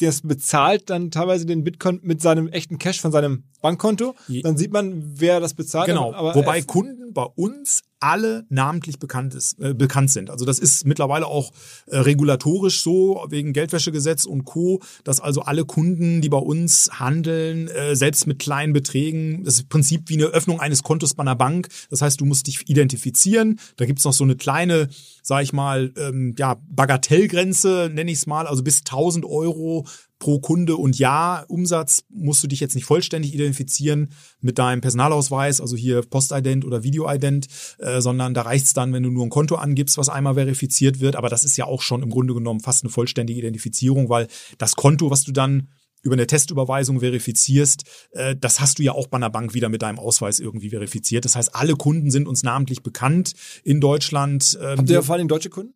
das 0.00 0.22
bezahlt, 0.22 0.90
dann 0.90 1.10
teilweise 1.12 1.46
den 1.46 1.62
Bitcoin 1.64 2.00
mit 2.02 2.20
seinem 2.20 2.48
echten 2.48 2.78
Cash 2.78 3.00
von 3.00 3.12
seinem 3.12 3.44
Bankkonto. 3.62 4.14
Dann 4.42 4.56
sieht 4.56 4.72
man, 4.72 5.12
wer 5.16 5.38
das 5.40 5.54
bezahlt. 5.54 5.86
Genau. 5.86 6.12
Aber, 6.12 6.34
Wobei 6.34 6.62
Kunden 6.62 7.12
bei 7.12 7.24
uns 7.36 7.82
alle 8.00 8.46
namentlich 8.48 8.98
bekannt, 8.98 9.34
ist, 9.34 9.60
äh, 9.60 9.74
bekannt 9.74 10.10
sind. 10.10 10.30
Also 10.30 10.44
das 10.44 10.58
ist 10.58 10.86
mittlerweile 10.86 11.26
auch 11.26 11.52
äh, 11.86 11.98
regulatorisch 11.98 12.82
so, 12.82 13.24
wegen 13.28 13.52
Geldwäschegesetz 13.52 14.24
und 14.24 14.44
Co., 14.44 14.80
dass 15.04 15.20
also 15.20 15.42
alle 15.42 15.64
Kunden, 15.64 16.20
die 16.20 16.28
bei 16.28 16.38
uns 16.38 16.90
handeln, 16.92 17.68
äh, 17.68 17.96
selbst 17.96 18.26
mit 18.26 18.38
kleinen 18.38 18.72
Beträgen, 18.72 19.44
das 19.44 19.54
ist 19.54 19.60
im 19.62 19.68
Prinzip 19.68 20.02
wie 20.06 20.14
eine 20.14 20.26
Öffnung 20.26 20.60
eines 20.60 20.82
Kontos 20.82 21.14
bei 21.14 21.22
einer 21.22 21.36
Bank. 21.36 21.68
Das 21.90 22.02
heißt, 22.02 22.20
du 22.20 22.24
musst 22.24 22.46
dich 22.46 22.68
identifizieren. 22.68 23.58
Da 23.76 23.86
gibt's 23.86 24.04
noch 24.04 24.12
so 24.12 24.24
eine 24.24 24.36
kleine, 24.36 24.88
sag 25.22 25.42
ich 25.42 25.52
mal, 25.52 25.92
ähm, 25.96 26.34
ja, 26.38 26.56
Bagatellgrenze, 26.68 27.90
nenne 27.92 28.10
ich 28.10 28.18
es 28.18 28.26
mal, 28.26 28.46
also 28.46 28.62
bis 28.62 28.80
1000 28.80 29.24
Euro 29.24 29.86
pro 30.18 30.40
Kunde 30.40 30.76
und 30.76 30.98
Jahr 30.98 31.44
Umsatz 31.48 32.04
musst 32.08 32.42
du 32.42 32.48
dich 32.48 32.60
jetzt 32.60 32.74
nicht 32.74 32.84
vollständig 32.84 33.34
identifizieren 33.34 34.10
mit 34.40 34.58
deinem 34.58 34.80
Personalausweis, 34.80 35.60
also 35.60 35.76
hier 35.76 36.02
Postident 36.02 36.64
oder 36.64 36.82
Videoident, 36.82 37.46
äh, 37.78 38.00
sondern 38.00 38.34
da 38.34 38.42
reicht's 38.42 38.72
dann, 38.72 38.92
wenn 38.92 39.02
du 39.02 39.10
nur 39.10 39.24
ein 39.24 39.30
Konto 39.30 39.56
angibst, 39.56 39.98
was 39.98 40.08
einmal 40.08 40.34
verifiziert 40.34 41.00
wird. 41.00 41.16
Aber 41.16 41.28
das 41.28 41.44
ist 41.44 41.56
ja 41.56 41.66
auch 41.66 41.82
schon 41.82 42.02
im 42.02 42.10
Grunde 42.10 42.34
genommen 42.34 42.60
fast 42.60 42.84
eine 42.84 42.90
vollständige 42.90 43.38
Identifizierung, 43.38 44.08
weil 44.08 44.26
das 44.58 44.76
Konto, 44.76 45.10
was 45.10 45.24
du 45.24 45.32
dann 45.32 45.68
über 46.02 46.14
eine 46.14 46.26
Testüberweisung 46.26 47.00
verifizierst, 47.00 47.84
äh, 48.12 48.36
das 48.36 48.60
hast 48.60 48.78
du 48.78 48.82
ja 48.82 48.92
auch 48.92 49.08
bei 49.08 49.16
einer 49.16 49.30
Bank 49.30 49.54
wieder 49.54 49.68
mit 49.68 49.82
deinem 49.82 49.98
Ausweis 49.98 50.40
irgendwie 50.40 50.70
verifiziert. 50.70 51.24
Das 51.24 51.36
heißt, 51.36 51.54
alle 51.54 51.74
Kunden 51.74 52.10
sind 52.10 52.28
uns 52.28 52.42
namentlich 52.42 52.82
bekannt 52.82 53.34
in 53.64 53.80
Deutschland. 53.80 54.58
Ähm, 54.60 54.78
habt 54.78 54.90
ihr 54.90 55.02
vor 55.02 55.16
allem 55.16 55.28
deutsche 55.28 55.50
Kunden? 55.50 55.74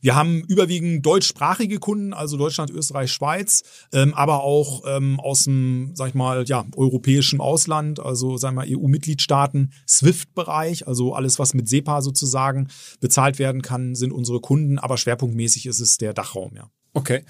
Wir 0.00 0.14
haben 0.14 0.42
überwiegend 0.42 1.04
deutschsprachige 1.04 1.78
Kunden, 1.78 2.12
also 2.12 2.36
Deutschland, 2.36 2.70
Österreich, 2.70 3.12
Schweiz, 3.12 3.62
ähm, 3.92 4.14
aber 4.14 4.42
auch 4.42 4.82
ähm, 4.86 5.20
aus 5.20 5.44
dem, 5.44 5.92
sag 5.94 6.08
ich 6.08 6.14
mal, 6.14 6.44
ja, 6.46 6.64
europäischen 6.76 7.40
Ausland, 7.40 8.00
also 8.00 8.36
sagen 8.36 8.56
wir 8.56 8.64
EU-Mitgliedstaaten, 8.66 9.72
SWIFT-Bereich, 9.86 10.86
also 10.86 11.14
alles, 11.14 11.38
was 11.38 11.54
mit 11.54 11.68
SEPA 11.68 12.02
sozusagen 12.02 12.68
bezahlt 13.00 13.38
werden 13.38 13.62
kann, 13.62 13.94
sind 13.94 14.12
unsere 14.12 14.40
Kunden, 14.40 14.78
aber 14.78 14.96
schwerpunktmäßig 14.96 15.66
ist 15.66 15.80
es 15.80 15.98
der 15.98 16.14
Dachraum, 16.14 16.54
ja. 16.54 16.70
Okay. 16.94 17.24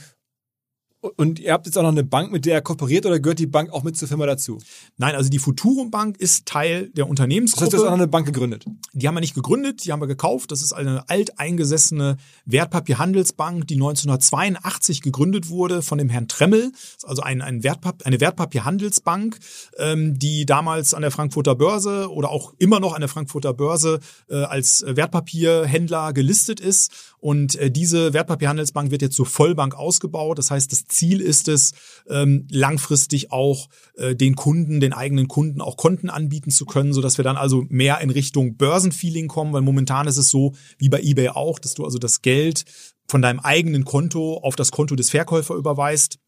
Und 1.16 1.38
ihr 1.38 1.52
habt 1.52 1.66
jetzt 1.66 1.76
auch 1.78 1.82
noch 1.82 1.90
eine 1.90 2.04
Bank, 2.04 2.32
mit 2.32 2.44
der 2.44 2.58
ihr 2.58 2.60
kooperiert 2.60 3.06
oder 3.06 3.20
gehört 3.20 3.38
die 3.38 3.46
Bank 3.46 3.70
auch 3.70 3.82
mit 3.82 3.96
zur 3.96 4.08
Firma 4.08 4.26
dazu? 4.26 4.58
Nein, 4.96 5.14
also 5.14 5.30
die 5.30 5.38
Futurum 5.38 5.90
Bank 5.90 6.18
ist 6.18 6.46
Teil 6.46 6.90
der 6.90 6.90
Das 6.90 6.90
heißt, 6.90 6.96
du 6.96 7.10
Unternehmensgruppe. 7.10 7.76
hast 7.76 7.82
auch 7.82 7.90
noch 7.90 7.92
eine 7.92 8.08
Bank 8.08 8.26
gegründet. 8.26 8.64
Die 8.92 9.06
haben 9.06 9.14
wir 9.14 9.20
nicht 9.20 9.34
gegründet, 9.34 9.84
die 9.84 9.92
haben 9.92 10.00
wir 10.00 10.06
gekauft. 10.06 10.50
Das 10.50 10.62
ist 10.62 10.72
eine 10.72 11.08
alteingesessene 11.08 12.16
Wertpapierhandelsbank, 12.46 13.66
die 13.66 13.74
1982 13.74 15.02
gegründet 15.02 15.48
wurde 15.48 15.82
von 15.82 15.98
dem 15.98 16.08
Herrn 16.08 16.28
Tremmel. 16.28 16.72
Das 16.72 16.94
ist 16.96 17.04
Also 17.04 17.22
ein, 17.22 17.42
ein 17.42 17.62
Wertpap 17.62 18.02
eine 18.04 18.20
Wertpapierhandelsbank, 18.20 19.38
ähm, 19.78 20.18
die 20.18 20.46
damals 20.46 20.94
an 20.94 21.02
der 21.02 21.10
Frankfurter 21.10 21.54
Börse 21.54 22.10
oder 22.10 22.30
auch 22.30 22.54
immer 22.58 22.80
noch 22.80 22.94
an 22.94 23.00
der 23.00 23.08
Frankfurter 23.08 23.52
Börse 23.54 24.00
äh, 24.28 24.36
als 24.36 24.84
Wertpapierhändler 24.86 26.12
gelistet 26.12 26.60
ist. 26.60 26.92
Und 27.20 27.56
äh, 27.56 27.70
diese 27.70 28.12
Wertpapierhandelsbank 28.12 28.90
wird 28.90 29.02
jetzt 29.02 29.16
zur 29.16 29.26
Vollbank 29.26 29.74
ausgebaut. 29.74 30.38
Das 30.38 30.50
heißt, 30.50 30.70
das 30.70 30.84
Ziel 30.98 31.20
ist 31.20 31.48
es, 31.48 31.72
ähm, 32.08 32.46
langfristig 32.50 33.32
auch 33.32 33.68
äh, 33.96 34.14
den 34.14 34.34
Kunden, 34.34 34.80
den 34.80 34.92
eigenen 34.92 35.28
Kunden 35.28 35.60
auch 35.60 35.76
Konten 35.76 36.10
anbieten 36.10 36.50
zu 36.50 36.66
können, 36.66 36.92
so 36.92 37.00
dass 37.00 37.18
wir 37.18 37.24
dann 37.24 37.36
also 37.36 37.64
mehr 37.68 38.00
in 38.00 38.10
Richtung 38.10 38.56
Börsenfeeling 38.56 39.28
kommen, 39.28 39.52
weil 39.52 39.62
momentan 39.62 40.06
ist 40.06 40.16
es 40.16 40.30
so, 40.30 40.54
wie 40.78 40.88
bei 40.88 41.00
eBay 41.00 41.28
auch, 41.28 41.58
dass 41.58 41.74
du 41.74 41.84
also 41.84 41.98
das 41.98 42.22
Geld 42.22 42.64
von 43.08 43.22
deinem 43.22 43.40
eigenen 43.40 43.84
Konto 43.84 44.38
auf 44.38 44.56
das 44.56 44.70
Konto 44.70 44.94
des 44.94 45.10
Verkäufer 45.10 45.54
überweist 45.54 46.18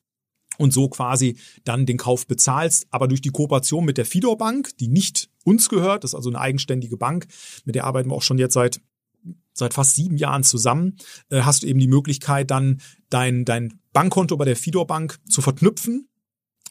und 0.58 0.72
so 0.72 0.88
quasi 0.88 1.36
dann 1.64 1.86
den 1.86 1.96
Kauf 1.96 2.26
bezahlst. 2.26 2.86
Aber 2.90 3.08
durch 3.08 3.22
die 3.22 3.30
Kooperation 3.30 3.84
mit 3.84 3.98
der 3.98 4.04
Fidor 4.04 4.38
Bank, 4.38 4.76
die 4.78 4.88
nicht 4.88 5.30
uns 5.44 5.68
gehört, 5.68 6.04
das 6.04 6.10
ist 6.10 6.14
also 6.14 6.30
eine 6.30 6.40
eigenständige 6.40 6.96
Bank, 6.96 7.26
mit 7.64 7.74
der 7.74 7.84
arbeiten 7.84 8.10
wir 8.10 8.14
auch 8.14 8.22
schon 8.22 8.38
jetzt 8.38 8.54
seit 8.54 8.80
seit 9.52 9.74
fast 9.74 9.94
sieben 9.94 10.16
Jahren 10.16 10.42
zusammen, 10.42 10.96
äh, 11.30 11.42
hast 11.42 11.62
du 11.62 11.66
eben 11.66 11.78
die 11.80 11.88
Möglichkeit, 11.88 12.50
dann 12.50 12.80
dein, 13.10 13.44
dein 13.44 13.80
Bankkonto 13.92 14.36
bei 14.36 14.44
der 14.44 14.56
Fidor 14.56 14.86
Bank 14.86 15.18
zu 15.28 15.42
verknüpfen 15.42 16.08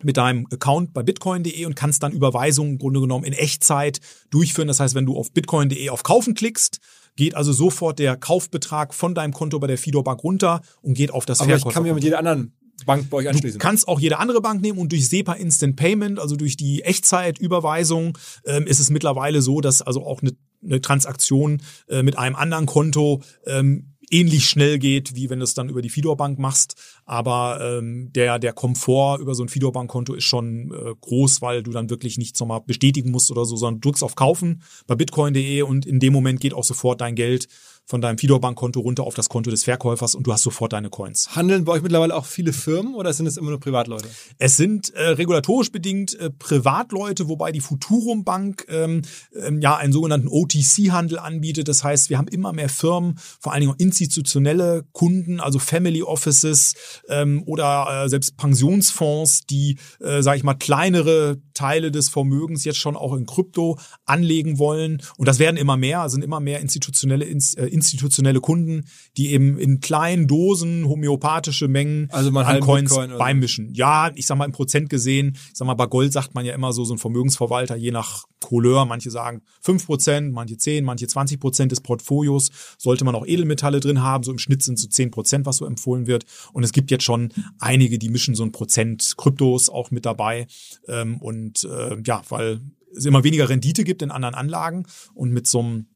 mit 0.02 0.16
deinem 0.18 0.48
Account 0.52 0.94
bei 0.94 1.04
bitcoin.de 1.04 1.66
und 1.66 1.76
kannst 1.76 2.04
dann 2.04 2.14
Überweisungen 2.14 2.74
im 2.74 2.78
Grunde 2.80 3.02
genommen 3.02 3.26
in 3.26 3.34
Echtzeit 3.34 4.00
durchführen. 4.30 4.70
Das 4.70 4.80
heißt, 4.80 4.96
wenn 4.96 5.06
du 5.06 5.18
auf 5.18 5.32
bitcoin.de 5.34 5.90
auf 5.90 6.04
Kaufen 6.04 6.36
klickst, 6.36 6.80
geht 7.18 7.36
also 7.36 7.52
sofort 7.52 8.00
der 8.00 8.16
Kaufbetrag 8.16 8.94
von 8.94 9.14
deinem 9.14 9.34
Konto 9.34 9.60
bei 9.60 9.68
der 9.68 9.78
Fido 9.78 10.02
Bank 10.02 10.24
runter 10.24 10.62
und 10.82 10.94
geht 10.94 11.12
auf 11.12 11.26
das 11.26 11.42
Aber 11.42 11.50
ich 11.50 11.56
Verkäufer. 11.56 11.74
kann 11.74 11.84
mich 11.84 11.94
mit 11.94 12.04
jeder 12.06 12.20
anderen 12.20 12.54
Bank 12.86 13.10
bei 13.10 13.18
euch 13.18 13.26
Du 13.26 13.32
anschließen. 13.32 13.60
kannst 13.60 13.90
auch 13.90 14.00
jede 14.00 14.20
andere 14.20 14.40
Bank 14.40 14.62
nehmen 14.62 14.80
und 14.80 14.94
durch 14.94 15.10
SEPA 15.10 15.34
Instant 15.34 15.76
Payment, 15.76 16.18
also 16.18 16.38
durch 16.38 16.56
die 16.56 16.82
Echtzeitüberweisung, 16.84 18.18
ähm, 18.46 18.66
ist 18.68 18.80
es 18.80 18.90
mittlerweile 18.90 19.42
so, 19.42 19.60
dass 19.60 19.82
also 19.82 20.06
auch 20.06 20.22
eine, 20.22 20.32
eine 20.64 20.82
Transaktion 20.82 21.62
äh, 21.88 22.04
mit 22.04 22.18
einem 22.18 22.36
anderen 22.36 22.66
Konto 22.66 23.22
ähm, 23.46 23.96
ähnlich 24.12 24.50
schnell 24.50 24.80
geht, 24.80 25.16
wie 25.16 25.30
wenn 25.30 25.40
du 25.40 25.44
es 25.44 25.54
dann 25.54 25.70
über 25.70 25.82
die 25.82 25.90
Fidor 25.90 26.18
Bank 26.18 26.40
machst. 26.40 26.76
Aber 27.06 27.60
ähm, 27.62 28.12
der, 28.14 28.40
der 28.40 28.54
Komfort 28.54 29.20
über 29.20 29.36
so 29.36 29.44
ein 29.44 29.50
Fidor 29.50 29.72
Bank 29.72 29.90
Konto 29.90 30.14
ist 30.14 30.24
schon 30.24 30.72
äh, 30.72 30.96
groß, 31.00 31.42
weil 31.42 31.64
du 31.64 31.72
dann 31.72 31.90
wirklich 31.90 32.18
nichts 32.18 32.40
nochmal 32.40 32.62
bestätigen 32.62 33.12
musst 33.12 33.32
oder 33.32 33.46
so, 33.46 33.56
sondern 33.56 33.82
drückst 33.82 34.04
auf 34.04 34.16
Kaufen 34.16 34.62
bei 34.88 34.96
bitcoin.de 34.96 35.62
und 35.62 35.86
in 35.86 36.00
dem 36.00 36.14
Moment 36.14 36.40
geht 36.40 36.54
auch 36.54 36.64
sofort 36.64 37.02
dein 37.02 37.16
Geld 37.16 37.48
von 37.90 38.02
deinem 38.02 38.20
Fidor 38.20 38.40
Bank 38.40 38.56
Konto 38.56 38.80
runter 38.82 39.04
auf 39.04 39.16
das 39.16 39.30
Konto 39.30 39.50
des 39.50 39.64
Verkäufers 39.64 40.14
und 40.14 40.28
du 40.28 40.32
hast 40.32 40.44
sofort 40.44 40.74
deine 40.74 40.92
Coins. 40.92 41.36
Handeln 41.36 41.66
bei 41.66 41.72
euch 41.72 41.82
mittlerweile 41.82 42.16
auch 42.16 42.26
viele 42.26 42.54
Firmen 42.54 42.94
oder 42.94 43.12
sind 43.14 43.26
es 43.26 43.36
immer 43.36 43.50
nur 43.50 43.60
Privatleute? 43.60 44.08
Es 44.38 44.58
sind 44.58 44.94
äh, 44.94 45.10
regulatorisch 45.10 45.72
bedingt 45.72 46.14
äh, 46.20 46.30
Privatleute, 46.30 47.28
wobei 47.28 47.52
die 47.52 47.62
Futurum 47.62 48.24
Bank 48.24 48.68
ähm, 48.70 49.02
ähm, 49.36 49.60
ja 49.60 49.76
einen 49.76 49.92
sogenannten 49.92 50.28
OTC-Handel 50.28 51.18
anbietet. 51.18 51.68
Das 51.68 51.84
heißt, 51.84 52.12
wir 52.12 52.20
haben 52.20 52.28
immer 52.28 52.54
mehr 52.54 52.70
Firmen, 52.70 53.18
vor 53.40 53.54
allen 53.54 53.62
Dingen 53.62 53.74
auch 53.74 53.80
institutionelle 53.80 54.86
Kunden, 54.92 55.40
also 55.40 55.58
Family 55.58 56.04
Offices 56.04 56.76
ähm, 57.08 57.42
oder 57.48 58.04
äh, 58.06 58.10
selbst 58.10 58.38
Pensionsfonds, 58.38 59.48
die, 59.50 59.80
äh, 60.00 60.22
sage 60.22 60.38
ich 60.38 60.44
mal, 60.44 60.54
kleinere 60.54 61.42
Teile 61.60 61.92
des 61.92 62.08
Vermögens 62.08 62.64
jetzt 62.64 62.78
schon 62.78 62.96
auch 62.96 63.14
in 63.14 63.26
Krypto 63.26 63.78
anlegen 64.06 64.60
wollen. 64.60 65.02
Und 65.18 65.28
das 65.28 65.40
werden 65.40 65.58
immer 65.58 65.76
mehr, 65.76 66.08
sind 66.08 66.24
immer 66.24 66.40
mehr 66.40 66.62
institutionelle 66.62 67.26
ins, 67.26 67.54
äh, 67.56 67.66
institutionelle 67.66 68.40
Kunden, 68.40 68.86
die 69.20 69.34
eben 69.34 69.60
in 69.60 69.82
kleinen 69.82 70.28
Dosen 70.28 70.88
homöopathische 70.88 71.68
Mengen 71.68 72.08
Also 72.10 72.32
man 72.32 72.46
an 72.46 72.62
Coins 72.62 72.90
Bitcoin 72.90 73.18
beimischen. 73.18 73.74
Ja, 73.74 74.12
ich 74.16 74.26
sag 74.26 74.38
mal 74.38 74.46
im 74.46 74.54
Prozent 74.54 74.90
gesehen, 74.90 75.34
ich 75.36 75.58
sag 75.58 75.68
mal 75.68 75.74
bei 75.74 75.88
Gold 75.88 76.14
sagt 76.14 76.36
man 76.36 76.46
ja 76.46 76.54
immer 76.54 76.72
so, 76.72 76.86
so 76.86 76.94
ein 76.94 77.00
Vermögensverwalter, 77.00 77.76
je 77.76 77.92
nach 77.92 78.24
Couleur, 78.40 78.86
manche 78.86 79.12
sagen 79.12 79.42
5 79.62 79.86
Prozent, 79.86 80.32
manche 80.32 80.56
10, 80.56 80.86
manche 80.86 81.06
20 81.06 81.38
Prozent 81.38 81.74
des 81.74 81.82
Portfolios, 81.82 82.50
sollte 82.78 83.04
man 83.04 83.14
auch 83.14 83.26
Edelmetalle 83.28 83.82
drin 83.82 84.02
haben, 84.02 84.24
so 84.24 84.32
im 84.32 84.40
Schnitt 84.40 84.64
sind 84.64 84.80
so 84.80 84.88
10 84.88 85.12
Prozent, 85.12 85.46
was 85.46 85.58
so 85.58 85.66
empfohlen 85.66 86.08
wird. 86.08 86.24
Und 86.54 86.64
es 86.64 86.72
gibt 86.72 86.90
jetzt 86.90 87.04
schon 87.04 87.34
einige, 87.60 88.00
die 88.00 88.08
mischen 88.08 88.36
so 88.36 88.44
ein 88.44 88.54
Prozent 88.54 89.16
Kryptos 89.18 89.70
auch 89.70 89.92
mit 89.92 90.06
dabei. 90.06 90.48
Ähm, 90.88 91.18
und 91.18 91.66
äh, 91.66 91.98
ja, 92.06 92.22
weil 92.30 92.62
es 92.96 93.04
immer 93.04 93.26
weniger 93.26 93.50
Rendite 93.50 93.84
gibt 93.84 94.02
in 94.02 94.12
anderen 94.12 94.36
Anlagen 94.36 94.86
und 95.14 95.32
mit 95.32 95.46
so 95.46 95.60
einem 95.60 95.88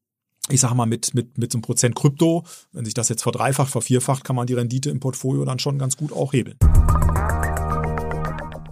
ich 0.49 0.59
sage 0.59 0.75
mal, 0.75 0.85
mit, 0.85 1.13
mit, 1.13 1.37
mit 1.37 1.51
so 1.51 1.57
einem 1.57 1.61
Prozent 1.61 1.95
Krypto, 1.95 2.43
wenn 2.73 2.85
sich 2.85 2.93
das 2.93 3.09
jetzt 3.09 3.23
verdreifacht, 3.23 3.71
vervierfacht, 3.71 4.23
kann 4.23 4.35
man 4.35 4.47
die 4.47 4.53
Rendite 4.53 4.89
im 4.89 4.99
Portfolio 4.99 5.45
dann 5.45 5.59
schon 5.59 5.79
ganz 5.79 5.95
gut 5.95 6.11
auch 6.11 6.33
hebeln. 6.33 6.57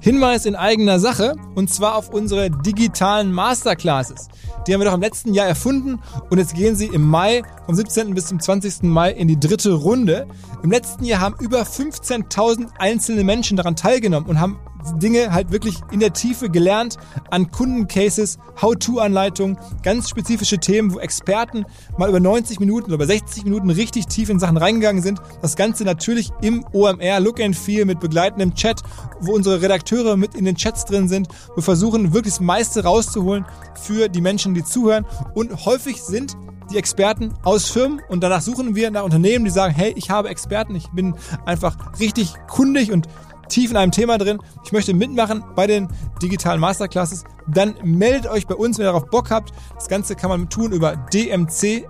Hinweis 0.01 0.47
in 0.47 0.55
eigener 0.55 0.99
Sache 0.99 1.35
und 1.53 1.71
zwar 1.71 1.95
auf 1.95 2.09
unsere 2.09 2.49
digitalen 2.49 3.31
Masterclasses. 3.31 4.29
Die 4.65 4.73
haben 4.73 4.81
wir 4.81 4.85
doch 4.85 4.95
im 4.95 5.01
letzten 5.01 5.35
Jahr 5.35 5.47
erfunden 5.47 5.99
und 6.31 6.39
jetzt 6.39 6.55
gehen 6.55 6.75
sie 6.75 6.87
im 6.87 7.07
Mai 7.07 7.43
vom 7.67 7.75
17. 7.75 8.15
bis 8.15 8.25
zum 8.25 8.39
20. 8.39 8.81
Mai 8.81 9.11
in 9.11 9.27
die 9.27 9.39
dritte 9.39 9.73
Runde. 9.73 10.27
Im 10.63 10.71
letzten 10.71 11.05
Jahr 11.05 11.21
haben 11.21 11.35
über 11.39 11.61
15.000 11.61 12.69
einzelne 12.79 13.23
Menschen 13.23 13.57
daran 13.57 13.75
teilgenommen 13.75 14.27
und 14.27 14.39
haben 14.39 14.59
Dinge 14.95 15.33
halt 15.33 15.51
wirklich 15.51 15.75
in 15.91 15.99
der 15.99 16.13
Tiefe 16.13 16.49
gelernt 16.49 16.97
an 17.29 17.51
Kundencases, 17.51 18.37
How-to-Anleitungen, 18.61 19.57
ganz 19.83 20.09
spezifische 20.09 20.57
Themen, 20.57 20.93
wo 20.93 20.99
Experten 20.99 21.65
mal 21.97 22.09
über 22.09 22.19
90 22.19 22.59
Minuten 22.59 22.87
oder 22.87 22.95
über 22.95 23.05
60 23.05 23.43
Minuten 23.43 23.69
richtig 23.69 24.07
tief 24.07 24.29
in 24.29 24.39
Sachen 24.39 24.57
reingegangen 24.57 25.01
sind. 25.01 25.21
Das 25.41 25.55
Ganze 25.55 25.83
natürlich 25.83 26.31
im 26.41 26.65
OMR 26.73 27.19
Look 27.19 27.39
and 27.39 27.55
Feel 27.55 27.85
mit 27.85 27.99
begleitendem 27.99 28.55
Chat, 28.55 28.81
wo 29.19 29.33
unsere 29.33 29.61
Redakteure 29.61 30.17
mit 30.17 30.35
in 30.35 30.45
den 30.45 30.55
Chats 30.55 30.85
drin 30.85 31.07
sind. 31.07 31.27
Wir 31.55 31.63
versuchen 31.63 32.13
wirklich 32.13 32.33
das 32.33 32.41
meiste 32.41 32.83
rauszuholen 32.83 33.45
für 33.81 34.09
die 34.09 34.21
Menschen, 34.21 34.53
die 34.53 34.63
zuhören 34.63 35.05
und 35.33 35.65
häufig 35.65 36.01
sind 36.01 36.35
die 36.71 36.77
Experten 36.77 37.33
aus 37.43 37.69
Firmen 37.69 38.01
und 38.07 38.23
danach 38.23 38.41
suchen 38.41 38.75
wir 38.75 38.91
nach 38.91 39.03
Unternehmen, 39.03 39.45
die 39.45 39.51
sagen, 39.51 39.73
hey, 39.73 39.93
ich 39.95 40.09
habe 40.09 40.29
Experten, 40.29 40.75
ich 40.75 40.87
bin 40.89 41.15
einfach 41.45 41.99
richtig 41.99 42.33
kundig 42.47 42.91
und 42.91 43.07
tief 43.51 43.69
in 43.71 43.77
einem 43.77 43.91
Thema 43.91 44.17
drin, 44.17 44.39
ich 44.63 44.71
möchte 44.71 44.93
mitmachen 44.93 45.43
bei 45.55 45.67
den 45.67 45.87
digitalen 46.21 46.59
Masterclasses, 46.59 47.23
dann 47.47 47.75
meldet 47.83 48.31
euch 48.31 48.47
bei 48.47 48.55
uns, 48.55 48.77
wenn 48.77 48.85
ihr 48.85 48.91
darauf 48.91 49.09
Bock 49.09 49.29
habt. 49.29 49.51
Das 49.75 49.87
Ganze 49.87 50.15
kann 50.15 50.29
man 50.29 50.49
tun 50.49 50.71
über 50.71 50.95
dmc.omr.com. 50.95 51.87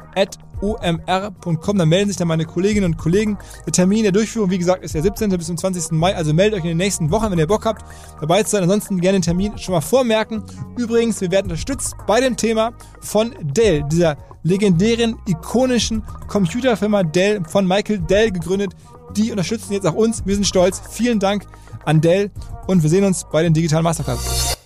Da 1.77 1.85
melden 1.85 2.09
sich 2.09 2.17
dann 2.17 2.27
meine 2.27 2.45
Kolleginnen 2.45 2.93
und 2.93 2.97
Kollegen. 2.97 3.37
Der 3.65 3.73
Termin 3.73 4.03
der 4.03 4.11
Durchführung, 4.11 4.49
wie 4.49 4.57
gesagt, 4.57 4.83
ist 4.83 4.95
der 4.95 5.03
17. 5.03 5.29
bis 5.29 5.47
zum 5.47 5.57
20. 5.57 5.91
Mai. 5.91 6.15
Also 6.15 6.33
meldet 6.33 6.59
euch 6.59 6.63
in 6.63 6.69
den 6.69 6.77
nächsten 6.77 7.11
Wochen, 7.11 7.29
wenn 7.31 7.39
ihr 7.39 7.47
Bock 7.47 7.65
habt, 7.65 7.85
dabei 8.19 8.43
zu 8.43 8.51
sein. 8.51 8.63
Ansonsten 8.63 8.99
gerne 8.99 9.19
den 9.19 9.23
Termin 9.23 9.57
schon 9.57 9.73
mal 9.73 9.81
vormerken. 9.81 10.43
Übrigens, 10.77 11.21
wir 11.21 11.31
werden 11.31 11.45
unterstützt 11.45 11.95
bei 12.07 12.19
dem 12.19 12.35
Thema 12.37 12.73
von 13.01 13.35
Dell, 13.41 13.83
dieser 13.91 14.17
legendären, 14.43 15.17
ikonischen 15.27 16.03
Computerfirma 16.27 17.03
Dell, 17.03 17.43
von 17.47 17.67
Michael 17.67 17.99
Dell 17.99 18.31
gegründet. 18.31 18.73
Die 19.17 19.31
unterstützen 19.31 19.73
jetzt 19.73 19.85
auch 19.85 19.93
uns. 19.93 20.25
Wir 20.25 20.35
sind 20.35 20.45
stolz. 20.45 20.81
Vielen 20.91 21.19
Dank 21.19 21.45
an 21.85 22.01
Dell 22.01 22.31
und 22.67 22.83
wir 22.83 22.89
sehen 22.89 23.03
uns 23.03 23.25
bei 23.31 23.43
den 23.43 23.53
digitalen 23.53 23.83
Masterclasses. 23.83 24.57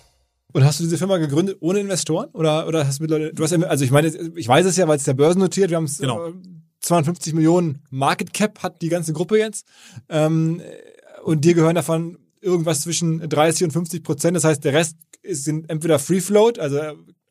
Und 0.52 0.64
hast 0.64 0.80
du 0.80 0.84
diese 0.84 0.96
Firma 0.98 1.18
gegründet 1.18 1.58
ohne 1.60 1.80
Investoren? 1.80 2.28
Oder, 2.32 2.66
oder 2.66 2.86
hast 2.86 2.98
du 2.98 3.02
mittlerweile, 3.02 3.32
du 3.32 3.42
hast 3.42 3.52
also 3.52 3.84
ich 3.84 3.90
meine, 3.90 4.08
ich 4.08 4.48
weiß 4.48 4.64
es 4.66 4.76
ja, 4.76 4.88
weil 4.88 4.96
es 4.96 5.04
der 5.04 5.14
Börsen 5.14 5.40
notiert, 5.40 5.70
wir 5.70 5.76
haben 5.76 5.84
es, 5.84 5.98
Genau. 5.98 6.28
äh, 6.28 6.32
250 6.80 7.34
Millionen 7.34 7.82
Market 7.90 8.32
Cap 8.32 8.62
hat 8.62 8.80
die 8.80 8.88
ganze 8.88 9.12
Gruppe 9.12 9.38
jetzt. 9.38 9.66
Ähm, 10.08 10.62
und 11.24 11.44
dir 11.44 11.54
gehören 11.54 11.74
davon 11.74 12.18
irgendwas 12.40 12.82
zwischen 12.82 13.28
30 13.28 13.64
und 13.64 13.70
50 13.72 14.02
Prozent. 14.04 14.36
Das 14.36 14.44
heißt, 14.44 14.64
der 14.64 14.72
Rest 14.72 14.96
ist, 15.22 15.44
sind 15.44 15.68
entweder 15.68 15.98
Free 15.98 16.20
Float, 16.20 16.58
also 16.58 16.78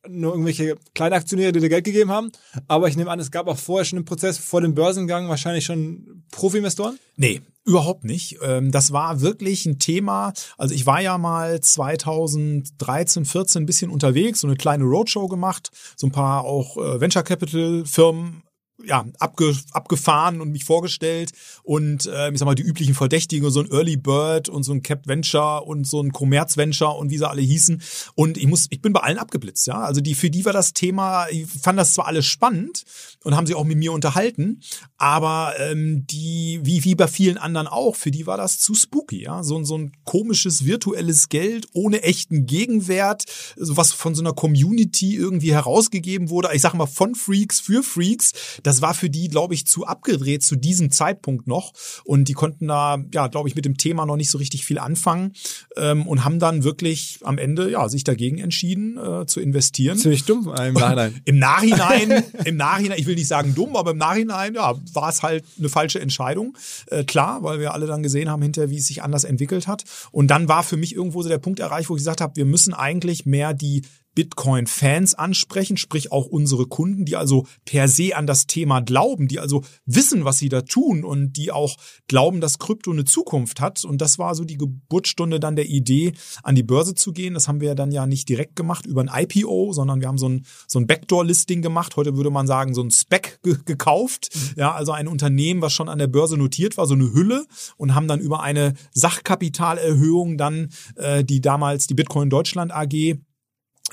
nur 0.10 0.32
irgendwelche 0.32 0.76
Kleinaktionäre, 0.94 1.52
die 1.52 1.60
dir 1.60 1.70
Geld 1.70 1.86
gegeben 1.86 2.12
haben. 2.12 2.32
Aber 2.68 2.88
ich 2.88 2.98
nehme 2.98 3.12
an, 3.12 3.20
es 3.20 3.32
gab 3.32 3.48
auch 3.48 3.58
vorher 3.58 3.86
schon 3.86 4.00
im 4.00 4.06
Prozess 4.06 4.38
vor 4.38 4.62
dem 4.62 4.76
Börsengang 4.76 5.30
wahrscheinlich 5.30 5.66
schon 5.66 6.24
Profi-Investoren. 6.32 6.98
Nee, 7.16 7.42
überhaupt 7.66 8.04
nicht. 8.04 8.38
Ähm, 8.42 8.72
Das 8.72 8.92
war 8.92 9.22
wirklich 9.22 9.66
ein 9.66 9.80
Thema. 9.80 10.34
Also 10.58 10.76
ich 10.76 10.86
war 10.86 11.02
ja 11.02 11.18
mal 11.18 11.60
2013, 11.60 13.26
14 13.26 13.64
ein 13.64 13.66
bisschen 13.66 13.90
unterwegs, 13.90 14.42
so 14.42 14.48
eine 14.48 14.56
kleine 14.56 14.84
Roadshow 14.84 15.28
gemacht, 15.28 15.72
so 15.96 16.08
ein 16.08 16.12
paar 16.12 16.44
auch 16.46 16.78
äh, 16.78 17.00
Venture 17.02 17.24
Capital 17.24 17.84
Firmen 17.86 18.44
ja, 18.84 19.06
abge, 19.20 19.56
abgefahren 19.72 20.42
und 20.42 20.52
mich 20.52 20.66
vorgestellt 20.66 21.32
und 21.64 22.06
äh, 22.08 22.32
ich 22.32 22.40
sag 22.40 22.46
mal 22.46 22.56
die 22.56 22.64
üblichen 22.64 22.94
Verdächtigen, 22.94 23.50
so 23.50 23.62
ein 23.62 23.72
Early 23.72 23.98
Bird 23.98 24.50
und 24.50 24.64
so 24.64 24.74
ein 24.74 24.84
Cap 24.84 25.08
Venture 25.08 25.66
und 25.66 25.88
so 25.88 26.02
ein 26.02 26.12
Commerz 26.12 26.58
Venture 26.58 26.98
und 26.98 27.10
wie 27.10 27.18
sie 27.18 27.30
alle 27.30 27.42
hießen 27.42 27.82
und 28.16 28.38
ich 28.38 28.48
muss 28.48 28.68
ich 28.70 28.82
bin 28.82 28.94
bei 28.94 29.02
allen 29.02 29.18
abgeblitzt, 29.18 29.68
ja? 29.68 29.80
Also 29.80 30.02
die 30.02 30.16
für 30.16 30.30
die 30.30 30.46
war 30.46 30.54
das 30.54 30.74
Thema, 30.74 31.28
ich 31.30 31.48
fand 31.48 31.80
das 31.80 31.94
zwar 31.94 32.08
alles 32.08 32.26
spannend 32.26 32.84
und 33.26 33.36
haben 33.36 33.46
sich 33.46 33.56
auch 33.56 33.66
mit 33.66 33.78
mir 33.78 33.92
unterhalten, 33.92 34.62
aber 34.98 35.54
ähm, 35.60 36.06
die 36.10 36.60
wie 36.64 36.84
wie 36.86 36.96
bei 36.96 37.08
vielen 37.08 37.38
anderen 37.38 37.68
auch, 37.68 37.96
für 37.98 38.12
die 38.12 38.26
war 38.26 38.38
das 38.38 38.60
zu 38.60 38.74
spooky, 38.76 39.24
ja? 39.24 39.44
So, 39.44 39.58
ein- 39.58 39.66
so 39.66 39.78
ein 39.78 39.92
komisches 40.06 40.64
virtuelles 40.66 41.28
Geld 41.30 41.68
ohne 41.74 42.04
echten 42.04 42.46
Gegenwert, 42.46 43.24
so 43.58 43.76
was 43.78 43.92
von 43.92 44.16
so 44.16 44.22
einer 44.22 44.34
Community 44.34 45.16
irgendwie 45.16 45.52
herausgegeben 45.54 46.30
wurde, 46.30 46.50
ich 46.54 46.62
sag 46.62 46.74
mal 46.76 46.86
von 46.86 47.16
Freaks 47.16 47.60
für 47.60 47.84
Freaks, 47.84 48.32
das 48.64 48.82
war 48.82 48.94
für 48.94 49.10
die, 49.10 49.28
glaube 49.28 49.54
ich, 49.54 49.66
zu 49.68 49.86
abgedreht 49.86 50.44
zu 50.44 50.56
diesem 50.56 50.92
Zeitpunkt 50.92 51.48
noch. 51.48 51.74
Und 52.06 52.28
die 52.30 52.34
konnten 52.34 52.68
da, 52.68 52.98
ja, 53.14 53.28
glaube 53.28 53.50
ich, 53.50 53.56
mit 53.56 53.66
dem 53.66 53.78
Thema 53.78 54.06
noch 54.06 54.16
nicht 54.16 54.30
so 54.30 54.38
richtig 54.38 54.66
viel 54.66 54.78
anfangen 54.80 55.34
ähm, 55.76 56.06
und 56.08 56.24
haben 56.24 56.40
dann 56.40 56.64
wirklich 56.64 57.20
am 57.24 57.38
Ende, 57.38 57.70
ja, 57.72 57.90
sich 57.90 58.04
dagegen 58.04 58.38
entschieden 58.38 58.98
äh, 58.98 59.26
zu 59.26 59.40
investieren. 59.42 59.98
Ziemlich 59.98 60.24
dumm 60.26 60.54
im 60.56 60.74
Nachhinein. 60.76 61.22
Im 61.26 61.40
Nachhinein, 61.40 62.24
im 62.46 62.56
Nachhinein, 62.58 63.00
ich 63.00 63.06
will 63.08 63.15
nicht 63.16 63.28
sagen 63.28 63.56
dumm, 63.56 63.76
aber 63.76 63.92
im 63.92 63.98
Nachhinein, 63.98 64.56
ja, 64.56 64.76
war 64.94 65.10
es 65.10 65.24
halt 65.24 65.44
eine 65.58 65.70
falsche 65.70 66.00
Entscheidung. 66.00 66.58
Äh, 66.88 67.04
klar, 67.04 67.44
weil 67.44 67.60
wir 67.60 67.74
alle 67.74 67.88
dann 67.88 68.04
gesehen 68.04 68.30
haben 68.30 68.42
hinterher, 68.42 68.70
wie 68.70 68.78
es 68.78 68.88
sich 68.88 69.04
anders 69.04 69.24
entwickelt 69.24 69.68
hat. 69.68 69.84
Und 70.12 70.28
dann 70.28 70.48
war 70.48 70.64
für 70.64 70.78
mich 70.78 70.96
irgendwo 70.96 71.22
so 71.22 71.30
der 71.30 71.38
Punkt 71.38 71.60
erreicht, 71.60 71.90
wo 71.90 71.96
ich 71.96 72.02
gesagt 72.02 72.22
habe, 72.22 72.36
wir 72.36 72.46
müssen 72.46 72.74
eigentlich 72.74 73.26
mehr 73.26 73.54
die 73.54 73.84
Bitcoin-Fans 74.16 75.14
ansprechen, 75.14 75.78
sprich 75.78 76.12
auch 76.12 76.26
unsere 76.26 76.66
Kunden, 76.66 77.06
die 77.06 77.18
also 77.18 77.46
per 77.66 77.88
se 77.88 78.16
an 78.16 78.26
das 78.26 78.48
Thema 78.48 78.80
glauben, 78.80 79.28
die 79.28 79.40
also 79.40 79.64
wissen, 79.86 80.26
was 80.26 80.40
sie 80.40 80.50
da 80.50 80.62
tun 80.62 81.04
und 81.04 81.34
die 81.34 81.52
auch 81.52 81.76
glauben, 82.08 82.42
dass 82.42 82.58
Krypto 82.58 82.92
eine 82.92 83.04
Zukunft 83.04 83.62
hat. 83.62 83.84
Und 83.84 84.02
das 84.02 84.18
war 84.18 84.34
so 84.34 84.46
die 84.46 84.58
Geburtsstunde 84.58 85.40
dann 85.40 85.56
der 85.56 85.68
Idee, 85.68 86.14
an 86.44 86.56
die 86.56 86.64
Börse 86.64 86.96
zu 86.96 87.12
gehen. 87.12 87.34
Das 87.34 87.48
haben 87.48 87.62
wir 87.62 87.76
dann 87.76 87.92
ja 87.92 88.08
nicht 88.08 88.30
direkt 88.30 88.56
gemacht 88.56 88.86
über 88.86 89.02
ein 89.02 89.12
IPO, 89.14 89.74
sondern 89.74 90.00
wir 90.00 90.08
haben 90.08 90.18
so 90.18 90.30
ein, 90.30 90.46
so 90.68 90.80
ein 90.80 90.88
Backdoor-Listing 90.88 91.62
gemacht. 91.62 91.96
Heute 91.98 92.16
würde 92.16 92.30
man 92.30 92.48
sagen, 92.48 92.74
so 92.74 92.82
ein 92.82 92.92
Spec 92.92 93.40
ge 93.44 93.58
gekauft. 93.66 94.30
Mhm. 94.34 94.54
Ja, 94.58 94.74
also 94.74 94.94
ein 94.94 95.08
Unternehmen, 95.08 95.62
was 95.62 95.74
schon 95.74 95.90
an 95.90 96.00
der 96.00 96.08
Börse 96.08 96.38
notiert 96.38 96.78
war, 96.78 96.86
so 96.86 96.94
eine 96.94 97.14
Hülle 97.14 97.46
und 97.78 97.96
haben 97.96 98.08
dann 98.08 98.20
über 98.20 98.42
eine 98.42 98.74
Sachkapitalerhöhung 98.94 100.38
dann 100.38 100.70
äh, 100.96 101.24
die 101.24 101.42
damals 101.42 101.88
die 101.88 101.94
Bitcoin 101.94 102.30
Deutschland 102.30 102.74
AG 102.74 103.18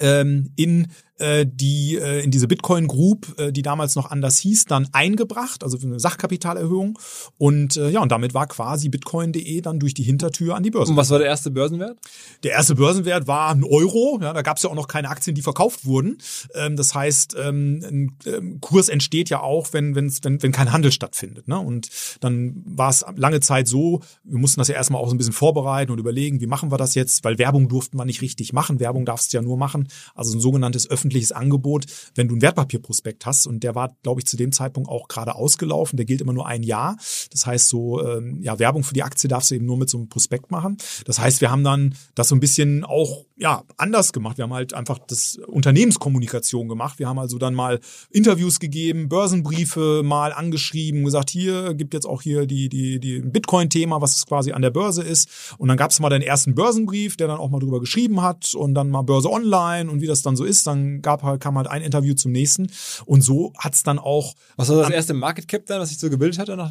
ähm, 0.01 0.53
in 0.57 0.89
äh, 1.23 1.47
die 1.47 1.97
äh, 1.97 2.23
in 2.23 2.31
diese 2.31 2.49
Bitcoin 2.49 2.89
Group, 2.89 3.39
äh, 3.39 3.53
die 3.53 3.63
damals 3.63 3.95
noch 3.95 4.11
anders 4.11 4.39
hieß, 4.39 4.67
dann 4.67 4.89
eingebracht, 4.93 5.63
also 5.63 5.79
für 5.79 5.87
eine 5.87 6.01
Sachkapitalerhöhung. 6.01 6.99
Und 7.39 7.77
äh, 7.77 7.91
ja, 7.91 8.01
und 8.01 8.11
damit 8.11 8.35
war 8.35 8.47
quasi 8.49 8.89
Bitcoin.de 8.89 9.61
dann 9.61 9.79
durch 9.79 9.95
die 9.95 10.03
Hintertür 10.03 10.57
an 10.57 10.63
die 10.63 10.71
Börse. 10.71 10.91
Und 10.91 10.97
was 10.97 11.11
war 11.11 11.19
der 11.19 11.29
erste 11.29 11.51
Börsenwert? 11.51 11.97
Der 12.43 12.53
erste 12.53 12.75
Börsenwert 12.75 13.27
war 13.27 13.51
ein 13.51 13.65
Euro. 13.65 14.19
Ja, 14.21 14.33
da 14.33 14.43
gab 14.43 14.57
es 14.57 14.65
ja 14.65 14.71
auch 14.71 14.75
noch 14.75 14.89
keine 14.89 15.09
Aktien, 15.09 15.35
die 15.35 15.43
verkauft 15.43 15.87
wurden. 15.87 16.19
Ähm, 16.55 16.77
das 16.77 16.95
heißt, 16.95 17.37
ähm, 17.41 17.83
ein 17.83 18.17
ähm, 18.27 18.61
Kurs 18.61 18.89
entsteht 18.89 19.31
ja 19.31 19.41
auch, 19.41 19.73
wenn, 19.73 19.95
wenn's, 19.95 20.19
wenn, 20.23 20.43
wenn 20.43 20.53
kein 20.53 20.73
Handel 20.73 20.91
stattfindet. 20.91 21.47
Ne? 21.47 21.59
Und 21.59 21.89
dann 22.21 22.63
war 22.67 22.91
es 22.91 23.05
lange 23.17 23.41
Zeit 23.41 23.69
so, 23.69 24.01
wir 24.25 24.39
mussten 24.39 24.61
das 24.61 24.69
ja 24.69 24.75
erstmal 24.75 25.01
auch 25.01 25.09
so 25.09 25.15
ein 25.15 25.19
bisschen 25.19 25.33
vorbereiten 25.33 25.93
und 25.93 25.99
überlegen, 25.99 26.41
wie 26.41 26.47
machen 26.47 26.73
wir 26.73 26.79
das 26.79 26.95
jetzt, 26.95 27.23
weil 27.25 27.39
Werbung 27.39 27.69
durften 27.69 27.97
wir 27.97 28.05
nicht 28.05 28.23
richtig 28.23 28.53
machen. 28.53 28.81
Werbung 28.81 29.05
darfst 29.05 29.33
du 29.33 29.37
ja 29.37 29.43
nur 29.43 29.57
machen. 29.57 29.89
Also 30.15 30.37
ein 30.37 30.41
sogenanntes 30.41 30.91
öffentliches 30.91 31.12
öffentliches 31.13 31.33
Angebot, 31.33 31.87
wenn 32.15 32.29
du 32.29 32.37
ein 32.37 32.43
Wertpapierprospekt 32.43 33.27
hast. 33.27 33.47
Und 33.47 33.63
der 33.63 33.75
war, 33.75 33.97
glaube 34.03 34.21
ich, 34.21 34.27
zu 34.27 34.37
dem 34.37 34.53
Zeitpunkt 34.53 34.89
auch 34.89 35.09
gerade 35.09 35.35
ausgelaufen. 35.35 35.97
Der 35.97 36.07
gilt 36.07 36.21
immer 36.21 36.33
nur 36.33 36.47
ein 36.47 36.63
Jahr. 36.63 36.97
Das 37.31 37.47
heißt, 37.47 37.69
so 37.69 38.05
ähm, 38.05 38.41
ja 38.43 38.59
Werbung 38.59 38.83
für 38.83 38.95
die 38.95 39.03
Aktie 39.03 39.29
darfst 39.29 39.51
du 39.51 39.55
eben 39.55 39.67
nur 39.67 39.77
mit 39.77 39.91
so 39.91 39.99
einem 39.99 40.09
Prospekt 40.09 40.51
machen. 40.51 40.77
Das 41.05 41.19
heißt, 41.19 41.41
wir 41.41 41.51
haben 41.51 41.65
dann 41.65 41.95
das 42.15 42.29
so 42.29 42.35
ein 42.35 42.41
bisschen 42.41 42.85
auch 42.85 43.25
ja 43.43 43.65
anders 43.77 44.13
gemacht. 44.13 44.39
Wir 44.39 44.45
haben 44.45 44.55
halt 44.55 44.73
einfach 44.73 44.99
das 44.99 45.37
Unternehmenskommunikation 45.47 46.69
gemacht. 46.69 46.99
Wir 46.99 47.09
haben 47.09 47.19
also 47.19 47.39
dann 47.39 47.55
mal 47.55 47.81
Interviews 48.11 48.61
gegeben, 48.61 49.09
Börsenbriefe 49.09 50.03
mal 50.05 50.33
angeschrieben, 50.33 51.05
gesagt, 51.05 51.29
hier 51.31 51.75
gibt 51.75 51.93
jetzt 51.93 52.07
auch 52.07 52.23
hier 52.23 52.47
die 52.47 52.69
die 52.69 53.01
die 53.01 53.21
Bitcoin-Thema, 53.21 54.01
was 54.01 54.25
quasi 54.27 54.53
an 54.53 54.63
der 54.63 54.71
Börse 54.71 55.03
ist. 55.03 55.55
Und 55.59 55.69
dann 55.69 55.77
gab 55.77 55.91
es 55.91 56.01
mal 56.01 56.09
den 56.09 56.23
ersten 56.23 56.55
Börsenbrief, 56.55 57.17
der 57.17 57.27
dann 57.27 57.39
auch 57.39 57.51
mal 57.51 57.59
drüber 57.59 57.81
geschrieben 57.81 58.23
hat 58.23 58.55
und 58.55 58.75
dann 58.75 58.91
mal 58.91 59.03
Börse 59.03 59.31
Online 59.31 59.91
und 59.91 60.01
wie 60.01 60.07
das 60.07 60.23
dann 60.23 60.37
so 60.37 60.45
ist. 60.45 60.67
Dann 60.67 61.03
gab 61.03 61.23
halt, 61.23 61.41
kam 61.41 61.57
halt 61.57 61.67
ein 61.67 61.83
Interview 61.83 62.15
zum 62.15 62.33
nächsten. 62.33 62.69
Und 63.05 63.23
so 63.23 63.53
hat's 63.59 63.83
dann 63.83 63.99
auch. 63.99 64.35
Was 64.57 64.69
war 64.69 64.77
das 64.77 64.91
erste 64.91 65.15
Market 65.15 65.49
Cap 65.49 65.67
dann, 65.67 65.81
was 65.81 65.89
sich 65.89 65.99
so 65.99 66.09
gebildet 66.09 66.39
hatte? 66.39 66.57
Nach 66.57 66.71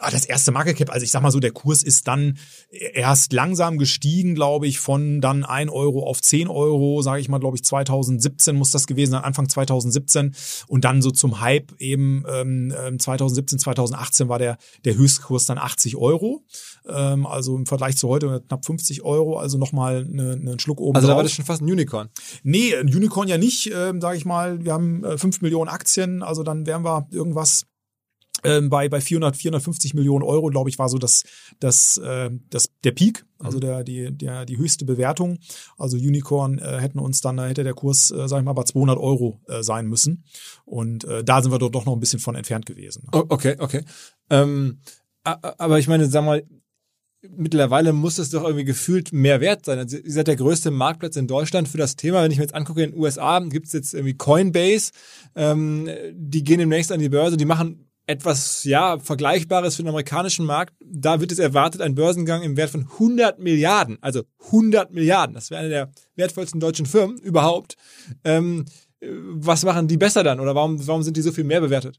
Ah, 0.00 0.10
das 0.10 0.24
erste 0.24 0.50
Market 0.50 0.76
Cap, 0.76 0.90
also 0.90 1.04
ich 1.04 1.10
sag 1.10 1.22
mal 1.22 1.30
so, 1.30 1.40
der 1.40 1.52
Kurs 1.52 1.82
ist 1.82 2.08
dann 2.08 2.36
erst 2.70 3.32
langsam 3.32 3.78
gestiegen, 3.78 4.34
glaube 4.34 4.66
ich, 4.66 4.80
von 4.80 5.20
dann 5.20 5.44
ein 5.44 5.68
Euro 5.68 6.04
auf 6.04 6.20
zehn 6.20 6.48
Euro, 6.48 7.00
sage 7.00 7.20
ich 7.20 7.28
mal, 7.28 7.38
glaube 7.38 7.56
ich, 7.56 7.64
2017 7.64 8.56
muss 8.56 8.70
das 8.70 8.86
gewesen 8.86 9.12
sein, 9.12 9.22
Anfang 9.22 9.48
2017 9.48 10.34
und 10.66 10.84
dann 10.84 11.00
so 11.00 11.10
zum 11.10 11.40
Hype 11.40 11.72
eben 11.78 12.24
ähm, 12.28 12.98
2017, 12.98 13.56
ähm, 13.56 13.60
2018 13.60 14.28
war 14.28 14.38
der 14.38 14.58
der 14.84 14.96
Höchstkurs 14.96 15.46
dann 15.46 15.58
80 15.58 15.96
Euro, 15.96 16.44
ähm, 16.88 17.26
also 17.26 17.56
im 17.56 17.66
Vergleich 17.66 17.96
zu 17.96 18.08
heute 18.08 18.42
knapp 18.48 18.64
50 18.64 19.02
Euro, 19.02 19.38
also 19.38 19.58
nochmal 19.58 20.06
eine, 20.10 20.32
einen 20.32 20.58
Schluck 20.58 20.80
oben. 20.80 20.96
Also 20.96 21.08
da 21.08 21.16
war 21.16 21.22
das 21.22 21.32
schon 21.32 21.44
fast 21.44 21.62
ein 21.62 21.70
Unicorn. 21.70 22.08
Nee, 22.42 22.74
ein 22.74 22.88
Unicorn 22.88 23.28
ja 23.28 23.38
nicht, 23.38 23.70
ähm, 23.74 24.00
sage 24.00 24.16
ich 24.16 24.24
mal. 24.24 24.64
Wir 24.64 24.72
haben 24.72 25.04
äh, 25.04 25.18
5 25.18 25.40
Millionen 25.40 25.68
Aktien, 25.68 26.22
also 26.22 26.42
dann 26.42 26.66
wären 26.66 26.84
wir 26.84 27.06
irgendwas 27.10 27.66
ähm, 28.44 28.70
bei 28.70 28.88
bei 28.88 29.00
400 29.00 29.36
450 29.36 29.94
Millionen 29.94 30.22
Euro 30.22 30.48
glaube 30.48 30.70
ich 30.70 30.78
war 30.78 30.88
so 30.88 30.98
das 30.98 31.24
das 31.60 31.98
äh, 31.98 32.30
das 32.50 32.70
der 32.84 32.92
Peak 32.92 33.24
also 33.38 33.58
mhm. 33.58 33.60
der 33.60 33.84
die 33.84 34.10
der 34.12 34.46
die 34.46 34.58
höchste 34.58 34.84
Bewertung 34.84 35.38
also 35.78 35.96
Unicorn 35.96 36.58
äh, 36.58 36.78
hätten 36.80 36.98
uns 36.98 37.20
dann 37.20 37.36
da 37.36 37.46
hätte 37.46 37.64
der 37.64 37.74
Kurs 37.74 38.10
äh, 38.10 38.28
sag 38.28 38.38
ich 38.38 38.44
mal 38.44 38.52
bei 38.52 38.64
200 38.64 38.98
Euro 38.98 39.40
äh, 39.48 39.62
sein 39.62 39.86
müssen 39.86 40.24
und 40.64 41.04
äh, 41.04 41.24
da 41.24 41.42
sind 41.42 41.52
wir 41.52 41.58
dort 41.58 41.74
doch 41.74 41.86
noch 41.86 41.94
ein 41.94 42.00
bisschen 42.00 42.20
von 42.20 42.34
entfernt 42.34 42.66
gewesen 42.66 43.08
okay 43.12 43.56
okay 43.58 43.84
ähm, 44.30 44.80
aber 45.22 45.78
ich 45.78 45.88
meine 45.88 46.06
sag 46.06 46.24
mal 46.24 46.42
mittlerweile 47.30 47.92
muss 47.92 48.18
es 48.18 48.30
doch 48.30 48.44
irgendwie 48.44 48.64
gefühlt 48.64 49.12
mehr 49.12 49.40
wert 49.40 49.64
sein. 49.64 49.78
Also 49.78 49.96
ihr 49.96 50.12
seid 50.12 50.26
der 50.26 50.36
größte 50.36 50.70
Marktplatz 50.70 51.16
in 51.16 51.26
Deutschland 51.26 51.68
für 51.68 51.78
das 51.78 51.96
Thema. 51.96 52.22
Wenn 52.22 52.30
ich 52.30 52.38
mir 52.38 52.44
jetzt 52.44 52.54
angucke, 52.54 52.82
in 52.82 52.92
den 52.92 53.00
USA 53.00 53.38
gibt 53.40 53.66
es 53.66 53.72
jetzt 53.72 53.94
irgendwie 53.94 54.14
Coinbase, 54.14 54.92
ähm, 55.34 55.88
die 56.12 56.44
gehen 56.44 56.58
demnächst 56.58 56.92
an 56.92 57.00
die 57.00 57.08
Börse, 57.08 57.36
die 57.36 57.44
machen 57.44 57.83
etwas, 58.06 58.64
ja, 58.64 58.98
Vergleichbares 58.98 59.76
für 59.76 59.82
den 59.82 59.88
amerikanischen 59.88 60.44
Markt. 60.44 60.74
Da 60.84 61.20
wird 61.20 61.32
es 61.32 61.38
erwartet, 61.38 61.80
ein 61.80 61.94
Börsengang 61.94 62.42
im 62.42 62.56
Wert 62.56 62.70
von 62.70 62.82
100 62.82 63.38
Milliarden, 63.38 63.98
also 64.00 64.22
100 64.46 64.92
Milliarden. 64.92 65.34
Das 65.34 65.50
wäre 65.50 65.60
eine 65.60 65.70
der 65.70 65.90
wertvollsten 66.16 66.60
deutschen 66.60 66.86
Firmen 66.86 67.18
überhaupt. 67.18 67.76
Ähm, 68.24 68.66
was 69.00 69.64
machen 69.64 69.88
die 69.88 69.96
besser 69.96 70.22
dann 70.22 70.40
oder 70.40 70.54
warum, 70.54 70.86
warum 70.86 71.02
sind 71.02 71.16
die 71.16 71.22
so 71.22 71.32
viel 71.32 71.44
mehr 71.44 71.60
bewertet? 71.60 71.98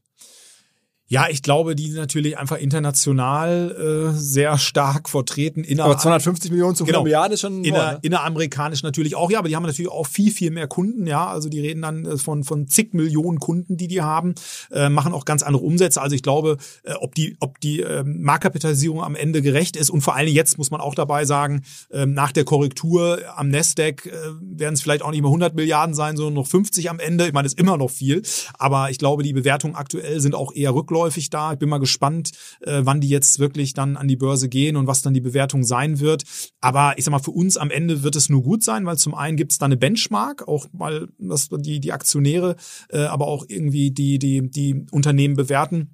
Ja, 1.08 1.28
ich 1.30 1.42
glaube, 1.42 1.76
die 1.76 1.86
sind 1.86 2.00
natürlich 2.00 2.36
einfach 2.36 2.58
international 2.58 4.10
äh, 4.10 4.18
sehr 4.18 4.58
stark 4.58 5.08
vertreten. 5.08 5.62
Inner 5.62 5.84
aber 5.84 5.98
250 5.98 6.50
Millionen 6.50 6.74
zu 6.74 6.82
100 6.82 6.94
genau, 6.94 7.04
Milliarden 7.04 7.32
ist 7.32 7.42
schon 7.42 7.62
inner, 7.62 7.92
ne? 7.92 7.98
Inneramerikanisch 8.02 8.82
natürlich 8.82 9.14
auch, 9.14 9.30
ja, 9.30 9.38
aber 9.38 9.48
die 9.48 9.54
haben 9.54 9.62
natürlich 9.62 9.90
auch 9.90 10.08
viel, 10.08 10.32
viel 10.32 10.50
mehr 10.50 10.66
Kunden, 10.66 11.06
ja. 11.06 11.28
Also 11.28 11.48
die 11.48 11.60
reden 11.60 11.82
dann 11.82 12.04
äh, 12.06 12.16
von, 12.16 12.42
von 12.42 12.66
zig 12.66 12.92
Millionen 12.92 13.38
Kunden, 13.38 13.76
die 13.76 13.86
die 13.86 14.02
haben, 14.02 14.34
äh, 14.72 14.88
machen 14.88 15.12
auch 15.14 15.24
ganz 15.24 15.44
andere 15.44 15.62
Umsätze. 15.62 16.02
Also 16.02 16.16
ich 16.16 16.24
glaube, 16.24 16.56
äh, 16.82 16.94
ob 16.94 17.14
die, 17.14 17.36
ob 17.38 17.60
die 17.60 17.82
äh, 17.82 18.02
Marktkapitalisierung 18.02 19.00
am 19.00 19.14
Ende 19.14 19.42
gerecht 19.42 19.76
ist 19.76 19.90
und 19.90 20.00
vor 20.00 20.16
allem 20.16 20.26
jetzt 20.26 20.58
muss 20.58 20.72
man 20.72 20.80
auch 20.80 20.96
dabei 20.96 21.24
sagen, 21.24 21.62
äh, 21.90 22.04
nach 22.04 22.32
der 22.32 22.42
Korrektur 22.42 23.20
am 23.36 23.48
Nasdaq 23.48 24.06
äh, 24.06 24.10
werden 24.40 24.74
es 24.74 24.82
vielleicht 24.82 25.02
auch 25.02 25.12
nicht 25.12 25.22
mehr 25.22 25.28
100 25.28 25.54
Milliarden 25.54 25.94
sein, 25.94 26.16
sondern 26.16 26.34
noch 26.34 26.48
50 26.48 26.90
am 26.90 26.98
Ende. 26.98 27.28
Ich 27.28 27.32
meine, 27.32 27.44
das 27.44 27.52
ist 27.52 27.60
immer 27.60 27.76
noch 27.76 27.90
viel, 27.90 28.22
aber 28.58 28.90
ich 28.90 28.98
glaube, 28.98 29.22
die 29.22 29.32
Bewertungen 29.32 29.76
aktuell 29.76 30.20
sind 30.20 30.34
auch 30.34 30.52
eher 30.52 30.74
rückläufig 30.74 30.95
rückläufig 30.96 31.30
da. 31.30 31.52
Ich 31.52 31.58
bin 31.58 31.68
mal 31.68 31.78
gespannt, 31.78 32.32
äh, 32.60 32.80
wann 32.84 33.00
die 33.00 33.08
jetzt 33.08 33.38
wirklich 33.38 33.74
dann 33.74 33.96
an 33.96 34.08
die 34.08 34.16
Börse 34.16 34.48
gehen 34.48 34.76
und 34.76 34.86
was 34.86 35.02
dann 35.02 35.14
die 35.14 35.20
Bewertung 35.20 35.64
sein 35.64 36.00
wird. 36.00 36.24
Aber 36.60 36.94
ich 36.96 37.04
sag 37.04 37.12
mal, 37.12 37.18
für 37.18 37.30
uns 37.30 37.56
am 37.56 37.70
Ende 37.70 38.02
wird 38.02 38.16
es 38.16 38.28
nur 38.28 38.42
gut 38.42 38.62
sein, 38.62 38.86
weil 38.86 38.96
zum 38.96 39.14
einen 39.14 39.36
gibt 39.36 39.52
es 39.52 39.58
da 39.58 39.66
eine 39.66 39.76
Benchmark, 39.76 40.48
auch 40.48 40.66
mal 40.72 41.08
dass 41.18 41.48
die, 41.50 41.80
die 41.80 41.92
Aktionäre, 41.92 42.56
äh, 42.90 43.04
aber 43.04 43.26
auch 43.26 43.44
irgendwie 43.48 43.90
die, 43.90 44.18
die, 44.18 44.50
die 44.50 44.86
Unternehmen 44.90 45.36
bewerten 45.36 45.92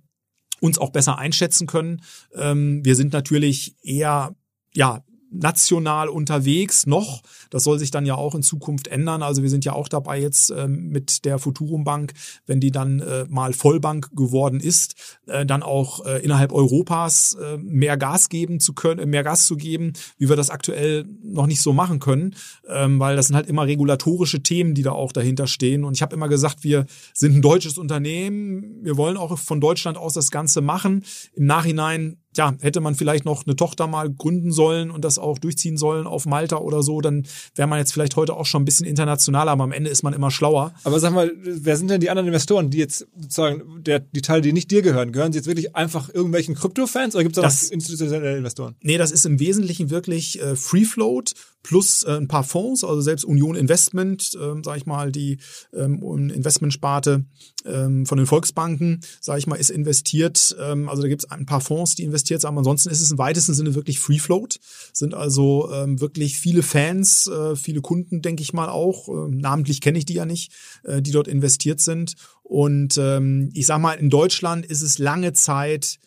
uns 0.60 0.78
auch 0.78 0.90
besser 0.90 1.18
einschätzen 1.18 1.66
können. 1.66 2.02
Ähm, 2.36 2.84
wir 2.84 2.94
sind 2.94 3.12
natürlich 3.12 3.74
eher 3.82 4.36
ja 4.72 5.02
national 5.32 6.08
unterwegs 6.08 6.86
noch. 6.86 7.22
Das 7.50 7.64
soll 7.64 7.78
sich 7.78 7.90
dann 7.90 8.06
ja 8.06 8.14
auch 8.14 8.34
in 8.34 8.42
Zukunft 8.42 8.88
ändern. 8.88 9.22
Also 9.22 9.42
wir 9.42 9.50
sind 9.50 9.64
ja 9.64 9.72
auch 9.72 9.88
dabei 9.88 10.20
jetzt 10.20 10.50
ähm, 10.50 10.88
mit 10.88 11.24
der 11.24 11.38
Futurum 11.38 11.84
Bank, 11.84 12.12
wenn 12.46 12.60
die 12.60 12.70
dann 12.70 13.00
äh, 13.00 13.24
mal 13.28 13.52
Vollbank 13.52 14.10
geworden 14.14 14.60
ist, 14.60 15.18
äh, 15.26 15.44
dann 15.44 15.62
auch 15.62 16.04
äh, 16.06 16.22
innerhalb 16.22 16.52
Europas 16.52 17.36
äh, 17.40 17.56
mehr 17.58 17.96
Gas 17.96 18.28
geben 18.28 18.60
zu 18.60 18.74
können, 18.74 19.10
mehr 19.10 19.22
Gas 19.22 19.46
zu 19.46 19.56
geben, 19.56 19.92
wie 20.18 20.28
wir 20.28 20.36
das 20.36 20.50
aktuell 20.50 21.04
noch 21.22 21.46
nicht 21.46 21.60
so 21.60 21.72
machen 21.72 21.98
können, 21.98 22.34
ähm, 22.68 23.00
weil 23.00 23.16
das 23.16 23.26
sind 23.26 23.36
halt 23.36 23.48
immer 23.48 23.66
regulatorische 23.66 24.42
Themen, 24.42 24.74
die 24.74 24.82
da 24.82 24.92
auch 24.92 25.12
dahinter 25.12 25.46
stehen. 25.46 25.84
Und 25.84 25.94
ich 25.94 26.02
habe 26.02 26.14
immer 26.14 26.28
gesagt, 26.28 26.64
wir 26.64 26.86
sind 27.14 27.36
ein 27.36 27.42
deutsches 27.42 27.78
Unternehmen, 27.78 28.82
wir 28.82 28.96
wollen 28.96 29.16
auch 29.16 29.38
von 29.38 29.60
Deutschland 29.60 29.96
aus 29.96 30.14
das 30.14 30.30
Ganze 30.30 30.60
machen. 30.60 31.04
Im 31.34 31.46
Nachhinein 31.46 32.21
ja, 32.36 32.54
hätte 32.60 32.80
man 32.80 32.94
vielleicht 32.94 33.24
noch 33.24 33.46
eine 33.46 33.56
Tochter 33.56 33.86
mal 33.86 34.10
gründen 34.10 34.52
sollen 34.52 34.90
und 34.90 35.04
das 35.04 35.18
auch 35.18 35.38
durchziehen 35.38 35.76
sollen 35.76 36.06
auf 36.06 36.26
Malta 36.26 36.56
oder 36.56 36.82
so, 36.82 37.00
dann 37.00 37.26
wäre 37.54 37.68
man 37.68 37.78
jetzt 37.78 37.92
vielleicht 37.92 38.16
heute 38.16 38.34
auch 38.34 38.46
schon 38.46 38.62
ein 38.62 38.64
bisschen 38.64 38.86
internationaler, 38.86 39.52
aber 39.52 39.64
am 39.64 39.72
Ende 39.72 39.90
ist 39.90 40.02
man 40.02 40.14
immer 40.14 40.30
schlauer. 40.30 40.72
Aber 40.84 40.98
sag 41.00 41.12
mal, 41.12 41.32
wer 41.42 41.76
sind 41.76 41.90
denn 41.90 42.00
die 42.00 42.10
anderen 42.10 42.28
Investoren, 42.28 42.70
die 42.70 42.78
jetzt 42.78 43.06
sozusagen, 43.16 43.82
der, 43.82 44.00
die 44.00 44.22
Teile, 44.22 44.42
die 44.42 44.52
nicht 44.52 44.70
dir 44.70 44.82
gehören, 44.82 45.12
gehören 45.12 45.32
sie 45.32 45.38
jetzt 45.38 45.46
wirklich 45.46 45.76
einfach 45.76 46.08
irgendwelchen 46.12 46.54
Krypto-Fans 46.54 47.14
oder 47.14 47.24
gibt 47.24 47.36
es 47.36 47.42
da 47.42 47.48
noch 47.48 47.72
institutionelle 47.72 48.36
Investoren? 48.38 48.76
Nee, 48.80 48.98
das 48.98 49.10
ist 49.10 49.26
im 49.26 49.38
Wesentlichen 49.38 49.90
wirklich 49.90 50.40
äh, 50.40 50.56
Free 50.56 50.84
Float 50.84 51.34
plus 51.62 52.02
äh, 52.02 52.16
ein 52.16 52.28
paar 52.28 52.44
Fonds, 52.44 52.84
also 52.84 53.00
selbst 53.00 53.24
Union 53.24 53.54
Investment, 53.54 54.36
ähm, 54.40 54.64
sage 54.64 54.78
ich 54.78 54.86
mal, 54.86 55.12
die 55.12 55.38
ähm, 55.72 56.02
Investmentsparte 56.30 57.24
ähm, 57.64 58.06
von 58.06 58.18
den 58.18 58.26
Volksbanken, 58.26 59.00
sage 59.20 59.38
ich 59.38 59.46
mal, 59.46 59.56
ist 59.56 59.70
investiert. 59.70 60.56
Ähm, 60.60 60.88
also 60.88 61.02
da 61.02 61.08
gibt 61.08 61.24
es 61.24 61.30
ein 61.30 61.46
paar 61.46 61.60
Fonds, 61.60 61.94
die 61.94 62.04
investiert 62.04 62.40
sind, 62.40 62.48
aber 62.48 62.58
ansonsten 62.58 62.90
ist 62.90 63.00
es 63.00 63.10
im 63.10 63.18
weitesten 63.18 63.54
Sinne 63.54 63.74
wirklich 63.74 64.00
Free 64.00 64.18
Float, 64.18 64.58
sind 64.92 65.14
also 65.14 65.70
ähm, 65.72 66.00
wirklich 66.00 66.38
viele 66.38 66.62
Fans, 66.62 67.28
äh, 67.28 67.56
viele 67.56 67.80
Kunden, 67.80 68.22
denke 68.22 68.42
ich 68.42 68.52
mal 68.52 68.68
auch. 68.68 69.08
Äh, 69.08 69.28
namentlich 69.30 69.80
kenne 69.80 69.98
ich 69.98 70.04
die 70.04 70.14
ja 70.14 70.26
nicht, 70.26 70.52
äh, 70.84 71.00
die 71.00 71.12
dort 71.12 71.28
investiert 71.28 71.80
sind. 71.80 72.14
Und 72.42 72.98
ähm, 72.98 73.50
ich 73.54 73.66
sag 73.66 73.80
mal, 73.80 73.94
in 73.94 74.10
Deutschland 74.10 74.66
ist 74.66 74.82
es 74.82 74.98
lange 74.98 75.32
Zeit 75.32 75.98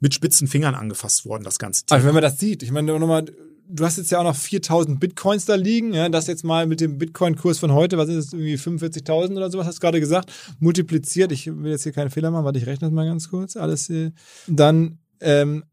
mit 0.00 0.12
spitzen 0.12 0.48
Fingern 0.48 0.74
angefasst 0.74 1.24
worden, 1.24 1.44
das 1.44 1.58
ganze 1.58 1.86
Thema. 1.86 1.96
Also 1.96 2.06
wenn 2.06 2.14
man 2.14 2.22
das 2.22 2.38
sieht, 2.38 2.62
ich 2.62 2.72
meine 2.72 2.98
nochmal 2.98 3.26
du 3.68 3.84
hast 3.84 3.96
jetzt 3.96 4.10
ja 4.10 4.18
auch 4.18 4.24
noch 4.24 4.36
4000 4.36 5.00
Bitcoins 5.00 5.44
da 5.44 5.54
liegen, 5.54 5.94
ja, 5.94 6.08
das 6.08 6.26
jetzt 6.26 6.44
mal 6.44 6.66
mit 6.66 6.80
dem 6.80 6.98
Bitcoin-Kurs 6.98 7.58
von 7.58 7.72
heute, 7.72 7.98
was 7.98 8.08
ist 8.08 8.32
das, 8.32 8.32
irgendwie 8.32 8.56
45.000 8.56 9.36
oder 9.36 9.50
sowas, 9.50 9.66
hast 9.66 9.76
du 9.76 9.80
gerade 9.80 10.00
gesagt, 10.00 10.32
multipliziert, 10.60 11.32
ich 11.32 11.46
will 11.46 11.70
jetzt 11.70 11.82
hier 11.82 11.92
keinen 11.92 12.10
Fehler 12.10 12.30
machen, 12.30 12.44
warte, 12.44 12.58
ich 12.58 12.66
rechne 12.66 12.88
das 12.88 12.94
mal 12.94 13.06
ganz 13.06 13.28
kurz, 13.28 13.56
alles, 13.56 13.86
hier. 13.86 14.12
dann 14.46 14.98
ähm, 15.20 15.64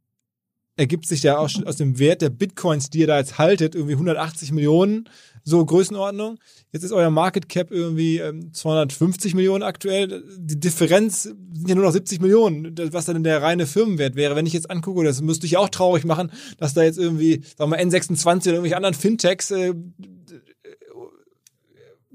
ergibt 0.82 1.06
sich 1.06 1.22
ja 1.22 1.38
auch 1.38 1.48
schon 1.48 1.66
aus 1.66 1.78
dem 1.78 2.00
Wert 2.00 2.24
der 2.24 2.32
Bitcoins, 2.32 2.90
die 2.90 3.00
ihr 3.02 3.08
da 3.08 3.20
jetzt 3.20 3.38
haltet, 3.38 3.76
irgendwie 3.76 3.94
180 3.94 4.52
Millionen, 4.52 5.08
so 5.44 5.64
Größenordnung. 5.64 6.40
Jetzt 6.72 6.84
ist 6.84 6.92
euer 6.92 7.12
Market 7.12 7.50
Cap 7.50 7.70
irgendwie 7.72 8.18
ähm, 8.18 8.52
250 8.52 9.36
Millionen 9.36 9.64
aktuell. 9.64 10.24
Die 10.38 10.60
Differenz 10.60 11.24
sind 11.24 11.68
ja 11.68 11.76
nur 11.76 11.86
noch 11.86 11.92
70 11.92 12.20
Millionen, 12.20 12.76
was 12.92 13.06
dann 13.06 13.24
der 13.24 13.44
reine 13.44 13.68
Firmenwert 13.68 14.16
wäre. 14.16 14.36
Wenn 14.36 14.48
ich 14.48 14.54
jetzt 14.54 14.72
angucke, 14.72 15.04
das 15.04 15.22
müsste 15.22 15.46
ich 15.46 15.56
auch 15.58 15.70
traurig 15.70 16.04
machen, 16.04 16.32
dass 16.58 16.74
da 16.74 16.82
jetzt 16.82 16.98
irgendwie, 16.98 17.44
sagen 17.56 17.72
wir 17.72 17.78
mal, 17.78 17.80
N26 17.80 18.26
oder 18.26 18.54
irgendwelche 18.54 18.78
anderen 18.78 18.96
Fintechs 18.96 19.52
äh, 19.52 19.76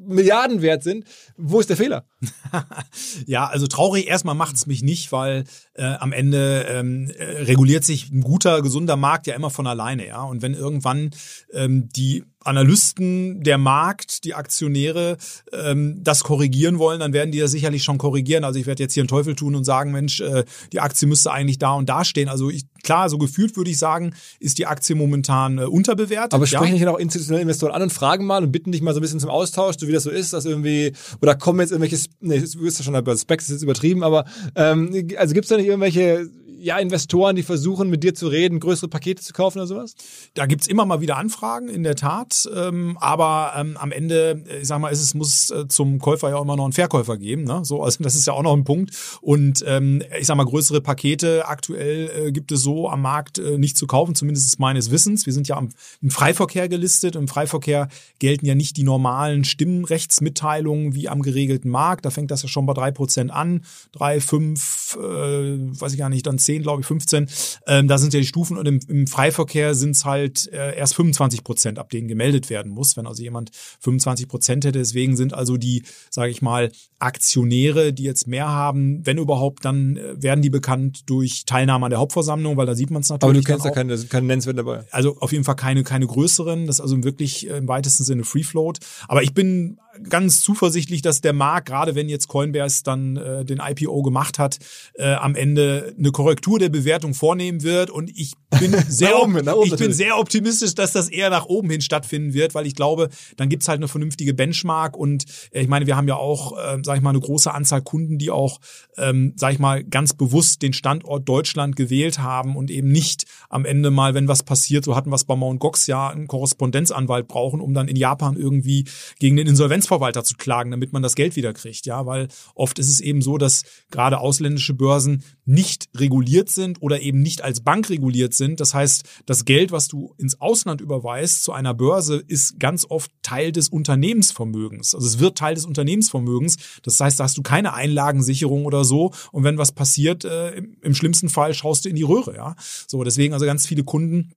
Milliarden 0.07 0.63
wert 0.63 0.83
sind. 0.83 1.05
Wo 1.37 1.61
ist 1.61 1.69
der 1.69 1.77
Fehler? 1.77 2.05
ja, 3.27 3.47
also 3.47 3.67
traurig 3.67 4.07
erstmal 4.07 4.35
macht's 4.35 4.67
mich 4.67 4.83
nicht, 4.83 5.13
weil 5.13 5.45
äh, 5.75 5.85
am 5.85 6.13
Ende 6.13 6.67
ähm, 6.69 7.11
äh, 7.11 7.43
reguliert 7.43 7.85
sich 7.85 8.11
ein 8.11 8.23
guter, 8.23 8.63
gesunder 8.63 8.97
Markt 8.97 9.27
ja 9.27 9.35
immer 9.35 9.51
von 9.51 9.67
alleine, 9.67 10.07
ja. 10.07 10.23
Und 10.23 10.43
wenn 10.43 10.55
irgendwann 10.55 11.11
ähm, 11.53 11.89
die 11.89 12.25
Analysten, 12.47 13.43
der 13.43 13.59
Markt, 13.59 14.25
die 14.25 14.35
Aktionäre 14.35 15.17
ähm, 15.53 16.01
das 16.03 16.23
korrigieren 16.23 16.79
wollen, 16.79 17.01
dann 17.01 17.13
werden 17.13 17.33
die 17.33 17.39
das 17.39 17.51
sicherlich 17.51 17.83
schon 17.83 17.99
korrigieren. 17.99 18.45
Also 18.45 18.59
ich 18.59 18.67
werde 18.67 18.83
jetzt 18.83 18.95
hier 18.95 19.03
einen 19.03 19.09
Teufel 19.09 19.35
tun 19.35 19.55
und 19.55 19.65
sagen, 19.65 19.93
Mensch, 19.93 20.21
äh, 20.21 20.45
die 20.73 20.81
Aktie 20.81 21.09
müsste 21.09 21.33
eigentlich 21.33 21.59
da 21.59 21.73
und 21.73 21.89
da 21.89 22.05
stehen. 22.05 22.29
Also 22.29 22.51
ich, 22.51 22.65
klar, 22.83 23.09
so 23.09 23.19
gefühlt 23.19 23.57
würde 23.57 23.71
ich 23.71 23.79
sagen, 23.79 24.15
ist 24.41 24.59
die 24.59 24.67
Aktie 24.67 24.95
momentan 24.95 25.59
äh, 25.59 25.65
unterbewertet. 25.65 26.35
Aber 26.35 26.47
sprechen 26.47 26.77
ja. 26.77 26.85
nicht 26.85 26.87
auch 26.89 26.99
institutionelle 26.99 27.43
Investoren 27.43 27.73
an 27.73 27.83
und 27.83 27.93
fragen 27.93 28.27
mal 28.27 28.43
und 28.43 28.53
bitten 28.53 28.73
dich 28.73 28.83
mal 28.83 28.95
so 28.95 29.01
ein 29.01 29.03
bisschen 29.03 29.21
zum 29.21 29.31
Austausch, 29.31 29.77
so 29.79 29.89
wie 29.89 29.93
das 29.93 30.05
so 30.05 30.11
ist, 30.11 30.33
dass 30.33 30.45
irgendwie, 30.45 30.93
oder 31.21 31.35
kommen 31.35 31.61
jetzt 31.61 31.73
irgendwelche, 31.73 32.05
nee, 32.21 32.41
du 32.41 32.61
bist 32.61 32.79
ja 32.79 32.85
schon 32.85 33.05
bei 33.05 33.17
Specs, 33.17 33.45
ist 33.45 33.51
jetzt 33.51 33.63
übertrieben, 33.63 34.03
aber 34.03 34.25
ähm, 34.55 35.09
also 35.17 35.35
gibt 35.35 35.45
es 35.45 35.49
da 35.49 35.57
nicht 35.57 35.67
irgendwelche 35.67 36.31
ja, 36.59 36.79
Investoren, 36.79 37.37
die 37.37 37.43
versuchen, 37.43 37.91
mit 37.91 38.03
dir 38.03 38.15
zu 38.15 38.29
reden, 38.29 38.61
größere 38.61 38.89
Pakete 38.89 39.23
zu 39.23 39.33
kaufen 39.33 39.59
oder 39.59 39.67
sowas? 39.67 39.95
Da 40.35 40.47
gibt's 40.47 40.67
immer 40.67 40.87
mal 40.87 41.01
wieder 41.01 41.17
Anfragen, 41.17 41.69
in 41.69 41.83
der 41.83 41.97
Tat. 41.97 42.49
Ähm, 42.55 42.97
aber 43.01 43.53
ähm, 43.57 43.77
am 43.77 43.93
Ende, 43.93 44.45
äh, 44.49 44.61
ich 44.61 44.69
sag 44.69 44.81
mal, 44.81 44.93
es 44.93 45.15
muss 45.15 45.51
äh, 45.51 45.69
zum 45.69 45.99
Käufer 45.99 46.31
ja 46.31 46.41
immer 46.41 46.57
noch 46.57 46.65
einen 46.65 46.73
Verkäufer 46.73 47.17
geben. 47.19 47.45
Ne? 47.45 47.61
So, 47.65 47.83
also 47.83 48.03
das 48.03 48.15
ist 48.15 48.27
ja 48.27 48.33
auch 48.33 48.43
noch 48.43 48.55
ein 48.55 48.65
Punkt. 48.65 48.97
Und 49.21 49.65
ähm, 49.67 50.03
ich 50.19 50.27
sag 50.27 50.37
mal, 50.37 50.45
größere 50.45 50.81
Pakete 50.81 51.47
aktuell 51.47 52.11
äh, 52.27 52.33
gibt 52.33 52.53
es 52.53 52.63
so 52.63 52.89
am 52.89 53.03
Markt 53.03 53.39
äh, 53.39 53.59
nicht 53.59 53.77
zu 53.77 53.87
kaufen, 53.87 54.15
zumindest 54.15 54.59
meines 54.59 54.91
Wissens. 54.91 55.27
Wir 55.27 55.33
sind 55.33 55.49
ja 55.49 55.57
am, 55.57 55.71
im 56.01 56.11
Freiverkehr 56.11 56.69
gelistet. 56.69 57.17
Im 57.17 57.29
Freiverkehr 57.29 57.89
gelten 58.19 58.47
ja 58.47 58.55
nicht 58.55 58.77
die 58.77 58.85
normalen 58.85 59.45
Stimmrechtsmitteilungen 59.45 60.95
wie 60.95 61.09
am 61.09 61.23
geregelten 61.23 61.71
Markt. 61.71 62.05
Da 62.05 62.11
fängt 62.11 62.31
das 62.31 62.43
ja 62.43 62.49
schon 62.49 62.67
bei 62.67 62.75
drei 62.75 62.91
Prozent 62.91 63.31
an. 63.31 63.63
Drei, 63.93 64.21
fünf, 64.21 64.97
äh, 65.01 65.01
weiß 65.01 65.93
ich 65.93 65.99
gar 65.99 66.09
nicht, 66.09 66.27
dann 66.27 66.39
10, 66.47 66.63
glaube 66.63 66.81
ich, 66.81 66.87
15. 66.87 67.29
Ähm, 67.67 67.89
da 67.89 67.99
sind 67.99 68.15
ja 68.15 68.21
die 68.21 68.27
Stufen 68.27 68.57
und 68.57 68.67
im, 68.67 68.81
im 68.89 69.07
Freiverkehr 69.07 69.75
sind 69.75 69.91
es 69.91 70.05
halt 70.05 70.51
äh, 70.53 70.77
erst 70.77 70.95
25 70.95 71.45
Prozent, 71.45 71.79
ab 71.79 71.91
denen 71.91 72.09
gemeldet 72.09 72.49
werden 72.49 72.73
muss, 72.73 72.97
wenn 72.97 73.07
also 73.07 73.23
jemand 73.23 73.51
25 73.81 74.29
Prozent 74.29 74.65
hätte. 74.65 74.79
Deswegen 74.79 75.17
sind 75.17 75.35
also 75.35 75.57
die, 75.57 75.83
sage 76.11 76.31
ich 76.31 76.43
mal, 76.43 76.71
Aktionäre, 76.99 77.93
die 77.93 78.05
jetzt 78.05 78.27
mehr 78.27 78.49
haben, 78.49 79.05
wenn 79.05 79.19
überhaupt, 79.19 79.65
dann 79.65 79.97
äh, 79.97 80.23
werden 80.23 80.41
die 80.41 80.51
bekannt 80.51 81.03
durch 81.07 81.45
Teilnahme 81.45 81.87
an 81.87 81.91
der 81.91 81.99
Hauptversammlung, 81.99 82.57
weil 82.57 82.67
da 82.67 82.75
sieht 82.75 82.91
man 82.91 83.03
es 83.03 83.11
natürlich. 83.11 83.37
Aber 83.37 83.41
du 83.41 83.47
kennst 83.47 83.65
ja 83.65 83.71
keine, 83.71 83.99
keine 83.99 84.27
Nennenswert 84.27 84.59
dabei. 84.59 84.85
Also 84.91 85.19
auf 85.19 85.33
jeden 85.33 85.45
Fall 85.45 85.57
keine, 85.57 85.83
keine 85.83 86.07
größeren. 86.07 86.67
Das 86.67 86.77
ist 86.77 86.81
also 86.81 87.03
wirklich 87.05 87.51
äh, 87.51 87.59
im 87.59 87.69
weitesten 87.69 88.05
Sinne 88.05 88.25
Free 88.25 88.45
Float. 88.45 88.79
Aber 89.09 89.23
ich 89.23 89.35
bin 89.35 89.79
ganz 90.09 90.41
zuversichtlich, 90.41 91.03
dass 91.03 91.21
der 91.21 91.33
Markt, 91.33 91.69
gerade 91.69 91.95
wenn 91.95 92.09
jetzt 92.09 92.29
Coinbase 92.29 92.83
dann 92.85 93.17
äh, 93.17 93.45
den 93.45 93.61
IPO 93.61 94.03
gemacht 94.03 94.39
hat, 94.39 94.59
äh, 94.95 95.15
am 95.15 95.35
Ende 95.35 95.95
eine 95.99 96.11
Korrektur 96.11 96.59
der 96.59 96.69
Bewertung 96.69 97.15
vornehmen 97.15 97.63
wird. 97.63 97.91
Und 97.91 98.11
ich 98.15 98.35
bin 98.59 98.75
sehr, 98.89 99.21
oben, 99.21 99.39
ich 99.65 99.77
bin 99.77 99.93
sehr 99.93 100.19
optimistisch, 100.19 100.75
dass 100.75 100.93
das 100.93 101.09
eher 101.09 101.31
nach 101.31 101.47
oben 101.47 101.71
hin 101.71 101.81
stattfinden 101.81 102.35
wird, 102.35 102.55
weil 102.55 102.67
ich 102.67 102.75
glaube, 102.75 103.09
dann 103.37 103.49
gibt's 103.49 103.69
halt 103.69 103.79
eine 103.79 103.89
vernünftige 103.89 104.35
Benchmark. 104.35 104.97
Und 104.97 105.25
äh, 105.51 105.63
ich 105.63 105.69
meine, 105.69 105.87
wir 105.87 105.97
haben 105.97 106.09
ja 106.09 106.17
auch, 106.17 106.57
äh, 106.57 106.79
sag 106.83 106.97
ich 106.97 107.03
mal, 107.03 107.11
eine 107.11 107.21
große 107.21 107.53
Anzahl 107.53 107.83
Kunden, 107.83 108.19
die 108.19 108.31
auch, 108.31 108.61
ähm, 108.97 109.33
sag 109.37 109.53
ich 109.53 109.59
mal, 109.59 109.85
ganz 109.85 110.15
bewusst 110.15 110.63
den 110.63 110.73
Standort 110.73 111.29
Deutschland 111.29 111.77
gewählt 111.77 112.19
haben 112.19 112.57
und 112.57 112.71
eben 112.71 112.89
nicht 112.89 113.25
am 113.49 113.65
Ende 113.65 113.91
mal, 113.91 114.15
wenn 114.15 114.29
was 114.29 114.43
passiert, 114.43 114.85
so 114.85 114.97
hatten 114.97 115.11
wir 115.11 115.17
es 115.17 115.25
bei 115.25 115.37
Mount 115.37 115.61
Gox 115.61 115.87
ja, 115.87 116.09
einen 116.09 116.27
Korrespondenzanwalt 116.27 117.29
brauchen, 117.29 117.61
um 117.61 117.75
dann 117.75 117.89
in 117.89 117.97
Japan 117.97 118.37
irgendwie 118.37 118.85
gegen 119.19 119.37
den 119.37 119.47
Insolvenz 119.47 119.86
Insolvenzverwalter 119.87 120.25
zu 120.25 120.35
klagen, 120.37 120.71
damit 120.71 120.93
man 120.93 121.03
das 121.03 121.15
Geld 121.15 121.37
wieder 121.37 121.53
kriegt, 121.53 121.87
ja, 121.87 122.07
weil 122.07 122.29
oft 122.55 122.79
ist 122.79 122.89
es 122.89 123.01
eben 123.01 123.23
so, 123.23 123.39
dass 123.39 123.63
gerade 123.91 124.19
ausländische 124.19 124.75
Börsen 124.75 125.23
nicht 125.45 125.89
reguliert 125.97 126.51
sind 126.51 126.83
oder 126.83 127.01
eben 127.01 127.21
nicht 127.21 127.43
als 127.43 127.61
Bank 127.61 127.89
reguliert 127.89 128.35
sind. 128.35 128.61
Das 128.61 128.75
heißt, 128.75 129.05
das 129.27 129.45
Geld, 129.45 129.73
was 129.73 129.89
du 129.89 130.15
ins 130.19 130.41
Ausland 130.41 130.81
überweist 130.81 131.45
zu 131.45 131.53
einer 131.53 131.75
Börse, 131.75 132.23
ist 132.27 132.59
ganz 132.59 132.87
oft 132.89 133.11
Teil 133.23 133.53
des 133.53 133.69
Unternehmensvermögens. 133.69 134.95
Also 134.95 135.07
es 135.07 135.19
wird 135.19 135.39
Teil 135.39 135.55
des 135.55 135.65
Unternehmensvermögens. 135.65 136.57
Das 136.83 137.01
heißt, 137.01 137.21
da 137.21 137.25
hast 137.25 137.39
du 137.39 137.43
keine 137.43 137.75
Einlagensicherung 137.75 138.67
oder 138.67 138.85
so. 138.85 139.13
Und 139.33 139.45
wenn 139.45 139.59
was 139.59 139.73
passiert, 139.73 140.25
äh, 140.25 140.63
im 140.83 140.95
schlimmsten 140.95 141.29
Fall 141.29 141.55
schaust 141.55 141.85
du 141.85 141.89
in 141.89 141.97
die 141.97 142.03
Röhre, 142.03 142.35
ja. 142.35 142.57
So, 142.89 143.03
deswegen 143.05 143.35
also 143.35 143.47
ganz 143.47 143.67
viele 143.67 143.85
Kunden 143.85 144.33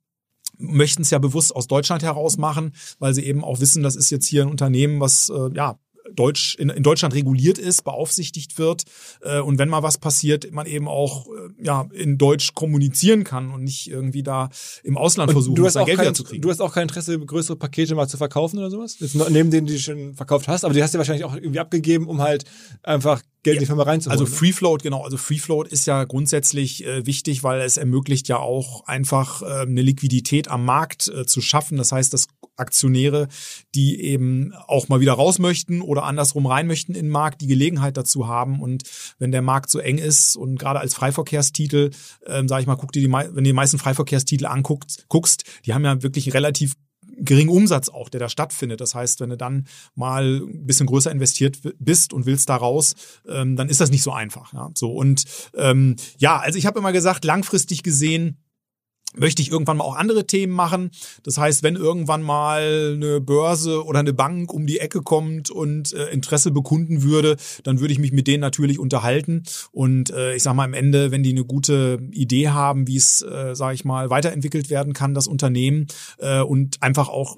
möchten 0.59 1.01
es 1.01 1.09
ja 1.09 1.17
bewusst 1.17 1.55
aus 1.55 1.67
Deutschland 1.67 2.03
heraus 2.03 2.37
machen, 2.37 2.73
weil 2.99 3.13
sie 3.13 3.25
eben 3.25 3.43
auch 3.43 3.59
wissen, 3.59 3.81
das 3.81 3.95
ist 3.95 4.09
jetzt 4.11 4.27
hier 4.27 4.43
ein 4.43 4.49
Unternehmen, 4.49 4.99
was 4.99 5.29
äh, 5.29 5.49
ja 5.55 5.79
Deutsch, 6.15 6.55
in, 6.55 6.69
in 6.69 6.83
Deutschland 6.83 7.13
reguliert 7.13 7.57
ist, 7.57 7.83
beaufsichtigt 7.83 8.57
wird 8.57 8.83
äh, 9.21 9.39
und 9.39 9.57
wenn 9.59 9.69
mal 9.69 9.83
was 9.83 9.97
passiert, 9.97 10.51
man 10.51 10.65
eben 10.65 10.87
auch 10.87 11.27
äh, 11.27 11.63
ja 11.63 11.87
in 11.93 12.17
Deutsch 12.17 12.53
kommunizieren 12.53 13.23
kann 13.23 13.51
und 13.51 13.63
nicht 13.63 13.89
irgendwie 13.89 14.23
da 14.23 14.49
im 14.83 14.97
Ausland 14.97 15.31
versuchen, 15.31 15.55
du 15.55 15.65
hast 15.65 15.73
sein 15.73 15.85
Geld 15.85 15.97
kein, 15.97 16.05
wieder 16.05 16.13
zu 16.13 16.23
kriegen. 16.23 16.41
Du 16.41 16.49
hast 16.49 16.61
auch 16.61 16.73
kein 16.73 16.83
Interesse, 16.83 17.17
größere 17.19 17.55
Pakete 17.55 17.95
mal 17.95 18.07
zu 18.07 18.17
verkaufen 18.17 18.59
oder 18.59 18.69
sowas? 18.69 18.97
Jetzt 18.99 19.15
neben 19.15 19.51
denen, 19.51 19.67
die 19.67 19.73
du 19.73 19.79
schon 19.79 20.15
verkauft 20.15 20.47
hast, 20.47 20.63
aber 20.63 20.73
die 20.73 20.83
hast 20.83 20.93
du 20.93 20.97
wahrscheinlich 20.97 21.25
auch 21.25 21.35
irgendwie 21.35 21.59
abgegeben, 21.59 22.07
um 22.07 22.21
halt 22.21 22.45
einfach 22.83 23.21
Geld 23.43 23.55
in 23.55 23.59
die 23.61 23.65
Firma 23.65 23.83
reinzuholen. 23.83 24.19
Also 24.19 24.29
ne? 24.29 24.37
Free 24.37 24.51
Float, 24.51 24.83
genau. 24.83 25.03
Also 25.03 25.17
Free 25.17 25.37
Float 25.37 25.67
ist 25.67 25.85
ja 25.87 26.03
grundsätzlich 26.03 26.85
äh, 26.85 27.05
wichtig, 27.05 27.43
weil 27.43 27.61
es 27.61 27.77
ermöglicht 27.77 28.27
ja 28.27 28.37
auch 28.37 28.85
einfach 28.85 29.41
äh, 29.41 29.61
eine 29.61 29.81
Liquidität 29.81 30.49
am 30.49 30.65
Markt 30.65 31.07
äh, 31.07 31.25
zu 31.25 31.41
schaffen. 31.41 31.77
Das 31.77 31.91
heißt, 31.91 32.13
dass 32.13 32.27
Aktionäre, 32.57 33.27
die 33.73 34.01
eben 34.01 34.53
auch 34.67 34.89
mal 34.89 34.99
wieder 34.99 35.13
raus 35.13 35.39
möchten 35.39 35.81
oder 35.81 36.03
andersrum 36.03 36.45
rein 36.45 36.67
möchten 36.67 36.93
in 36.93 37.05
den 37.05 37.11
Markt, 37.11 37.41
die 37.41 37.47
Gelegenheit 37.47 37.95
dazu 37.97 38.27
haben. 38.27 38.61
Und 38.61 38.83
wenn 39.17 39.31
der 39.31 39.41
Markt 39.41 39.69
so 39.69 39.79
eng 39.79 39.97
ist 39.97 40.35
und 40.35 40.59
gerade 40.59 40.79
als 40.79 40.93
Freiverkehrstitel, 40.93 41.91
ähm, 42.27 42.47
sage 42.47 42.61
ich 42.61 42.67
mal, 42.67 42.75
guck 42.75 42.91
dir 42.91 43.01
die, 43.01 43.11
wenn 43.11 43.33
du 43.35 43.41
die 43.41 43.53
meisten 43.53 43.79
Freiverkehrstitel 43.79 44.45
anguckst, 44.45 45.05
guckst, 45.07 45.43
die 45.65 45.73
haben 45.73 45.85
ja 45.85 46.03
wirklich 46.03 46.33
relativ 46.33 46.75
geringen 47.19 47.49
Umsatz 47.49 47.89
auch, 47.89 48.09
der 48.09 48.19
da 48.19 48.29
stattfindet. 48.29 48.81
Das 48.81 48.95
heißt, 48.95 49.19
wenn 49.19 49.29
du 49.29 49.37
dann 49.37 49.67
mal 49.95 50.37
ein 50.37 50.65
bisschen 50.65 50.87
größer 50.87 51.11
investiert 51.11 51.59
bist 51.79 52.13
und 52.13 52.25
willst 52.25 52.49
da 52.49 52.55
raus, 52.55 52.95
ähm, 53.27 53.55
dann 53.55 53.69
ist 53.69 53.81
das 53.81 53.91
nicht 53.91 54.03
so 54.03 54.11
einfach. 54.11 54.53
Ja? 54.53 54.69
So 54.73 54.91
und 54.91 55.23
ähm, 55.55 55.95
ja, 56.17 56.37
also 56.37 56.57
ich 56.57 56.65
habe 56.65 56.79
immer 56.79 56.91
gesagt, 56.91 57.25
langfristig 57.25 57.83
gesehen 57.83 58.37
möchte 59.15 59.41
ich 59.41 59.51
irgendwann 59.51 59.77
mal 59.77 59.83
auch 59.83 59.95
andere 59.95 60.27
Themen 60.27 60.53
machen. 60.53 60.91
Das 61.23 61.37
heißt, 61.37 61.63
wenn 61.63 61.75
irgendwann 61.75 62.21
mal 62.21 62.93
eine 62.95 63.19
Börse 63.19 63.85
oder 63.85 63.99
eine 63.99 64.13
Bank 64.13 64.53
um 64.53 64.67
die 64.67 64.79
Ecke 64.79 65.01
kommt 65.01 65.49
und 65.49 65.93
äh, 65.93 66.09
Interesse 66.09 66.51
bekunden 66.51 67.03
würde, 67.03 67.37
dann 67.63 67.79
würde 67.79 67.93
ich 67.93 67.99
mich 67.99 68.11
mit 68.11 68.27
denen 68.27 68.41
natürlich 68.41 68.79
unterhalten. 68.79 69.43
Und 69.71 70.11
äh, 70.11 70.35
ich 70.35 70.43
sage 70.43 70.55
mal 70.55 70.65
am 70.65 70.73
Ende, 70.73 71.11
wenn 71.11 71.23
die 71.23 71.31
eine 71.31 71.45
gute 71.45 71.99
Idee 72.11 72.49
haben, 72.49 72.87
wie 72.87 72.97
es, 72.97 73.21
äh, 73.21 73.55
sage 73.55 73.75
ich 73.75 73.85
mal, 73.85 74.09
weiterentwickelt 74.09 74.69
werden 74.69 74.93
kann, 74.93 75.13
das 75.13 75.27
Unternehmen 75.27 75.87
äh, 76.19 76.41
und 76.41 76.81
einfach 76.81 77.09
auch 77.09 77.37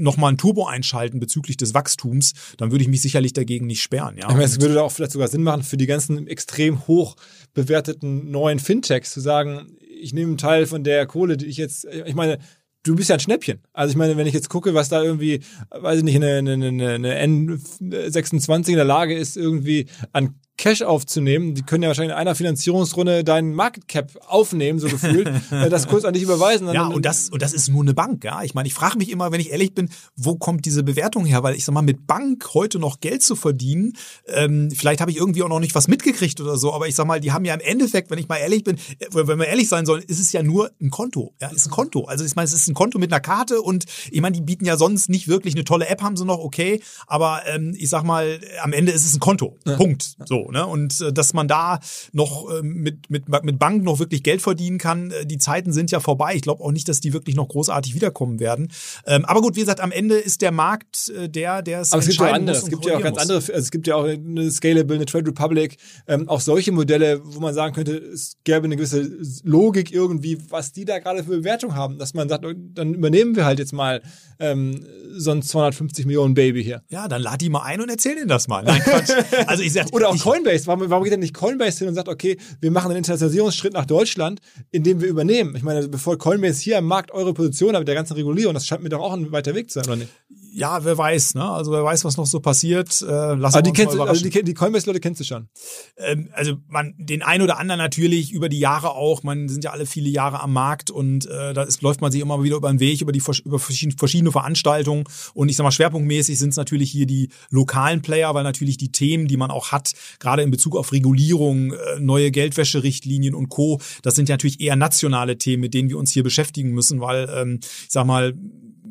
nochmal 0.00 0.32
ein 0.32 0.38
Turbo 0.38 0.66
einschalten 0.66 1.20
bezüglich 1.20 1.56
des 1.58 1.74
Wachstums, 1.74 2.32
dann 2.56 2.70
würde 2.70 2.82
ich 2.82 2.88
mich 2.88 3.02
sicherlich 3.02 3.34
dagegen 3.34 3.66
nicht 3.66 3.82
sperren. 3.82 4.16
Ja? 4.16 4.28
Meine, 4.28 4.44
es 4.44 4.60
würde 4.60 4.74
da 4.74 4.82
auch 4.82 4.92
vielleicht 4.92 5.12
sogar 5.12 5.28
Sinn 5.28 5.42
machen, 5.42 5.62
für 5.62 5.76
die 5.76 5.86
ganzen 5.86 6.26
extrem 6.26 6.86
hoch 6.86 7.16
bewerteten 7.52 8.30
neuen 8.30 8.58
Fintechs 8.58 9.12
zu 9.12 9.20
sagen, 9.20 9.76
ich 10.00 10.12
nehme 10.12 10.28
einen 10.28 10.38
Teil 10.38 10.66
von 10.66 10.84
der 10.84 11.06
Kohle, 11.06 11.36
die 11.36 11.46
ich 11.46 11.56
jetzt, 11.56 11.84
ich 11.84 12.14
meine, 12.14 12.38
du 12.82 12.96
bist 12.96 13.10
ja 13.10 13.16
ein 13.16 13.20
Schnäppchen. 13.20 13.60
Also 13.72 13.92
ich 13.92 13.96
meine, 13.96 14.16
wenn 14.16 14.26
ich 14.26 14.34
jetzt 14.34 14.48
gucke, 14.48 14.74
was 14.74 14.88
da 14.88 15.02
irgendwie, 15.02 15.40
weiß 15.70 15.98
ich 15.98 16.04
nicht, 16.04 16.16
eine, 16.16 16.38
eine, 16.38 16.52
eine, 16.52 16.88
eine 16.90 17.24
N26 17.24 18.70
in 18.70 18.76
der 18.76 18.84
Lage 18.84 19.16
ist, 19.16 19.36
irgendwie 19.36 19.86
an 20.12 20.40
Cash 20.60 20.82
aufzunehmen. 20.82 21.54
Die 21.54 21.62
können 21.62 21.82
ja 21.82 21.88
wahrscheinlich 21.88 22.12
in 22.12 22.18
einer 22.18 22.34
Finanzierungsrunde 22.34 23.24
deinen 23.24 23.54
Market 23.54 23.88
Cap 23.88 24.12
aufnehmen, 24.26 24.78
so 24.78 24.88
gefühlt, 24.88 25.26
äh, 25.50 25.70
das 25.70 25.88
kurz 25.88 26.04
an 26.04 26.12
dich 26.12 26.22
überweisen. 26.22 26.68
Ja, 26.70 26.86
und 26.86 27.06
das, 27.06 27.30
und 27.30 27.40
das 27.40 27.54
ist 27.54 27.68
nur 27.68 27.80
eine 27.82 27.94
Bank, 27.94 28.24
ja. 28.24 28.42
Ich 28.42 28.52
meine, 28.52 28.68
ich 28.68 28.74
frage 28.74 28.98
mich 28.98 29.08
immer, 29.08 29.32
wenn 29.32 29.40
ich 29.40 29.50
ehrlich 29.50 29.72
bin, 29.72 29.88
wo 30.16 30.36
kommt 30.36 30.66
diese 30.66 30.82
Bewertung 30.82 31.24
her? 31.24 31.42
Weil 31.42 31.54
ich 31.54 31.64
sag 31.64 31.72
mal, 31.72 31.80
mit 31.80 32.06
Bank 32.06 32.52
heute 32.52 32.78
noch 32.78 33.00
Geld 33.00 33.22
zu 33.22 33.36
verdienen, 33.36 33.94
ähm, 34.26 34.70
vielleicht 34.70 35.00
habe 35.00 35.10
ich 35.10 35.16
irgendwie 35.16 35.42
auch 35.42 35.48
noch 35.48 35.60
nicht 35.60 35.74
was 35.74 35.88
mitgekriegt 35.88 36.42
oder 36.42 36.58
so, 36.58 36.74
aber 36.74 36.88
ich 36.88 36.94
sag 36.94 37.06
mal, 37.06 37.20
die 37.20 37.32
haben 37.32 37.46
ja 37.46 37.54
im 37.54 37.60
Endeffekt, 37.60 38.10
wenn 38.10 38.18
ich 38.18 38.28
mal 38.28 38.36
ehrlich 38.36 38.62
bin, 38.62 38.76
äh, 38.76 39.06
wenn 39.12 39.38
wir 39.38 39.46
ehrlich 39.46 39.68
sein 39.70 39.86
sollen, 39.86 40.02
ist 40.02 40.20
es 40.20 40.30
ja 40.30 40.42
nur 40.42 40.70
ein 40.78 40.90
Konto. 40.90 41.32
Ja, 41.40 41.48
ist 41.48 41.68
ein 41.68 41.70
Konto. 41.70 42.04
Also 42.04 42.22
ich 42.26 42.36
meine, 42.36 42.44
es 42.44 42.52
ist 42.52 42.68
ein 42.68 42.74
Konto 42.74 42.98
mit 42.98 43.10
einer 43.10 43.20
Karte 43.20 43.62
und 43.62 43.86
ich 44.10 44.20
meine, 44.20 44.36
die 44.36 44.42
bieten 44.42 44.66
ja 44.66 44.76
sonst 44.76 45.08
nicht 45.08 45.26
wirklich 45.26 45.54
eine 45.54 45.64
tolle 45.64 45.88
App, 45.88 46.02
haben 46.02 46.18
sie 46.18 46.26
noch, 46.26 46.38
okay, 46.38 46.82
aber 47.06 47.44
ähm, 47.46 47.74
ich 47.78 47.88
sag 47.88 48.02
mal, 48.02 48.40
am 48.62 48.74
Ende 48.74 48.92
ist 48.92 49.06
es 49.06 49.14
ein 49.14 49.20
Konto. 49.20 49.56
Ja. 49.66 49.76
Punkt. 49.76 50.16
So, 50.26 50.49
ne? 50.50 50.66
Und 50.66 51.00
äh, 51.00 51.12
dass 51.12 51.32
man 51.32 51.48
da 51.48 51.80
noch 52.12 52.50
äh, 52.50 52.62
mit, 52.62 53.10
mit, 53.10 53.28
mit 53.28 53.58
Bank 53.58 53.82
noch 53.82 53.98
wirklich 53.98 54.22
Geld 54.22 54.42
verdienen 54.42 54.78
kann, 54.78 55.10
äh, 55.10 55.26
die 55.26 55.38
Zeiten 55.38 55.72
sind 55.72 55.90
ja 55.90 56.00
vorbei. 56.00 56.34
Ich 56.34 56.42
glaube 56.42 56.62
auch 56.62 56.72
nicht, 56.72 56.88
dass 56.88 57.00
die 57.00 57.12
wirklich 57.12 57.36
noch 57.36 57.48
großartig 57.48 57.94
wiederkommen 57.94 58.40
werden. 58.40 58.68
Ähm, 59.06 59.24
aber 59.24 59.40
gut, 59.40 59.56
wie 59.56 59.60
gesagt, 59.60 59.80
am 59.80 59.92
Ende 59.92 60.16
ist 60.16 60.42
der 60.42 60.52
Markt 60.52 61.10
äh, 61.10 61.28
der, 61.28 61.62
der 61.62 61.80
es 61.80 61.92
Aber 61.92 62.02
es 62.02 62.08
gibt 62.08 62.20
ja 62.20 62.32
andere. 62.32 62.56
Es 62.56 62.66
gibt 62.66 62.84
ja 62.84 62.96
auch 62.96 63.02
ganz 63.02 63.14
muss. 63.14 63.22
andere. 63.22 63.36
Also 63.38 63.52
es 63.52 63.70
gibt 63.70 63.86
ja 63.86 63.96
auch 63.96 64.04
eine 64.04 64.50
Scalable, 64.50 64.96
eine 64.96 65.06
Trade 65.06 65.28
Republic, 65.28 65.76
ähm, 66.06 66.28
auch 66.28 66.40
solche 66.40 66.72
Modelle, 66.72 67.20
wo 67.24 67.40
man 67.40 67.54
sagen 67.54 67.74
könnte, 67.74 67.96
es 67.96 68.36
gäbe 68.44 68.64
eine 68.64 68.76
gewisse 68.76 69.10
Logik 69.44 69.92
irgendwie, 69.92 70.38
was 70.48 70.72
die 70.72 70.84
da 70.84 70.98
gerade 70.98 71.24
für 71.24 71.30
Bewertung 71.30 71.74
haben, 71.74 71.98
dass 71.98 72.14
man 72.14 72.28
sagt, 72.28 72.44
dann 72.44 72.94
übernehmen 72.94 73.36
wir 73.36 73.44
halt 73.44 73.58
jetzt 73.58 73.72
mal 73.72 74.02
ähm, 74.38 74.84
so 75.12 75.30
ein 75.30 75.42
250 75.42 76.06
Millionen 76.06 76.34
Baby 76.34 76.64
hier. 76.64 76.82
Ja, 76.88 77.08
dann 77.08 77.22
lad 77.22 77.40
die 77.40 77.50
mal 77.50 77.62
ein 77.62 77.80
und 77.80 77.88
erzähl 77.88 78.14
denen 78.14 78.28
das 78.28 78.48
mal. 78.48 78.62
Nein, 78.62 78.80
Quatsch. 78.82 79.10
Also 79.46 79.62
ich 79.62 79.72
sag, 79.72 79.92
Oder 79.92 80.08
auch 80.08 80.14
ich, 80.14 80.22
Coinbase. 80.40 80.66
Warum, 80.66 80.90
warum 80.90 81.04
geht 81.04 81.12
denn 81.12 81.20
nicht 81.20 81.34
Coinbase 81.34 81.78
hin 81.78 81.88
und 81.88 81.94
sagt, 81.94 82.08
okay, 82.08 82.36
wir 82.60 82.70
machen 82.70 82.90
einen 82.90 82.98
Internationalisierungsschritt 82.98 83.72
nach 83.72 83.86
Deutschland, 83.86 84.40
indem 84.70 85.00
wir 85.00 85.08
übernehmen? 85.08 85.54
Ich 85.56 85.62
meine, 85.62 85.88
bevor 85.88 86.18
Coinbase 86.18 86.60
hier 86.62 86.78
am 86.78 86.86
Markt 86.86 87.10
eure 87.12 87.34
Position 87.34 87.74
hat 87.74 87.80
mit 87.80 87.88
der 87.88 87.94
ganzen 87.94 88.14
Regulierung, 88.14 88.54
das 88.54 88.66
scheint 88.66 88.82
mir 88.82 88.88
doch 88.88 89.00
auch 89.00 89.12
ein 89.12 89.32
weiter 89.32 89.54
Weg 89.54 89.70
zu 89.70 89.80
sein, 89.80 89.86
oder 89.86 89.96
nicht? 89.96 90.10
Ja, 90.52 90.84
wer 90.84 90.96
weiß, 90.96 91.34
ne? 91.34 91.44
Also 91.44 91.72
wer 91.72 91.84
weiß, 91.84 92.04
was 92.04 92.16
noch 92.16 92.26
so 92.26 92.40
passiert. 92.40 93.02
Äh, 93.02 93.34
lass 93.34 93.54
Aber 93.54 93.62
die 93.62 93.72
kennst 93.72 93.94
du, 93.94 94.02
also 94.02 94.22
die, 94.22 94.42
die 94.42 94.54
Coinbase-Leute 94.54 95.00
kennst 95.00 95.20
du 95.20 95.24
schon. 95.24 95.48
Ähm, 95.96 96.30
also 96.32 96.56
man, 96.68 96.94
den 96.98 97.22
ein 97.22 97.42
oder 97.42 97.58
anderen 97.58 97.78
natürlich 97.78 98.32
über 98.32 98.48
die 98.48 98.58
Jahre 98.58 98.90
auch. 98.90 99.22
Man 99.22 99.48
sind 99.48 99.64
ja 99.64 99.70
alle 99.70 99.86
viele 99.86 100.08
Jahre 100.08 100.40
am 100.40 100.52
Markt 100.52 100.90
und 100.90 101.26
äh, 101.26 101.54
da 101.54 101.62
ist, 101.62 101.82
läuft 101.82 102.00
man 102.00 102.10
sich 102.12 102.20
immer 102.20 102.42
wieder 102.42 102.56
über 102.56 102.70
den 102.70 102.80
Weg 102.80 103.00
über 103.00 103.12
die 103.12 103.22
über 103.44 103.58
verschiedene 103.58 104.32
Veranstaltungen. 104.32 105.04
Und 105.34 105.48
ich 105.48 105.56
sag 105.56 105.64
mal, 105.64 105.70
schwerpunktmäßig 105.70 106.38
sind 106.38 106.50
es 106.50 106.56
natürlich 106.56 106.90
hier 106.90 107.06
die 107.06 107.30
lokalen 107.50 108.02
Player, 108.02 108.34
weil 108.34 108.44
natürlich 108.44 108.76
die 108.76 108.92
Themen, 108.92 109.28
die 109.28 109.36
man 109.36 109.50
auch 109.50 109.72
hat, 109.72 109.92
gerade 110.18 110.42
in 110.42 110.50
Bezug 110.50 110.76
auf 110.76 110.92
Regulierung, 110.92 111.72
äh, 111.72 112.00
neue 112.00 112.30
Geldwäscherichtlinien 112.30 113.34
und 113.34 113.48
Co., 113.48 113.80
das 114.02 114.14
sind 114.14 114.28
ja 114.28 114.34
natürlich 114.34 114.60
eher 114.60 114.76
nationale 114.76 115.38
Themen, 115.38 115.60
mit 115.60 115.74
denen 115.74 115.88
wir 115.88 115.98
uns 115.98 116.12
hier 116.12 116.22
beschäftigen 116.22 116.70
müssen, 116.70 117.00
weil 117.00 117.28
ähm, 117.34 117.60
ich 117.62 117.90
sag 117.90 118.06
mal, 118.06 118.34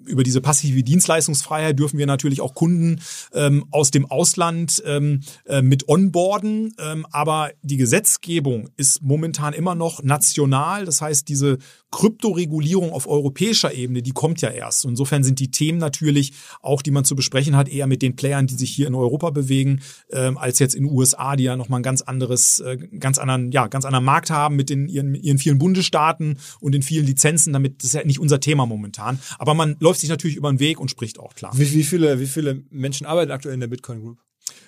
über 0.06 0.24
diese 0.24 0.42
passive 0.42 0.84
Dienstleistungsfreiheit 0.84 1.78
dürfen 1.78 1.98
wir 1.98 2.06
natürlich 2.06 2.42
auch 2.42 2.54
Kunden 2.54 3.02
ähm, 3.34 3.66
aus 3.72 3.92
dem 3.92 4.06
Ausland 4.06 4.82
ähm, 4.86 5.22
äh, 5.46 5.62
mit 5.62 5.88
onboarden. 5.88 6.74
Ähm, 6.80 7.06
aber 7.12 7.52
die 7.62 7.78
Gesetzgebung 7.78 8.70
ist 8.78 9.02
momentan 9.02 9.54
immer 9.54 9.76
noch 9.76 10.04
national. 10.04 10.86
Das 10.86 11.02
heißt, 11.02 11.28
diese 11.28 11.58
Kryptoregulierung 11.92 12.92
auf 12.92 13.08
europäischer 13.08 13.74
Ebene, 13.74 14.02
die 14.02 14.12
kommt 14.12 14.42
ja 14.42 14.50
erst. 14.50 14.86
Insofern 14.86 15.24
sind 15.24 15.40
die 15.40 15.52
Themen 15.52 15.80
natürlich 15.80 16.34
auch, 16.62 16.82
die 16.82 16.92
man 16.92 17.04
zu 17.04 17.16
besprechen 17.16 17.56
hat, 17.56 17.68
eher 17.68 17.88
mit 17.88 18.02
den 18.02 18.16
Playern, 18.16 18.48
die 18.48 18.56
sich 18.56 18.72
hier 18.72 18.88
in 18.88 18.96
Europa 18.96 19.32
bewegen, 19.32 19.82
ähm, 20.12 20.38
als 20.38 20.60
jetzt 20.60 20.76
in 20.76 20.84
den 20.84 20.94
USA, 20.94 21.36
die 21.36 21.46
ja 21.46 21.56
nochmal 21.56 21.80
ein 21.80 21.84
ganz 21.84 22.02
anderes, 22.02 22.60
äh, 22.60 22.78
ganz 23.00 23.18
anderen, 23.18 23.52
ja, 23.52 23.68
ganz 23.68 23.86
anderen 23.86 24.06
Markt 24.06 24.30
haben 24.30 24.56
mit 24.56 24.70
den 24.70 24.88
ihren, 24.88 25.16
ihren 25.16 25.38
vielen 25.38 25.58
Bundesstaaten 25.58 26.38
und 26.60 26.74
den 26.74 26.84
vielen 26.84 27.06
Lizenzen. 27.06 27.54
Damit 27.54 27.80
das 27.80 27.90
ist 27.90 27.94
ja 27.94 28.06
nicht 28.06 28.20
unser 28.20 28.40
Thema 28.40 28.66
momentan. 28.66 29.20
Aber 29.38 29.54
man 29.54 29.76
läuft 29.80 30.00
sich 30.00 30.10
natürlich 30.10 30.38
über 30.38 30.52
den 30.52 30.60
Weg 30.60 30.80
und 30.80 30.92
spricht 30.92 31.20
auch 31.20 31.34
klar. 31.34 31.52
Wie, 31.56 31.74
wie 31.74 31.84
viele, 31.84 32.20
wie 32.20 32.28
viele 32.28 32.64
Menschen 32.70 33.08
arbeiten 33.08 33.32
aktuell 33.32 33.54
in 33.54 33.60
der 33.60 33.68
Bitcoin 33.68 34.02
Group? 34.02 34.20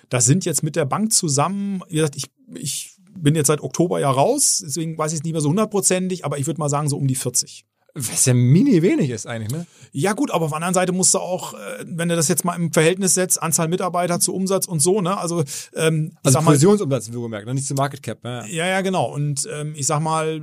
Das 0.08 0.24
sind 0.24 0.44
jetzt 0.44 0.62
mit 0.62 0.76
der 0.76 0.84
Bank 0.84 1.12
zusammen, 1.12 1.82
wie 1.88 1.96
gesagt, 1.96 2.16
ich, 2.16 2.26
ich 2.54 2.91
bin 3.14 3.34
jetzt 3.34 3.46
seit 3.48 3.60
Oktober 3.60 4.00
ja 4.00 4.10
raus, 4.10 4.62
deswegen 4.64 4.96
weiß 4.96 5.12
ich 5.12 5.18
es 5.18 5.24
nicht 5.24 5.32
mehr 5.32 5.40
so 5.40 5.48
hundertprozentig, 5.48 6.24
aber 6.24 6.38
ich 6.38 6.46
würde 6.46 6.60
mal 6.60 6.68
sagen 6.68 6.88
so 6.88 6.96
um 6.96 7.06
die 7.06 7.14
40. 7.14 7.64
Was 7.94 8.24
ja 8.24 8.32
mini 8.32 8.80
wenig 8.80 9.10
ist 9.10 9.26
eigentlich, 9.26 9.50
ne? 9.50 9.66
Ja 9.92 10.14
gut, 10.14 10.30
aber 10.30 10.46
auf 10.46 10.50
der 10.50 10.56
anderen 10.56 10.72
Seite 10.72 10.92
musst 10.92 11.12
du 11.12 11.18
auch, 11.18 11.52
äh, 11.52 11.84
wenn 11.86 12.08
du 12.08 12.16
das 12.16 12.28
jetzt 12.28 12.42
mal 12.44 12.54
im 12.54 12.72
Verhältnis 12.72 13.12
setzt, 13.12 13.42
Anzahl 13.42 13.68
Mitarbeiter 13.68 14.18
zu 14.18 14.34
Umsatz 14.34 14.66
und 14.66 14.80
so, 14.80 15.02
ne? 15.02 15.18
Also 15.18 15.44
ähm, 15.74 16.12
also 16.22 16.40
Provisionsumsatz, 16.40 17.12
wie 17.12 17.20
gemerkt, 17.20 17.46
ne? 17.46 17.54
nicht 17.54 17.66
zu 17.66 17.74
Market 17.74 18.02
Cap. 18.02 18.20
Ja, 18.24 18.46
ja, 18.46 18.66
ja 18.66 18.80
genau. 18.80 19.12
Und 19.12 19.46
ähm, 19.52 19.74
ich 19.76 19.86
sag 19.86 20.00
mal, 20.00 20.40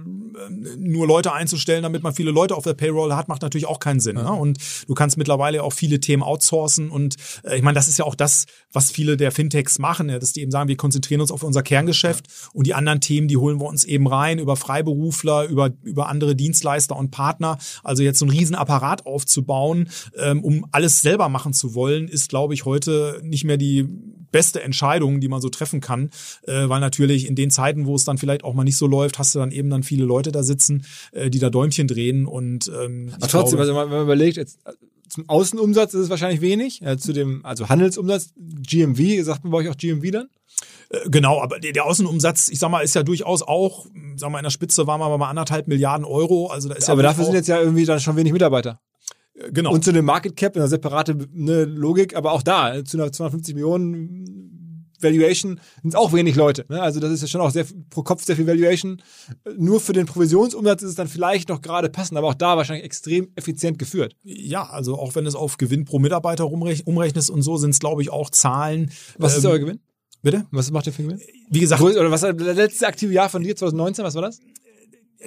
nur 0.78 1.08
Leute 1.08 1.34
einzustellen, 1.34 1.82
damit 1.82 2.04
man 2.04 2.14
viele 2.14 2.30
Leute 2.30 2.56
auf 2.56 2.64
der 2.64 2.76
Payroll 2.76 3.14
hat, 3.14 3.28
macht 3.28 3.42
natürlich 3.42 3.66
auch 3.66 3.80
keinen 3.80 4.00
Sinn. 4.00 4.18
Ja. 4.18 4.24
Ne? 4.24 4.32
Und 4.34 4.60
du 4.88 4.94
kannst 4.94 5.18
mittlerweile 5.18 5.64
auch 5.64 5.74
viele 5.74 6.00
Themen 6.00 6.22
outsourcen. 6.22 6.92
Und 6.92 7.16
äh, 7.44 7.58
ich 7.58 7.64
meine, 7.64 7.76
das 7.76 7.88
ist 7.88 7.98
ja 7.98 8.06
auch 8.06 8.16
das, 8.16 8.46
was 8.72 8.92
viele 8.92 9.18
der 9.18 9.32
Fintechs 9.32 9.80
machen, 9.80 10.10
ja? 10.10 10.20
dass 10.20 10.34
die 10.34 10.42
eben 10.42 10.52
sagen, 10.52 10.70
wir 10.70 10.78
konzentrieren 10.78 11.22
uns 11.22 11.32
auf 11.32 11.42
unser 11.42 11.64
Kerngeschäft 11.64 12.28
ja. 12.28 12.50
und 12.54 12.68
die 12.68 12.76
anderen 12.76 13.02
Themen, 13.02 13.28
die 13.28 13.38
holen 13.38 13.60
wir 13.60 13.66
uns 13.66 13.86
eben 13.86 14.06
rein 14.06 14.38
über 14.38 14.56
Freiberufler, 14.56 15.46
über 15.46 15.72
über 15.82 16.10
andere 16.10 16.36
Dienstleister 16.36 16.96
und 16.96 17.12
Partner 17.12 17.39
Partner. 17.40 17.58
Also 17.84 18.04
jetzt 18.04 18.20
so 18.20 18.26
einen 18.26 18.36
riesen 18.36 18.56
Apparat 18.56 19.06
aufzubauen, 19.06 19.90
ähm, 20.18 20.44
um 20.44 20.66
alles 20.72 21.02
selber 21.02 21.30
machen 21.30 21.54
zu 21.54 21.74
wollen, 21.74 22.08
ist, 22.08 22.30
glaube 22.30 22.54
ich, 22.54 22.66
heute 22.66 23.20
nicht 23.24 23.46
mehr 23.46 23.58
die 23.58 23.88
beste 24.32 24.62
Entscheidung, 24.62 25.22
die 25.22 25.28
man 25.28 25.42
so 25.42 25.50
treffen 25.50 25.82
kann, 25.82 26.12
äh, 26.44 26.70
weil 26.70 26.80
natürlich 26.80 27.28
in 27.28 27.36
den 27.36 27.50
Zeiten, 27.50 27.88
wo 27.88 27.96
es 27.96 28.04
dann 28.04 28.20
vielleicht 28.20 28.44
auch 28.44 28.54
mal 28.54 28.64
nicht 28.64 28.78
so 28.78 28.86
läuft, 28.86 29.18
hast 29.18 29.34
du 29.34 29.40
dann 29.40 29.52
eben 29.52 29.72
dann 29.72 29.82
viele 29.82 30.06
Leute 30.06 30.32
da 30.32 30.44
sitzen, 30.44 30.86
äh, 31.14 31.32
die 31.32 31.40
da 31.40 31.50
Däumchen 31.50 31.88
drehen 31.88 32.28
und 32.28 32.68
ähm, 32.68 33.12
Aber 33.16 33.28
trotzdem, 33.28 33.58
glaube, 33.58 33.62
also 33.62 33.76
wenn 33.76 33.90
man 33.90 34.04
überlegt, 34.04 34.38
jetzt 34.38 34.60
äh, 34.66 34.74
zum 35.08 35.28
Außenumsatz 35.28 35.96
ist 35.96 36.02
es 36.02 36.10
wahrscheinlich 36.12 36.42
wenig, 36.42 36.84
äh, 36.84 37.00
zu 37.00 37.12
dem 37.12 37.44
also 37.44 37.70
Handelsumsatz, 37.70 38.34
GMV, 38.38 39.26
sagt 39.26 39.44
man 39.44 39.52
bei 39.52 39.58
euch 39.58 39.70
auch 39.70 39.78
GMV 39.78 40.12
dann? 40.12 40.30
Äh, 40.90 41.10
genau, 41.10 41.42
aber 41.42 41.60
der, 41.60 41.86
Außenumsatz, 41.86 42.50
ich 42.50 42.60
sag 42.60 42.70
mal, 42.70 42.82
ist 42.82 42.96
ja 42.96 43.04
durchaus 43.04 43.42
auch, 43.42 43.86
sag 44.16 44.32
mal, 44.32 44.40
in 44.40 44.44
der 44.44 44.50
Spitze 44.50 44.88
waren 44.88 45.00
wir 45.00 45.06
aber 45.06 45.18
mal 45.18 45.30
anderthalb 45.30 45.68
Milliarden 45.68 46.06
Euro. 46.06 46.48
Also 46.48 46.70
da 46.70 46.76
ist 46.76 46.88
ja 46.88 46.94
aber 46.94 47.04
dafür 47.04 47.26
sind 47.26 47.34
jetzt 47.34 47.48
ja 47.48 47.60
irgendwie 47.60 47.86
dann 47.86 48.00
schon 48.00 48.16
wenig 48.16 48.34
Mitarbeiter. 48.34 48.80
Äh, 49.36 49.52
genau. 49.52 49.72
Und 49.72 49.84
zu 49.84 49.92
dem 49.92 50.06
Market 50.06 50.36
Cap, 50.36 50.56
eine 50.56 50.68
separate 50.68 51.18
eine 51.34 51.66
Logik, 51.66 52.16
aber 52.16 52.32
auch 52.32 52.42
da, 52.42 52.84
zu 52.84 52.98
einer 52.98 53.12
250 53.12 53.56
Millionen 53.56 54.50
Valuation 55.02 55.60
sind 55.82 55.94
es 55.94 55.96
auch 55.96 56.14
wenig 56.14 56.36
Leute. 56.36 56.66
Ne? 56.70 56.82
Also 56.82 57.00
das 57.00 57.12
ist 57.12 57.22
ja 57.22 57.28
schon 57.28 57.42
auch 57.42 57.52
sehr 57.52 57.66
pro 57.90 58.04
Kopf 58.04 58.24
sehr 58.26 58.36
viel 58.36 58.48
Valuation. 58.48 59.02
Nur 59.58 59.80
für 59.80 59.94
den 59.94 60.06
Provisionsumsatz 60.06 60.82
ist 60.82 60.90
es 60.90 60.96
dann 60.96 61.08
vielleicht 61.08 61.50
noch 61.50 61.62
gerade 61.62 61.90
passend, 61.90 62.18
aber 62.18 62.28
auch 62.28 62.34
da 62.34 62.58
wahrscheinlich 62.58 62.86
extrem 62.86 63.30
effizient 63.36 63.80
geführt. 63.80 64.16
Ja, 64.24 64.64
also 64.64 64.98
auch 64.98 65.16
wenn 65.16 65.26
es 65.26 65.36
auf 65.36 65.58
Gewinn 65.58 65.86
pro 65.86 66.00
Mitarbeiter 66.00 66.48
umrechnest 66.52 67.30
und 67.30 67.42
so, 67.42 67.58
sind 67.58 67.72
es 67.72 67.80
glaube 67.80 68.02
ich 68.02 68.10
auch 68.10 68.30
Zahlen. 68.30 68.92
Was 69.18 69.34
ähm, 69.34 69.40
ist 69.40 69.46
euer 69.46 69.60
Gewinn? 69.60 69.80
Bitte? 70.22 70.46
Was 70.52 70.70
macht 70.72 70.88
ihr 70.88 70.94
für 70.94 71.04
Gewinn? 71.04 71.22
Wie 71.50 71.60
gesagt. 71.60 71.82
Oder 71.82 72.12
was 72.12 72.24
war 72.24 72.34
das 72.34 72.56
letzte 72.56 72.88
aktive 72.88 73.14
Jahr 73.14 73.30
von 73.30 73.42
dir, 73.42 73.56
2019, 73.56 74.04
was 74.04 74.16
war 74.16 74.24
das? 74.24 74.40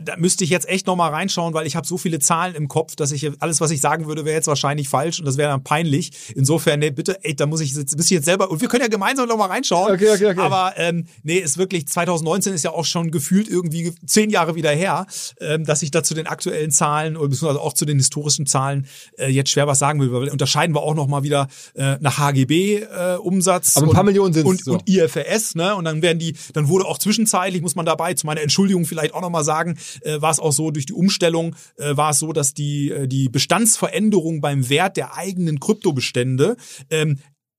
Da 0.00 0.16
müsste 0.16 0.44
ich 0.44 0.50
jetzt 0.50 0.68
echt 0.68 0.86
nochmal 0.86 1.10
reinschauen, 1.10 1.52
weil 1.52 1.66
ich 1.66 1.76
habe 1.76 1.86
so 1.86 1.98
viele 1.98 2.18
Zahlen 2.18 2.54
im 2.54 2.68
Kopf, 2.68 2.96
dass 2.96 3.12
ich 3.12 3.30
alles, 3.40 3.60
was 3.60 3.70
ich 3.70 3.80
sagen 3.80 4.06
würde, 4.06 4.24
wäre 4.24 4.34
jetzt 4.34 4.46
wahrscheinlich 4.46 4.88
falsch 4.88 5.18
und 5.18 5.26
das 5.26 5.36
wäre 5.36 5.50
dann 5.50 5.62
peinlich. 5.62 6.12
Insofern, 6.34 6.80
nee, 6.80 6.90
bitte, 6.90 7.22
ey, 7.22 7.36
da 7.36 7.44
muss 7.44 7.60
ich 7.60 7.74
jetzt, 7.74 7.94
muss 7.94 8.06
ich 8.06 8.12
jetzt 8.12 8.24
selber, 8.24 8.50
und 8.50 8.62
wir 8.62 8.68
können 8.68 8.82
ja 8.82 8.88
gemeinsam 8.88 9.28
nochmal 9.28 9.48
reinschauen. 9.48 9.92
Okay, 9.92 10.10
okay, 10.10 10.30
okay. 10.30 10.40
Aber 10.40 10.72
ähm, 10.76 11.06
nee, 11.22 11.36
ist 11.36 11.58
wirklich, 11.58 11.86
2019 11.88 12.54
ist 12.54 12.64
ja 12.64 12.70
auch 12.70 12.86
schon 12.86 13.10
gefühlt 13.10 13.48
irgendwie 13.48 13.92
zehn 14.06 14.30
Jahre 14.30 14.54
wieder 14.54 14.70
her, 14.70 15.06
ähm, 15.40 15.64
dass 15.64 15.82
ich 15.82 15.90
da 15.90 16.02
zu 16.02 16.14
den 16.14 16.26
aktuellen 16.26 16.70
Zahlen 16.70 17.16
oder 17.18 17.28
beziehungsweise 17.28 17.60
auch 17.60 17.74
zu 17.74 17.84
den 17.84 17.98
historischen 17.98 18.46
Zahlen 18.46 18.86
äh, 19.18 19.28
jetzt 19.28 19.50
schwer 19.50 19.66
was 19.66 19.78
sagen 19.78 20.00
will, 20.00 20.10
weil 20.12 20.30
unterscheiden 20.30 20.74
wir 20.74 20.82
auch 20.82 20.94
nochmal 20.94 21.22
wieder 21.22 21.48
äh, 21.74 21.96
nach 22.00 22.16
HGB-Umsatz. 22.16 23.76
Äh, 23.76 23.78
Aber 23.78 23.88
ein 23.88 23.92
paar 23.92 24.00
und, 24.00 24.06
Millionen 24.06 24.32
sind 24.32 24.46
und, 24.46 24.64
so. 24.64 24.72
und 24.72 24.88
IFRS, 24.88 25.54
ne? 25.54 25.76
Und 25.76 25.84
dann 25.84 26.00
werden 26.00 26.18
die, 26.18 26.34
dann 26.54 26.68
wurde 26.68 26.86
auch 26.86 26.96
zwischenzeitlich, 26.96 27.60
muss 27.60 27.74
man 27.74 27.84
dabei 27.84 28.14
zu 28.14 28.24
meiner 28.24 28.40
Entschuldigung 28.40 28.86
vielleicht 28.86 29.12
auch 29.12 29.20
nochmal 29.20 29.44
sagen, 29.44 29.76
äh, 30.02 30.20
war 30.20 30.30
es 30.30 30.40
auch 30.40 30.52
so, 30.52 30.70
durch 30.70 30.86
die 30.86 30.92
Umstellung 30.92 31.54
äh, 31.76 31.96
war 31.96 32.10
es 32.10 32.18
so, 32.18 32.32
dass 32.32 32.54
die, 32.54 32.90
äh, 32.90 33.08
die 33.08 33.28
Bestandsveränderung 33.28 34.40
beim 34.40 34.68
Wert 34.68 34.96
der 34.96 35.16
eigenen 35.16 35.60
Kryptobestände 35.60 36.56
ähm, 36.90 37.18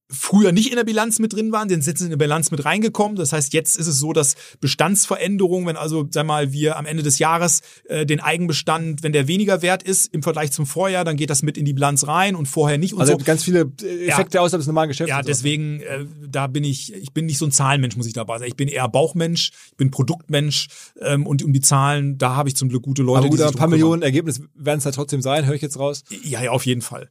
früher 0.10 0.51
nicht 0.51 0.70
in 0.70 0.76
der 0.76 0.84
Bilanz 0.84 1.20
mit 1.20 1.34
drin 1.34 1.51
waren, 1.51 1.70
sind 1.70 1.86
jetzt 1.86 2.01
in 2.01 2.10
der 2.10 2.18
Bilanz 2.18 2.51
mit 2.51 2.66
reingekommen. 2.66 3.16
Das 3.16 3.34
heißt, 3.34 3.54
jetzt 3.54 3.78
ist 3.78 3.88
es 3.88 3.99
so, 3.99 4.14
dass 4.14 4.36
Bestandsveränderungen, 4.60 5.68
wenn 5.68 5.78
also, 5.78 6.08
sag 6.10 6.26
mal, 6.26 6.51
wir 6.51 6.78
am 6.78 6.86
Ende 6.86 7.04
des 7.04 7.20
Jahres 7.20 7.62
äh, 7.86 8.06
den 8.06 8.20
Eigenbestand, 8.20 9.04
wenn 9.04 9.12
der 9.12 9.28
weniger 9.28 9.62
wert 9.62 9.84
ist 9.84 10.14
im 10.14 10.24
Vergleich 10.24 10.51
zum 10.51 10.66
Vorjahr, 10.66 11.04
dann 11.04 11.18
geht 11.18 11.30
das 11.30 11.41
mit 11.41 11.58
in 11.58 11.66
die 11.66 11.74
Bilanz 11.74 12.08
rein 12.08 12.36
und 12.36 12.47
vorher 12.47 12.78
nicht. 12.78 12.93
Und 12.93 13.01
also 13.01 13.14
so. 13.14 13.20
ganz 13.20 13.43
viele 13.43 13.72
äh, 13.82 14.08
Effekte 14.08 14.38
ja. 14.38 14.41
außerhalb 14.41 14.60
des 14.60 14.68
normalen 14.68 14.89
Geschäfts. 14.89 15.10
Ja, 15.10 15.22
deswegen, 15.22 15.82
äh, 15.82 16.06
da 16.28 16.47
bin 16.47 16.64
ich, 16.64 16.93
ich 16.93 17.14
bin 17.14 17.26
nicht 17.26 17.38
so 17.38 17.45
ein 17.45 17.51
Zahlenmensch, 17.51 17.95
muss 17.95 18.08
ich 18.08 18.14
dabei 18.14 18.38
sagen. 18.38 18.49
Ich 18.49 18.58
bin 18.58 18.68
eher 18.68 18.88
Bauchmensch, 18.89 19.51
ich 19.72 19.78
bin 19.78 19.89
Produktmensch 19.89 20.68
ähm, 21.01 21.26
und 21.26 21.43
um 21.43 21.54
die 21.54 21.62
Zahlen, 21.62 22.18
da 22.18 22.36
habe 22.36 22.49
ich 22.49 22.56
zum 22.56 22.70
Glück 22.70 22.84
gute 22.84 23.01
Leute. 23.01 23.20
Aber 23.20 23.30
gut, 23.30 23.41
ein 23.41 23.54
paar 23.54 23.70
Millionen 23.70 24.01
Ergebnis 24.01 24.41
werden 24.54 24.80
es 24.80 24.86
halt 24.86 24.95
trotzdem 24.95 25.22
sein, 25.22 25.45
höre 25.45 25.56
ich 25.56 25.62
jetzt 25.62 25.80
raus. 25.80 26.04
Ja, 26.24 26.43
ja, 26.43 26.51
auf 26.51 26.66
jeden 26.66 26.82
Fall. 26.82 27.10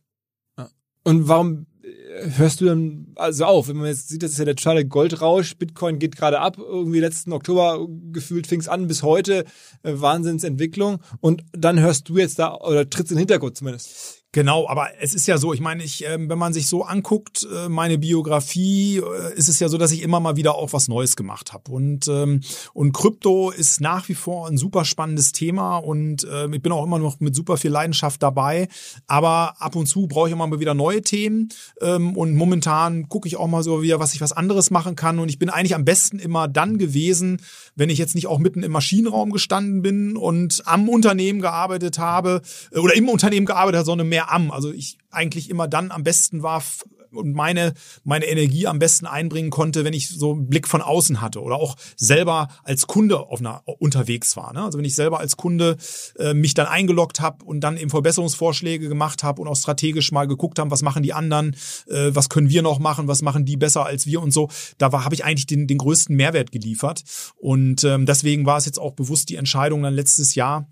Und 1.05 1.29
warum 1.29 1.67
hörst 2.37 2.61
du 2.61 2.67
dann 2.67 3.07
also 3.17 3.45
auf, 3.45 3.69
wenn 3.69 3.77
man 3.77 3.87
jetzt 3.87 4.09
sieht, 4.09 4.23
das 4.23 4.33
ist 4.33 4.39
ja 4.39 4.45
der 4.45 4.57
totale 4.57 4.85
Goldrausch, 4.85 5.57
Bitcoin 5.57 5.99
geht 5.99 6.17
gerade 6.17 6.41
ab, 6.41 6.59
irgendwie 6.59 7.01
letzten 7.01 7.33
Oktober 7.33 7.87
gefühlt 8.13 8.47
fing 8.47 8.61
es 8.61 8.69
an 8.69 8.87
bis 8.87 9.03
heute, 9.03 9.45
äh, 9.83 9.93
Wahnsinnsentwicklung 9.95 11.01
und 11.21 11.43
dann 11.53 11.81
hörst 11.81 12.09
du 12.09 12.19
jetzt 12.19 12.39
da 12.39 12.55
oder 12.55 12.89
trittst 12.89 13.13
in 13.13 13.17
den 13.17 13.21
Hintergrund 13.21 13.57
zumindest. 13.57 14.22
Genau, 14.35 14.67
aber 14.67 14.89
es 14.99 15.13
ist 15.13 15.27
ja 15.27 15.37
so, 15.37 15.53
ich 15.53 15.61
meine, 15.61 15.85
ich, 15.85 16.07
äh, 16.07 16.17
wenn 16.19 16.39
man 16.39 16.55
sich 16.55 16.67
so 16.67 16.85
anguckt, 16.85 17.47
äh, 17.55 17.69
meine 17.69 17.99
Biografie, 17.99 18.97
äh, 18.97 19.35
ist 19.35 19.51
es 19.51 19.61
ja 19.61 19.69
so, 19.69 19.77
dass 19.77 19.93
ich 19.93 20.01
immer 20.01 20.21
mal 20.21 20.37
wieder 20.37 20.55
auch 20.55 20.73
was 20.73 20.89
Neues 20.89 21.17
gemacht 21.17 21.53
habe. 21.53 21.71
Und, 21.71 22.09
ähm, 22.09 22.41
und 22.73 22.95
Krypto 22.95 23.51
ist 23.51 23.83
nach 23.83 24.09
wie 24.09 24.15
vor 24.15 24.49
ein 24.49 24.57
super 24.57 24.87
spannendes 24.87 25.33
Thema 25.33 25.77
und 25.77 26.25
äh, 26.25 26.47
ich 26.47 26.63
bin 26.63 26.73
auch 26.73 26.83
immer 26.83 26.99
noch 26.99 27.21
mit 27.21 27.35
super 27.35 27.59
viel 27.59 27.71
Leidenschaft 27.71 28.23
dabei. 28.23 28.69
Aber 29.07 29.61
ab 29.61 29.77
und 29.77 29.85
zu 29.85 30.07
brauche 30.07 30.29
ich 30.29 30.33
immer 30.33 30.47
mal 30.47 30.61
wieder 30.61 30.73
neue 30.73 31.03
Themen. 31.03 31.51
Ähm, 31.83 32.17
und 32.17 32.35
momentan 32.35 33.11
gucke 33.11 33.29
ich 33.29 33.37
auch 33.37 33.49
mal 33.49 33.63
so 33.63 33.83
wieder, 33.83 34.01
was 34.01 34.15
ich 34.15 34.23
was 34.23 34.33
anderes 34.33 34.71
machen 34.71 34.97
kann. 34.97 35.19
Und 35.19 35.29
ich 35.29 35.39
bin 35.39 35.51
eigentlich 35.51 35.75
am 35.75 35.85
besten 35.85 36.19
immer 36.19 36.49
dann 36.49 36.79
gewesen, 36.79 37.43
wenn 37.75 37.91
ich 37.91 37.99
jetzt 37.99 38.15
nicht 38.15 38.29
auch 38.29 38.39
mitten 38.39 38.63
im 38.63 38.73
Maschinenraum 38.73 39.31
gestanden 39.31 39.83
bin 39.83 40.17
und 40.17 40.63
am 40.65 40.89
Unternehmen 40.89 41.43
gearbeitet 41.43 41.99
habe 41.99 42.41
äh, 42.71 42.79
oder 42.79 42.95
im 42.95 43.11
Unternehmen 43.11 43.45
gearbeitet 43.45 43.81
habe, 43.81 43.87
sondern 43.87 44.09
mehr 44.09 44.22
mehr 44.23 44.33
am. 44.33 44.51
Also 44.51 44.73
ich 44.73 44.99
eigentlich 45.11 45.51
immer 45.51 45.69
dann 45.69 45.91
am 45.91 46.03
besten 46.03 46.43
war 46.43 46.63
und 47.13 47.35
meine, 47.35 47.75
meine 48.05 48.27
Energie 48.27 48.67
am 48.67 48.79
besten 48.79 49.07
einbringen 49.07 49.51
konnte, 49.51 49.85
wenn 49.85 49.93
ich 49.93 50.09
so 50.09 50.33
einen 50.33 50.49
Blick 50.49 50.67
von 50.67 50.81
außen 50.81 51.21
hatte 51.21 51.43
oder 51.43 51.57
auch 51.57 51.77
selber 51.97 52.49
als 52.65 52.87
Kunde 52.87 53.19
auf 53.19 53.41
einer, 53.41 53.63
unterwegs 53.67 54.35
war. 54.37 54.55
Ne? 54.55 54.63
Also 54.63 54.79
wenn 54.79 54.85
ich 54.87 54.95
selber 54.95 55.21
als 55.21 55.37
Kunde 55.37 55.77
äh, 56.19 56.33
mich 56.33 56.55
dann 56.55 56.67
eingeloggt 56.67 57.21
habe 57.21 57.45
und 57.45 57.61
dann 57.61 57.77
eben 57.77 57.91
Verbesserungsvorschläge 57.91 58.89
gemacht 58.89 59.23
habe 59.23 59.43
und 59.43 59.49
auch 59.49 59.57
strategisch 59.57 60.11
mal 60.11 60.27
geguckt 60.27 60.59
haben, 60.59 60.71
was 60.71 60.81
machen 60.81 61.03
die 61.03 61.13
anderen, 61.13 61.55
äh, 61.89 62.11
was 62.15 62.31
können 62.31 62.49
wir 62.49 62.63
noch 62.63 62.79
machen, 62.79 63.09
was 63.09 63.21
machen 63.21 63.45
die 63.45 63.57
besser 63.57 63.85
als 63.85 64.07
wir 64.07 64.23
und 64.23 64.33
so, 64.33 64.49
da 64.79 64.91
habe 64.91 65.15
ich 65.15 65.25
eigentlich 65.25 65.47
den, 65.47 65.67
den 65.67 65.79
größten 65.79 66.17
Mehrwert 66.17 66.51
geliefert. 66.51 67.03
Und 67.37 67.85
ähm, 67.85 68.07
deswegen 68.07 68.47
war 68.47 68.57
es 68.57 68.65
jetzt 68.65 68.79
auch 68.79 68.95
bewusst 68.95 69.29
die 69.29 69.37
Entscheidung 69.37 69.83
dann 69.83 69.95
letztes 69.95 70.35
Jahr, 70.35 70.67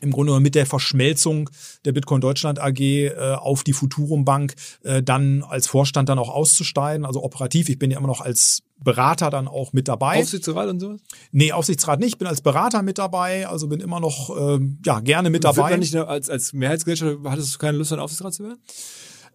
im 0.00 0.10
Grunde 0.12 0.38
mit 0.40 0.54
der 0.54 0.66
Verschmelzung 0.66 1.50
der 1.84 1.92
Bitcoin 1.92 2.20
Deutschland 2.20 2.60
AG 2.60 2.80
äh, 2.80 3.12
auf 3.34 3.64
die 3.64 3.72
Futurum 3.72 4.24
Bank 4.24 4.54
äh, 4.82 5.02
dann 5.02 5.42
als 5.42 5.66
Vorstand 5.66 6.08
dann 6.08 6.18
auch 6.18 6.28
auszusteigen, 6.28 7.04
also 7.04 7.22
operativ. 7.22 7.68
Ich 7.68 7.78
bin 7.78 7.90
ja 7.90 7.98
immer 7.98 8.06
noch 8.06 8.20
als 8.20 8.62
Berater 8.82 9.30
dann 9.30 9.48
auch 9.48 9.72
mit 9.72 9.88
dabei. 9.88 10.20
Aufsichtsrat 10.20 10.68
und 10.68 10.80
sowas? 10.80 11.00
Nee, 11.32 11.52
Aufsichtsrat 11.52 11.98
nicht. 11.98 12.10
Ich 12.10 12.18
bin 12.18 12.28
als 12.28 12.40
Berater 12.40 12.82
mit 12.82 12.98
dabei, 12.98 13.48
also 13.48 13.66
bin 13.66 13.80
immer 13.80 13.98
noch 13.98 14.30
äh, 14.36 14.60
ja 14.84 15.00
gerne 15.00 15.30
mit 15.30 15.44
dabei. 15.44 15.70
Wird 15.70 15.80
nicht 15.80 15.96
als, 15.96 16.30
als 16.30 16.52
Mehrheitsgesellschaft, 16.52 17.18
hattest 17.24 17.54
du 17.54 17.58
keine 17.58 17.78
Lust, 17.78 17.92
an 17.92 17.98
Aufsichtsrat 17.98 18.34
zu 18.34 18.44
werden? 18.44 18.58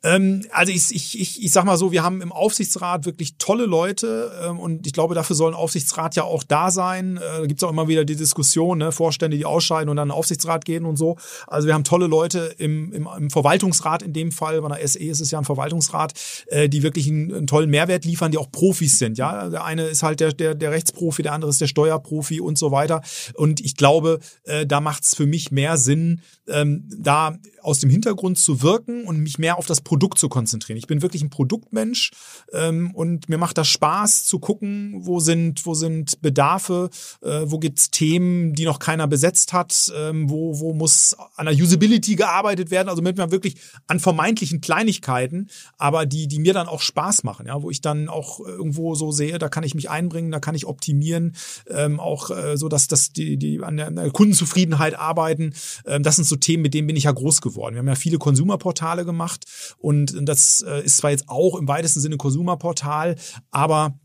Ähm, 0.03 0.45
also 0.51 0.71
ich, 0.71 0.93
ich, 0.93 1.19
ich, 1.19 1.43
ich 1.43 1.51
sag 1.51 1.63
mal 1.63 1.77
so, 1.77 1.91
wir 1.91 2.03
haben 2.03 2.21
im 2.21 2.31
Aufsichtsrat 2.31 3.05
wirklich 3.05 3.37
tolle 3.37 3.65
Leute 3.65 4.31
ähm, 4.43 4.59
und 4.59 4.85
ich 4.85 4.93
glaube, 4.93 5.15
dafür 5.15 5.35
soll 5.35 5.51
ein 5.51 5.55
Aufsichtsrat 5.55 6.15
ja 6.15 6.23
auch 6.23 6.43
da 6.43 6.71
sein. 6.71 7.17
Äh, 7.17 7.39
da 7.39 7.45
gibt's 7.45 7.63
auch 7.63 7.69
immer 7.69 7.87
wieder 7.87 8.03
die 8.03 8.17
Diskussion, 8.17 8.79
ne? 8.79 8.91
Vorstände, 8.91 9.37
die 9.37 9.45
ausscheiden 9.45 9.89
und 9.89 9.95
dann 9.95 10.09
in 10.09 10.11
den 10.11 10.17
Aufsichtsrat 10.17 10.65
gehen 10.65 10.85
und 10.85 10.97
so. 10.97 11.15
Also 11.47 11.67
wir 11.67 11.73
haben 11.73 11.85
tolle 11.85 12.07
Leute 12.07 12.53
im, 12.57 12.91
im, 12.91 13.07
im 13.17 13.29
Verwaltungsrat 13.29 14.03
in 14.03 14.11
dem 14.11 14.31
Fall, 14.31 14.61
bei 14.61 14.77
der 14.77 14.87
SE 14.87 14.99
ist 14.99 15.21
es 15.21 15.31
ja 15.31 15.39
ein 15.39 15.45
Verwaltungsrat, 15.45 16.13
äh, 16.47 16.67
die 16.67 16.83
wirklich 16.83 17.07
einen, 17.07 17.33
einen 17.33 17.47
tollen 17.47 17.69
Mehrwert 17.69 18.03
liefern, 18.03 18.31
die 18.31 18.37
auch 18.37 18.51
Profis 18.51 18.99
sind. 18.99 19.17
Ja, 19.17 19.49
Der 19.49 19.63
eine 19.63 19.83
ist 19.83 20.03
halt 20.03 20.19
der, 20.19 20.33
der, 20.33 20.53
der 20.53 20.71
Rechtsprofi, 20.71 21.23
der 21.23 21.33
andere 21.33 21.49
ist 21.49 21.61
der 21.61 21.67
Steuerprofi 21.67 22.41
und 22.41 22.57
so 22.57 22.71
weiter. 22.71 23.01
Und 23.35 23.61
ich 23.61 23.77
glaube, 23.77 24.19
äh, 24.43 24.65
da 24.65 24.81
macht's 24.81 25.15
für 25.15 25.25
mich 25.25 25.51
mehr 25.51 25.77
Sinn, 25.77 26.21
ähm, 26.47 26.89
da 26.97 27.37
aus 27.63 27.79
dem 27.79 27.89
Hintergrund 27.89 28.37
zu 28.37 28.61
wirken 28.61 29.05
und 29.05 29.19
mich 29.19 29.39
mehr 29.39 29.57
auf 29.57 29.65
das 29.65 29.81
Produkt 29.81 30.19
zu 30.19 30.29
konzentrieren. 30.29 30.77
Ich 30.77 30.87
bin 30.87 31.01
wirklich 31.01 31.21
ein 31.21 31.29
Produktmensch 31.29 32.11
ähm, 32.51 32.91
und 32.93 33.29
mir 33.29 33.37
macht 33.37 33.57
das 33.57 33.67
Spaß 33.67 34.25
zu 34.25 34.39
gucken, 34.39 35.05
wo 35.05 35.19
sind, 35.19 35.65
wo 35.65 35.73
sind 35.73 36.21
Bedarfe, 36.21 36.89
äh, 37.21 37.41
wo 37.45 37.59
gibt's 37.59 37.89
Themen, 37.89 38.53
die 38.53 38.65
noch 38.65 38.79
keiner 38.79 39.07
besetzt 39.07 39.53
hat, 39.53 39.91
ähm, 39.95 40.29
wo, 40.29 40.59
wo 40.59 40.73
muss 40.73 41.15
an 41.35 41.45
der 41.45 41.55
Usability 41.55 42.15
gearbeitet 42.15 42.71
werden, 42.71 42.89
also 42.89 43.01
mit 43.01 43.17
mir 43.17 43.31
wirklich 43.31 43.55
an 43.87 43.99
vermeintlichen 43.99 44.61
Kleinigkeiten, 44.61 45.49
aber 45.77 46.05
die, 46.05 46.27
die 46.27 46.39
mir 46.39 46.53
dann 46.53 46.67
auch 46.67 46.81
Spaß 46.81 47.23
machen, 47.23 47.47
ja, 47.47 47.61
wo 47.61 47.69
ich 47.69 47.81
dann 47.81 48.09
auch 48.09 48.39
irgendwo 48.39 48.95
so 48.95 49.11
sehe, 49.11 49.39
da 49.39 49.49
kann 49.49 49.63
ich 49.63 49.75
mich 49.75 49.89
einbringen, 49.89 50.31
da 50.31 50.39
kann 50.39 50.55
ich 50.55 50.65
optimieren, 50.65 51.35
ähm, 51.69 51.99
auch 51.99 52.29
äh, 52.29 52.57
so, 52.57 52.67
dass, 52.69 52.87
dass 52.87 53.11
die, 53.11 53.37
die 53.37 53.61
an 53.61 53.77
der, 53.77 53.87
an 53.87 53.95
der 53.95 54.11
Kundenzufriedenheit 54.11 54.95
arbeiten. 54.95 55.53
Ähm, 55.85 56.03
das 56.03 56.17
sind 56.17 56.25
so 56.25 56.35
Themen, 56.35 56.63
mit 56.63 56.73
denen 56.73 56.87
bin 56.87 56.95
ich 56.95 57.03
ja 57.03 57.11
groß 57.11 57.41
geworden. 57.41 57.52
Wir 57.55 57.79
haben 57.79 57.87
ja 57.87 57.95
viele 57.95 58.17
Konsumerportale 58.17 59.05
gemacht 59.05 59.45
und 59.77 60.15
das 60.27 60.63
äh, 60.67 60.83
ist 60.83 60.97
zwar 60.97 61.11
jetzt 61.11 61.29
auch 61.29 61.57
im 61.57 61.67
weitesten 61.67 61.99
Sinne 61.99 62.17
Konsumerportal, 62.17 63.15
aber 63.51 63.99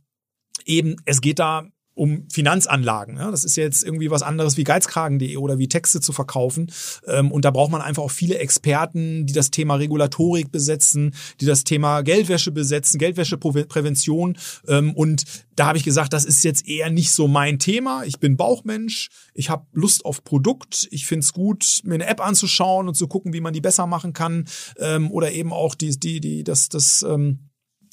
eben 0.64 0.96
es 1.04 1.20
geht 1.20 1.38
da 1.38 1.66
um 1.98 2.24
Finanzanlagen. 2.32 3.16
Ja, 3.16 3.30
das 3.30 3.44
ist 3.44 3.56
jetzt 3.56 3.82
irgendwie 3.82 4.10
was 4.10 4.22
anderes 4.22 4.56
wie 4.56 4.64
geizkragen.de 4.64 5.36
oder 5.36 5.58
wie 5.58 5.68
Texte 5.68 6.00
zu 6.00 6.12
verkaufen. 6.12 6.70
Ähm, 7.06 7.32
und 7.32 7.44
da 7.44 7.50
braucht 7.50 7.72
man 7.72 7.82
einfach 7.82 8.04
auch 8.04 8.10
viele 8.10 8.38
Experten, 8.38 9.26
die 9.26 9.32
das 9.32 9.50
Thema 9.50 9.74
Regulatorik 9.74 10.52
besetzen, 10.52 11.14
die 11.40 11.46
das 11.46 11.64
Thema 11.64 12.02
Geldwäsche 12.02 12.52
besetzen, 12.52 12.98
Geldwäscheprävention. 12.98 14.38
Ähm, 14.68 14.94
und 14.94 15.24
da 15.56 15.66
habe 15.66 15.78
ich 15.78 15.84
gesagt, 15.84 16.12
das 16.12 16.24
ist 16.24 16.44
jetzt 16.44 16.68
eher 16.68 16.88
nicht 16.88 17.10
so 17.10 17.26
mein 17.26 17.58
Thema. 17.58 18.04
Ich 18.04 18.20
bin 18.20 18.36
Bauchmensch, 18.36 19.08
ich 19.34 19.50
habe 19.50 19.66
Lust 19.72 20.04
auf 20.04 20.22
Produkt, 20.22 20.86
ich 20.92 21.04
finde 21.06 21.24
es 21.24 21.32
gut, 21.32 21.80
mir 21.82 21.94
eine 21.94 22.06
App 22.06 22.24
anzuschauen 22.24 22.86
und 22.86 22.94
zu 22.94 23.08
gucken, 23.08 23.32
wie 23.32 23.40
man 23.40 23.52
die 23.52 23.60
besser 23.60 23.88
machen 23.88 24.12
kann. 24.12 24.46
Ähm, 24.78 25.10
oder 25.10 25.32
eben 25.32 25.52
auch 25.52 25.74
die, 25.74 25.98
die, 25.98 26.20
die, 26.20 26.44
das, 26.44 26.68
das 26.68 27.02
ähm, 27.02 27.48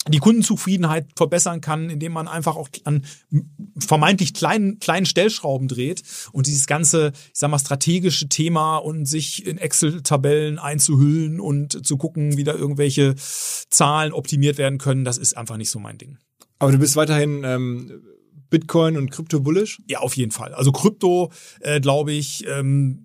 die 0.07 0.19
Kundenzufriedenheit 0.19 1.07
verbessern 1.15 1.61
kann, 1.61 1.89
indem 1.89 2.13
man 2.13 2.27
einfach 2.27 2.55
auch 2.55 2.69
an 2.83 3.05
vermeintlich 3.77 4.33
kleinen, 4.33 4.79
kleinen 4.79 5.05
Stellschrauben 5.05 5.67
dreht 5.67 6.03
und 6.31 6.47
dieses 6.47 6.67
ganze, 6.67 7.11
ich 7.15 7.39
sag 7.39 7.49
mal, 7.49 7.59
strategische 7.59 8.29
Thema 8.29 8.77
und 8.77 9.05
sich 9.05 9.45
in 9.45 9.57
Excel-Tabellen 9.57 10.59
einzuhüllen 10.59 11.39
und 11.39 11.85
zu 11.85 11.97
gucken, 11.97 12.37
wie 12.37 12.43
da 12.43 12.53
irgendwelche 12.53 13.15
Zahlen 13.69 14.13
optimiert 14.13 14.57
werden 14.57 14.77
können, 14.77 15.05
das 15.05 15.17
ist 15.17 15.35
einfach 15.35 15.57
nicht 15.57 15.71
so 15.71 15.79
mein 15.79 15.97
Ding. 15.97 16.17
Aber 16.59 16.71
du 16.71 16.77
bist 16.77 16.95
weiterhin 16.95 17.43
ähm, 17.43 18.01
Bitcoin 18.49 18.97
und 18.97 19.11
Krypto 19.11 19.39
bullish? 19.39 19.81
Ja, 19.87 19.99
auf 19.99 20.15
jeden 20.15 20.31
Fall. 20.31 20.53
Also 20.53 20.71
Krypto, 20.71 21.31
äh, 21.61 21.81
glaube 21.81 22.11
ich, 22.13 22.45
ähm, 22.47 23.04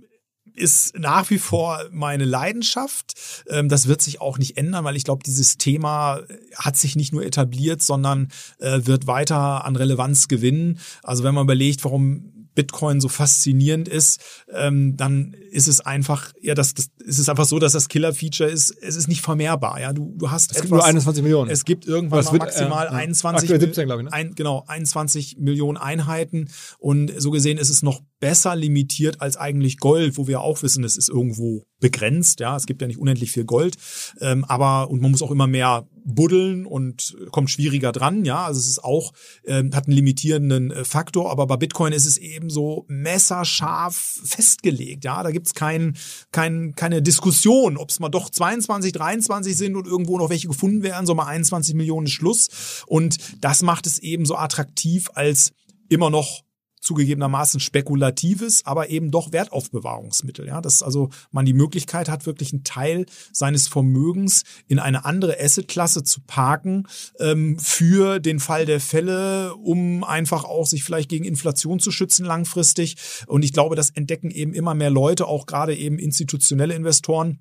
ist 0.55 0.99
nach 0.99 1.31
wie 1.31 1.39
vor 1.39 1.85
meine 1.91 2.25
Leidenschaft. 2.25 3.15
Ähm, 3.49 3.69
das 3.69 3.87
wird 3.87 4.03
sich 4.03 4.21
auch 4.21 4.39
nicht 4.39 4.57
ändern, 4.57 4.85
weil 4.85 4.97
ich 4.97 5.05
glaube, 5.05 5.23
dieses 5.25 5.59
Thema 5.59 6.21
hat 6.57 6.77
sich 6.77 6.97
nicht 6.97 7.13
nur 7.13 7.25
etabliert, 7.25 7.83
sondern 7.83 8.29
äh, 8.59 8.81
wird 8.85 9.07
weiter 9.07 9.65
an 9.65 9.77
Relevanz 9.77 10.29
gewinnen. 10.29 10.79
Also 11.03 11.25
wenn 11.25 11.35
man 11.35 11.45
überlegt, 11.45 11.85
warum 11.85 12.40
Bitcoin 12.61 13.01
so 13.01 13.09
faszinierend 13.09 13.89
ist, 13.89 14.21
ähm, 14.53 14.95
dann 14.95 15.35
ist 15.51 15.67
es 15.67 15.81
einfach, 15.81 16.33
ja, 16.43 16.55
das, 16.55 16.75
das 16.75 16.91
ist 16.99 17.19
es 17.19 17.31
einfach 17.31 17.47
so, 17.47 17.59
dass 17.59 17.73
das 17.73 17.89
Killer-Feature 17.89 18.51
ist, 18.51 18.71
es 18.83 18.97
ist 18.97 19.09
nicht 19.09 19.23
vermehrbar. 19.23 19.81
Ja, 19.81 19.95
du, 19.95 20.15
du 20.19 20.31
hast 20.31 20.51
es 20.51 20.59
etwas, 20.59 20.63
gibt 20.63 20.73
nur 20.73 20.85
21 20.85 21.23
Millionen. 21.23 21.51
Es 21.51 21.65
gibt 21.65 21.87
irgendwann 21.87 22.23
mal 22.23 22.33
wird, 22.33 22.43
maximal 22.43 22.87
äh, 22.89 22.91
21 22.91 23.49
17, 23.49 23.89
ich, 23.89 23.97
ne? 23.97 24.13
ein, 24.13 24.35
genau 24.35 24.65
21 24.67 25.39
Millionen 25.39 25.79
Einheiten 25.79 26.51
und 26.79 27.13
so 27.17 27.31
gesehen 27.31 27.57
ist 27.57 27.71
es 27.71 27.83
noch 27.83 28.03
besser 28.21 28.55
limitiert 28.55 29.23
als 29.23 29.39
eigentlich 29.39 29.79
Gold, 29.79 30.19
wo 30.19 30.27
wir 30.27 30.43
auch 30.43 30.63
wissen, 30.63 30.85
es 30.85 30.99
ist 30.99 31.09
irgendwo 31.09 31.65
begrenzt. 31.81 32.41
Ja, 32.41 32.57
es 32.57 32.67
gibt 32.67 32.83
ja 32.83 32.89
nicht 32.89 32.99
unendlich 32.99 33.33
viel 33.33 33.45
Gold, 33.45 33.77
ähm, 34.21 34.45
aber 34.45 34.91
und 34.91 35.01
man 35.01 35.11
muss 35.11 35.23
auch 35.23 35.31
immer 35.31 35.47
mehr 35.47 35.87
buddeln 36.05 36.67
und 36.67 37.17
kommt 37.31 37.51
schwieriger 37.51 37.93
dran. 37.93 38.25
Ja, 38.25 38.45
also 38.47 38.59
es 38.59 38.67
ist 38.67 38.85
auch 38.85 39.13
ähm, 39.45 39.75
hat 39.75 39.87
einen 39.87 39.97
limitierenden 39.97 40.71
äh, 40.71 40.85
Faktor, 40.85 41.31
aber 41.31 41.47
bei 41.47 41.57
Bitcoin 41.57 41.93
ist 41.93 42.07
es 42.07 42.17
eben 42.17 42.51
so 42.51 42.85
messerscharf 42.89 44.21
festgelegt. 44.25 45.05
Ja, 45.05 45.23
da 45.23 45.31
gibt's 45.31 45.55
kein, 45.55 45.97
kein, 46.33 46.75
keine 46.75 47.03
Diskussion, 47.03 47.77
ob 47.77 47.91
es 47.91 48.01
mal 48.01 48.09
doch 48.09 48.31
22, 48.31 48.93
23 48.93 49.57
sind 49.57 49.77
und 49.77 49.87
irgendwo 49.87 50.19
noch 50.19 50.31
welche 50.31 50.49
gefunden 50.49 50.83
werden, 50.83 51.07
so 51.07 51.15
mal 51.15 51.27
21 51.27 51.75
Millionen 51.75 52.07
Schluss. 52.07 52.85
Und 52.87 53.19
das 53.41 53.63
macht 53.63 53.87
es 53.87 53.99
eben 53.99 54.25
so 54.25 54.37
attraktiv 54.37 55.09
als 55.15 55.53
immer 55.89 56.11
noch 56.11 56.43
zugegebenermaßen 56.81 57.61
spekulatives, 57.61 58.65
aber 58.65 58.89
eben 58.91 59.11
doch 59.11 59.33
Wertaufbewahrungsmittel. 59.33 60.47
Ja, 60.47 60.61
dass 60.61 60.83
also 60.83 61.11
man 61.31 61.45
die 61.45 61.53
Möglichkeit 61.53 62.09
hat, 62.09 62.27
wirklich 62.27 62.53
einen 62.53 62.65
Teil 62.65 63.07
seines 63.33 63.69
Vermögens 63.69 64.45
in 64.67 64.79
eine 64.79 65.05
andere 65.05 65.39
Assetklasse 65.39 66.03
zu 66.03 66.21
parken 66.23 66.87
ähm, 67.19 67.59
für 67.59 68.19
den 68.19 68.41
Fall 68.41 68.67
der 68.67 68.81
Fälle, 68.81 69.55
um 69.55 70.05
einfach 70.05 70.45
auch 70.45 70.67
sich 70.67 70.83
vielleicht 70.83 71.11
gegen 71.11 71.25
Inflation 71.25 71.79
zu 71.79 71.91
schützen 71.91 72.25
langfristig. 72.25 72.97
Und 73.27 73.45
ich 73.45 73.53
glaube, 73.53 73.77
das 73.77 73.91
entdecken 73.91 74.31
eben 74.31 74.55
immer 74.55 74.75
mehr 74.75 74.91
Leute, 74.91 75.27
auch 75.27 75.47
gerade 75.47 75.77
eben 75.77 75.99
institutionelle 75.99 76.75
Investoren, 76.75 77.41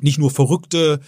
nicht 0.00 0.18
nur 0.18 0.30
verrückte 0.30 1.00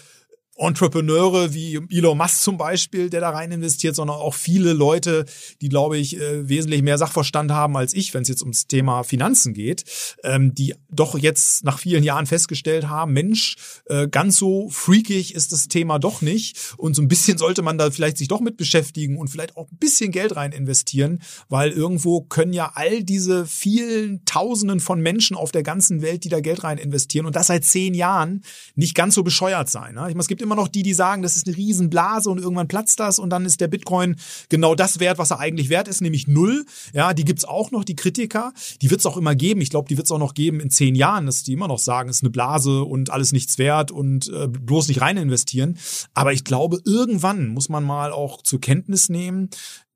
Entrepreneure 0.57 1.53
wie 1.53 1.81
Elon 1.91 2.17
Musk 2.17 2.41
zum 2.43 2.57
Beispiel, 2.57 3.11
der 3.11 3.21
da 3.21 3.31
rein 3.31 3.51
investiert, 3.51 3.97
sondern 3.97 4.17
auch 4.17 4.35
viele 4.35 4.73
Leute, 4.73 5.25
die, 5.61 5.69
glaube 5.69 5.99
ich, 5.99 6.17
äh, 6.17 6.49
wesentlich 6.49 6.83
mehr 6.83 6.99
Sachverstand 6.99 7.51
haben 7.51 7.77
als 7.77 7.93
ich, 7.93 8.15
wenn 8.15 8.23
es 8.23 8.29
jetzt 8.29 8.43
ums 8.43 8.67
Thema 8.67 9.03
Finanzen 9.03 9.53
geht, 9.53 9.85
ähm, 10.23 10.55
die 10.55 10.75
doch 10.91 11.19
jetzt 11.19 11.65
nach 11.65 11.79
vielen 11.79 12.05
Jahren 12.05 12.27
festgestellt 12.27 12.89
haben, 12.89 13.13
Mensch, 13.13 13.57
äh, 13.87 14.07
ganz 14.07 14.37
so 14.37 14.69
freakig 14.71 15.35
ist 15.35 15.53
das 15.53 15.69
Thema 15.69 15.99
doch 15.99 16.23
nicht 16.23 16.75
und 16.77 16.95
so 16.95 17.03
ein 17.03 17.09
bisschen 17.09 17.37
sollte 17.37 17.63
man 17.63 17.79
da 17.79 17.91
vielleicht 17.91 18.19
sich 18.19 18.29
doch 18.29 18.41
mit 18.41 18.57
beschäftigen 18.57 19.19
und 19.19 19.29
vielleicht 19.29 19.57
auch 19.57 19.71
ein 19.71 19.79
bisschen 19.79 20.13
Geld 20.13 20.37
rein 20.37 20.53
investieren, 20.53 21.21
weil 21.49 21.71
irgendwo 21.71 22.21
können 22.21 22.53
ja 22.53 22.73
all 22.75 23.03
diese 23.03 23.47
vielen 23.47 24.25
Tausenden 24.25 24.79
von 24.79 25.01
Menschen 25.01 25.37
auf 25.37 25.51
der 25.51 25.65
ganzen 25.65 26.01
Welt, 26.01 26.23
die 26.23 26.29
da 26.29 26.41
Geld 26.41 26.63
rein 26.63 26.79
investieren 26.79 27.27
und 27.27 27.35
das 27.35 27.49
seit 27.49 27.65
zehn 27.65 27.95
Jahren, 27.95 28.43
nicht 28.77 28.95
ganz 28.95 29.15
so 29.15 29.25
bescheuert 29.25 29.69
sein. 29.69 29.95
Ne? 29.95 30.03
Ich 30.03 30.15
meine, 30.15 30.21
es 30.21 30.29
gibt 30.29 30.44
immer 30.45 30.55
noch 30.55 30.69
die, 30.69 30.85
die 30.85 30.95
sagen, 30.95 31.23
das 31.23 31.37
ist 31.37 31.47
eine 31.47 31.57
Riesenblase 31.57 32.31
und 32.31 32.39
irgendwann 32.39 32.69
platzt 32.69 33.01
das 33.01 33.19
und 33.19 33.31
dann 33.31 33.45
ist 33.45 33.61
der 33.61 33.69
Bitcoin 33.69 34.17
genau 34.49 34.75
das 34.75 35.01
wert, 35.01 35.19
was 35.19 35.33
er 35.33 35.41
eigentlich 35.41 35.69
wert 35.69 35.89
ist, 35.89 36.01
nämlich 36.01 36.29
null. 36.29 36.65
Ja, 36.93 37.13
die 37.15 37.25
gibt's 37.25 37.45
auch 37.45 37.71
noch, 37.73 37.85
die 37.85 37.97
Kritiker. 37.97 38.53
Die 38.81 38.91
wird's 38.91 39.07
auch 39.07 39.17
immer 39.17 39.35
geben. 39.35 39.61
Ich 39.61 39.71
glaube, 39.71 39.89
die 39.89 39.97
wird's 39.97 40.13
auch 40.13 40.19
noch 40.19 40.35
geben 40.35 40.61
in 40.61 40.71
zehn 40.71 40.95
Jahren, 40.95 41.27
dass 41.27 41.43
die 41.43 41.53
immer 41.53 41.69
noch 41.69 41.79
sagen, 41.79 42.09
es 42.09 42.17
ist 42.17 42.23
eine 42.23 42.31
Blase 42.31 42.85
und 42.85 43.11
alles 43.11 43.33
nichts 43.33 43.59
wert 43.59 43.91
und 43.91 44.29
äh, 44.29 44.47
bloß 44.47 44.89
nicht 44.89 45.01
rein 45.01 45.17
investieren. 45.17 45.79
Aber 46.13 46.33
ich 46.33 46.45
glaube, 46.45 46.81
irgendwann 46.85 47.49
muss 47.49 47.69
man 47.69 47.83
mal 47.83 48.13
auch 48.13 48.43
zur 48.43 48.61
Kenntnis 48.61 49.09
nehmen, 49.09 49.51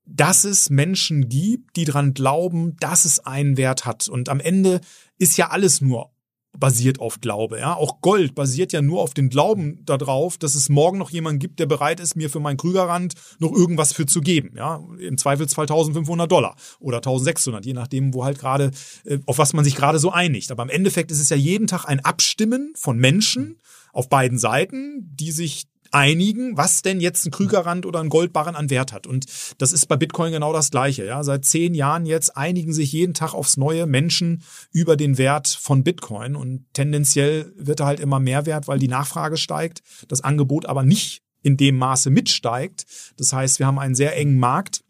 dass 0.09 0.45
es 0.45 0.71
Menschen 0.71 1.29
gibt, 1.29 1.77
die 1.77 1.85
dran 1.85 2.15
glauben, 2.15 2.77
dass 2.81 3.05
es 3.05 3.21
einen 3.21 3.57
Wert 3.57 3.85
hat. 3.85 4.09
Und 4.09 4.29
am 4.29 4.41
Ende 4.41 4.81
ist 5.19 5.37
ja 5.37 5.51
alles 5.51 5.81
nur 5.81 6.11
basiert 6.57 7.01
auf 7.01 7.21
Glaube. 7.21 7.59
Ja? 7.59 7.75
Auch 7.75 8.01
Gold 8.01 8.35
basiert 8.35 8.73
ja 8.73 8.83
nur 8.83 9.01
auf 9.01 9.15
den 9.15 9.29
Glauben 9.29 9.85
darauf, 9.85 10.39
dass 10.39 10.55
es 10.55 10.69
morgen 10.69 10.99
noch 10.99 11.11
jemand 11.11 11.41
gibt, 11.41 11.61
der 11.61 11.67
bereit 11.67 12.01
ist, 12.01 12.17
mir 12.17 12.31
für 12.31 12.41
meinen 12.41 12.57
Krügerrand 12.57 13.15
noch 13.39 13.53
irgendwas 13.53 13.93
für 13.93 14.07
zu 14.07 14.21
geben. 14.21 14.53
Ja? 14.57 14.83
Im 14.99 15.19
Zweifelsfall 15.19 15.65
1500 15.65 16.31
Dollar 16.31 16.57
oder 16.81 16.99
1600, 16.99 17.65
je 17.65 17.75
nachdem, 17.75 18.15
wo 18.15 18.25
halt 18.25 18.39
gerade, 18.39 18.71
äh, 19.05 19.19
auf 19.27 19.39
was 19.39 19.53
man 19.53 19.65
sich 19.65 19.77
gerade 19.77 19.99
so 19.99 20.11
einigt. 20.11 20.51
Aber 20.51 20.63
im 20.63 20.71
Endeffekt 20.71 21.11
ist 21.11 21.21
es 21.21 21.29
ja 21.29 21.37
jeden 21.37 21.67
Tag 21.67 21.85
ein 21.85 22.01
Abstimmen 22.01 22.73
von 22.77 22.99
Menschen 22.99 23.61
auf 23.93 24.09
beiden 24.09 24.39
Seiten, 24.39 25.11
die 25.15 25.33
sich 25.33 25.67
einigen, 25.93 26.57
was 26.57 26.83
denn 26.83 27.01
jetzt 27.01 27.25
ein 27.27 27.31
Krügerrand 27.31 27.87
oder 27.87 28.01
ein 28.01 28.09
Goldbarren 28.09 28.57
an 28.57 28.71
Wert 28.71 28.93
hat. 28.93 29.07
Und 29.07 29.27
das 29.59 29.73
ist 29.73 29.87
bei 29.87 29.97
Bitcoin 29.97 30.33
genau 30.33 30.53
das 30.53 30.71
Gleiche. 30.71 31.05
Ja, 31.05 31.23
seit 31.25 31.45
zehn 31.45 31.75
Jahren 31.75 32.07
jetzt 32.07 32.37
einigen 32.37 32.73
sich 32.73 32.93
jeden 32.93 33.15
Tag 33.15 33.35
aufs 33.35 33.57
neue 33.57 33.87
Menschen 33.87 34.43
über 34.71 34.97
den 34.97 35.19
Wert 35.19 35.49
von 35.49 35.85
Bitcoin 35.85 36.37
und 36.37 36.67
tendenziell 36.73 37.53
wird 37.57 37.81
er 37.81 37.87
halt 37.87 38.01
immer 38.01 38.21
mehr 38.21 38.47
wert, 38.47 38.69
weil 38.69 38.79
die 38.79 38.89
Nachfrage 38.89 39.37
steigt, 39.37 39.83
das 40.09 40.23
Angebot 40.23 40.67
aber 40.67 40.83
nicht 40.83 41.23
in 41.43 41.57
dem 41.57 41.77
Maße 41.77 42.11
mitsteigt. 42.11 42.85
Das 43.17 43.33
heißt, 43.33 43.59
wir 43.59 43.67
haben 43.67 43.79
einen 43.79 43.95
sehr 43.95 44.17
engen 44.17 44.39
Markt 44.39 44.83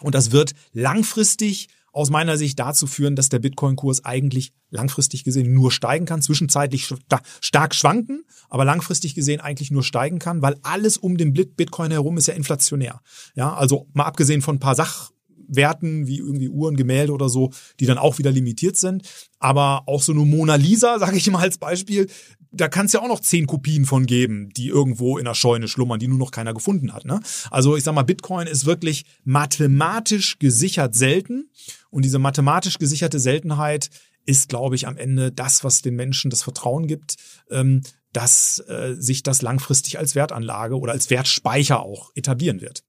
und 0.00 0.14
das 0.14 0.32
wird 0.32 0.52
langfristig 0.72 1.68
aus 1.94 2.10
meiner 2.10 2.36
Sicht 2.36 2.58
dazu 2.58 2.86
führen, 2.88 3.14
dass 3.14 3.28
der 3.28 3.38
Bitcoin-Kurs 3.38 4.04
eigentlich 4.04 4.52
langfristig 4.70 5.22
gesehen 5.22 5.54
nur 5.54 5.70
steigen 5.70 6.06
kann, 6.06 6.20
zwischenzeitlich 6.20 6.92
stark 7.40 7.74
schwanken, 7.74 8.24
aber 8.50 8.64
langfristig 8.64 9.14
gesehen 9.14 9.40
eigentlich 9.40 9.70
nur 9.70 9.84
steigen 9.84 10.18
kann, 10.18 10.42
weil 10.42 10.56
alles 10.62 10.98
um 10.98 11.16
den 11.16 11.32
Bitcoin 11.32 11.92
herum 11.92 12.18
ist 12.18 12.26
ja 12.26 12.34
inflationär. 12.34 13.00
Ja, 13.36 13.54
also 13.54 13.86
mal 13.92 14.04
abgesehen 14.04 14.42
von 14.42 14.56
ein 14.56 14.60
paar 14.60 14.74
Sachwerten 14.74 16.08
wie 16.08 16.18
irgendwie 16.18 16.48
Uhren, 16.48 16.76
Gemälde 16.76 17.12
oder 17.12 17.28
so, 17.28 17.52
die 17.78 17.86
dann 17.86 17.98
auch 17.98 18.18
wieder 18.18 18.32
limitiert 18.32 18.76
sind. 18.76 19.08
Aber 19.38 19.84
auch 19.86 20.02
so 20.02 20.10
eine 20.10 20.24
Mona 20.24 20.56
Lisa, 20.56 20.98
sage 20.98 21.16
ich 21.16 21.30
mal 21.30 21.42
als 21.42 21.58
Beispiel, 21.58 22.08
da 22.56 22.68
kann 22.68 22.86
es 22.86 22.92
ja 22.92 23.00
auch 23.00 23.08
noch 23.08 23.20
zehn 23.20 23.46
Kopien 23.46 23.84
von 23.84 24.06
geben, 24.06 24.50
die 24.56 24.68
irgendwo 24.68 25.18
in 25.18 25.24
der 25.24 25.34
Scheune 25.34 25.68
schlummern, 25.68 25.98
die 25.98 26.08
nur 26.08 26.18
noch 26.18 26.30
keiner 26.30 26.54
gefunden 26.54 26.92
hat. 26.92 27.04
Ne? 27.04 27.20
Also 27.50 27.76
ich 27.76 27.84
sag 27.84 27.94
mal, 27.94 28.02
Bitcoin 28.02 28.46
ist 28.46 28.64
wirklich 28.64 29.04
mathematisch 29.24 30.38
gesichert 30.38 30.94
selten. 30.94 31.50
Und 31.94 32.04
diese 32.04 32.18
mathematisch 32.18 32.78
gesicherte 32.78 33.20
Seltenheit 33.20 33.88
ist, 34.26 34.48
glaube 34.48 34.74
ich, 34.74 34.88
am 34.88 34.96
Ende 34.96 35.30
das, 35.30 35.62
was 35.62 35.80
den 35.80 35.94
Menschen 35.94 36.28
das 36.28 36.42
Vertrauen 36.42 36.88
gibt, 36.88 37.14
ähm, 37.52 37.82
dass 38.12 38.58
äh, 38.66 38.96
sich 38.98 39.22
das 39.22 39.42
langfristig 39.42 39.96
als 39.96 40.16
Wertanlage 40.16 40.76
oder 40.76 40.90
als 40.90 41.08
Wertspeicher 41.10 41.84
auch 41.84 42.10
etablieren 42.16 42.60
wird. 42.60 42.82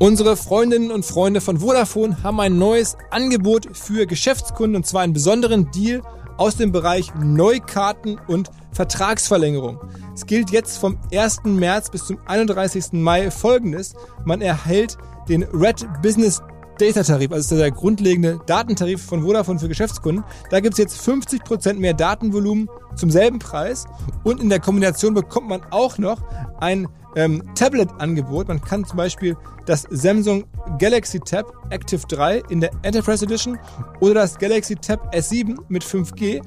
Unsere 0.00 0.36
Freundinnen 0.36 0.90
und 0.90 1.04
Freunde 1.04 1.40
von 1.40 1.60
Vodafone 1.60 2.24
haben 2.24 2.40
ein 2.40 2.58
neues 2.58 2.96
Angebot 3.12 3.68
für 3.76 4.06
Geschäftskunden 4.06 4.74
und 4.74 4.84
zwar 4.84 5.02
einen 5.02 5.12
besonderen 5.12 5.70
Deal 5.70 6.02
aus 6.38 6.56
dem 6.56 6.72
Bereich 6.72 7.14
Neukarten 7.14 8.18
und 8.26 8.50
Vertragsverlängerung. 8.72 9.78
Es 10.12 10.26
gilt 10.26 10.50
jetzt 10.50 10.78
vom 10.78 10.98
1. 11.12 11.44
März 11.44 11.90
bis 11.90 12.06
zum 12.06 12.18
31. 12.26 12.94
Mai 12.94 13.30
folgendes. 13.30 13.94
Man 14.24 14.42
erhält 14.42 14.98
den 15.28 15.44
Red 15.44 15.86
Business 16.02 16.42
Data 16.78 17.02
Tarif, 17.02 17.32
also 17.32 17.56
der 17.56 17.70
grundlegende 17.70 18.40
Datentarif 18.46 19.02
von 19.02 19.22
Vodafone 19.22 19.58
für 19.58 19.68
Geschäftskunden. 19.68 20.24
Da 20.50 20.60
gibt 20.60 20.74
es 20.74 20.78
jetzt 20.78 21.00
50% 21.00 21.74
mehr 21.74 21.94
Datenvolumen 21.94 22.68
zum 22.96 23.10
selben 23.10 23.38
Preis 23.38 23.84
und 24.24 24.40
in 24.40 24.48
der 24.48 24.60
Kombination 24.60 25.14
bekommt 25.14 25.48
man 25.48 25.62
auch 25.70 25.98
noch 25.98 26.22
ein 26.60 26.88
ähm, 27.16 27.42
Tablet-Angebot. 27.54 28.48
Man 28.48 28.60
kann 28.60 28.84
zum 28.84 28.96
Beispiel 28.96 29.36
das 29.66 29.86
Samsung 29.90 30.44
Galaxy 30.78 31.20
Tab 31.20 31.52
Active 31.70 32.02
3 32.08 32.42
in 32.48 32.60
der 32.60 32.70
Enterprise 32.82 33.24
Edition 33.24 33.58
oder 34.00 34.14
das 34.14 34.38
Galaxy 34.38 34.74
Tab 34.76 35.14
S7 35.14 35.56
mit 35.68 35.84
5G 35.84 36.42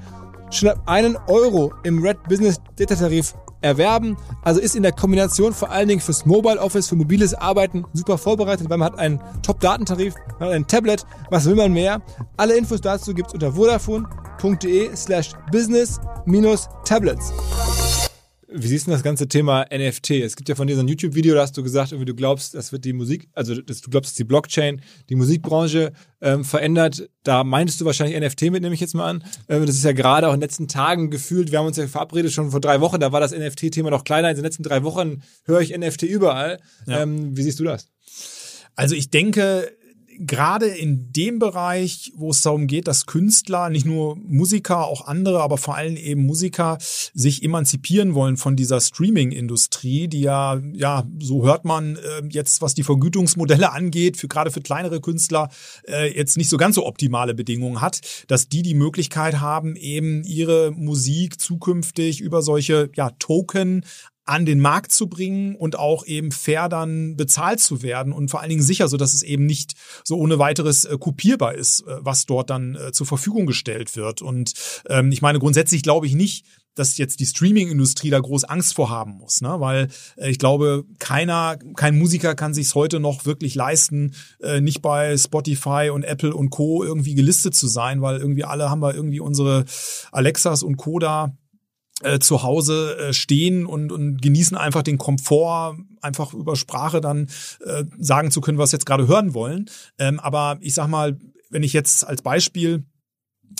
schon 0.51 0.69
ab 0.69 0.81
einen 0.85 1.17
Euro 1.27 1.73
im 1.83 2.01
Red 2.01 2.21
Business 2.27 2.57
Data 2.75 2.95
Tarif 2.95 3.33
erwerben. 3.61 4.17
Also 4.43 4.59
ist 4.59 4.75
in 4.75 4.83
der 4.83 4.91
Kombination 4.91 5.53
vor 5.53 5.71
allen 5.71 5.87
Dingen 5.87 6.01
fürs 6.01 6.25
Mobile 6.25 6.59
Office, 6.59 6.87
für 6.87 6.95
mobiles 6.95 7.33
Arbeiten 7.33 7.85
super 7.93 8.17
vorbereitet, 8.17 8.69
weil 8.69 8.77
man 8.77 8.91
hat 8.91 8.99
einen 8.99 9.21
Top-Datentarif, 9.41 10.15
man 10.39 10.49
hat 10.49 10.55
ein 10.55 10.67
Tablet. 10.67 11.05
Was 11.29 11.45
will 11.45 11.55
man 11.55 11.73
mehr? 11.73 12.01
Alle 12.37 12.57
Infos 12.57 12.81
dazu 12.81 13.13
gibt's 13.13 13.33
unter 13.33 13.53
vodafone.de 13.53 14.95
slash 14.95 15.31
business 15.51 15.99
minus 16.25 16.69
tablets. 16.85 17.33
Wie 18.49 18.67
siehst 18.67 18.87
du 18.87 18.91
das 18.91 19.03
ganze 19.03 19.27
Thema 19.27 19.65
NFT? 19.73 20.11
Es 20.11 20.37
gibt 20.37 20.47
ja 20.47 20.55
von 20.55 20.67
dir 20.67 20.75
so 20.75 20.81
ein 20.81 20.87
YouTube-Video, 20.87 21.35
da 21.35 21.41
hast 21.41 21.57
du 21.57 21.63
gesagt, 21.63 21.91
irgendwie 21.91 22.05
du 22.05 22.15
glaubst, 22.15 22.53
das 22.53 22.71
wird 22.71 22.85
die 22.85 22.93
Musik, 22.93 23.27
also 23.33 23.59
dass 23.61 23.81
du 23.81 23.89
glaubst, 23.89 24.11
dass 24.11 24.15
die 24.15 24.23
Blockchain 24.23 24.81
die 25.09 25.15
Musikbranche 25.15 25.91
ähm, 26.21 26.45
verändert. 26.45 27.09
Da 27.23 27.43
meintest 27.43 27.81
du 27.81 27.85
wahrscheinlich 27.85 28.17
NFT 28.17 28.43
mit, 28.43 28.61
nehme 28.61 28.73
ich 28.73 28.79
jetzt 28.79 28.95
mal 28.95 29.09
an. 29.09 29.23
Ähm, 29.49 29.65
das 29.65 29.75
ist 29.75 29.83
ja 29.83 29.91
gerade 29.91 30.29
auch 30.29 30.33
in 30.33 30.39
den 30.39 30.45
letzten 30.45 30.69
Tagen 30.69 31.09
gefühlt. 31.09 31.51
Wir 31.51 31.59
haben 31.59 31.65
uns 31.65 31.75
ja 31.75 31.87
verabredet 31.87 32.31
schon 32.31 32.51
vor 32.51 32.61
drei 32.61 32.79
Wochen, 32.79 33.01
da 33.01 33.11
war 33.11 33.19
das 33.19 33.37
NFT-Thema 33.37 33.89
noch 33.89 34.05
kleiner. 34.05 34.29
In 34.29 34.35
den 34.35 34.45
letzten 34.45 34.63
drei 34.63 34.81
Wochen 34.83 35.23
höre 35.43 35.59
ich 35.59 35.77
NFT 35.77 36.03
überall. 36.03 36.59
Ja. 36.85 37.01
Ähm, 37.01 37.35
wie 37.35 37.43
siehst 37.43 37.59
du 37.59 37.65
das? 37.65 37.89
Also 38.75 38.95
ich 38.95 39.09
denke, 39.09 39.69
gerade 40.19 40.67
in 40.67 41.11
dem 41.11 41.39
Bereich, 41.39 42.11
wo 42.15 42.31
es 42.31 42.41
darum 42.41 42.67
geht, 42.67 42.87
dass 42.87 43.05
Künstler, 43.05 43.69
nicht 43.69 43.85
nur 43.85 44.15
Musiker, 44.17 44.85
auch 44.85 45.07
andere, 45.07 45.41
aber 45.41 45.57
vor 45.57 45.75
allem 45.75 45.95
eben 45.95 46.25
Musiker 46.25 46.77
sich 46.79 47.43
emanzipieren 47.43 48.13
wollen 48.13 48.37
von 48.37 48.55
dieser 48.55 48.81
Streaming-Industrie, 48.81 50.07
die 50.07 50.21
ja, 50.21 50.61
ja, 50.73 51.05
so 51.19 51.43
hört 51.43 51.65
man 51.65 51.97
äh, 51.97 52.23
jetzt, 52.29 52.61
was 52.61 52.73
die 52.73 52.83
Vergütungsmodelle 52.83 53.71
angeht, 53.73 54.17
für 54.17 54.27
gerade 54.27 54.51
für 54.51 54.61
kleinere 54.61 55.01
Künstler 55.01 55.49
äh, 55.87 56.15
jetzt 56.15 56.37
nicht 56.37 56.49
so 56.49 56.57
ganz 56.57 56.75
so 56.75 56.85
optimale 56.85 57.33
Bedingungen 57.33 57.81
hat, 57.81 58.01
dass 58.27 58.49
die 58.49 58.61
die 58.61 58.75
Möglichkeit 58.75 59.39
haben, 59.39 59.75
eben 59.75 60.23
ihre 60.23 60.71
Musik 60.71 61.39
zukünftig 61.39 62.21
über 62.21 62.41
solche 62.41 62.89
ja, 62.95 63.11
Token 63.19 63.83
an 64.27 64.45
den 64.45 64.59
Markt 64.59 64.91
zu 64.91 65.07
bringen 65.07 65.55
und 65.55 65.79
auch 65.79 66.05
eben 66.05 66.31
fair 66.31 66.69
dann 66.69 67.15
bezahlt 67.15 67.59
zu 67.59 67.81
werden 67.81 68.13
und 68.13 68.29
vor 68.29 68.41
allen 68.41 68.49
Dingen 68.49 68.61
sicher, 68.61 68.87
so 68.87 68.97
dass 68.97 69.13
es 69.13 69.23
eben 69.23 69.45
nicht 69.45 69.73
so 70.03 70.17
ohne 70.17 70.37
weiteres 70.37 70.85
äh, 70.85 70.97
kopierbar 70.99 71.55
ist, 71.55 71.81
äh, 71.81 71.97
was 71.99 72.25
dort 72.25 72.49
dann 72.49 72.75
äh, 72.75 72.91
zur 72.91 73.07
Verfügung 73.07 73.45
gestellt 73.45 73.95
wird. 73.95 74.21
Und 74.21 74.53
ähm, 74.89 75.11
ich 75.11 75.21
meine, 75.21 75.39
grundsätzlich 75.39 75.81
glaube 75.81 76.07
ich 76.07 76.13
nicht, 76.13 76.45
dass 76.77 76.97
jetzt 76.97 77.19
die 77.19 77.25
Streaming-Industrie 77.25 78.09
da 78.09 78.19
groß 78.19 78.43
Angst 78.43 78.75
vor 78.75 78.89
haben 78.89 79.13
muss, 79.13 79.41
ne? 79.41 79.55
weil 79.59 79.87
äh, 80.17 80.29
ich 80.29 80.39
glaube, 80.39 80.85
keiner, 80.99 81.57
kein 81.75 81.97
Musiker 81.97 82.35
kann 82.35 82.53
sich 82.53 82.73
heute 82.75 82.99
noch 82.99 83.25
wirklich 83.25 83.55
leisten, 83.55 84.13
äh, 84.41 84.61
nicht 84.61 84.81
bei 84.81 85.17
Spotify 85.17 85.89
und 85.91 86.03
Apple 86.03 86.35
und 86.35 86.49
Co. 86.49 86.83
irgendwie 86.83 87.15
gelistet 87.15 87.55
zu 87.55 87.67
sein, 87.67 88.01
weil 88.01 88.17
irgendwie 88.19 88.43
alle 88.43 88.69
haben 88.69 88.81
wir 88.81 88.93
irgendwie 88.93 89.19
unsere 89.19 89.65
Alexas 90.11 90.63
und 90.63 90.77
Co. 90.77 90.99
da 90.99 91.35
äh, 92.03 92.19
zu 92.19 92.43
Hause 92.43 92.97
äh, 92.97 93.13
stehen 93.13 93.65
und, 93.65 93.91
und 93.91 94.21
genießen 94.21 94.55
einfach 94.55 94.83
den 94.83 94.97
Komfort, 94.97 95.77
einfach 96.01 96.33
über 96.33 96.55
Sprache 96.55 97.01
dann 97.01 97.27
äh, 97.65 97.85
sagen 97.97 98.31
zu 98.31 98.41
können, 98.41 98.57
was 98.57 98.71
jetzt 98.71 98.85
gerade 98.85 99.07
hören 99.07 99.33
wollen. 99.33 99.69
Ähm, 99.97 100.19
aber 100.19 100.57
ich 100.61 100.73
sag 100.73 100.87
mal, 100.87 101.17
wenn 101.49 101.63
ich 101.63 101.73
jetzt 101.73 102.05
als 102.05 102.21
Beispiel 102.21 102.83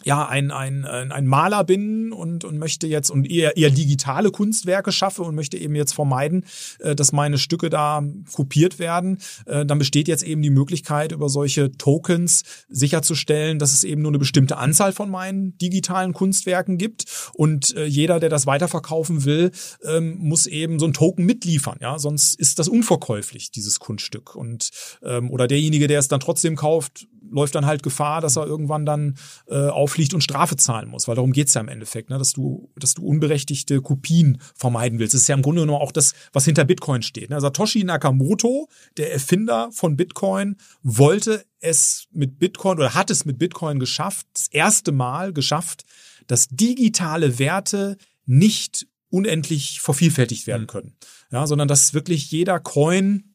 ja 0.04 0.28
ein, 0.28 0.52
ein, 0.52 0.86
ein 0.86 1.28
Maler 1.28 1.64
bin 1.64 2.12
und, 2.14 2.44
und 2.46 2.58
möchte 2.58 2.88
jetzt 2.88 3.10
und 3.10 3.30
eher, 3.30 3.58
eher 3.58 3.70
digitale 3.70 4.32
Kunstwerke 4.32 4.92
schaffe 4.92 5.24
und 5.24 5.36
möchte 5.36 5.58
eben 5.58 5.76
jetzt 5.76 5.94
vermeiden, 5.94 6.46
äh, 6.80 6.96
dass 6.96 7.12
meine 7.12 7.38
Stücke 7.38 7.70
da 7.70 8.04
kopiert 8.34 8.80
werden, 8.80 9.20
äh, 9.46 9.66
dann 9.66 9.80
besteht 9.80 10.08
jetzt 10.08 10.24
eben 10.24 10.42
die 10.42 10.50
Möglichkeit, 10.50 11.12
über 11.12 11.30
solche 11.30 11.72
Tokens 11.72 12.44
sicherzustellen, 12.70 13.60
dass 13.60 13.74
es 13.74 13.84
eben 13.84 14.02
nur 14.02 14.12
eine 14.12 14.20
bestimmte 14.20 14.58
Anzahl 14.58 14.94
von 14.94 15.10
meinen 15.10 15.58
digitalen 15.58 16.14
Kunstwerken 16.14 16.78
gibt. 16.78 17.06
Und 17.34 17.76
äh, 17.76 17.86
jeder, 17.86 18.20
der 18.20 18.30
das 18.30 18.46
weiterverkaufen 18.46 19.26
will, 19.26 19.52
ähm, 19.84 20.18
muss 20.20 20.46
eben 20.46 20.80
so 20.80 20.86
ein 20.86 20.94
Token 20.94 21.26
mitliefern, 21.26 21.78
ja, 21.82 22.00
sonst 22.00 22.36
ist 22.36 22.60
das 22.60 22.68
unverkäuflich, 22.68 23.52
dieses 23.52 23.80
Kunststück. 23.80 24.36
Und 24.36 24.70
ähm, 25.04 25.32
oder 25.32 25.48
derjenige, 25.48 25.88
der 25.88 26.00
es 26.00 26.08
dann 26.08 26.20
trotzdem 26.20 26.56
kauft, 26.56 27.08
läuft 27.32 27.56
dann 27.56 27.66
halt 27.66 27.84
Gefahr, 27.84 28.22
dass 28.22 28.36
er 28.36 28.46
irgendwann 28.46 28.86
dann 28.86 29.18
äh, 29.48 29.68
auffliegt 29.68 30.14
und 30.14 30.22
Strafe 30.22 30.56
zahlen 30.56 30.90
muss, 30.90 31.08
weil 31.08 31.16
darum 31.16 31.32
geht's 31.32 31.54
ja 31.54 31.62
im 31.62 31.68
Endeffekt, 31.68 32.10
ne? 32.10 32.18
dass 32.18 32.34
du, 32.34 32.70
dass 32.76 32.94
du 32.94 33.06
unberechtigte 33.06 33.82
Kopien 33.82 34.40
vermeiden 34.56 35.00
willst. 35.00 35.14
Das 35.14 35.22
ist 35.22 35.28
ja 35.28 35.36
im 35.36 35.42
Grunde 35.42 35.62
genommen 35.62 35.82
auch 35.82 35.92
das, 35.92 36.14
was 36.34 36.46
hinter 36.46 36.66
Bitcoin 36.66 37.02
steht. 37.02 37.30
Ne? 37.30 37.40
Satoshi 37.40 37.84
Nakamoto, 37.84 38.68
der 38.98 39.14
Erfinder 39.14 39.70
von 39.72 39.98
Bitcoin, 39.98 40.58
wollte 40.84 41.46
es 41.60 42.08
mit 42.12 42.40
Bitcoin 42.40 42.78
oder 42.78 42.94
hat 42.94 43.10
es 43.10 43.26
mit 43.26 43.38
Bitcoin 43.40 43.80
geschafft, 43.80 44.28
das 44.34 44.48
erste 44.48 44.92
Mal 44.92 45.34
geschafft, 45.34 45.84
dass 46.28 46.48
digitale 46.50 47.40
Werte 47.40 47.98
nicht 48.26 48.88
unendlich 49.10 49.80
vervielfältigt 49.82 50.48
werden 50.48 50.64
mhm. 50.64 50.68
können. 50.68 50.96
Ja, 51.32 51.48
sondern 51.48 51.68
dass 51.68 51.94
wirklich 51.94 52.32
jeder 52.32 52.60
Coin 52.60 53.27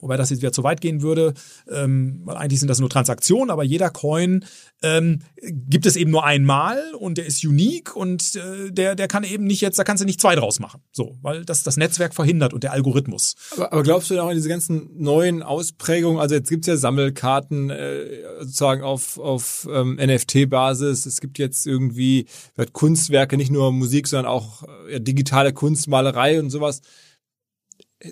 wobei 0.00 0.16
das 0.16 0.30
jetzt 0.30 0.40
wieder 0.40 0.52
zu 0.52 0.62
weit 0.62 0.80
gehen 0.80 1.02
würde, 1.02 1.34
ähm, 1.70 2.22
weil 2.24 2.36
eigentlich 2.36 2.60
sind 2.60 2.68
das 2.68 2.80
nur 2.80 2.90
Transaktionen, 2.90 3.50
aber 3.50 3.64
jeder 3.64 3.90
Coin 3.90 4.44
ähm, 4.82 5.20
gibt 5.42 5.86
es 5.86 5.96
eben 5.96 6.10
nur 6.10 6.24
einmal 6.24 6.78
und 6.98 7.18
der 7.18 7.26
ist 7.26 7.44
unique 7.44 7.94
und 7.94 8.36
äh, 8.36 8.70
der, 8.70 8.94
der 8.94 9.08
kann 9.08 9.24
eben 9.24 9.44
nicht 9.44 9.60
jetzt, 9.60 9.78
da 9.78 9.84
kannst 9.84 10.02
du 10.02 10.06
nicht 10.06 10.20
zwei 10.20 10.34
draus 10.34 10.60
machen. 10.60 10.80
So, 10.92 11.16
weil 11.22 11.44
das 11.44 11.62
das 11.62 11.76
Netzwerk 11.76 12.14
verhindert 12.14 12.54
und 12.54 12.62
der 12.62 12.72
Algorithmus. 12.72 13.34
Aber, 13.52 13.72
aber 13.72 13.82
glaubst 13.82 14.10
du 14.10 14.14
denn 14.14 14.22
auch 14.22 14.28
an 14.28 14.36
diese 14.36 14.48
ganzen 14.48 14.90
neuen 14.96 15.42
Ausprägungen? 15.42 16.20
Also 16.20 16.34
jetzt 16.34 16.48
gibt's 16.48 16.66
ja 16.66 16.76
Sammelkarten 16.76 17.70
äh, 17.70 18.04
sozusagen 18.40 18.82
auf, 18.82 19.18
auf 19.18 19.68
ähm, 19.70 19.96
NFT-Basis. 19.96 21.06
Es 21.06 21.20
gibt 21.20 21.38
jetzt 21.38 21.66
irgendwie 21.66 22.26
Kunstwerke, 22.72 23.36
nicht 23.36 23.50
nur 23.50 23.72
Musik, 23.72 24.08
sondern 24.08 24.30
auch 24.30 24.64
äh, 24.88 25.00
digitale 25.00 25.52
Kunstmalerei 25.52 26.40
und 26.40 26.50
sowas. 26.50 26.80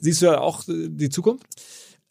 Siehst 0.01 0.23
du 0.23 0.27
da 0.27 0.39
auch 0.39 0.65
die 0.67 1.11
Zukunft? 1.11 1.47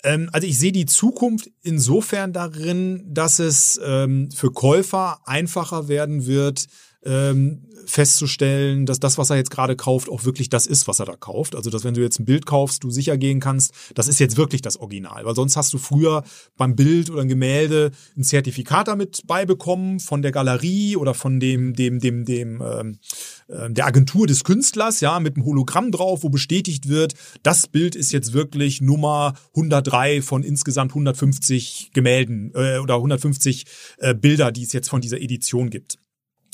Ähm, 0.04 0.30
also 0.32 0.48
ich 0.48 0.58
sehe 0.58 0.72
die 0.72 0.86
Zukunft 0.86 1.50
insofern 1.62 2.34
darin, 2.34 3.04
dass 3.14 3.40
es 3.40 3.80
ähm, 3.84 4.30
für 4.32 4.52
Käufer 4.52 5.20
einfacher 5.26 5.88
werden 5.88 6.26
wird, 6.28 6.68
ähm, 7.08 7.64
festzustellen, 7.88 8.86
dass 8.86 9.00
das, 9.00 9.18
was 9.18 9.30
er 9.30 9.38
jetzt 9.38 9.50
gerade 9.50 9.76
kauft, 9.76 10.10
auch 10.10 10.26
wirklich 10.26 10.50
das 10.50 10.68
ist, 10.68 10.88
was 10.88 11.00
er 11.00 11.06
da 11.06 11.16
kauft. 11.16 11.56
Also, 11.56 11.70
dass 11.70 11.84
wenn 11.84 11.94
du 11.94 12.02
jetzt 12.02 12.20
ein 12.20 12.26
Bild 12.26 12.46
kaufst, 12.46 12.84
du 12.84 12.92
sicher 12.92 13.18
gehen 13.18 13.40
kannst, 13.40 13.74
das 13.96 14.08
ist 14.08 14.20
jetzt 14.20 14.38
wirklich 14.38 14.62
das 14.62 14.78
Original. 14.78 15.26
Weil 15.26 15.36
sonst 15.36 15.56
hast 15.56 15.74
du 15.74 15.78
früher 15.78 16.24
beim 16.58 16.76
Bild 16.76 17.10
oder 17.10 17.22
ein 17.22 17.28
Gemälde 17.28 17.92
ein 18.18 18.24
Zertifikat 18.24 18.88
damit 18.90 19.22
beibekommen 19.26 20.00
von 20.00 20.22
der 20.22 20.32
Galerie 20.32 20.98
oder 20.98 21.14
von 21.14 21.40
dem, 21.40 21.74
dem, 21.74 22.00
dem, 22.00 22.26
dem, 22.26 22.62
ähm, 22.62 23.00
äh, 23.48 23.72
der 23.72 23.86
Agentur 23.86 24.28
des 24.28 24.44
Künstlers, 24.44 25.00
ja, 25.00 25.20
mit 25.20 25.36
einem 25.36 25.46
Hologramm 25.46 25.92
drauf, 25.92 26.24
wo 26.24 26.30
bestätigt 26.30 26.90
wird, 26.90 27.14
das 27.44 27.68
Bild 27.68 27.96
ist 27.96 28.12
jetzt 28.12 28.34
wirklich 28.34 28.82
Nummer 28.82 29.34
103 29.56 30.22
von 30.22 30.44
insgesamt 30.44 30.92
150 30.92 31.92
Gemälden 31.94 32.52
äh, 32.54 32.80
oder 32.80 32.96
150 32.96 33.66
äh, 34.00 34.14
Bilder, 34.14 34.52
die 34.52 34.64
es 34.64 34.74
jetzt 34.74 34.90
von 34.90 35.02
dieser 35.02 35.22
Edition 35.22 35.70
gibt. 35.70 35.98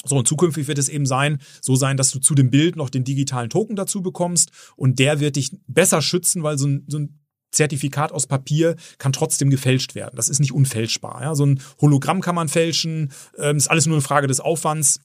So, 0.06 0.18
und 0.18 0.28
zukünftig 0.28 0.68
wird 0.68 0.78
es 0.78 0.90
eben 0.90 1.06
sein, 1.06 1.40
so 1.62 1.76
sein, 1.76 1.96
dass 1.98 2.12
du 2.12 2.20
zu 2.20 2.36
dem 2.36 2.50
Bild 2.50 2.76
noch 2.76 2.90
den 2.90 3.04
digitalen 3.04 3.50
Token 3.50 3.76
dazu 3.76 4.02
bekommst 4.02 4.52
und 4.76 5.00
der 5.00 5.20
wird 5.20 5.38
dich 5.38 5.52
besser 5.68 6.02
schützen, 6.02 6.44
weil 6.44 6.58
so 6.58 6.68
ein, 6.68 6.86
so 6.88 7.00
ein 7.00 7.20
Zertifikat 7.54 8.12
aus 8.12 8.28
Papier 8.28 8.76
kann 8.98 9.14
trotzdem 9.14 9.50
gefälscht 9.50 9.96
werden. 9.96 10.16
Das 10.16 10.28
ist 10.28 10.40
nicht 10.40 10.52
unfälschbar. 10.52 11.22
Ja? 11.22 11.36
So 11.36 11.46
ein 11.46 11.62
Hologramm 11.80 12.20
kann 12.20 12.36
man 12.36 12.50
fälschen, 12.50 13.12
ähm, 13.38 13.58
ist 13.58 13.70
alles 13.70 13.86
nur 13.86 13.96
eine 13.96 14.02
Frage 14.02 14.28
des 14.28 14.40
Aufwands. 14.40 15.00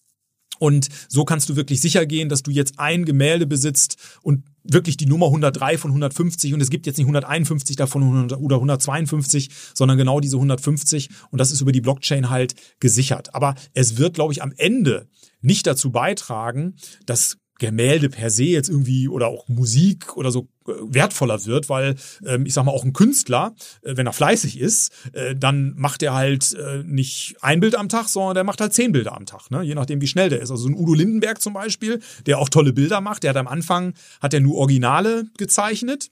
Und 0.58 0.88
so 1.08 1.24
kannst 1.24 1.48
du 1.48 1.56
wirklich 1.56 1.80
sicher 1.80 2.04
gehen, 2.06 2.28
dass 2.28 2.42
du 2.42 2.50
jetzt 2.50 2.80
ein 2.80 3.04
Gemälde 3.04 3.46
besitzt 3.46 3.96
und 4.22 4.44
wirklich 4.64 4.96
die 4.96 5.06
Nummer 5.06 5.26
103 5.26 5.78
von 5.78 5.90
150 5.90 6.54
und 6.54 6.60
es 6.60 6.70
gibt 6.70 6.86
jetzt 6.86 6.98
nicht 6.98 7.06
151 7.06 7.76
davon 7.76 8.30
oder 8.32 8.56
152, 8.56 9.50
sondern 9.74 9.98
genau 9.98 10.20
diese 10.20 10.36
150 10.36 11.08
und 11.30 11.38
das 11.38 11.50
ist 11.50 11.60
über 11.60 11.72
die 11.72 11.80
Blockchain 11.80 12.30
halt 12.30 12.54
gesichert. 12.80 13.34
Aber 13.34 13.54
es 13.74 13.98
wird, 13.98 14.14
glaube 14.14 14.32
ich, 14.32 14.42
am 14.42 14.52
Ende 14.56 15.08
nicht 15.40 15.66
dazu 15.66 15.90
beitragen, 15.90 16.74
dass 17.06 17.38
Gemälde 17.58 18.08
per 18.08 18.30
se 18.30 18.44
jetzt 18.44 18.68
irgendwie 18.68 19.08
oder 19.08 19.28
auch 19.28 19.48
Musik 19.48 20.16
oder 20.16 20.30
so 20.30 20.48
äh, 20.66 20.72
wertvoller 20.82 21.44
wird, 21.44 21.68
weil 21.68 21.96
ähm, 22.24 22.46
ich 22.46 22.54
sag 22.54 22.64
mal 22.64 22.72
auch 22.72 22.84
ein 22.84 22.92
Künstler, 22.92 23.54
äh, 23.82 23.96
wenn 23.96 24.06
er 24.06 24.12
fleißig 24.12 24.58
ist, 24.58 24.92
äh, 25.12 25.34
dann 25.34 25.74
macht 25.76 26.02
er 26.02 26.14
halt 26.14 26.54
äh, 26.54 26.82
nicht 26.84 27.36
ein 27.40 27.60
Bild 27.60 27.74
am 27.74 27.88
Tag, 27.88 28.08
sondern 28.08 28.34
der 28.34 28.44
macht 28.44 28.60
halt 28.60 28.72
zehn 28.72 28.92
Bilder 28.92 29.16
am 29.16 29.26
Tag, 29.26 29.50
ne? 29.50 29.62
je 29.62 29.74
nachdem 29.74 30.00
wie 30.00 30.06
schnell 30.06 30.28
der 30.28 30.40
ist. 30.40 30.50
Also 30.50 30.68
ein 30.68 30.74
Udo 30.74 30.94
Lindenberg 30.94 31.42
zum 31.42 31.52
Beispiel, 31.52 32.00
der 32.26 32.38
auch 32.38 32.48
tolle 32.48 32.72
Bilder 32.72 33.00
macht, 33.00 33.24
der 33.24 33.30
hat 33.30 33.36
am 33.36 33.48
Anfang 33.48 33.94
hat 34.20 34.34
er 34.34 34.40
nur 34.40 34.56
Originale 34.56 35.26
gezeichnet 35.36 36.10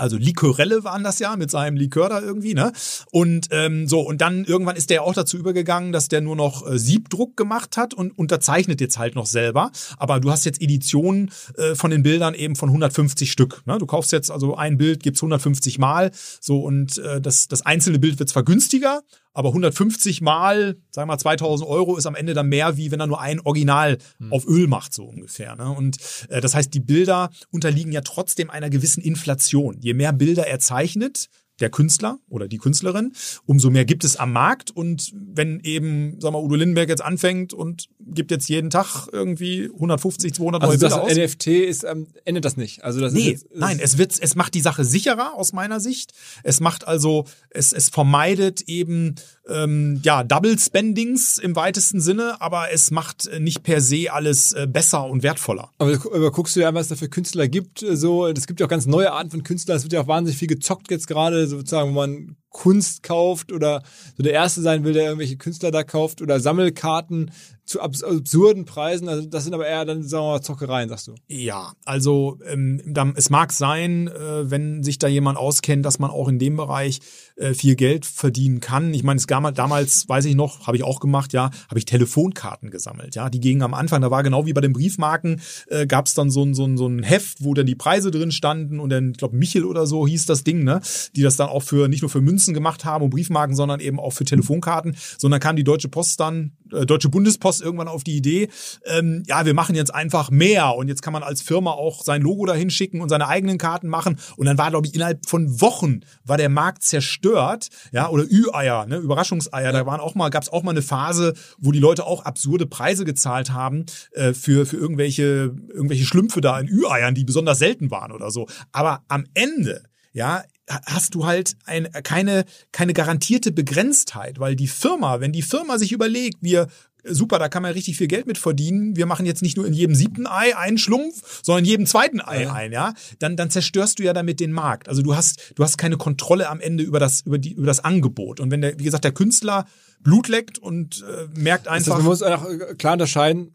also 0.00 0.16
Likörelle 0.16 0.84
waren 0.84 1.04
das 1.04 1.18
ja 1.18 1.36
mit 1.36 1.50
seinem 1.50 1.76
Likör 1.76 2.08
da 2.08 2.20
irgendwie, 2.20 2.54
ne? 2.54 2.72
Und 3.10 3.48
ähm, 3.50 3.86
so, 3.86 4.00
und 4.00 4.20
dann 4.20 4.44
irgendwann 4.44 4.76
ist 4.76 4.90
der 4.90 5.02
auch 5.02 5.14
dazu 5.14 5.36
übergegangen, 5.36 5.92
dass 5.92 6.08
der 6.08 6.20
nur 6.20 6.36
noch 6.36 6.66
äh, 6.66 6.78
Siebdruck 6.78 7.36
gemacht 7.36 7.76
hat 7.76 7.94
und 7.94 8.16
unterzeichnet 8.16 8.80
jetzt 8.80 8.98
halt 8.98 9.14
noch 9.14 9.26
selber. 9.26 9.70
Aber 9.98 10.20
du 10.20 10.30
hast 10.30 10.44
jetzt 10.44 10.60
Editionen 10.60 11.30
äh, 11.56 11.74
von 11.74 11.90
den 11.90 12.02
Bildern 12.02 12.34
eben 12.34 12.56
von 12.56 12.70
150 12.70 13.30
Stück. 13.30 13.62
Ne? 13.66 13.78
Du 13.78 13.86
kaufst 13.86 14.12
jetzt 14.12 14.30
also 14.30 14.56
ein 14.56 14.78
Bild, 14.78 15.02
gibt's 15.02 15.20
150 15.20 15.78
Mal, 15.78 16.10
so 16.40 16.60
und 16.60 16.98
äh, 16.98 17.20
das, 17.20 17.48
das 17.48 17.62
einzelne 17.62 17.98
Bild 17.98 18.18
wird 18.18 18.28
zwar 18.28 18.42
günstiger, 18.42 19.02
aber 19.32 19.50
150 19.50 20.20
mal, 20.20 20.76
sagen 20.90 21.08
wir 21.08 21.14
mal 21.14 21.18
2000 21.18 21.68
Euro 21.68 21.96
ist 21.96 22.06
am 22.06 22.14
Ende 22.14 22.34
dann 22.34 22.48
mehr, 22.48 22.76
wie 22.76 22.90
wenn 22.90 23.00
er 23.00 23.06
nur 23.06 23.20
ein 23.20 23.40
Original 23.40 23.98
hm. 24.18 24.32
auf 24.32 24.46
Öl 24.46 24.66
macht, 24.66 24.92
so 24.92 25.04
ungefähr. 25.04 25.56
Ne? 25.56 25.70
Und 25.70 25.98
äh, 26.28 26.40
das 26.40 26.54
heißt, 26.54 26.72
die 26.74 26.80
Bilder 26.80 27.30
unterliegen 27.50 27.92
ja 27.92 28.00
trotzdem 28.00 28.50
einer 28.50 28.70
gewissen 28.70 29.02
Inflation. 29.02 29.78
Je 29.80 29.94
mehr 29.94 30.12
Bilder 30.12 30.46
er 30.46 30.58
zeichnet, 30.58 31.28
der 31.60 31.70
Künstler 31.70 32.18
oder 32.28 32.48
die 32.48 32.58
Künstlerin, 32.58 33.12
umso 33.46 33.70
mehr 33.70 33.84
gibt 33.84 34.04
es 34.04 34.16
am 34.16 34.32
Markt. 34.32 34.70
Und 34.70 35.12
wenn 35.14 35.60
eben, 35.60 36.16
sag 36.20 36.32
mal, 36.32 36.42
Udo 36.42 36.54
Lindenberg 36.54 36.88
jetzt 36.88 37.02
anfängt 37.02 37.52
und 37.52 37.88
gibt 37.98 38.30
jetzt 38.30 38.48
jeden 38.48 38.70
Tag 38.70 39.08
irgendwie 39.12 39.70
150, 39.72 40.34
200 40.34 40.62
also 40.62 40.72
neue 40.72 40.78
Bilder 40.78 41.02
aus. 41.02 41.16
NFT 41.16 41.46
ist, 41.46 41.84
ähm, 41.84 42.06
endet 42.24 42.44
das 42.44 42.56
nicht. 42.56 42.82
Also 42.84 43.00
das 43.00 43.12
nee, 43.12 43.20
ist 43.20 43.42
jetzt, 43.42 43.46
nein, 43.54 43.78
es 43.80 43.98
wird, 43.98 44.18
es 44.20 44.34
macht 44.34 44.54
die 44.54 44.60
Sache 44.60 44.84
sicherer 44.84 45.34
aus 45.34 45.52
meiner 45.52 45.80
Sicht. 45.80 46.12
Es 46.42 46.60
macht 46.60 46.86
also, 46.86 47.26
es, 47.50 47.72
es 47.72 47.88
vermeidet 47.88 48.62
eben 48.62 49.14
ähm, 49.48 50.00
ja 50.02 50.22
Double 50.22 50.58
Spendings 50.58 51.38
im 51.38 51.56
weitesten 51.56 52.00
Sinne, 52.00 52.40
aber 52.40 52.72
es 52.72 52.90
macht 52.90 53.30
nicht 53.38 53.62
per 53.62 53.80
se 53.80 54.12
alles 54.12 54.52
äh, 54.52 54.66
besser 54.66 55.06
und 55.06 55.22
wertvoller. 55.22 55.70
Aber, 55.78 55.92
aber 55.92 56.30
guckst 56.30 56.56
du 56.56 56.60
ja, 56.60 56.72
was 56.74 56.82
es 56.82 56.88
da 56.88 56.96
für 56.96 57.08
Künstler 57.08 57.48
gibt. 57.48 57.82
äh, 57.82 57.96
So, 57.96 58.26
es 58.26 58.46
gibt 58.46 58.60
ja 58.60 58.66
auch 58.66 58.70
ganz 58.70 58.86
neue 58.86 59.12
Arten 59.12 59.30
von 59.30 59.42
Künstlern. 59.42 59.76
Es 59.76 59.82
wird 59.82 59.92
ja 59.92 60.02
auch 60.02 60.08
wahnsinnig 60.08 60.38
viel 60.38 60.48
gezockt 60.48 60.90
jetzt 60.90 61.06
gerade, 61.06 61.46
sozusagen, 61.46 61.90
wo 61.90 61.94
man 61.94 62.36
Kunst 62.50 63.02
kauft 63.02 63.52
oder 63.52 63.82
so 64.16 64.22
der 64.22 64.32
Erste 64.32 64.60
sein 64.60 64.84
will, 64.84 64.92
der 64.92 65.04
irgendwelche 65.04 65.36
Künstler 65.36 65.70
da 65.70 65.84
kauft 65.84 66.20
oder 66.20 66.40
Sammelkarten 66.40 67.30
zu 67.64 67.80
abs 67.80 68.02
absurden 68.02 68.64
Preisen. 68.64 69.08
Also 69.08 69.26
das 69.26 69.44
sind 69.44 69.54
aber 69.54 69.66
eher 69.66 69.84
dann, 69.84 70.02
sagen 70.02 70.24
wir 70.24 70.32
mal, 70.32 70.42
Zockereien, 70.42 70.88
sagst 70.88 71.06
du. 71.06 71.14
Ja, 71.28 71.72
also 71.84 72.38
ähm, 72.44 72.82
da, 72.84 73.12
es 73.14 73.30
mag 73.30 73.52
sein, 73.52 74.08
äh, 74.08 74.50
wenn 74.50 74.82
sich 74.82 74.98
da 74.98 75.06
jemand 75.06 75.38
auskennt, 75.38 75.86
dass 75.86 76.00
man 76.00 76.10
auch 76.10 76.28
in 76.28 76.40
dem 76.40 76.56
Bereich 76.56 76.98
äh, 77.36 77.54
viel 77.54 77.76
Geld 77.76 78.04
verdienen 78.06 78.60
kann. 78.60 78.92
Ich 78.92 79.04
meine, 79.04 79.18
es 79.18 79.28
gab 79.28 79.40
damals, 79.54 80.08
weiß 80.08 80.24
ich 80.24 80.34
noch, 80.34 80.66
habe 80.66 80.76
ich 80.76 80.82
auch 80.82 80.98
gemacht, 80.98 81.32
ja, 81.32 81.50
habe 81.68 81.78
ich 81.78 81.84
Telefonkarten 81.84 82.70
gesammelt. 82.70 83.14
Ja, 83.14 83.30
die 83.30 83.40
gingen 83.40 83.62
am 83.62 83.74
Anfang, 83.74 84.02
da 84.02 84.10
war 84.10 84.24
genau 84.24 84.46
wie 84.46 84.52
bei 84.52 84.60
den 84.60 84.72
Briefmarken, 84.72 85.40
äh, 85.68 85.86
gab 85.86 86.06
es 86.06 86.14
dann 86.14 86.30
so 86.30 86.42
ein, 86.42 86.54
so, 86.54 86.64
ein, 86.64 86.76
so 86.76 86.88
ein 86.88 87.04
Heft, 87.04 87.44
wo 87.44 87.54
dann 87.54 87.66
die 87.66 87.76
Preise 87.76 88.10
drin 88.10 88.32
standen 88.32 88.80
und 88.80 88.90
dann, 88.90 89.12
ich 89.12 89.18
glaube, 89.18 89.36
Michel 89.36 89.64
oder 89.64 89.86
so 89.86 90.06
hieß 90.08 90.26
das 90.26 90.42
Ding, 90.42 90.64
ne? 90.64 90.80
Die 91.14 91.22
das 91.22 91.36
dann 91.36 91.48
auch 91.48 91.62
für 91.62 91.88
nicht 91.88 92.02
nur 92.02 92.10
für 92.10 92.20
Münzen 92.20 92.39
Münzen 92.40 92.54
gemacht 92.54 92.84
haben 92.84 93.04
und 93.04 93.10
Briefmarken, 93.10 93.54
sondern 93.54 93.80
eben 93.80 94.00
auch 94.00 94.12
für 94.12 94.24
Telefonkarten. 94.24 94.96
Sondern 95.18 95.40
kam 95.40 95.56
die 95.56 95.64
Deutsche 95.64 95.88
Post 95.88 96.20
dann, 96.20 96.52
äh, 96.72 96.86
Deutsche 96.86 97.10
Bundespost 97.10 97.60
irgendwann 97.60 97.88
auf 97.88 98.02
die 98.02 98.16
Idee, 98.16 98.48
ähm, 98.86 99.22
ja, 99.26 99.44
wir 99.44 99.52
machen 99.52 99.74
jetzt 99.74 99.94
einfach 99.94 100.30
mehr 100.30 100.74
und 100.74 100.88
jetzt 100.88 101.02
kann 101.02 101.12
man 101.12 101.22
als 101.22 101.42
Firma 101.42 101.72
auch 101.72 102.02
sein 102.02 102.22
Logo 102.22 102.46
dahin 102.46 102.70
schicken 102.70 103.02
und 103.02 103.10
seine 103.10 103.28
eigenen 103.28 103.58
Karten 103.58 103.88
machen. 103.88 104.18
Und 104.36 104.46
dann 104.46 104.56
war, 104.56 104.70
glaube 104.70 104.86
ich, 104.86 104.94
innerhalb 104.94 105.26
von 105.28 105.60
Wochen 105.60 106.00
war 106.24 106.38
der 106.38 106.48
Markt 106.48 106.82
zerstört, 106.82 107.68
ja, 107.92 108.08
oder 108.08 108.24
Ü-Eier, 108.24 108.86
ne, 108.86 108.96
Überraschungseier. 108.96 109.72
Da 109.72 109.84
waren 109.84 110.00
auch 110.00 110.14
mal, 110.14 110.30
gab 110.30 110.42
es 110.42 110.48
auch 110.48 110.62
mal 110.62 110.70
eine 110.70 110.82
Phase, 110.82 111.34
wo 111.58 111.72
die 111.72 111.78
Leute 111.78 112.06
auch 112.06 112.24
absurde 112.24 112.66
Preise 112.66 113.04
gezahlt 113.04 113.52
haben 113.52 113.84
äh, 114.12 114.32
für 114.32 114.64
für 114.64 114.76
irgendwelche 114.76 115.54
irgendwelche 115.74 116.04
Schlümpfe 116.04 116.40
da 116.40 116.58
in 116.58 116.68
Ü-Eiern, 116.68 117.14
die 117.14 117.24
besonders 117.24 117.58
selten 117.58 117.90
waren 117.90 118.12
oder 118.12 118.30
so. 118.30 118.46
Aber 118.72 119.02
am 119.08 119.24
Ende 119.34 119.82
ja, 120.12 120.42
hast 120.86 121.14
du 121.14 121.26
halt 121.26 121.56
ein, 121.64 121.90
keine, 122.04 122.44
keine 122.72 122.92
garantierte 122.92 123.52
Begrenztheit, 123.52 124.38
weil 124.38 124.56
die 124.56 124.68
Firma, 124.68 125.20
wenn 125.20 125.32
die 125.32 125.42
Firma 125.42 125.78
sich 125.78 125.92
überlegt, 125.92 126.38
wir 126.40 126.68
super, 127.04 127.38
da 127.38 127.48
kann 127.48 127.62
man 127.62 127.72
richtig 127.72 127.96
viel 127.96 128.06
Geld 128.06 128.26
mit 128.26 128.38
verdienen. 128.38 128.96
Wir 128.96 129.06
machen 129.06 129.26
jetzt 129.26 129.42
nicht 129.42 129.56
nur 129.56 129.66
in 129.66 129.72
jedem 129.72 129.94
siebten 129.94 130.26
Ei 130.26 130.56
einen 130.56 130.78
Schlumpf, 130.78 131.40
sondern 131.42 131.64
in 131.64 131.70
jedem 131.70 131.86
zweiten 131.86 132.20
Ei 132.20 132.42
ja. 132.42 132.52
ein, 132.52 132.72
ja. 132.72 132.94
Dann, 133.18 133.36
dann 133.36 133.50
zerstörst 133.50 133.98
du 133.98 134.02
ja 134.02 134.12
damit 134.12 134.40
den 134.40 134.52
Markt. 134.52 134.88
Also 134.88 135.02
du 135.02 135.14
hast, 135.14 135.52
du 135.54 135.64
hast 135.64 135.78
keine 135.78 135.96
Kontrolle 135.96 136.48
am 136.48 136.60
Ende 136.60 136.84
über 136.84 137.00
das, 137.00 137.22
über 137.22 137.38
die, 137.38 137.52
über 137.52 137.66
das 137.66 137.82
Angebot. 137.82 138.40
Und 138.40 138.50
wenn 138.50 138.60
der, 138.60 138.78
wie 138.78 138.84
gesagt, 138.84 139.04
der 139.04 139.12
Künstler 139.12 139.66
Blut 140.00 140.28
leckt 140.28 140.58
und 140.58 141.04
äh, 141.08 141.26
merkt 141.38 141.68
einfach. 141.68 141.94
Das, 141.94 141.98
man 141.98 142.06
muss 142.06 142.22
auch 142.22 142.46
klar 142.78 142.94
unterscheiden, 142.94 143.54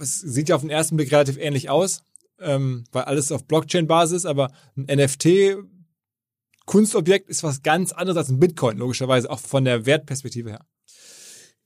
es 0.00 0.20
sieht 0.20 0.48
ja 0.48 0.56
auf 0.56 0.62
den 0.62 0.70
ersten 0.70 0.96
Blick 0.96 1.12
relativ 1.12 1.36
ähnlich 1.38 1.70
aus, 1.70 2.02
ähm, 2.40 2.84
weil 2.92 3.04
alles 3.04 3.30
auf 3.30 3.46
Blockchain-Basis, 3.46 4.26
aber 4.26 4.52
ein 4.76 4.86
NFT 4.98 5.56
Kunstobjekt 6.66 7.28
ist 7.28 7.42
was 7.42 7.62
ganz 7.62 7.92
anderes 7.92 8.16
als 8.16 8.28
ein 8.28 8.40
Bitcoin, 8.40 8.78
logischerweise, 8.78 9.30
auch 9.30 9.40
von 9.40 9.64
der 9.64 9.86
Wertperspektive 9.86 10.50
her. 10.50 10.66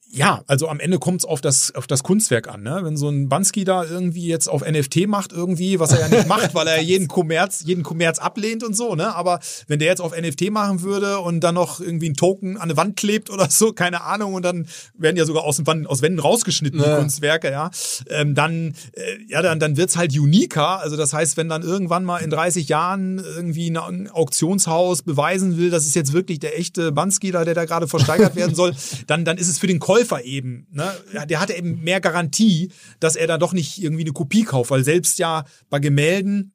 Ja, 0.08 0.42
also 0.46 0.68
am 0.68 0.78
Ende 0.78 0.98
kommt 0.98 1.22
es 1.22 1.24
auf 1.24 1.40
das, 1.40 1.74
auf 1.74 1.86
das 1.86 2.02
Kunstwerk 2.04 2.48
an. 2.48 2.62
Ne? 2.62 2.80
Wenn 2.82 2.96
so 2.96 3.08
ein 3.08 3.28
Bansky 3.28 3.64
da 3.64 3.84
irgendwie 3.84 4.28
jetzt 4.28 4.48
auf 4.48 4.64
NFT 4.64 5.08
macht, 5.08 5.32
irgendwie, 5.32 5.80
was 5.80 5.92
er 5.92 6.00
ja 6.00 6.08
nicht 6.08 6.28
macht, 6.28 6.54
weil 6.54 6.66
er 6.68 6.80
jeden 6.80 7.08
Kommerz, 7.08 7.64
jeden 7.66 7.82
Kommerz 7.82 8.18
ablehnt 8.18 8.62
und 8.62 8.76
so, 8.76 8.94
ne? 8.94 9.14
Aber 9.14 9.40
wenn 9.66 9.80
der 9.80 9.88
jetzt 9.88 10.00
auf 10.00 10.16
NFT 10.16 10.50
machen 10.50 10.82
würde 10.82 11.18
und 11.18 11.40
dann 11.40 11.56
noch 11.56 11.80
irgendwie 11.80 12.08
ein 12.08 12.14
Token 12.14 12.56
an 12.56 12.62
eine 12.62 12.76
Wand 12.76 12.96
klebt 12.96 13.30
oder 13.30 13.50
so, 13.50 13.72
keine 13.72 14.02
Ahnung, 14.02 14.34
und 14.34 14.44
dann 14.44 14.68
werden 14.96 15.16
ja 15.16 15.24
sogar 15.24 15.42
aus, 15.42 15.66
Wand, 15.66 15.88
aus 15.88 16.02
Wänden 16.02 16.20
rausgeschnitten, 16.20 16.78
die 16.78 16.84
Kunstwerke, 16.84 17.50
ja, 17.50 17.70
ähm, 18.08 18.34
dann, 18.34 18.74
äh, 18.92 19.02
ja, 19.28 19.42
dann, 19.42 19.58
dann 19.58 19.76
wird's 19.76 19.96
halt 19.96 20.16
uniker. 20.16 20.80
Also 20.80 20.96
das 20.96 21.12
heißt, 21.12 21.36
wenn 21.36 21.48
dann 21.48 21.62
irgendwann 21.62 22.04
mal 22.04 22.18
in 22.18 22.30
30 22.30 22.68
Jahren 22.68 23.18
irgendwie 23.18 23.68
ein 23.70 24.08
Auktionshaus 24.08 25.02
beweisen 25.02 25.58
will, 25.58 25.70
das 25.70 25.84
ist 25.84 25.96
jetzt 25.96 26.12
wirklich 26.12 26.38
der 26.38 26.58
echte 26.58 26.92
Bansky 26.92 27.32
da, 27.32 27.44
der 27.44 27.54
da 27.54 27.64
gerade 27.64 27.88
versteigert 27.88 28.36
werden 28.36 28.54
soll, 28.54 28.72
dann, 29.08 29.24
dann 29.24 29.36
ist 29.36 29.48
es 29.48 29.58
für 29.58 29.66
den 29.66 29.80
Käufer 29.80 29.95
Käufer 29.97 30.24
eben, 30.24 30.66
ne, 30.70 30.93
der 31.27 31.40
hatte 31.40 31.55
eben 31.55 31.82
mehr 31.82 32.01
Garantie, 32.01 32.70
dass 33.01 33.16
er 33.16 33.27
da 33.27 33.39
doch 33.39 33.52
nicht 33.52 33.82
irgendwie 33.82 34.05
eine 34.05 34.12
Kopie 34.12 34.44
kauft, 34.44 34.70
weil 34.70 34.85
selbst 34.85 35.18
ja 35.18 35.44
bei 35.70 35.78
Gemälden 35.78 36.52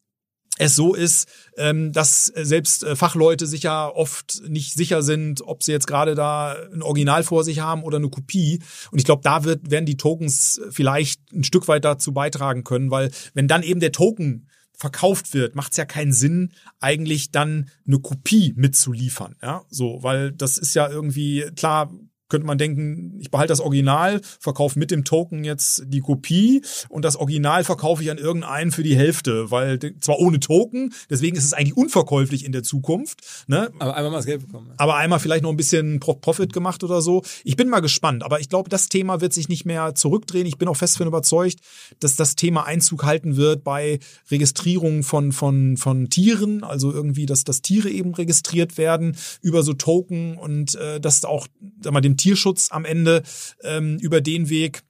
es 0.58 0.76
so 0.76 0.94
ist, 0.94 1.28
ähm, 1.58 1.92
dass 1.92 2.26
selbst 2.26 2.84
äh, 2.84 2.96
Fachleute 2.96 3.48
sich 3.48 3.64
ja 3.64 3.88
oft 3.88 4.44
nicht 4.48 4.74
sicher 4.74 5.02
sind, 5.02 5.42
ob 5.42 5.64
sie 5.64 5.72
jetzt 5.72 5.88
gerade 5.88 6.14
da 6.14 6.56
ein 6.72 6.84
Original 6.84 7.24
vor 7.24 7.44
sich 7.44 7.62
haben 7.62 7.84
oder 7.84 7.98
eine 7.98 8.10
Kopie. 8.10 8.62
Und 8.92 9.00
ich 9.00 9.06
glaube, 9.06 9.24
da 9.24 9.44
wird, 9.44 9.72
werden 9.72 9.86
die 9.86 9.98
Tokens 9.98 10.62
vielleicht 10.70 11.32
ein 11.34 11.44
Stück 11.44 11.68
weit 11.68 11.86
dazu 11.86 12.14
beitragen 12.14 12.64
können, 12.64 12.92
weil 12.92 13.12
wenn 13.34 13.48
dann 13.48 13.64
eben 13.64 13.80
der 13.80 13.92
Token 13.92 14.50
verkauft 14.74 15.34
wird, 15.34 15.56
macht 15.56 15.72
es 15.72 15.78
ja 15.78 15.86
keinen 15.86 16.14
Sinn, 16.14 16.52
eigentlich 16.80 17.32
dann 17.32 17.70
eine 17.88 18.00
Kopie 18.00 18.54
mitzuliefern. 18.56 19.36
Ja, 19.42 19.64
so, 19.70 20.04
weil 20.04 20.32
das 20.32 20.58
ist 20.58 20.76
ja 20.76 20.90
irgendwie, 20.90 21.50
klar, 21.56 21.92
könnte 22.32 22.48
man 22.48 22.58
denken, 22.58 23.18
ich 23.20 23.30
behalte 23.30 23.52
das 23.52 23.60
Original, 23.60 24.22
verkaufe 24.40 24.80
mit 24.80 24.90
dem 24.90 25.03
Token 25.03 25.44
jetzt 25.44 25.84
die 25.86 25.99
Kopie 25.99 26.64
und 26.90 27.06
das 27.06 27.18
Original 27.18 27.64
verkaufe 27.64 28.02
ich 28.02 28.10
an 28.10 28.18
irgendeinen 28.18 28.72
für 28.72 28.84
die 28.84 28.95
Hälfte, 28.95 29.52
weil 29.52 29.78
zwar 29.99 30.18
ohne 30.20 30.40
Token, 30.40 30.94
deswegen 31.10 31.36
ist 31.36 31.44
es 31.44 31.53
eigentlich 31.53 31.76
unverkäuflich 31.76 32.45
in 32.45 32.53
der 32.53 32.64
Zukunft. 32.64 33.20
Ne? 33.48 33.70
Aber 33.80 33.95
einmal 33.95 34.12
mal 34.12 34.18
das 34.18 34.26
Geld 34.26 34.48
bekommen. 34.48 34.72
Aber 34.78 34.95
einmal 34.95 35.20
vielleicht 35.20 35.44
noch 35.44 35.49
ein 35.49 35.58
bisschen 35.58 35.99
Profit 35.99 36.53
gemacht 36.53 36.84
oder 36.86 37.02
so. 37.02 37.22
Ich 37.44 37.58
bin 37.58 37.68
mal 37.68 37.82
gespannt, 37.82 38.24
aber 38.24 38.40
ich 38.40 38.48
glaube, 38.48 38.70
das 38.70 38.88
Thema 38.88 39.20
wird 39.20 39.34
sich 39.34 39.49
nicht 39.49 39.66
mehr 39.66 39.94
zurückdrehen. 39.94 40.48
Ich 40.48 40.58
bin 40.58 40.70
auch 40.70 40.78
fest 40.78 40.95
davon 40.95 41.08
überzeugt, 41.08 41.60
dass 41.99 42.16
das 42.16 42.38
Thema 42.38 42.66
Einzug 42.66 43.03
halten 43.03 43.36
wird 43.36 43.66
bei 43.66 43.99
Registrierung 44.30 45.03
von, 45.03 45.34
von, 45.34 45.76
von 45.76 46.10
Tieren, 46.10 46.64
also 46.64 46.94
irgendwie, 46.94 47.26
dass, 47.26 47.44
dass 47.44 47.62
Tiere 47.62 47.90
eben 47.90 48.16
registriert 48.16 48.78
werden 48.78 49.18
über 49.41 49.64
so 49.64 49.74
Token 49.74 50.38
und 50.38 50.76
äh, 50.76 51.02
dass 51.02 51.26
auch 51.26 51.48
sag 51.82 51.91
mal, 51.91 51.99
dem 51.99 52.16
Tierschutz 52.22 52.72
am 52.72 52.85
Ende 52.85 53.23
ähm, 53.64 53.98
über 53.99 54.22
den 54.22 54.49
Weg 54.49 54.84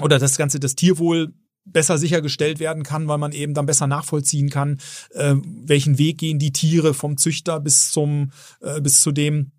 oder 0.00 0.18
das 0.18 0.36
ganze 0.36 0.60
das 0.60 0.74
Tierwohl 0.74 1.32
besser 1.64 1.96
sichergestellt 1.98 2.58
werden 2.58 2.82
kann, 2.82 3.08
weil 3.08 3.18
man 3.18 3.32
eben 3.32 3.54
dann 3.54 3.66
besser 3.66 3.86
nachvollziehen 3.86 4.50
kann, 4.50 4.78
äh, 5.12 5.34
welchen 5.64 5.98
Weg 5.98 6.18
gehen 6.18 6.38
die 6.38 6.52
Tiere 6.52 6.92
vom 6.94 7.16
Züchter 7.16 7.60
bis 7.60 7.90
zum 7.90 8.32
äh, 8.60 8.80
bis 8.80 9.00
zu 9.00 9.12
dem 9.12 9.52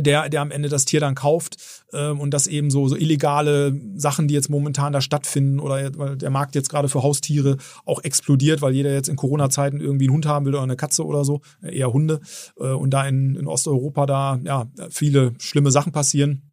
der, 0.00 0.28
der 0.28 0.40
am 0.40 0.50
Ende 0.50 0.68
das 0.68 0.84
Tier 0.84 1.00
dann 1.00 1.14
kauft 1.14 1.56
ähm, 1.92 2.20
und 2.20 2.32
dass 2.32 2.46
eben 2.46 2.70
so, 2.70 2.88
so 2.88 2.96
illegale 2.96 3.78
Sachen, 3.96 4.28
die 4.28 4.34
jetzt 4.34 4.50
momentan 4.50 4.92
da 4.92 5.00
stattfinden 5.00 5.60
oder 5.60 5.90
weil 5.96 6.16
der 6.16 6.30
Markt 6.30 6.54
jetzt 6.54 6.68
gerade 6.68 6.88
für 6.88 7.02
Haustiere 7.02 7.56
auch 7.84 8.02
explodiert, 8.02 8.62
weil 8.62 8.74
jeder 8.74 8.92
jetzt 8.92 9.08
in 9.08 9.16
Corona-Zeiten 9.16 9.80
irgendwie 9.80 10.06
einen 10.06 10.14
Hund 10.14 10.26
haben 10.26 10.46
will 10.46 10.54
oder 10.54 10.62
eine 10.62 10.76
Katze 10.76 11.04
oder 11.04 11.24
so, 11.24 11.40
äh, 11.62 11.76
eher 11.76 11.92
Hunde 11.92 12.20
äh, 12.58 12.64
und 12.64 12.90
da 12.90 13.06
in, 13.06 13.36
in 13.36 13.46
Osteuropa 13.46 14.06
da 14.06 14.38
ja 14.44 14.66
viele 14.90 15.32
schlimme 15.38 15.70
Sachen 15.70 15.92
passieren 15.92 16.49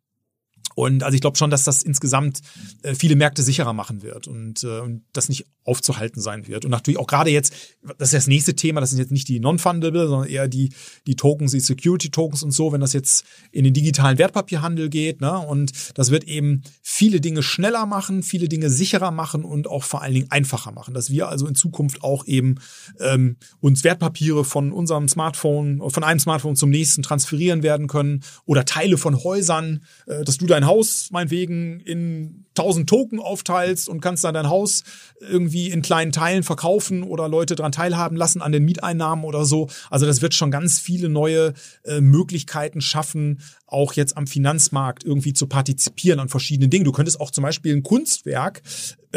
und 0.78 1.02
also 1.02 1.16
ich 1.16 1.22
glaube 1.22 1.40
schon, 1.40 1.50
dass 1.50 1.64
das 1.64 1.82
insgesamt 1.82 2.42
äh, 2.84 2.94
viele 2.94 3.16
Märkte 3.16 3.42
sicherer 3.42 3.74
machen 3.74 4.04
wird 4.04 4.28
und, 4.28 4.64
äh, 4.64 4.80
und 4.82 5.02
das 5.12 5.28
nicht 5.28 5.48
aufzuhalten 5.64 6.22
sein 6.22 6.48
wird. 6.48 6.66
Und 6.66 6.72
natürlich 6.72 7.00
auch 7.00 7.08
gerade 7.08 7.32
jetzt, 7.32 7.52
das 7.98 8.10
ist 8.10 8.14
das 8.14 8.28
nächste 8.28 8.56
Thema, 8.56 8.80
das 8.80 8.92
sind 8.92 9.00
jetzt 9.00 9.12
nicht 9.12 9.28
die 9.28 9.40
Non-Fundable, 9.40 10.08
sondern 10.08 10.30
eher 10.30 10.48
die, 10.48 10.70
die 11.08 11.16
Tokens, 11.16 11.52
die 11.52 11.62
Security-Tokens 11.62 12.44
und 12.44 12.52
so, 12.52 12.72
wenn 12.72 12.80
das 12.80 12.94
jetzt 12.94 13.26
in 13.52 13.64
den 13.64 13.74
digitalen 13.74 14.20
Wertpapierhandel 14.20 14.90
geht. 14.90 15.20
Ne? 15.20 15.36
Und 15.36 15.72
das 15.96 16.12
wird 16.12 16.26
eben 16.26 16.62
viele 16.84 17.22
Dinge 17.22 17.42
schneller 17.42 17.88
machen, 17.88 18.22
viele 18.22 18.48
Dinge 18.48 18.70
sicherer 18.70 19.10
machen 19.10 19.46
und 19.46 19.66
auch 19.68 19.84
vor 19.84 20.04
allen 20.04 20.14
Dingen 20.14 20.30
einfacher 20.30 20.72
machen. 20.72 20.94
Dass 20.94 21.10
wir 21.10 21.28
also 21.28 21.48
in 21.48 21.56
Zukunft 21.56 22.04
auch 22.04 22.28
eben 22.28 22.60
ähm, 23.00 23.38
uns 23.62 23.84
Wertpapiere 23.84 24.46
von 24.46 24.72
unserem 24.72 25.08
Smartphone, 25.08 25.82
von 25.90 26.04
einem 26.04 26.20
Smartphone 26.20 26.56
zum 26.56 26.70
nächsten 26.70 27.02
transferieren 27.02 27.64
werden 27.64 27.88
können 27.88 28.22
oder 28.46 28.64
Teile 28.64 29.00
von 29.00 29.24
Häusern, 29.24 29.84
äh, 30.06 30.24
dass 30.24 30.38
du 30.38 30.46
dein 30.46 30.67
Haus 30.68 31.10
meinetwegen 31.12 31.80
in 31.80 32.46
1000 32.58 32.90
Token 32.90 33.20
aufteilst 33.20 33.88
und 33.90 34.02
kannst 34.02 34.24
dann 34.24 34.34
dein 34.34 34.50
Haus 34.50 34.84
irgendwie 35.20 35.70
in 35.70 35.82
kleinen 35.82 36.12
Teilen 36.12 36.44
verkaufen 36.44 37.04
oder 37.04 37.28
Leute 37.30 37.56
daran 37.56 37.72
teilhaben 37.72 38.18
lassen 38.18 38.42
an 38.42 38.52
den 38.52 38.66
Mieteinnahmen 38.66 39.26
oder 39.26 39.46
so. 39.46 39.70
Also 39.90 40.06
das 40.06 40.22
wird 40.22 40.34
schon 40.34 40.52
ganz 40.52 40.80
viele 40.80 41.10
neue 41.10 41.54
äh, 41.84 42.02
Möglichkeiten 42.02 42.82
schaffen, 42.82 43.42
auch 43.68 43.94
jetzt 43.94 44.18
am 44.18 44.28
Finanzmarkt 44.28 45.04
irgendwie 45.04 45.34
zu 45.34 45.48
partizipieren 45.48 46.20
an 46.20 46.30
verschiedenen 46.30 46.70
Dingen. 46.70 46.86
Du 46.86 46.92
könntest 46.92 47.20
auch 47.20 47.32
zum 47.32 47.44
Beispiel 47.44 47.76
ein 47.76 47.84
Kunstwerk 47.84 48.62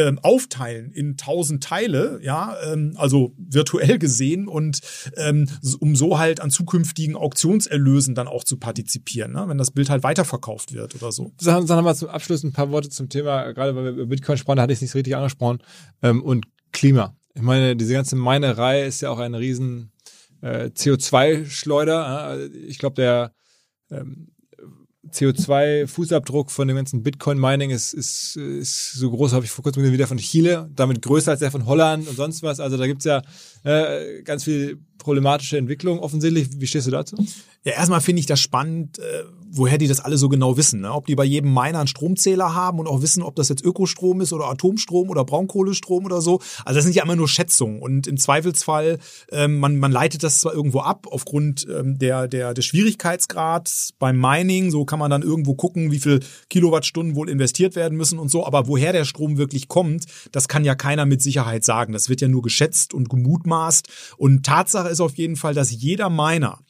ähm, 0.08 0.18
aufteilen 0.22 0.92
in 0.92 1.16
tausend 1.16 1.62
Teile, 1.62 2.20
ja, 2.22 2.56
ähm, 2.64 2.94
also 2.96 3.34
virtuell 3.36 3.98
gesehen 3.98 4.48
und 4.48 4.80
ähm, 5.16 5.48
um 5.80 5.96
so 5.96 6.18
halt 6.18 6.40
an 6.40 6.50
zukünftigen 6.50 7.16
Auktionserlösen 7.16 8.14
dann 8.14 8.28
auch 8.28 8.44
zu 8.44 8.56
partizipieren, 8.56 9.32
ne? 9.32 9.44
wenn 9.48 9.58
das 9.58 9.70
Bild 9.70 9.90
halt 9.90 10.02
weiterverkauft 10.02 10.72
wird 10.72 10.94
oder 10.94 11.12
so. 11.12 11.32
Sagen, 11.38 11.66
sagen 11.66 11.78
wir 11.80 11.82
mal 11.82 11.94
zum 11.94 12.08
Abschluss 12.08 12.42
ein 12.42 12.52
paar 12.52 12.70
Worte 12.70 12.88
zum 12.88 13.08
Thema, 13.08 13.52
gerade 13.52 13.74
weil 13.76 13.84
wir 13.84 13.90
über 13.92 14.06
Bitcoin 14.06 14.38
sprachen, 14.38 14.56
da 14.56 14.62
hatte 14.62 14.72
ich 14.72 14.78
es 14.78 14.82
nicht 14.82 14.94
richtig 14.94 15.16
angesprochen, 15.16 15.58
ähm, 16.02 16.22
und 16.22 16.46
Klima. 16.72 17.16
Ich 17.34 17.42
meine, 17.42 17.76
diese 17.76 17.92
ganze 17.92 18.16
Minerei 18.16 18.84
ist 18.84 19.00
ja 19.00 19.10
auch 19.10 19.18
eine 19.18 19.38
riesen 19.38 19.92
äh, 20.40 20.66
CO2-Schleuder. 20.66 22.38
Ich 22.66 22.78
glaube, 22.78 22.94
der 22.94 23.32
ähm, 23.90 24.28
CO2-Fußabdruck 25.08 26.50
von 26.50 26.68
dem 26.68 26.76
ganzen 26.76 27.02
Bitcoin-Mining 27.02 27.70
ist, 27.70 27.94
ist, 27.94 28.36
ist 28.36 28.92
so 28.92 29.10
groß, 29.10 29.32
habe 29.32 29.44
ich 29.44 29.50
vor 29.50 29.62
kurzem 29.62 29.82
wieder 29.90 30.06
von 30.06 30.18
Chile, 30.18 30.70
damit 30.74 31.00
größer 31.00 31.30
als 31.30 31.40
der 31.40 31.50
von 31.50 31.64
Holland 31.66 32.06
und 32.06 32.16
sonst 32.16 32.42
was. 32.42 32.60
Also 32.60 32.76
da 32.76 32.86
gibt's 32.86 33.06
ja 33.06 33.22
äh, 33.64 34.22
ganz 34.22 34.44
viel 34.44 34.78
problematische 34.98 35.56
Entwicklung 35.56 36.00
offensichtlich. 36.00 36.48
Wie 36.56 36.66
stehst 36.66 36.86
du 36.86 36.90
dazu? 36.90 37.16
Ja, 37.64 37.72
erstmal 37.72 38.02
finde 38.02 38.20
ich 38.20 38.26
das 38.26 38.40
spannend, 38.40 38.98
äh, 38.98 39.24
woher 39.52 39.78
die 39.78 39.88
das 39.88 40.00
alle 40.00 40.16
so 40.16 40.28
genau 40.28 40.56
wissen. 40.56 40.80
Ne? 40.80 40.92
Ob 40.92 41.06
die 41.06 41.14
bei 41.14 41.24
jedem 41.24 41.52
Miner 41.52 41.80
einen 41.80 41.86
Stromzähler 41.86 42.54
haben 42.54 42.78
und 42.78 42.86
auch 42.86 43.02
wissen, 43.02 43.22
ob 43.22 43.34
das 43.36 43.48
jetzt 43.48 43.64
Ökostrom 43.64 44.20
ist 44.20 44.32
oder 44.32 44.46
Atomstrom 44.46 45.10
oder 45.10 45.24
Braunkohlestrom 45.24 46.04
oder 46.04 46.20
so. 46.20 46.40
Also 46.64 46.78
das 46.78 46.84
sind 46.84 46.94
ja 46.94 47.02
immer 47.02 47.16
nur 47.16 47.28
Schätzungen. 47.28 47.80
Und 47.80 48.06
im 48.06 48.16
Zweifelsfall, 48.16 48.98
ähm, 49.32 49.58
man, 49.58 49.78
man 49.78 49.92
leitet 49.92 50.22
das 50.22 50.40
zwar 50.40 50.54
irgendwo 50.54 50.80
ab 50.80 51.06
aufgrund 51.10 51.66
ähm, 51.68 51.98
der, 51.98 52.28
der, 52.28 52.54
des 52.54 52.64
Schwierigkeitsgrads 52.66 53.94
beim 53.98 54.20
Mining. 54.20 54.70
So 54.70 54.84
kann 54.84 54.98
man 54.98 55.10
dann 55.10 55.22
irgendwo 55.22 55.54
gucken, 55.54 55.90
wie 55.90 56.00
viel 56.00 56.20
Kilowattstunden 56.48 57.16
wohl 57.16 57.28
investiert 57.28 57.74
werden 57.74 57.98
müssen 57.98 58.18
und 58.18 58.30
so. 58.30 58.46
Aber 58.46 58.68
woher 58.68 58.92
der 58.92 59.04
Strom 59.04 59.36
wirklich 59.36 59.68
kommt, 59.68 60.04
das 60.32 60.48
kann 60.48 60.64
ja 60.64 60.74
keiner 60.74 61.06
mit 61.06 61.22
Sicherheit 61.22 61.64
sagen. 61.64 61.92
Das 61.92 62.08
wird 62.08 62.20
ja 62.20 62.28
nur 62.28 62.42
geschätzt 62.42 62.94
und 62.94 63.08
gemutmaßt. 63.08 63.88
Und 64.16 64.46
Tatsache 64.46 64.88
ist 64.88 65.00
auf 65.00 65.16
jeden 65.16 65.36
Fall, 65.36 65.54
dass 65.54 65.70
jeder 65.70 66.08
Miner 66.08 66.60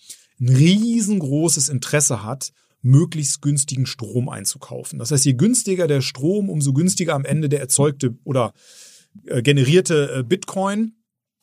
ein 0.40 0.48
riesengroßes 0.48 1.69
Interesse 1.69 2.24
hat, 2.24 2.52
möglichst 2.82 3.43
günstigen 3.43 3.86
Strom 3.86 4.28
einzukaufen. 4.28 4.98
Das 4.98 5.11
heißt, 5.11 5.24
je 5.24 5.35
günstiger 5.35 5.86
der 5.86 6.01
Strom, 6.01 6.48
umso 6.48 6.73
günstiger 6.73 7.15
am 7.15 7.24
Ende 7.24 7.48
der 7.48 7.61
erzeugte 7.61 8.16
oder 8.24 8.52
äh, 9.27 9.43
generierte 9.43 10.19
äh, 10.19 10.23
Bitcoin. 10.23 10.94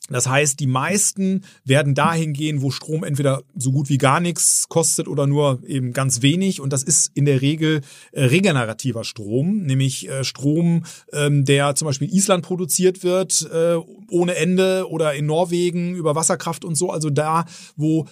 Das 0.08 0.28
heißt, 0.28 0.58
die 0.58 0.66
meisten 0.66 1.44
werden 1.64 1.94
dahin 1.94 2.32
gehen, 2.32 2.62
wo 2.62 2.70
Strom 2.70 3.04
entweder 3.04 3.42
so 3.54 3.72
gut 3.72 3.88
wie 3.88 3.98
gar 3.98 4.20
nichts 4.20 4.68
kostet 4.68 5.06
oder 5.06 5.26
nur 5.26 5.60
eben 5.66 5.92
ganz 5.92 6.22
wenig. 6.22 6.60
Und 6.60 6.72
das 6.72 6.82
ist 6.82 7.10
in 7.14 7.26
der 7.26 7.42
Regel 7.42 7.82
äh, 8.12 8.24
regenerativer 8.24 9.04
Strom, 9.04 9.64
nämlich 9.64 10.08
äh, 10.08 10.24
Strom, 10.24 10.84
ähm, 11.12 11.44
der 11.44 11.74
zum 11.74 11.86
Beispiel 11.86 12.08
in 12.08 12.14
Island 12.14 12.44
produziert 12.44 13.02
wird, 13.04 13.48
äh, 13.52 13.76
ohne 14.10 14.36
Ende 14.36 14.88
oder 14.88 15.14
in 15.14 15.26
Norwegen 15.26 15.94
über 15.94 16.14
Wasserkraft 16.14 16.64
und 16.64 16.74
so. 16.74 16.90
Also 16.90 17.10
da, 17.10 17.44
wo 17.76 18.06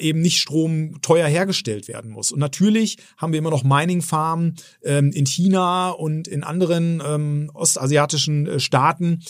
eben 0.00 0.20
nicht 0.20 0.40
Strom 0.40 1.00
teuer 1.02 1.28
hergestellt 1.28 1.88
werden 1.88 2.10
muss. 2.10 2.32
Und 2.32 2.40
natürlich 2.40 2.96
haben 3.16 3.32
wir 3.32 3.38
immer 3.38 3.50
noch 3.50 3.64
Mining-Farmen 3.64 4.56
ähm, 4.82 5.12
in 5.12 5.24
China 5.24 5.90
und 5.90 6.26
in 6.26 6.42
anderen 6.42 7.02
ähm, 7.06 7.50
ostasiatischen 7.54 8.58
Staaten. 8.58 9.20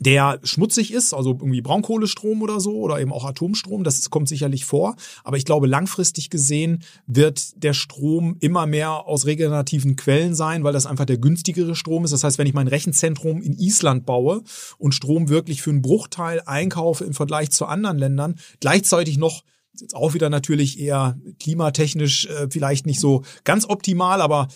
Der 0.00 0.40
schmutzig 0.42 0.92
ist, 0.92 1.14
also 1.14 1.30
irgendwie 1.30 1.60
Braunkohlestrom 1.60 2.42
oder 2.42 2.60
so 2.60 2.72
oder 2.78 3.00
eben 3.00 3.12
auch 3.12 3.24
Atomstrom, 3.24 3.84
das 3.84 4.10
kommt 4.10 4.28
sicherlich 4.28 4.64
vor. 4.64 4.96
Aber 5.22 5.36
ich 5.36 5.44
glaube, 5.44 5.66
langfristig 5.66 6.30
gesehen 6.30 6.82
wird 7.06 7.62
der 7.62 7.74
Strom 7.74 8.36
immer 8.40 8.66
mehr 8.66 9.06
aus 9.06 9.26
regenerativen 9.26 9.96
Quellen 9.96 10.34
sein, 10.34 10.64
weil 10.64 10.72
das 10.72 10.86
einfach 10.86 11.04
der 11.04 11.18
günstigere 11.18 11.76
Strom 11.76 12.04
ist. 12.04 12.10
Das 12.10 12.24
heißt, 12.24 12.38
wenn 12.38 12.46
ich 12.46 12.54
mein 12.54 12.68
Rechenzentrum 12.68 13.40
in 13.40 13.56
Island 13.56 14.04
baue 14.04 14.42
und 14.78 14.94
Strom 14.94 15.28
wirklich 15.28 15.62
für 15.62 15.70
einen 15.70 15.82
Bruchteil 15.82 16.42
einkaufe 16.44 17.04
im 17.04 17.14
Vergleich 17.14 17.50
zu 17.50 17.66
anderen 17.66 17.98
Ländern, 17.98 18.34
gleichzeitig 18.60 19.16
noch 19.16 19.42
jetzt 19.80 19.94
auch 19.94 20.14
wieder 20.14 20.30
natürlich 20.30 20.78
eher 20.78 21.18
klimatechnisch 21.40 22.26
äh, 22.26 22.48
vielleicht 22.50 22.86
nicht 22.86 23.00
so 23.00 23.22
ganz 23.42 23.68
optimal, 23.68 24.20
aber 24.20 24.48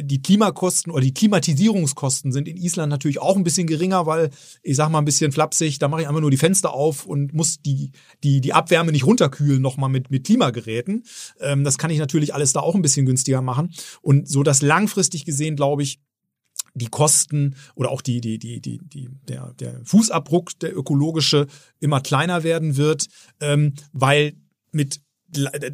die 0.00 0.22
Klimakosten 0.22 0.90
oder 0.92 1.02
die 1.02 1.14
Klimatisierungskosten 1.14 2.32
sind 2.32 2.48
in 2.48 2.56
Island 2.56 2.90
natürlich 2.90 3.20
auch 3.20 3.36
ein 3.36 3.44
bisschen 3.44 3.66
geringer, 3.66 4.06
weil 4.06 4.30
ich 4.62 4.76
sag 4.76 4.90
mal 4.90 4.98
ein 4.98 5.04
bisschen 5.04 5.32
flapsig, 5.32 5.78
da 5.78 5.88
mache 5.88 6.02
ich 6.02 6.08
einfach 6.08 6.20
nur 6.20 6.30
die 6.30 6.36
Fenster 6.36 6.72
auf 6.72 7.04
und 7.06 7.34
muss 7.34 7.60
die 7.60 7.92
die 8.24 8.40
die 8.40 8.52
Abwärme 8.52 8.92
nicht 8.92 9.06
runterkühlen 9.06 9.60
nochmal 9.60 9.90
mit 9.90 10.10
mit 10.10 10.24
Klimageräten. 10.24 11.04
Ähm, 11.40 11.64
das 11.64 11.78
kann 11.78 11.90
ich 11.90 11.98
natürlich 11.98 12.34
alles 12.34 12.52
da 12.52 12.60
auch 12.60 12.74
ein 12.74 12.82
bisschen 12.82 13.06
günstiger 13.06 13.42
machen 13.42 13.72
und 14.00 14.28
so 14.28 14.42
dass 14.42 14.62
langfristig 14.62 15.24
gesehen 15.24 15.56
glaube 15.56 15.82
ich 15.82 16.00
die 16.74 16.86
Kosten 16.86 17.56
oder 17.74 17.90
auch 17.90 18.00
die, 18.00 18.20
die, 18.20 18.38
die, 18.38 18.60
die, 18.60 18.78
die, 18.82 19.08
der, 19.28 19.52
der 19.60 19.80
Fußabdruck, 19.84 20.58
der 20.60 20.74
ökologische, 20.74 21.46
immer 21.80 22.00
kleiner 22.00 22.44
werden 22.44 22.76
wird, 22.78 23.08
ähm, 23.40 23.74
weil 23.92 24.34
mit 24.70 25.02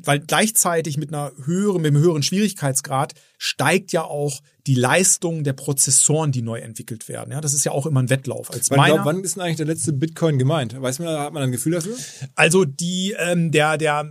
weil 0.04 0.20
gleichzeitig 0.20 0.98
mit 0.98 1.12
einer 1.12 1.32
höheren, 1.44 1.82
mit 1.82 1.94
einem 1.94 2.02
höheren 2.02 2.22
Schwierigkeitsgrad 2.22 3.14
steigt 3.38 3.92
ja 3.92 4.04
auch 4.04 4.40
die 4.66 4.74
Leistung 4.74 5.44
der 5.44 5.54
Prozessoren, 5.54 6.32
die 6.32 6.42
neu 6.42 6.58
entwickelt 6.58 7.08
werden. 7.08 7.32
Ja, 7.32 7.40
das 7.40 7.54
ist 7.54 7.64
ja 7.64 7.72
auch 7.72 7.86
immer 7.86 8.02
ein 8.02 8.10
Wettlauf. 8.10 8.52
Als 8.52 8.70
wann, 8.70 8.84
glaub, 8.84 9.04
wann 9.04 9.24
ist 9.24 9.36
denn 9.36 9.42
eigentlich 9.42 9.56
der 9.56 9.66
letzte 9.66 9.92
Bitcoin 9.92 10.38
gemeint? 10.38 10.80
Weiß 10.80 10.98
man, 10.98 11.08
hat 11.08 11.32
man 11.32 11.42
ein 11.42 11.52
Gefühl 11.52 11.72
dafür? 11.72 11.96
Also 12.34 12.64
die, 12.64 13.14
ähm, 13.18 13.50
der, 13.50 13.78
der, 13.78 14.04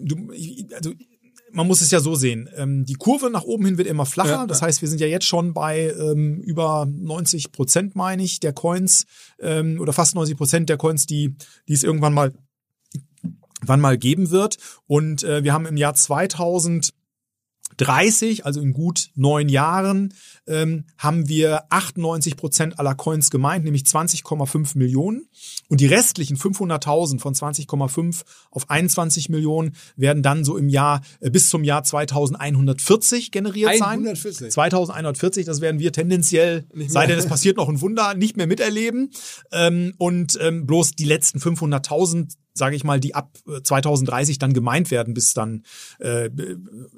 du, 0.00 0.30
also 0.74 0.92
man 1.52 1.66
muss 1.66 1.80
es 1.80 1.90
ja 1.90 2.00
so 2.00 2.14
sehen. 2.14 2.48
Ähm, 2.56 2.84
die 2.84 2.94
Kurve 2.94 3.30
nach 3.30 3.42
oben 3.42 3.66
hin 3.66 3.78
wird 3.78 3.88
immer 3.88 4.06
flacher. 4.06 4.30
Ja, 4.30 4.46
das 4.46 4.62
heißt, 4.62 4.80
wir 4.82 4.88
sind 4.88 5.00
ja 5.00 5.06
jetzt 5.06 5.26
schon 5.26 5.52
bei 5.52 5.92
ähm, 5.98 6.40
über 6.40 6.86
90 6.86 7.52
Prozent, 7.52 7.96
meine 7.96 8.22
ich, 8.22 8.40
der 8.40 8.52
Coins 8.52 9.06
ähm, 9.40 9.80
oder 9.80 9.92
fast 9.92 10.14
90 10.14 10.36
Prozent 10.36 10.68
der 10.68 10.76
Coins, 10.76 11.06
die, 11.06 11.34
die 11.68 11.72
es 11.72 11.82
irgendwann 11.82 12.14
mal 12.14 12.32
wann 13.64 13.80
mal 13.80 13.98
geben 13.98 14.30
wird. 14.30 14.58
Und 14.86 15.22
äh, 15.22 15.44
wir 15.44 15.52
haben 15.52 15.66
im 15.66 15.76
Jahr 15.76 15.94
2000 15.94 16.92
30, 17.76 18.44
also 18.44 18.60
in 18.60 18.72
gut 18.72 19.10
neun 19.14 19.48
Jahren, 19.48 20.12
ähm, 20.50 20.84
haben 20.98 21.28
wir 21.28 21.64
98 21.70 22.36
Prozent 22.36 22.78
aller 22.78 22.94
Coins 22.94 23.30
gemeint, 23.30 23.64
nämlich 23.64 23.84
20,5 23.84 24.76
Millionen. 24.76 25.28
Und 25.68 25.80
die 25.80 25.86
restlichen 25.86 26.36
500.000 26.36 27.20
von 27.20 27.34
20,5 27.34 28.22
auf 28.50 28.68
21 28.68 29.28
Millionen 29.28 29.76
werden 29.96 30.22
dann 30.22 30.44
so 30.44 30.56
im 30.56 30.68
Jahr 30.68 31.00
äh, 31.20 31.30
bis 31.30 31.48
zum 31.48 31.64
Jahr 31.64 31.84
2140 31.84 33.30
generiert 33.30 33.70
140. 33.70 34.36
sein. 34.36 34.50
2140, 34.50 35.46
das 35.46 35.60
werden 35.60 35.78
wir 35.78 35.92
tendenziell, 35.92 36.66
sei 36.88 37.06
denn 37.06 37.18
es 37.18 37.26
passiert 37.26 37.56
noch 37.56 37.68
ein 37.68 37.80
Wunder, 37.80 38.14
nicht 38.14 38.36
mehr 38.36 38.48
miterleben. 38.48 39.10
Ähm, 39.52 39.94
und 39.98 40.38
ähm, 40.42 40.66
bloß 40.66 40.92
die 40.92 41.04
letzten 41.04 41.38
500.000 41.38 42.34
sage 42.52 42.76
ich 42.76 42.84
mal, 42.84 43.00
die 43.00 43.14
ab 43.14 43.38
2030 43.62 44.36
äh, 44.36 44.38
dann 44.38 44.52
gemeint 44.52 44.90
werden, 44.90 45.14
bis 45.14 45.34
dann, 45.34 45.62
äh, 45.98 46.30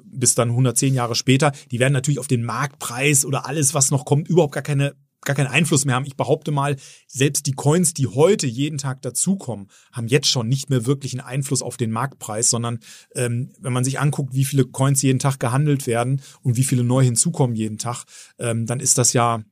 bis 0.03 0.35
dann 0.35 0.49
110 0.49 0.93
Jahre 0.93 1.15
später, 1.15 1.51
die 1.71 1.79
werden 1.79 1.93
natürlich 1.93 2.19
auf 2.19 2.27
den 2.27 2.43
Marktpreis 2.43 3.25
oder 3.25 3.42
alles, 3.45 3.73
was 3.73 3.91
noch 3.91 4.05
kommt, 4.05 4.27
überhaupt 4.27 4.53
gar 4.53 4.63
keine 4.63 4.95
gar 5.25 5.35
keinen 5.35 5.47
Einfluss 5.47 5.85
mehr 5.85 5.95
haben. 5.95 6.05
Ich 6.05 6.17
behaupte 6.17 6.51
mal, 6.51 6.75
selbst 7.07 7.45
die 7.45 7.53
Coins, 7.53 7.93
die 7.93 8.07
heute 8.07 8.47
jeden 8.47 8.77
Tag 8.77 9.01
dazukommen, 9.01 9.69
haben 9.91 10.07
jetzt 10.07 10.27
schon 10.27 10.47
nicht 10.47 10.69
mehr 10.69 10.85
wirklich 10.85 11.13
einen 11.13 11.25
Einfluss 11.25 11.61
auf 11.61 11.77
den 11.77 11.91
Marktpreis, 11.91 12.49
sondern 12.49 12.79
ähm, 13.15 13.53
wenn 13.59 13.73
man 13.73 13.83
sich 13.83 13.99
anguckt, 13.99 14.33
wie 14.33 14.45
viele 14.45 14.65
Coins 14.65 15.01
jeden 15.01 15.19
Tag 15.19 15.39
gehandelt 15.39 15.87
werden 15.87 16.21
und 16.41 16.57
wie 16.57 16.63
viele 16.63 16.83
neu 16.83 17.03
hinzukommen 17.03 17.55
jeden 17.55 17.77
Tag, 17.77 18.03
ähm, 18.37 18.65
dann 18.65 18.79
ist 18.79 18.97
das 18.97 19.13
ja 19.13 19.43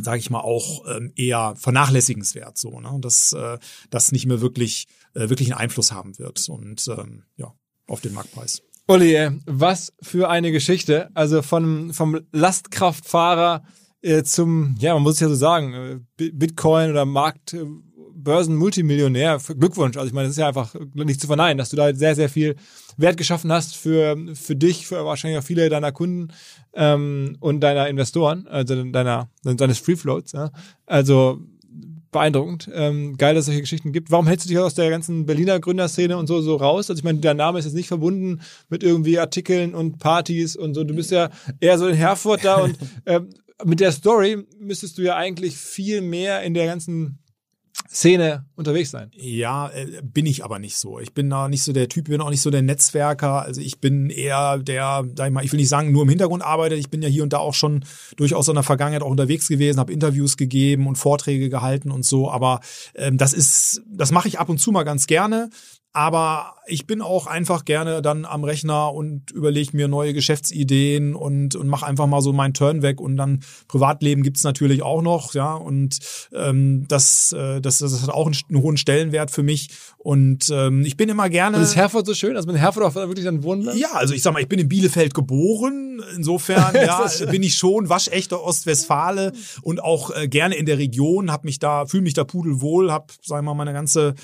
sage 0.00 0.20
ich 0.20 0.30
mal, 0.30 0.40
auch 0.40 0.86
ähm, 0.88 1.12
eher 1.16 1.54
vernachlässigenswert, 1.56 2.56
so, 2.56 2.80
ne? 2.80 2.96
dass 3.02 3.34
äh, 3.34 3.58
das 3.90 4.10
nicht 4.10 4.24
mehr 4.24 4.40
wirklich, 4.40 4.86
äh, 5.12 5.28
wirklich 5.28 5.52
einen 5.52 5.60
Einfluss 5.60 5.92
haben 5.92 6.18
wird 6.18 6.48
und 6.48 6.88
ähm, 6.88 7.24
ja, 7.36 7.52
auf 7.86 8.00
den 8.00 8.14
Marktpreis. 8.14 8.62
Olli, 8.88 9.30
was 9.46 9.92
für 10.02 10.28
eine 10.28 10.52
Geschichte. 10.52 11.10
Also 11.14 11.42
von, 11.42 11.92
vom 11.92 12.20
Lastkraftfahrer 12.32 13.62
äh, 14.02 14.22
zum, 14.24 14.74
ja, 14.78 14.94
man 14.94 15.04
muss 15.04 15.14
es 15.14 15.20
ja 15.20 15.28
so 15.28 15.34
sagen, 15.34 16.04
äh, 16.18 16.30
Bitcoin 16.32 16.90
oder 16.90 17.04
Markt, 17.04 17.54
äh, 17.54 17.64
Börsen-Multimillionär. 18.14 19.38
Glückwunsch. 19.58 19.96
Also 19.96 20.08
ich 20.08 20.12
meine, 20.12 20.26
das 20.26 20.36
ist 20.36 20.40
ja 20.40 20.48
einfach 20.48 20.74
nicht 20.94 21.20
zu 21.20 21.26
verneinen, 21.26 21.58
dass 21.58 21.70
du 21.70 21.76
da 21.76 21.94
sehr, 21.94 22.14
sehr 22.14 22.28
viel 22.28 22.56
Wert 22.96 23.16
geschaffen 23.16 23.52
hast 23.52 23.76
für, 23.76 24.16
für 24.34 24.56
dich, 24.56 24.86
für 24.86 25.04
wahrscheinlich 25.04 25.38
auch 25.38 25.44
viele 25.44 25.68
deiner 25.68 25.92
Kunden 25.92 26.28
ähm, 26.74 27.36
und 27.40 27.60
deiner 27.60 27.88
Investoren, 27.88 28.46
also 28.48 28.84
deiner, 28.84 29.30
deines 29.42 29.78
Free 29.78 29.96
Floats. 29.96 30.32
Ja. 30.32 30.50
Also 30.86 31.40
beeindruckend. 32.12 32.70
Ähm, 32.72 33.16
geil, 33.16 33.34
dass 33.34 33.42
es 33.42 33.46
solche 33.46 33.62
Geschichten 33.62 33.92
gibt. 33.92 34.10
Warum 34.10 34.26
hältst 34.26 34.46
du 34.46 34.48
dich 34.48 34.58
aus 34.58 34.74
der 34.74 34.90
ganzen 34.90 35.26
Berliner 35.26 35.58
Gründerszene 35.58 36.16
und 36.16 36.28
so 36.28 36.40
so 36.40 36.56
raus? 36.56 36.88
Also 36.88 37.00
ich 37.00 37.04
meine, 37.04 37.18
dein 37.18 37.36
Name 37.36 37.58
ist 37.58 37.64
jetzt 37.64 37.74
nicht 37.74 37.88
verbunden 37.88 38.40
mit 38.68 38.84
irgendwie 38.84 39.18
Artikeln 39.18 39.74
und 39.74 39.98
Partys 39.98 40.54
und 40.54 40.74
so. 40.74 40.84
Du 40.84 40.94
bist 40.94 41.10
ja 41.10 41.30
eher 41.58 41.78
so 41.78 41.88
in 41.88 41.96
Herford 41.96 42.44
da 42.44 42.56
und 42.56 42.78
ähm, 43.06 43.30
mit 43.64 43.80
der 43.80 43.92
Story 43.92 44.44
müsstest 44.60 44.98
du 44.98 45.02
ja 45.02 45.16
eigentlich 45.16 45.56
viel 45.56 46.00
mehr 46.00 46.42
in 46.42 46.54
der 46.54 46.66
ganzen 46.66 47.18
Szene 47.92 48.46
unterwegs 48.56 48.90
sein. 48.90 49.10
Ja, 49.14 49.68
äh, 49.68 50.00
bin 50.02 50.24
ich 50.24 50.44
aber 50.44 50.58
nicht 50.58 50.76
so. 50.76 50.98
Ich 50.98 51.12
bin 51.12 51.28
da 51.28 51.48
nicht 51.48 51.62
so 51.62 51.72
der 51.72 51.88
Typ, 51.88 52.06
bin 52.06 52.20
auch 52.22 52.30
nicht 52.30 52.40
so 52.40 52.50
der 52.50 52.62
Netzwerker. 52.62 53.42
Also 53.42 53.60
ich 53.60 53.80
bin 53.80 54.08
eher 54.08 54.58
der, 54.58 55.04
sag 55.14 55.26
ich 55.26 55.32
mal, 55.32 55.44
ich 55.44 55.52
will 55.52 55.60
nicht 55.60 55.68
sagen, 55.68 55.92
nur 55.92 56.02
im 56.02 56.08
Hintergrund 56.08 56.42
arbeitet. 56.42 56.78
Ich 56.78 56.88
bin 56.88 57.02
ja 57.02 57.08
hier 57.08 57.22
und 57.22 57.32
da 57.32 57.38
auch 57.38 57.54
schon 57.54 57.84
durchaus 58.16 58.48
in 58.48 58.54
der 58.54 58.62
Vergangenheit 58.62 59.02
auch 59.02 59.10
unterwegs 59.10 59.46
gewesen, 59.46 59.78
habe 59.78 59.92
Interviews 59.92 60.36
gegeben 60.36 60.86
und 60.86 60.96
Vorträge 60.96 61.50
gehalten 61.50 61.90
und 61.90 62.04
so. 62.04 62.30
Aber 62.30 62.60
ähm, 62.94 63.18
das 63.18 63.34
ist, 63.34 63.82
das 63.86 64.10
mache 64.10 64.28
ich 64.28 64.38
ab 64.38 64.48
und 64.48 64.58
zu 64.58 64.72
mal 64.72 64.84
ganz 64.84 65.06
gerne. 65.06 65.50
Aber 65.94 66.54
ich 66.66 66.86
bin 66.86 67.02
auch 67.02 67.26
einfach 67.26 67.66
gerne 67.66 68.00
dann 68.00 68.24
am 68.24 68.44
Rechner 68.44 68.94
und 68.94 69.30
überlege 69.30 69.76
mir 69.76 69.88
neue 69.88 70.14
Geschäftsideen 70.14 71.14
und, 71.14 71.54
und 71.54 71.68
mache 71.68 71.84
einfach 71.86 72.06
mal 72.06 72.22
so 72.22 72.32
meinen 72.32 72.54
Turn 72.54 72.80
weg. 72.80 72.98
Und 72.98 73.18
dann 73.18 73.42
Privatleben 73.68 74.22
gibt's 74.22 74.42
natürlich 74.42 74.82
auch 74.82 75.02
noch, 75.02 75.34
ja. 75.34 75.52
Und 75.54 75.98
ähm, 76.32 76.86
das, 76.88 77.32
äh, 77.32 77.60
das, 77.60 77.78
das 77.78 78.02
hat 78.02 78.08
auch 78.08 78.26
einen, 78.26 78.36
einen 78.48 78.62
hohen 78.62 78.78
Stellenwert 78.78 79.30
für 79.30 79.42
mich. 79.42 79.68
Und 79.98 80.48
ähm, 80.50 80.84
ich 80.86 80.96
bin 80.96 81.10
immer 81.10 81.28
gerne. 81.28 81.58
Und 81.58 81.62
ist 81.62 81.76
Herford 81.76 82.06
so 82.06 82.14
schön? 82.14 82.36
Also 82.36 82.50
mit 82.50 82.58
Herford 82.58 82.84
auch 82.84 82.94
wirklich 82.94 83.26
dann 83.26 83.42
Wunder? 83.42 83.74
Ja, 83.74 83.92
also 83.92 84.14
ich 84.14 84.22
sag 84.22 84.32
mal, 84.32 84.40
ich 84.40 84.48
bin 84.48 84.60
in 84.60 84.68
Bielefeld 84.68 85.12
geboren. 85.12 86.02
Insofern 86.16 86.74
ja, 86.74 87.06
bin 87.30 87.42
ich 87.42 87.56
schon 87.56 87.90
waschechter 87.90 88.42
Ostwestfale 88.42 89.32
und 89.60 89.82
auch 89.82 90.10
äh, 90.14 90.26
gerne 90.26 90.54
in 90.54 90.64
der 90.64 90.78
Region, 90.78 91.30
hab 91.30 91.44
mich 91.44 91.58
da, 91.58 91.84
fühle 91.84 92.04
mich 92.04 92.14
da 92.14 92.24
pudelwohl, 92.24 92.90
hab, 92.90 93.12
sag 93.20 93.40
ich 93.40 93.44
mal, 93.44 93.54
meine 93.54 93.74
ganze 93.74 94.14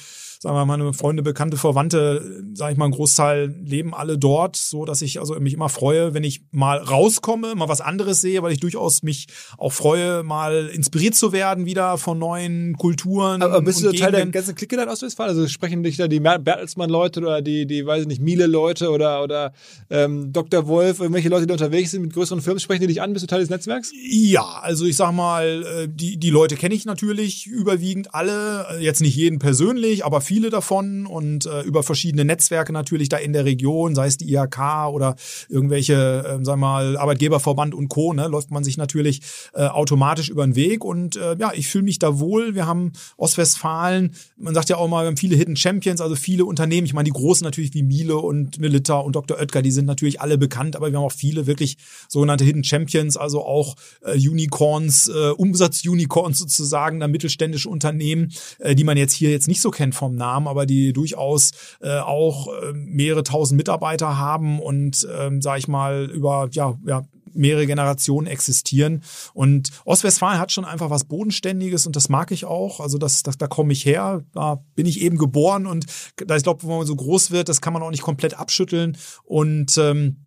sagen 0.40 0.54
wir 0.54 0.64
mal, 0.64 0.76
meine 0.76 0.92
Freunde, 0.92 1.22
Bekannte, 1.22 1.56
Verwandte, 1.56 2.44
sage 2.54 2.72
ich 2.72 2.78
mal, 2.78 2.84
ein 2.84 2.92
Großteil 2.92 3.56
leben 3.64 3.92
alle 3.92 4.18
dort, 4.18 4.56
so 4.56 4.84
dass 4.84 5.02
ich 5.02 5.18
also 5.18 5.34
mich 5.40 5.52
immer 5.52 5.68
freue, 5.68 6.14
wenn 6.14 6.22
ich 6.22 6.42
mal 6.52 6.78
rauskomme, 6.78 7.56
mal 7.56 7.68
was 7.68 7.80
anderes 7.80 8.20
sehe, 8.20 8.40
weil 8.42 8.52
ich 8.52 8.60
durchaus 8.60 9.02
mich 9.02 9.26
auch 9.56 9.72
freue, 9.72 10.22
mal 10.22 10.68
inspiriert 10.68 11.16
zu 11.16 11.32
werden 11.32 11.66
wieder 11.66 11.98
von 11.98 12.18
neuen 12.18 12.76
Kulturen. 12.76 13.42
Aber 13.42 13.60
bist 13.62 13.84
du 13.84 13.90
Teil 13.90 14.12
der 14.12 14.26
ganzen 14.26 14.54
Clique 14.54 14.76
dann 14.76 14.88
Ostwestfalen? 14.88 15.30
Also 15.30 15.48
sprechen 15.48 15.82
dich 15.82 15.96
da 15.96 16.06
die 16.06 16.20
Bertelsmann-Leute 16.20 17.20
oder 17.20 17.42
die, 17.42 17.66
die, 17.66 17.84
weiß 17.84 18.02
ich 18.02 18.08
nicht, 18.08 18.22
Miele-Leute 18.22 18.90
oder, 18.90 19.24
oder 19.24 19.52
ähm, 19.90 20.32
Dr. 20.32 20.68
Wolf, 20.68 21.00
irgendwelche 21.00 21.30
Leute, 21.30 21.46
die 21.46 21.52
unterwegs 21.52 21.90
sind 21.90 22.02
mit 22.02 22.12
größeren 22.12 22.42
Firmen, 22.42 22.60
sprechen 22.60 22.82
die 22.82 22.86
dich 22.86 23.02
an? 23.02 23.12
Bist 23.12 23.24
du 23.24 23.26
Teil 23.26 23.40
des 23.40 23.50
Netzwerks? 23.50 23.92
Ja, 24.08 24.60
also 24.62 24.84
ich 24.84 24.94
sag 24.94 25.12
mal, 25.12 25.64
äh, 25.64 25.88
die, 25.90 26.16
die 26.16 26.30
Leute 26.30 26.54
kenne 26.54 26.76
ich 26.76 26.84
natürlich 26.84 27.46
überwiegend 27.46 28.14
alle, 28.14 28.78
jetzt 28.80 29.00
nicht 29.00 29.16
jeden 29.16 29.40
persönlich, 29.40 30.04
aber 30.04 30.20
viele 30.28 30.50
davon 30.50 31.06
und 31.06 31.46
äh, 31.46 31.62
über 31.62 31.82
verschiedene 31.82 32.22
Netzwerke 32.22 32.70
natürlich 32.70 33.08
da 33.08 33.16
in 33.16 33.32
der 33.32 33.46
Region, 33.46 33.94
sei 33.94 34.08
es 34.08 34.18
die 34.18 34.30
IHK 34.30 34.88
oder 34.92 35.16
irgendwelche, 35.48 35.94
äh, 35.94 36.44
sagen 36.44 36.44
wir 36.44 36.56
mal, 36.56 36.96
Arbeitgeberverband 36.98 37.74
und 37.74 37.88
Co., 37.88 38.12
ne, 38.12 38.28
läuft 38.28 38.50
man 38.50 38.62
sich 38.62 38.76
natürlich 38.76 39.22
äh, 39.54 39.62
automatisch 39.62 40.28
über 40.28 40.46
den 40.46 40.54
Weg. 40.54 40.84
Und 40.84 41.16
äh, 41.16 41.36
ja, 41.38 41.52
ich 41.54 41.68
fühle 41.68 41.84
mich 41.84 41.98
da 41.98 42.20
wohl. 42.20 42.54
Wir 42.54 42.66
haben 42.66 42.92
Ostwestfalen, 43.16 44.12
man 44.36 44.54
sagt 44.54 44.68
ja 44.68 44.76
auch 44.76 44.86
mal, 44.86 45.04
wir 45.04 45.08
haben 45.08 45.16
viele 45.16 45.34
Hidden 45.34 45.56
Champions, 45.56 46.02
also 46.02 46.14
viele 46.14 46.44
Unternehmen. 46.44 46.84
Ich 46.84 46.92
meine, 46.92 47.06
die 47.06 47.12
großen 47.12 47.42
natürlich 47.42 47.72
wie 47.72 47.82
Miele 47.82 48.18
und 48.18 48.60
Milita 48.60 48.98
und 48.98 49.16
Dr. 49.16 49.38
Oetker, 49.38 49.62
die 49.62 49.70
sind 49.70 49.86
natürlich 49.86 50.20
alle 50.20 50.36
bekannt, 50.36 50.76
aber 50.76 50.90
wir 50.92 50.98
haben 50.98 51.06
auch 51.06 51.12
viele 51.12 51.46
wirklich 51.46 51.78
sogenannte 52.06 52.44
Hidden 52.44 52.64
Champions, 52.64 53.16
also 53.16 53.46
auch 53.46 53.76
äh, 54.04 54.12
Unicorns, 54.12 55.08
äh, 55.08 55.30
Umsatz-Unicorns 55.30 56.38
sozusagen, 56.38 57.00
da 57.00 57.08
mittelständische 57.08 57.70
Unternehmen, 57.70 58.30
äh, 58.58 58.74
die 58.74 58.84
man 58.84 58.98
jetzt 58.98 59.14
hier 59.14 59.30
jetzt 59.30 59.48
nicht 59.48 59.62
so 59.62 59.70
kennt 59.70 59.94
vom 59.94 60.17
Namen, 60.18 60.46
aber 60.46 60.66
die 60.66 60.92
durchaus 60.92 61.52
äh, 61.80 61.98
auch 61.98 62.48
äh, 62.48 62.72
mehrere 62.74 63.22
tausend 63.22 63.56
Mitarbeiter 63.56 64.18
haben 64.18 64.60
und, 64.60 65.06
ähm, 65.18 65.40
sag 65.40 65.58
ich 65.58 65.68
mal, 65.68 66.10
über 66.10 66.48
ja, 66.52 66.76
ja, 66.86 67.04
mehrere 67.34 67.66
Generationen 67.66 68.26
existieren. 68.26 69.02
Und 69.32 69.70
Ostwestfalen 69.84 70.38
hat 70.38 70.52
schon 70.52 70.64
einfach 70.64 70.90
was 70.90 71.04
Bodenständiges 71.04 71.86
und 71.86 71.96
das 71.96 72.08
mag 72.08 72.30
ich 72.30 72.44
auch. 72.44 72.80
Also 72.80 72.98
das, 72.98 73.22
das 73.22 73.38
da 73.38 73.46
komme 73.46 73.72
ich 73.72 73.84
her, 73.86 74.24
da 74.32 74.62
bin 74.74 74.86
ich 74.86 75.00
eben 75.00 75.16
geboren 75.16 75.66
und 75.66 75.86
da 76.16 76.36
ich 76.36 76.42
glaube, 76.42 76.62
wenn 76.64 76.76
man 76.76 76.86
so 76.86 76.96
groß 76.96 77.30
wird, 77.30 77.48
das 77.48 77.60
kann 77.60 77.72
man 77.72 77.82
auch 77.82 77.90
nicht 77.90 78.02
komplett 78.02 78.34
abschütteln. 78.34 78.96
Und 79.24 79.78
ähm, 79.78 80.26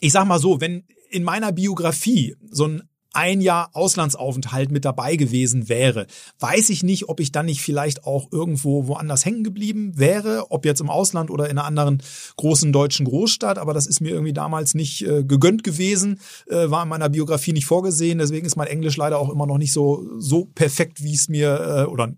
ich 0.00 0.12
sag 0.12 0.26
mal 0.26 0.38
so, 0.38 0.60
wenn 0.60 0.84
in 1.10 1.24
meiner 1.24 1.52
Biografie 1.52 2.36
so 2.50 2.66
ein 2.66 2.82
ein 3.18 3.40
Jahr 3.40 3.70
Auslandsaufenthalt 3.72 4.70
mit 4.70 4.84
dabei 4.84 5.16
gewesen 5.16 5.68
wäre, 5.68 6.06
weiß 6.38 6.70
ich 6.70 6.84
nicht, 6.84 7.08
ob 7.08 7.18
ich 7.18 7.32
dann 7.32 7.46
nicht 7.46 7.62
vielleicht 7.62 8.04
auch 8.04 8.28
irgendwo 8.30 8.86
woanders 8.86 9.24
hängen 9.24 9.42
geblieben 9.42 9.92
wäre, 9.96 10.52
ob 10.52 10.64
jetzt 10.64 10.80
im 10.80 10.88
Ausland 10.88 11.28
oder 11.28 11.50
in 11.50 11.58
einer 11.58 11.66
anderen 11.66 12.00
großen 12.36 12.72
deutschen 12.72 13.06
Großstadt, 13.06 13.58
aber 13.58 13.74
das 13.74 13.88
ist 13.88 14.00
mir 14.00 14.10
irgendwie 14.10 14.32
damals 14.32 14.74
nicht 14.74 15.02
äh, 15.02 15.24
gegönnt 15.24 15.64
gewesen, 15.64 16.20
äh, 16.46 16.70
war 16.70 16.84
in 16.84 16.88
meiner 16.90 17.08
Biografie 17.08 17.52
nicht 17.52 17.66
vorgesehen, 17.66 18.18
deswegen 18.18 18.46
ist 18.46 18.54
mein 18.54 18.68
Englisch 18.68 18.96
leider 18.96 19.18
auch 19.18 19.30
immer 19.30 19.46
noch 19.46 19.58
nicht 19.58 19.72
so 19.72 20.06
so 20.18 20.44
perfekt, 20.44 21.02
wie 21.02 21.14
es 21.14 21.28
mir 21.28 21.86
äh, 21.88 21.90
oder 21.90 22.12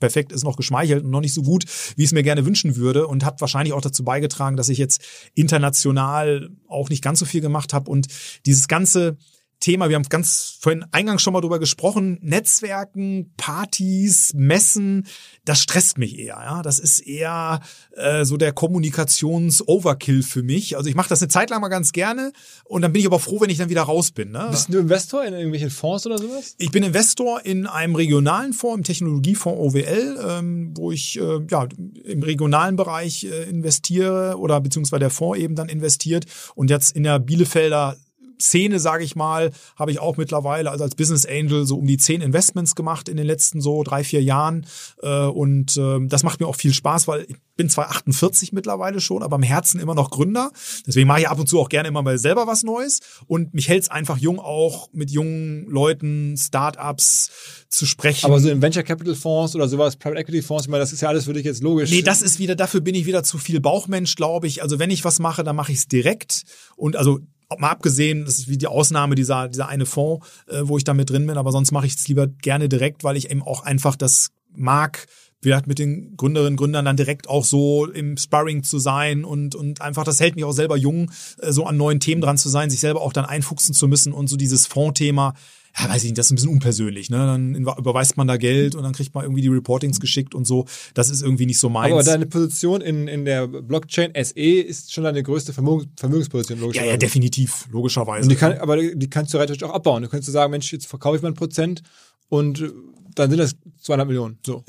perfekt 0.00 0.32
ist 0.32 0.42
noch 0.42 0.56
geschmeichelt 0.56 1.04
und 1.04 1.10
noch 1.10 1.20
nicht 1.20 1.34
so 1.34 1.42
gut, 1.42 1.64
wie 1.94 2.02
es 2.04 2.12
mir 2.12 2.24
gerne 2.24 2.44
wünschen 2.44 2.74
würde 2.74 3.06
und 3.06 3.24
hat 3.24 3.40
wahrscheinlich 3.40 3.72
auch 3.72 3.80
dazu 3.80 4.02
beigetragen, 4.02 4.56
dass 4.56 4.68
ich 4.68 4.78
jetzt 4.78 5.00
international 5.34 6.50
auch 6.66 6.88
nicht 6.88 7.04
ganz 7.04 7.20
so 7.20 7.24
viel 7.24 7.40
gemacht 7.40 7.72
habe. 7.72 7.88
Und 7.90 8.08
dieses 8.46 8.66
ganze 8.66 9.16
Thema, 9.60 9.90
wir 9.90 9.96
haben 9.96 10.04
ganz 10.04 10.56
vorhin 10.58 10.86
eingangs 10.90 11.20
schon 11.20 11.34
mal 11.34 11.42
drüber 11.42 11.58
gesprochen, 11.58 12.18
Netzwerken, 12.22 13.32
Partys, 13.36 14.32
Messen, 14.34 15.06
das 15.44 15.60
stresst 15.60 15.98
mich 15.98 16.18
eher. 16.18 16.38
Ja, 16.42 16.62
Das 16.62 16.78
ist 16.78 17.00
eher 17.00 17.60
äh, 17.92 18.24
so 18.24 18.38
der 18.38 18.52
Kommunikations-Overkill 18.52 20.22
für 20.22 20.42
mich. 20.42 20.78
Also 20.78 20.88
ich 20.88 20.94
mache 20.94 21.10
das 21.10 21.20
eine 21.20 21.28
Zeit 21.28 21.50
lang 21.50 21.60
mal 21.60 21.68
ganz 21.68 21.92
gerne 21.92 22.32
und 22.64 22.80
dann 22.80 22.92
bin 22.92 23.00
ich 23.00 23.06
aber 23.06 23.20
froh, 23.20 23.40
wenn 23.40 23.50
ich 23.50 23.58
dann 23.58 23.68
wieder 23.68 23.82
raus 23.82 24.12
bin. 24.12 24.30
Ne? 24.30 24.48
Bist 24.50 24.72
du 24.72 24.78
Investor 24.78 25.24
in 25.24 25.34
irgendwelchen 25.34 25.70
Fonds 25.70 26.06
oder 26.06 26.16
sowas? 26.16 26.54
Ich 26.56 26.70
bin 26.70 26.82
Investor 26.82 27.44
in 27.44 27.66
einem 27.66 27.94
regionalen 27.94 28.54
Fonds, 28.54 28.78
im 28.78 28.84
Technologiefonds 28.84 29.60
OWL, 29.60 30.18
ähm, 30.26 30.72
wo 30.74 30.90
ich 30.90 31.20
äh, 31.20 31.40
ja 31.50 31.68
im 32.04 32.22
regionalen 32.22 32.76
Bereich 32.76 33.24
äh, 33.24 33.44
investiere 33.50 34.38
oder 34.38 34.60
beziehungsweise 34.60 35.00
der 35.00 35.10
Fonds 35.10 35.38
eben 35.38 35.54
dann 35.54 35.68
investiert 35.68 36.24
und 36.54 36.70
jetzt 36.70 36.96
in 36.96 37.02
der 37.02 37.18
Bielefelder 37.18 37.96
Szene, 38.40 38.80
sage 38.80 39.04
ich 39.04 39.16
mal, 39.16 39.50
habe 39.76 39.90
ich 39.90 40.00
auch 40.00 40.16
mittlerweile 40.16 40.70
also 40.70 40.84
als 40.84 40.94
Business 40.94 41.26
Angel 41.26 41.66
so 41.66 41.76
um 41.76 41.86
die 41.86 41.98
zehn 41.98 42.20
Investments 42.20 42.74
gemacht 42.74 43.08
in 43.08 43.16
den 43.16 43.26
letzten 43.26 43.60
so 43.60 43.82
drei, 43.82 44.04
vier 44.04 44.22
Jahren. 44.22 44.66
Äh, 45.02 45.26
und 45.26 45.76
äh, 45.76 45.98
das 46.06 46.22
macht 46.22 46.40
mir 46.40 46.46
auch 46.46 46.56
viel 46.56 46.72
Spaß, 46.72 47.08
weil 47.08 47.26
ich 47.28 47.36
bin 47.56 47.68
zwar 47.68 47.90
48 47.90 48.52
mittlerweile 48.52 49.02
schon, 49.02 49.22
aber 49.22 49.36
im 49.36 49.42
Herzen 49.42 49.80
immer 49.80 49.94
noch 49.94 50.10
Gründer. 50.10 50.50
Deswegen 50.86 51.06
mache 51.06 51.20
ich 51.20 51.28
ab 51.28 51.38
und 51.38 51.46
zu 51.46 51.60
auch 51.60 51.68
gerne 51.68 51.88
immer 51.88 52.00
mal 52.00 52.16
selber 52.16 52.46
was 52.46 52.62
Neues. 52.62 53.00
Und 53.26 53.52
mich 53.52 53.68
hält 53.68 53.82
es 53.82 53.90
einfach 53.90 54.16
jung 54.16 54.38
auch 54.38 54.88
mit 54.92 55.10
jungen 55.10 55.66
Leuten, 55.66 56.36
Startups 56.38 57.30
zu 57.68 57.84
sprechen. 57.84 58.24
Aber 58.24 58.40
so 58.40 58.48
in 58.48 58.62
Venture 58.62 58.82
Capital 58.82 59.14
Fonds 59.14 59.54
oder 59.54 59.68
sowas, 59.68 59.96
Private 59.96 60.20
Equity 60.20 60.40
Fonds, 60.40 60.64
ich 60.64 60.70
meine, 60.70 60.80
das 60.80 60.94
ist 60.94 61.02
ja 61.02 61.10
alles 61.10 61.26
für 61.26 61.34
dich 61.34 61.44
jetzt 61.44 61.62
logisch. 61.62 61.90
Nee, 61.90 62.00
das 62.00 62.22
ist 62.22 62.38
wieder, 62.38 62.56
dafür 62.56 62.80
bin 62.80 62.94
ich 62.94 63.04
wieder 63.04 63.22
zu 63.24 63.36
viel 63.36 63.60
Bauchmensch, 63.60 64.16
glaube 64.16 64.46
ich. 64.46 64.62
Also 64.62 64.78
wenn 64.78 64.90
ich 64.90 65.04
was 65.04 65.18
mache, 65.18 65.44
dann 65.44 65.54
mache 65.54 65.72
ich 65.72 65.78
es 65.78 65.86
direkt. 65.86 66.44
Und 66.76 66.96
also 66.96 67.20
mal 67.58 67.70
abgesehen, 67.70 68.24
das 68.24 68.38
ist 68.38 68.48
wie 68.48 68.58
die 68.58 68.66
Ausnahme 68.66 69.14
dieser, 69.14 69.48
dieser 69.48 69.68
eine 69.68 69.86
Fonds, 69.86 70.26
äh, 70.46 70.60
wo 70.62 70.76
ich 70.76 70.84
da 70.84 70.94
mit 70.94 71.10
drin 71.10 71.26
bin, 71.26 71.36
aber 71.36 71.52
sonst 71.52 71.72
mache 71.72 71.86
ich 71.86 71.96
es 71.96 72.08
lieber 72.08 72.26
gerne 72.26 72.68
direkt, 72.68 73.04
weil 73.04 73.16
ich 73.16 73.30
eben 73.30 73.42
auch 73.42 73.64
einfach 73.64 73.96
das 73.96 74.30
mag, 74.52 75.06
vielleicht 75.42 75.66
mit 75.66 75.78
den 75.78 76.16
Gründerinnen 76.16 76.54
und 76.54 76.56
Gründern 76.56 76.84
dann 76.84 76.96
direkt 76.96 77.28
auch 77.28 77.44
so 77.44 77.86
im 77.86 78.16
Sparring 78.16 78.62
zu 78.62 78.78
sein 78.78 79.24
und, 79.24 79.54
und 79.54 79.80
einfach, 79.80 80.04
das 80.04 80.20
hält 80.20 80.36
mich 80.36 80.44
auch 80.44 80.52
selber 80.52 80.76
jung, 80.76 81.10
äh, 81.38 81.52
so 81.52 81.64
an 81.64 81.76
neuen 81.76 82.00
Themen 82.00 82.20
dran 82.20 82.38
zu 82.38 82.48
sein, 82.48 82.70
sich 82.70 82.80
selber 82.80 83.00
auch 83.00 83.12
dann 83.12 83.24
einfuchsen 83.24 83.74
zu 83.74 83.88
müssen 83.88 84.12
und 84.12 84.28
so 84.28 84.36
dieses 84.36 84.66
Fondsthema, 84.66 85.34
ja, 85.78 85.88
weiß 85.88 85.98
ich 85.98 86.10
nicht, 86.10 86.18
das 86.18 86.26
ist 86.26 86.32
ein 86.32 86.34
bisschen 86.36 86.50
unpersönlich, 86.50 87.10
ne? 87.10 87.18
Dann 87.18 87.54
überweist 87.54 88.16
man 88.16 88.26
da 88.26 88.36
Geld 88.36 88.74
und 88.74 88.82
dann 88.82 88.92
kriegt 88.92 89.14
man 89.14 89.24
irgendwie 89.24 89.42
die 89.42 89.48
Reportings 89.48 90.00
geschickt 90.00 90.34
und 90.34 90.46
so. 90.46 90.66
Das 90.94 91.10
ist 91.10 91.22
irgendwie 91.22 91.46
nicht 91.46 91.58
so 91.58 91.68
meins. 91.68 91.92
Aber 91.92 92.02
deine 92.02 92.26
Position 92.26 92.80
in, 92.80 93.08
in 93.08 93.24
der 93.24 93.46
Blockchain 93.46 94.12
SE 94.22 94.40
ist 94.40 94.92
schon 94.92 95.04
deine 95.04 95.22
größte 95.22 95.52
Vermögens 95.52 95.88
Vermögensposition, 95.96 96.58
logischerweise. 96.58 96.86
Ja, 96.86 96.92
ja, 96.92 96.98
definitiv, 96.98 97.68
logischerweise. 97.70 98.22
Und 98.24 98.30
die 98.30 98.36
kann, 98.36 98.58
aber 98.58 98.76
die 98.76 99.10
kannst 99.10 99.32
du 99.32 99.38
theoretisch 99.38 99.62
auch 99.62 99.74
abbauen. 99.74 100.02
Du 100.02 100.08
könntest 100.08 100.32
sagen, 100.32 100.50
Mensch, 100.50 100.72
jetzt 100.72 100.86
verkaufe 100.86 101.16
ich 101.16 101.22
mal 101.22 101.28
ein 101.28 101.34
Prozent 101.34 101.82
und 102.28 102.72
dann 103.14 103.30
sind 103.30 103.38
das 103.38 103.54
200 103.82 104.06
Millionen. 104.06 104.38
So. 104.44 104.64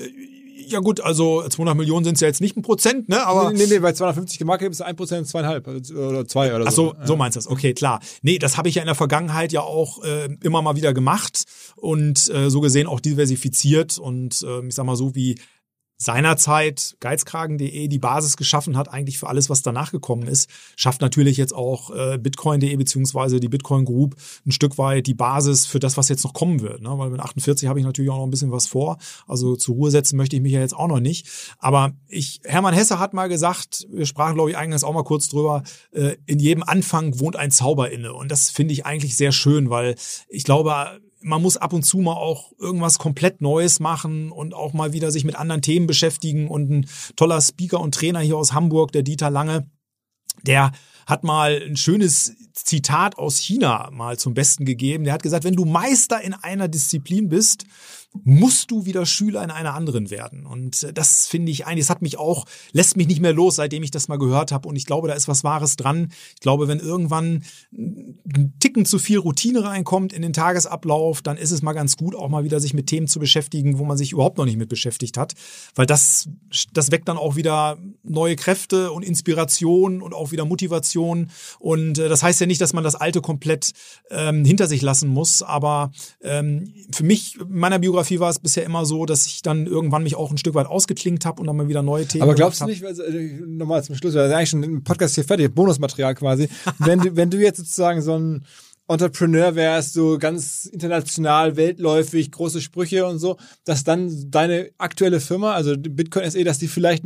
Ja 0.72 0.80
gut, 0.80 1.00
also 1.00 1.46
200 1.46 1.76
Millionen 1.76 2.04
sind 2.04 2.14
es 2.14 2.20
ja 2.20 2.28
jetzt 2.28 2.40
nicht 2.40 2.56
ein 2.56 2.62
Prozent, 2.62 3.08
ne? 3.08 3.26
Aber 3.26 3.52
nee, 3.52 3.58
nee, 3.58 3.74
nee 3.74 3.78
bei 3.78 3.92
250 3.92 4.38
gemarket 4.38 4.70
ist 4.70 4.80
es 4.80 4.86
ein 4.86 4.96
Prozent, 4.96 5.28
zweieinhalb 5.28 5.68
also, 5.68 5.94
oder 5.94 6.26
zwei 6.26 6.54
oder 6.54 6.70
so. 6.70 6.94
Ach 6.94 6.98
so, 6.98 7.06
so 7.06 7.16
meinst 7.16 7.36
du 7.36 7.38
das. 7.38 7.46
Okay, 7.46 7.74
klar. 7.74 8.00
Nee, 8.22 8.38
das 8.38 8.56
habe 8.56 8.68
ich 8.68 8.76
ja 8.76 8.82
in 8.82 8.86
der 8.86 8.94
Vergangenheit 8.94 9.52
ja 9.52 9.60
auch 9.60 10.02
äh, 10.02 10.28
immer 10.42 10.62
mal 10.62 10.76
wieder 10.76 10.94
gemacht 10.94 11.44
und 11.76 12.28
äh, 12.34 12.48
so 12.48 12.60
gesehen 12.60 12.86
auch 12.86 13.00
diversifiziert 13.00 13.98
und 13.98 14.42
äh, 14.42 14.66
ich 14.66 14.74
sag 14.74 14.86
mal 14.86 14.96
so 14.96 15.14
wie 15.14 15.38
seinerzeit 16.02 16.96
geizkragen.de 17.00 17.86
die 17.86 17.98
Basis 17.98 18.36
geschaffen 18.36 18.76
hat, 18.76 18.88
eigentlich 18.92 19.18
für 19.18 19.28
alles, 19.28 19.48
was 19.48 19.62
danach 19.62 19.92
gekommen 19.92 20.26
ist, 20.26 20.50
schafft 20.74 21.00
natürlich 21.00 21.36
jetzt 21.36 21.54
auch 21.54 21.90
äh, 21.90 22.18
Bitcoin.de 22.18 22.74
beziehungsweise 22.74 23.38
die 23.38 23.48
Bitcoin 23.48 23.84
Group 23.84 24.16
ein 24.44 24.50
Stück 24.50 24.78
weit 24.78 25.06
die 25.06 25.14
Basis 25.14 25.66
für 25.66 25.78
das, 25.78 25.96
was 25.96 26.08
jetzt 26.08 26.24
noch 26.24 26.34
kommen 26.34 26.60
wird. 26.60 26.82
Ne? 26.82 26.90
Weil 26.98 27.10
mit 27.10 27.20
48 27.20 27.68
habe 27.68 27.78
ich 27.78 27.86
natürlich 27.86 28.10
auch 28.10 28.16
noch 28.16 28.24
ein 28.24 28.30
bisschen 28.30 28.50
was 28.50 28.66
vor. 28.66 28.98
Also 29.28 29.54
zur 29.54 29.76
Ruhe 29.76 29.90
setzen 29.90 30.16
möchte 30.16 30.34
ich 30.34 30.42
mich 30.42 30.52
ja 30.52 30.60
jetzt 30.60 30.74
auch 30.74 30.88
noch 30.88 31.00
nicht. 31.00 31.28
Aber 31.58 31.92
ich, 32.08 32.40
Hermann 32.44 32.74
Hesse 32.74 32.98
hat 32.98 33.14
mal 33.14 33.28
gesagt, 33.28 33.86
wir 33.90 34.06
sprachen, 34.06 34.34
glaube 34.34 34.50
ich, 34.50 34.56
eingangs 34.56 34.84
auch 34.84 34.94
mal 34.94 35.04
kurz 35.04 35.28
drüber, 35.28 35.62
äh, 35.92 36.16
in 36.26 36.40
jedem 36.40 36.64
Anfang 36.64 37.20
wohnt 37.20 37.36
ein 37.36 37.52
Zauber 37.52 37.90
inne. 37.90 38.12
Und 38.12 38.30
das 38.30 38.50
finde 38.50 38.72
ich 38.72 38.84
eigentlich 38.86 39.16
sehr 39.16 39.30
schön, 39.30 39.70
weil 39.70 39.94
ich 40.28 40.42
glaube, 40.42 41.00
man 41.22 41.42
muss 41.42 41.56
ab 41.56 41.72
und 41.72 41.82
zu 41.82 41.98
mal 41.98 42.14
auch 42.14 42.52
irgendwas 42.58 42.98
komplett 42.98 43.40
Neues 43.40 43.80
machen 43.80 44.30
und 44.30 44.54
auch 44.54 44.72
mal 44.72 44.92
wieder 44.92 45.10
sich 45.10 45.24
mit 45.24 45.36
anderen 45.36 45.62
Themen 45.62 45.86
beschäftigen. 45.86 46.48
Und 46.48 46.70
ein 46.70 46.86
toller 47.16 47.40
Speaker 47.40 47.80
und 47.80 47.94
Trainer 47.94 48.20
hier 48.20 48.36
aus 48.36 48.52
Hamburg, 48.52 48.92
der 48.92 49.02
Dieter 49.02 49.30
Lange, 49.30 49.70
der 50.42 50.72
hat 51.06 51.24
mal 51.24 51.62
ein 51.62 51.76
schönes 51.76 52.34
Zitat 52.54 53.18
aus 53.18 53.38
China 53.38 53.90
mal 53.92 54.18
zum 54.18 54.34
Besten 54.34 54.64
gegeben. 54.64 55.04
Der 55.04 55.12
hat 55.12 55.22
gesagt, 55.22 55.44
wenn 55.44 55.56
du 55.56 55.64
Meister 55.64 56.20
in 56.20 56.34
einer 56.34 56.68
Disziplin 56.68 57.28
bist, 57.28 57.64
musst 58.24 58.70
du 58.70 58.84
wieder 58.84 59.06
Schüler 59.06 59.42
in 59.42 59.50
einer 59.50 59.74
anderen 59.74 60.10
werden. 60.10 60.46
Und 60.46 60.82
äh, 60.82 60.92
das 60.92 61.26
finde 61.26 61.50
ich 61.50 61.66
eigentlich, 61.66 61.86
das 61.86 61.90
hat 61.90 62.02
mich 62.02 62.18
auch, 62.18 62.44
lässt 62.72 62.96
mich 62.96 63.06
nicht 63.06 63.20
mehr 63.20 63.32
los, 63.32 63.56
seitdem 63.56 63.82
ich 63.82 63.90
das 63.90 64.08
mal 64.08 64.18
gehört 64.18 64.52
habe. 64.52 64.68
Und 64.68 64.76
ich 64.76 64.86
glaube, 64.86 65.08
da 65.08 65.14
ist 65.14 65.28
was 65.28 65.44
Wahres 65.44 65.76
dran. 65.76 66.12
Ich 66.34 66.40
glaube, 66.40 66.68
wenn 66.68 66.78
irgendwann 66.78 67.42
ein 67.72 68.52
Ticken 68.60 68.84
zu 68.84 68.98
viel 68.98 69.18
Routine 69.18 69.64
reinkommt 69.64 70.12
in 70.12 70.22
den 70.22 70.32
Tagesablauf, 70.32 71.22
dann 71.22 71.36
ist 71.36 71.50
es 71.50 71.62
mal 71.62 71.72
ganz 71.72 71.96
gut, 71.96 72.14
auch 72.14 72.28
mal 72.28 72.44
wieder 72.44 72.60
sich 72.60 72.74
mit 72.74 72.86
Themen 72.86 73.08
zu 73.08 73.18
beschäftigen, 73.18 73.78
wo 73.78 73.84
man 73.84 73.96
sich 73.96 74.12
überhaupt 74.12 74.38
noch 74.38 74.44
nicht 74.44 74.58
mit 74.58 74.68
beschäftigt 74.68 75.16
hat. 75.16 75.34
Weil 75.74 75.86
das, 75.86 76.28
das 76.72 76.90
weckt 76.90 77.08
dann 77.08 77.16
auch 77.16 77.36
wieder 77.36 77.78
neue 78.02 78.36
Kräfte 78.36 78.92
und 78.92 79.04
Inspiration 79.04 80.02
und 80.02 80.14
auch 80.14 80.32
wieder 80.32 80.44
Motivation. 80.44 81.30
Und 81.58 81.98
äh, 81.98 82.08
das 82.08 82.22
heißt 82.22 82.40
ja 82.40 82.46
nicht, 82.46 82.60
dass 82.60 82.72
man 82.72 82.84
das 82.84 82.94
Alte 82.94 83.20
komplett 83.20 83.72
ähm, 84.10 84.44
hinter 84.44 84.66
sich 84.66 84.82
lassen 84.82 85.08
muss. 85.08 85.42
Aber 85.42 85.92
ähm, 86.22 86.74
für 86.92 87.04
mich, 87.04 87.38
meiner 87.48 87.78
Biografie, 87.78 88.01
Fotografie 88.04 88.20
war 88.20 88.30
es 88.30 88.38
bisher 88.38 88.64
immer 88.64 88.84
so, 88.84 89.06
dass 89.06 89.26
ich 89.26 89.42
dann 89.42 89.66
irgendwann 89.66 90.02
mich 90.02 90.16
auch 90.16 90.30
ein 90.30 90.38
Stück 90.38 90.54
weit 90.54 90.66
ausgeklinkt 90.66 91.24
habe 91.24 91.40
und 91.40 91.46
dann 91.46 91.56
mal 91.56 91.68
wieder 91.68 91.82
neue 91.82 92.06
Themen. 92.06 92.22
Aber 92.22 92.34
glaubst 92.34 92.60
du 92.60 92.66
nicht, 92.66 92.84
also, 92.84 93.02
nochmal 93.46 93.82
zum 93.84 93.94
Schluss, 93.96 94.12
sind 94.12 94.22
eigentlich 94.22 94.50
schon 94.50 94.62
im 94.62 94.84
Podcast 94.84 95.14
hier 95.14 95.24
fertig, 95.24 95.54
Bonusmaterial 95.54 96.14
quasi. 96.14 96.48
wenn 96.78 97.00
du, 97.00 97.16
wenn 97.16 97.30
du 97.30 97.38
jetzt 97.38 97.58
sozusagen 97.58 98.02
so 98.02 98.18
ein 98.18 98.44
Entrepreneur 98.88 99.54
wärst, 99.54 99.94
so 99.94 100.18
ganz 100.18 100.66
international, 100.66 101.56
weltläufig, 101.56 102.30
große 102.30 102.60
Sprüche 102.60 103.06
und 103.06 103.18
so, 103.18 103.36
dass 103.64 103.84
dann 103.84 104.30
deine 104.30 104.70
aktuelle 104.78 105.20
Firma, 105.20 105.52
also 105.52 105.74
Bitcoin 105.76 106.28
SE, 106.30 106.44
dass 106.44 106.58
die 106.58 106.68
vielleicht, 106.68 107.04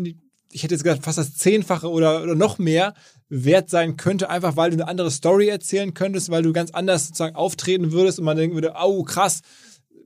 ich 0.50 0.62
hätte 0.62 0.74
jetzt 0.74 0.84
gesagt, 0.84 1.04
fast 1.04 1.18
das 1.18 1.36
Zehnfache 1.36 1.90
oder, 1.90 2.22
oder 2.22 2.34
noch 2.34 2.58
mehr 2.58 2.94
wert 3.28 3.70
sein 3.70 3.96
könnte, 3.96 4.30
einfach 4.30 4.56
weil 4.56 4.70
du 4.70 4.76
eine 4.76 4.88
andere 4.88 5.10
Story 5.10 5.48
erzählen 5.48 5.94
könntest, 5.94 6.30
weil 6.30 6.42
du 6.42 6.52
ganz 6.52 6.70
anders 6.70 7.08
sozusagen 7.08 7.36
auftreten 7.36 7.92
würdest 7.92 8.18
und 8.18 8.24
man 8.24 8.36
denken 8.36 8.56
würde, 8.56 8.74
oh 8.82 9.02
krass, 9.04 9.42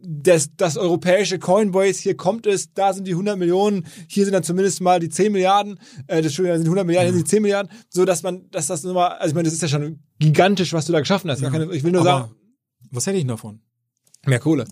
das, 0.02 0.50
das 0.56 0.76
europäische 0.76 1.38
Coinbase, 1.38 2.02
hier 2.02 2.16
kommt 2.16 2.46
es, 2.46 2.72
da 2.72 2.92
sind 2.92 3.06
die 3.06 3.12
100 3.12 3.38
Millionen, 3.38 3.86
hier 4.08 4.24
sind 4.24 4.32
dann 4.32 4.42
zumindest 4.42 4.80
mal 4.80 5.00
die 5.00 5.08
10 5.08 5.32
Milliarden, 5.32 5.78
äh, 6.06 6.22
das 6.22 6.34
sind 6.34 6.46
die 6.46 6.50
100 6.50 6.86
Milliarden, 6.86 7.12
hier 7.12 7.18
sind 7.18 7.26
die 7.26 7.30
10 7.30 7.42
Milliarden, 7.42 7.72
so 7.88 8.04
dass 8.04 8.22
man, 8.22 8.50
dass 8.50 8.66
das 8.66 8.82
nochmal, 8.82 9.12
also 9.12 9.28
ich 9.28 9.34
meine, 9.34 9.44
das 9.44 9.54
ist 9.54 9.62
ja 9.62 9.68
schon 9.68 10.00
gigantisch, 10.18 10.72
was 10.72 10.86
du 10.86 10.92
da 10.92 11.00
geschaffen 11.00 11.30
hast. 11.30 11.40
Ja. 11.40 11.50
Keine, 11.50 11.72
ich 11.74 11.84
will 11.84 11.92
nur 11.92 12.02
Aber 12.02 12.10
sagen, 12.10 12.34
was 12.90 13.06
hätte 13.06 13.18
ich 13.18 13.26
davon? 13.26 13.60
mehr 14.26 14.38
Kohle. 14.38 14.66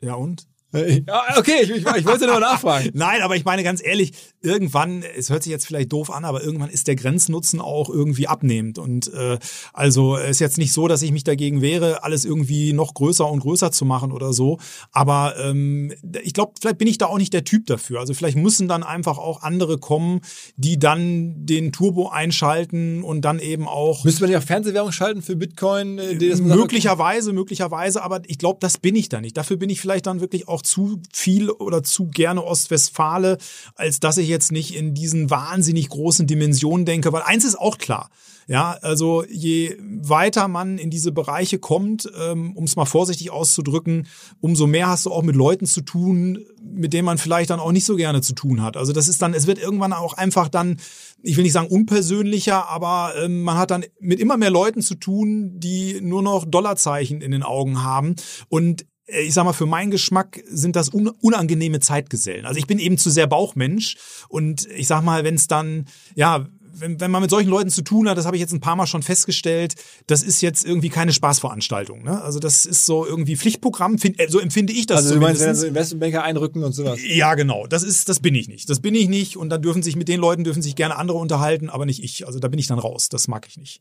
Ja 0.00 0.14
und? 0.14 0.48
Ja, 0.72 1.24
okay, 1.38 1.62
ich, 1.62 1.70
ich, 1.70 1.86
ich 1.86 2.04
wollte 2.04 2.26
nur 2.26 2.40
nachfragen. 2.40 2.90
Nein, 2.94 3.22
aber 3.22 3.36
ich 3.36 3.44
meine 3.44 3.62
ganz 3.62 3.82
ehrlich, 3.82 4.12
irgendwann, 4.42 5.02
es 5.16 5.30
hört 5.30 5.42
sich 5.42 5.50
jetzt 5.50 5.66
vielleicht 5.66 5.92
doof 5.92 6.10
an, 6.10 6.26
aber 6.26 6.42
irgendwann 6.42 6.68
ist 6.68 6.88
der 6.88 6.96
Grenznutzen 6.96 7.60
auch 7.60 7.88
irgendwie 7.88 8.28
abnehmend. 8.28 8.78
Und 8.78 9.12
äh, 9.14 9.38
also 9.72 10.16
ist 10.16 10.40
jetzt 10.40 10.58
nicht 10.58 10.72
so, 10.72 10.86
dass 10.86 11.00
ich 11.00 11.10
mich 11.10 11.24
dagegen 11.24 11.62
wehre, 11.62 12.04
alles 12.04 12.24
irgendwie 12.26 12.74
noch 12.74 12.92
größer 12.92 13.28
und 13.28 13.40
größer 13.40 13.72
zu 13.72 13.86
machen 13.86 14.12
oder 14.12 14.32
so. 14.34 14.58
Aber 14.92 15.36
ähm, 15.38 15.92
ich 16.22 16.34
glaube, 16.34 16.52
vielleicht 16.60 16.78
bin 16.78 16.88
ich 16.88 16.98
da 16.98 17.06
auch 17.06 17.18
nicht 17.18 17.32
der 17.32 17.44
Typ 17.44 17.66
dafür. 17.66 18.00
Also 18.00 18.12
vielleicht 18.12 18.36
müssen 18.36 18.68
dann 18.68 18.82
einfach 18.82 19.16
auch 19.16 19.42
andere 19.42 19.78
kommen, 19.78 20.20
die 20.56 20.78
dann 20.78 21.46
den 21.46 21.72
Turbo 21.72 22.08
einschalten 22.08 23.02
und 23.02 23.22
dann 23.22 23.38
eben 23.38 23.66
auch 23.66 24.04
Müsste 24.04 24.26
man 24.26 24.36
auch 24.36 24.42
Fernsehwerbung 24.42 24.92
schalten 24.92 25.22
für 25.22 25.36
Bitcoin? 25.36 25.98
äh, 25.98 26.36
möglicherweise, 26.36 27.32
möglicherweise, 27.32 28.02
aber 28.02 28.20
ich 28.26 28.38
glaube, 28.38 28.58
das 28.60 28.78
bin 28.78 28.94
ich 28.96 29.08
da 29.08 29.20
nicht. 29.20 29.36
Dafür 29.36 29.56
bin 29.56 29.70
ich 29.70 29.80
vielleicht 29.80 30.06
dann 30.06 30.20
wirklich 30.20 30.48
auch 30.48 30.57
zu 30.62 31.00
viel 31.12 31.50
oder 31.50 31.82
zu 31.82 32.08
gerne 32.08 32.44
Ostwestfale, 32.44 33.38
als 33.74 34.00
dass 34.00 34.18
ich 34.18 34.28
jetzt 34.28 34.52
nicht 34.52 34.74
in 34.74 34.94
diesen 34.94 35.30
wahnsinnig 35.30 35.88
großen 35.88 36.26
Dimensionen 36.26 36.86
denke. 36.86 37.12
Weil 37.12 37.22
eins 37.22 37.44
ist 37.44 37.58
auch 37.58 37.78
klar. 37.78 38.10
Ja, 38.50 38.78
also 38.80 39.24
je 39.28 39.76
weiter 39.78 40.48
man 40.48 40.78
in 40.78 40.88
diese 40.88 41.12
Bereiche 41.12 41.58
kommt, 41.58 42.10
ähm, 42.18 42.56
um 42.56 42.64
es 42.64 42.76
mal 42.76 42.86
vorsichtig 42.86 43.30
auszudrücken, 43.30 44.06
umso 44.40 44.66
mehr 44.66 44.88
hast 44.88 45.04
du 45.04 45.12
auch 45.12 45.22
mit 45.22 45.36
Leuten 45.36 45.66
zu 45.66 45.82
tun, 45.82 46.46
mit 46.62 46.94
denen 46.94 47.04
man 47.04 47.18
vielleicht 47.18 47.50
dann 47.50 47.60
auch 47.60 47.72
nicht 47.72 47.84
so 47.84 47.94
gerne 47.94 48.22
zu 48.22 48.34
tun 48.34 48.62
hat. 48.62 48.78
Also 48.78 48.94
das 48.94 49.06
ist 49.06 49.20
dann, 49.20 49.34
es 49.34 49.46
wird 49.46 49.58
irgendwann 49.58 49.92
auch 49.92 50.14
einfach 50.14 50.48
dann, 50.48 50.78
ich 51.22 51.36
will 51.36 51.44
nicht 51.44 51.52
sagen 51.52 51.68
unpersönlicher, 51.68 52.70
aber 52.70 53.12
ähm, 53.22 53.42
man 53.42 53.58
hat 53.58 53.70
dann 53.70 53.84
mit 54.00 54.18
immer 54.18 54.38
mehr 54.38 54.50
Leuten 54.50 54.80
zu 54.80 54.94
tun, 54.94 55.60
die 55.60 56.00
nur 56.00 56.22
noch 56.22 56.46
Dollarzeichen 56.46 57.20
in 57.20 57.32
den 57.32 57.42
Augen 57.42 57.82
haben 57.82 58.16
und 58.48 58.86
ich 59.08 59.32
sag 59.34 59.44
mal, 59.44 59.54
für 59.54 59.66
meinen 59.66 59.90
Geschmack 59.90 60.42
sind 60.48 60.76
das 60.76 60.92
un 60.92 61.08
unangenehme 61.08 61.80
Zeitgesellen. 61.80 62.44
Also 62.44 62.58
ich 62.58 62.66
bin 62.66 62.78
eben 62.78 62.98
zu 62.98 63.10
sehr 63.10 63.26
Bauchmensch 63.26 63.96
und 64.28 64.66
ich 64.76 64.86
sag 64.86 65.02
mal, 65.02 65.24
wenn 65.24 65.34
es 65.34 65.46
dann, 65.46 65.86
ja, 66.14 66.46
wenn, 66.80 67.00
wenn 67.00 67.10
man 67.10 67.22
mit 67.22 67.30
solchen 67.30 67.48
Leuten 67.48 67.70
zu 67.70 67.82
tun 67.82 68.08
hat, 68.08 68.18
das 68.18 68.26
habe 68.26 68.36
ich 68.36 68.40
jetzt 68.40 68.52
ein 68.52 68.60
paar 68.60 68.76
Mal 68.76 68.86
schon 68.86 69.02
festgestellt, 69.02 69.74
das 70.06 70.22
ist 70.22 70.42
jetzt 70.42 70.64
irgendwie 70.64 70.90
keine 70.90 71.12
Spaßveranstaltung. 71.12 72.04
Ne? 72.04 72.22
Also 72.22 72.38
das 72.38 72.66
ist 72.66 72.84
so 72.84 73.06
irgendwie 73.06 73.36
Pflichtprogramm, 73.36 73.98
find, 73.98 74.20
äh, 74.20 74.28
so 74.28 74.38
empfinde 74.38 74.72
ich 74.72 74.86
das 74.86 74.98
Also 74.98 75.14
du 75.14 75.20
meinst, 75.20 75.40
wenn 75.40 75.54
so 75.54 75.66
Investmentbanker 75.66 76.22
einrücken 76.22 76.62
und 76.62 76.72
sowas. 76.72 77.00
Ja, 77.02 77.34
genau. 77.34 77.66
Das 77.66 77.82
ist, 77.82 78.08
das 78.08 78.20
bin 78.20 78.34
ich 78.34 78.48
nicht. 78.48 78.68
Das 78.70 78.80
bin 78.80 78.94
ich 78.94 79.08
nicht. 79.08 79.36
Und 79.36 79.48
dann 79.48 79.62
dürfen 79.62 79.82
sich 79.82 79.96
mit 79.96 80.08
den 80.08 80.20
Leuten 80.20 80.44
dürfen 80.44 80.62
sich 80.62 80.76
gerne 80.76 80.96
andere 80.96 81.18
unterhalten, 81.18 81.70
aber 81.70 81.86
nicht 81.86 82.04
ich. 82.04 82.26
Also 82.26 82.38
da 82.38 82.48
bin 82.48 82.58
ich 82.58 82.66
dann 82.66 82.78
raus. 82.78 83.08
Das 83.08 83.26
mag 83.26 83.46
ich 83.48 83.56
nicht. 83.56 83.80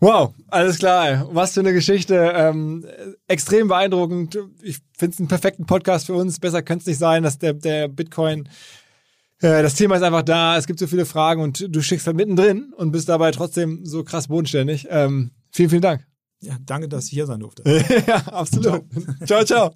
Wow, 0.00 0.32
alles 0.46 0.78
klar. 0.78 1.28
Was 1.32 1.54
für 1.54 1.60
eine 1.60 1.72
Geschichte. 1.72 2.32
Ähm, 2.34 2.86
extrem 3.26 3.66
beeindruckend. 3.66 4.38
Ich 4.62 4.78
finde 4.96 5.14
es 5.14 5.18
einen 5.18 5.28
perfekten 5.28 5.66
Podcast 5.66 6.06
für 6.06 6.14
uns. 6.14 6.38
Besser 6.38 6.62
könnte 6.62 6.82
es 6.82 6.86
nicht 6.86 6.98
sein, 6.98 7.24
dass 7.24 7.38
der, 7.38 7.54
der 7.54 7.88
Bitcoin, 7.88 8.48
äh, 9.40 9.62
das 9.62 9.74
Thema 9.74 9.96
ist 9.96 10.02
einfach 10.02 10.22
da. 10.22 10.56
Es 10.56 10.68
gibt 10.68 10.78
so 10.78 10.86
viele 10.86 11.04
Fragen 11.04 11.42
und 11.42 11.66
du 11.68 11.82
schickst 11.82 12.06
halt 12.06 12.16
mittendrin 12.16 12.72
und 12.76 12.92
bist 12.92 13.08
dabei 13.08 13.32
trotzdem 13.32 13.84
so 13.84 14.04
krass 14.04 14.28
bodenständig. 14.28 14.86
Ähm, 14.88 15.32
vielen, 15.50 15.70
vielen 15.70 15.82
Dank. 15.82 16.06
Ja, 16.42 16.56
danke, 16.64 16.88
dass 16.88 17.06
ich 17.06 17.10
hier 17.10 17.26
sein 17.26 17.40
durfte. 17.40 17.64
ja, 18.06 18.16
absolut. 18.28 18.84
Ciao, 19.26 19.44
ciao. 19.44 19.72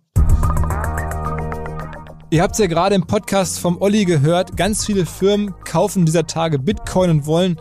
Ihr 2.31 2.43
habt 2.43 2.55
es 2.55 2.59
ja 2.61 2.67
gerade 2.67 2.95
im 2.95 3.07
Podcast 3.07 3.59
vom 3.59 3.83
Olli 3.83 4.05
gehört. 4.05 4.57
Ganz 4.57 4.87
viele 4.87 5.05
Firmen 5.05 5.53
kaufen 5.65 6.07
dieser 6.07 6.29
Tage 6.29 6.61
Bitcoin 6.61 7.11
und 7.11 7.27
wollen 7.27 7.59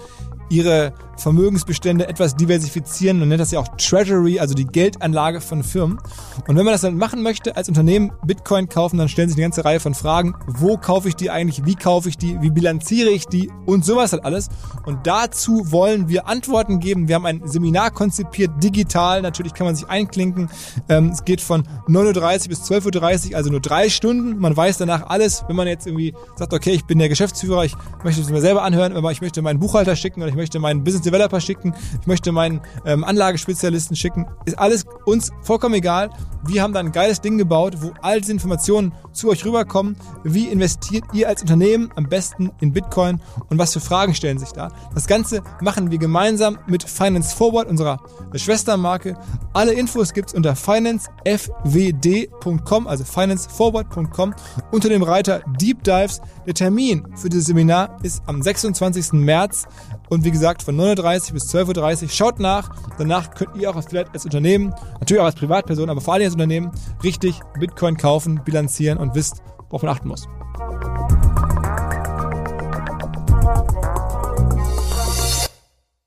ihre 0.52 0.94
Vermögensbestände 1.22 2.08
etwas 2.08 2.36
diversifizieren. 2.36 3.20
Man 3.20 3.30
nennt 3.30 3.42
das 3.42 3.52
ja 3.52 3.60
auch 3.60 3.68
Treasury, 3.78 4.40
also 4.40 4.54
die 4.54 4.66
Geldanlage 4.66 5.42
von 5.42 5.64
Firmen. 5.64 6.00
Und 6.48 6.56
wenn 6.58 6.66
man 6.66 6.74
das 6.74 6.82
dann 6.82 6.98
machen 6.98 7.22
möchte, 7.22 7.56
als 7.56 7.70
Unternehmen 7.70 8.12
Bitcoin 8.26 8.70
kaufen, 8.70 8.98
dann 8.98 9.10
stellen 9.10 9.30
sich 9.30 9.38
eine 9.38 9.46
ganze 9.46 9.64
Reihe 9.66 9.80
von 9.80 9.94
Fragen. 9.94 10.36
Wo 10.48 10.78
kaufe 10.78 11.08
ich 11.08 11.16
die 11.16 11.30
eigentlich? 11.30 11.66
Wie 11.66 11.76
kaufe 11.76 12.10
ich 12.10 12.18
die? 12.18 12.42
Wie 12.42 12.50
bilanziere 12.50 13.10
ich 13.10 13.28
die? 13.28 13.52
Und 13.66 13.86
sowas 13.86 14.12
halt 14.12 14.26
alles. 14.26 14.50
Und 14.86 15.08
dazu 15.08 15.72
wollen 15.72 16.10
wir 16.10 16.28
Antworten 16.28 16.80
geben. 16.80 17.08
Wir 17.08 17.16
haben 17.16 17.26
ein 17.26 17.48
Seminar 17.48 17.92
konzipiert, 17.92 18.52
digital. 18.64 19.22
Natürlich 19.22 19.54
kann 19.54 19.66
man 19.66 19.76
sich 19.76 19.88
einklinken. 19.88 20.50
Ähm, 20.90 21.10
es 21.10 21.24
geht 21.26 21.42
von 21.42 21.64
9.30 21.88 22.44
Uhr 22.44 22.50
bis 22.50 22.62
12.30 22.64 23.32
Uhr, 23.32 23.38
also 23.38 23.50
nur 23.50 23.62
drei 23.62 23.90
Stunden. 23.90 24.38
Man 24.40 24.56
weiß 24.56 24.78
danach 24.78 25.10
alles, 25.10 25.44
wenn 25.48 25.56
man 25.56 25.68
jetzt 25.68 25.86
irgendwie 25.88 26.14
sagt, 26.36 26.54
okay, 26.54 26.72
ich 26.72 26.86
bin 26.86 27.00
der 27.00 27.10
Geschäftsführer, 27.10 27.66
ich 27.66 27.76
möchte 28.04 28.22
es 28.22 28.30
mir 28.30 28.42
selber 28.42 28.64
anhören, 28.64 28.94
aber 28.94 29.12
ich 29.12 29.22
möchte 29.22 29.42
meinen 29.42 29.60
Buchhalter 29.60 29.96
schicken 29.96 30.22
oder 30.22 30.30
ich 30.30 30.36
möchte 30.36 30.60
meinen 30.60 30.84
Business 30.84 31.04
Developer 31.12 31.42
schicken, 31.42 31.74
ich 32.00 32.08
möchte 32.08 32.32
meinen 32.32 32.62
ähm, 32.86 33.04
Anlagespezialisten 33.04 33.96
schicken. 33.96 34.28
Ist 34.46 34.58
alles 34.58 34.86
uns 35.06 35.32
vollkommen 35.42 35.76
egal. 35.76 36.10
Wir 36.44 36.64
haben 36.64 36.74
da 36.74 36.80
ein 36.80 36.92
geiles 36.92 37.22
Ding 37.22 37.38
gebaut, 37.38 37.76
wo 37.82 37.94
all 38.02 38.20
diese 38.20 38.32
Informationen 38.32 38.94
zu 39.12 39.30
euch 39.30 39.46
rüberkommen. 39.46 39.96
Wie 40.24 40.48
investiert 40.48 41.04
ihr 41.14 41.28
als 41.28 41.42
Unternehmen 41.42 41.92
am 41.96 42.10
besten 42.10 42.50
in 42.62 42.74
Bitcoin 42.74 43.22
und 43.50 43.60
was 43.60 43.74
für 43.74 43.80
Fragen 43.80 44.16
stellen 44.16 44.40
sich 44.40 44.52
da? 44.52 44.72
Das 44.96 45.06
Ganze 45.06 45.44
machen 45.62 45.92
wir 45.92 46.00
gemeinsam 46.00 46.58
mit 46.66 46.82
Finance 46.84 47.36
Forward, 47.36 47.68
unserer 47.68 48.00
Schwestermarke. 48.34 49.16
Alle 49.54 49.74
Infos 49.74 50.14
gibt's 50.14 50.34
unter 50.34 50.56
financefwd.com, 50.56 52.88
also 52.88 53.04
financeforward.com, 53.04 54.34
unter 54.72 54.88
dem 54.90 55.04
Reiter 55.04 55.42
Deep 55.60 55.84
Dives. 55.84 56.22
Der 56.48 56.54
Termin 56.54 57.06
für 57.16 57.28
dieses 57.30 57.48
Seminar 57.48 57.98
ist 58.02 58.24
am 58.26 58.42
26. 58.42 59.12
März 59.14 59.68
und 60.12 60.26
wie 60.26 60.32
gesagt 60.32 60.62
von 60.62 60.76
9.30 60.76 61.34
bis 61.34 61.44
12.30 61.56 62.04
Uhr. 62.04 62.10
Schaut 62.10 62.40
nach. 62.40 62.70
Danach 62.98 63.34
könnt 63.34 63.56
ihr 63.56 63.70
auch 63.70 63.82
vielleicht 63.82 64.14
als 64.14 64.26
Unternehmen, 64.26 64.76
natürlich 65.00 65.22
auch 65.22 65.26
als 65.26 65.36
Privatperson, 65.36 65.90
aber 65.90 66.02
vor 66.02 66.14
allem 66.14 66.26
als 66.26 66.34
Unternehmen 66.34 66.72
richtig 67.02 67.40
Bitcoin 67.58 67.96
kaufen, 67.96 68.42
bilanzieren 68.44 68.98
und 68.98 69.16
wisst, 69.16 69.42
worauf 69.70 69.84
man 69.84 69.94
achten 69.94 70.10
muss. 70.10 70.28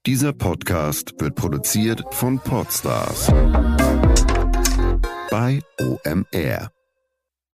Dieser 0.06 0.34
Podcast 0.34 1.14
wird 1.18 1.34
produziert 1.34 2.04
von 2.10 2.38
Podstars 2.38 3.32
bei 5.30 5.60
OMR. 5.80 6.73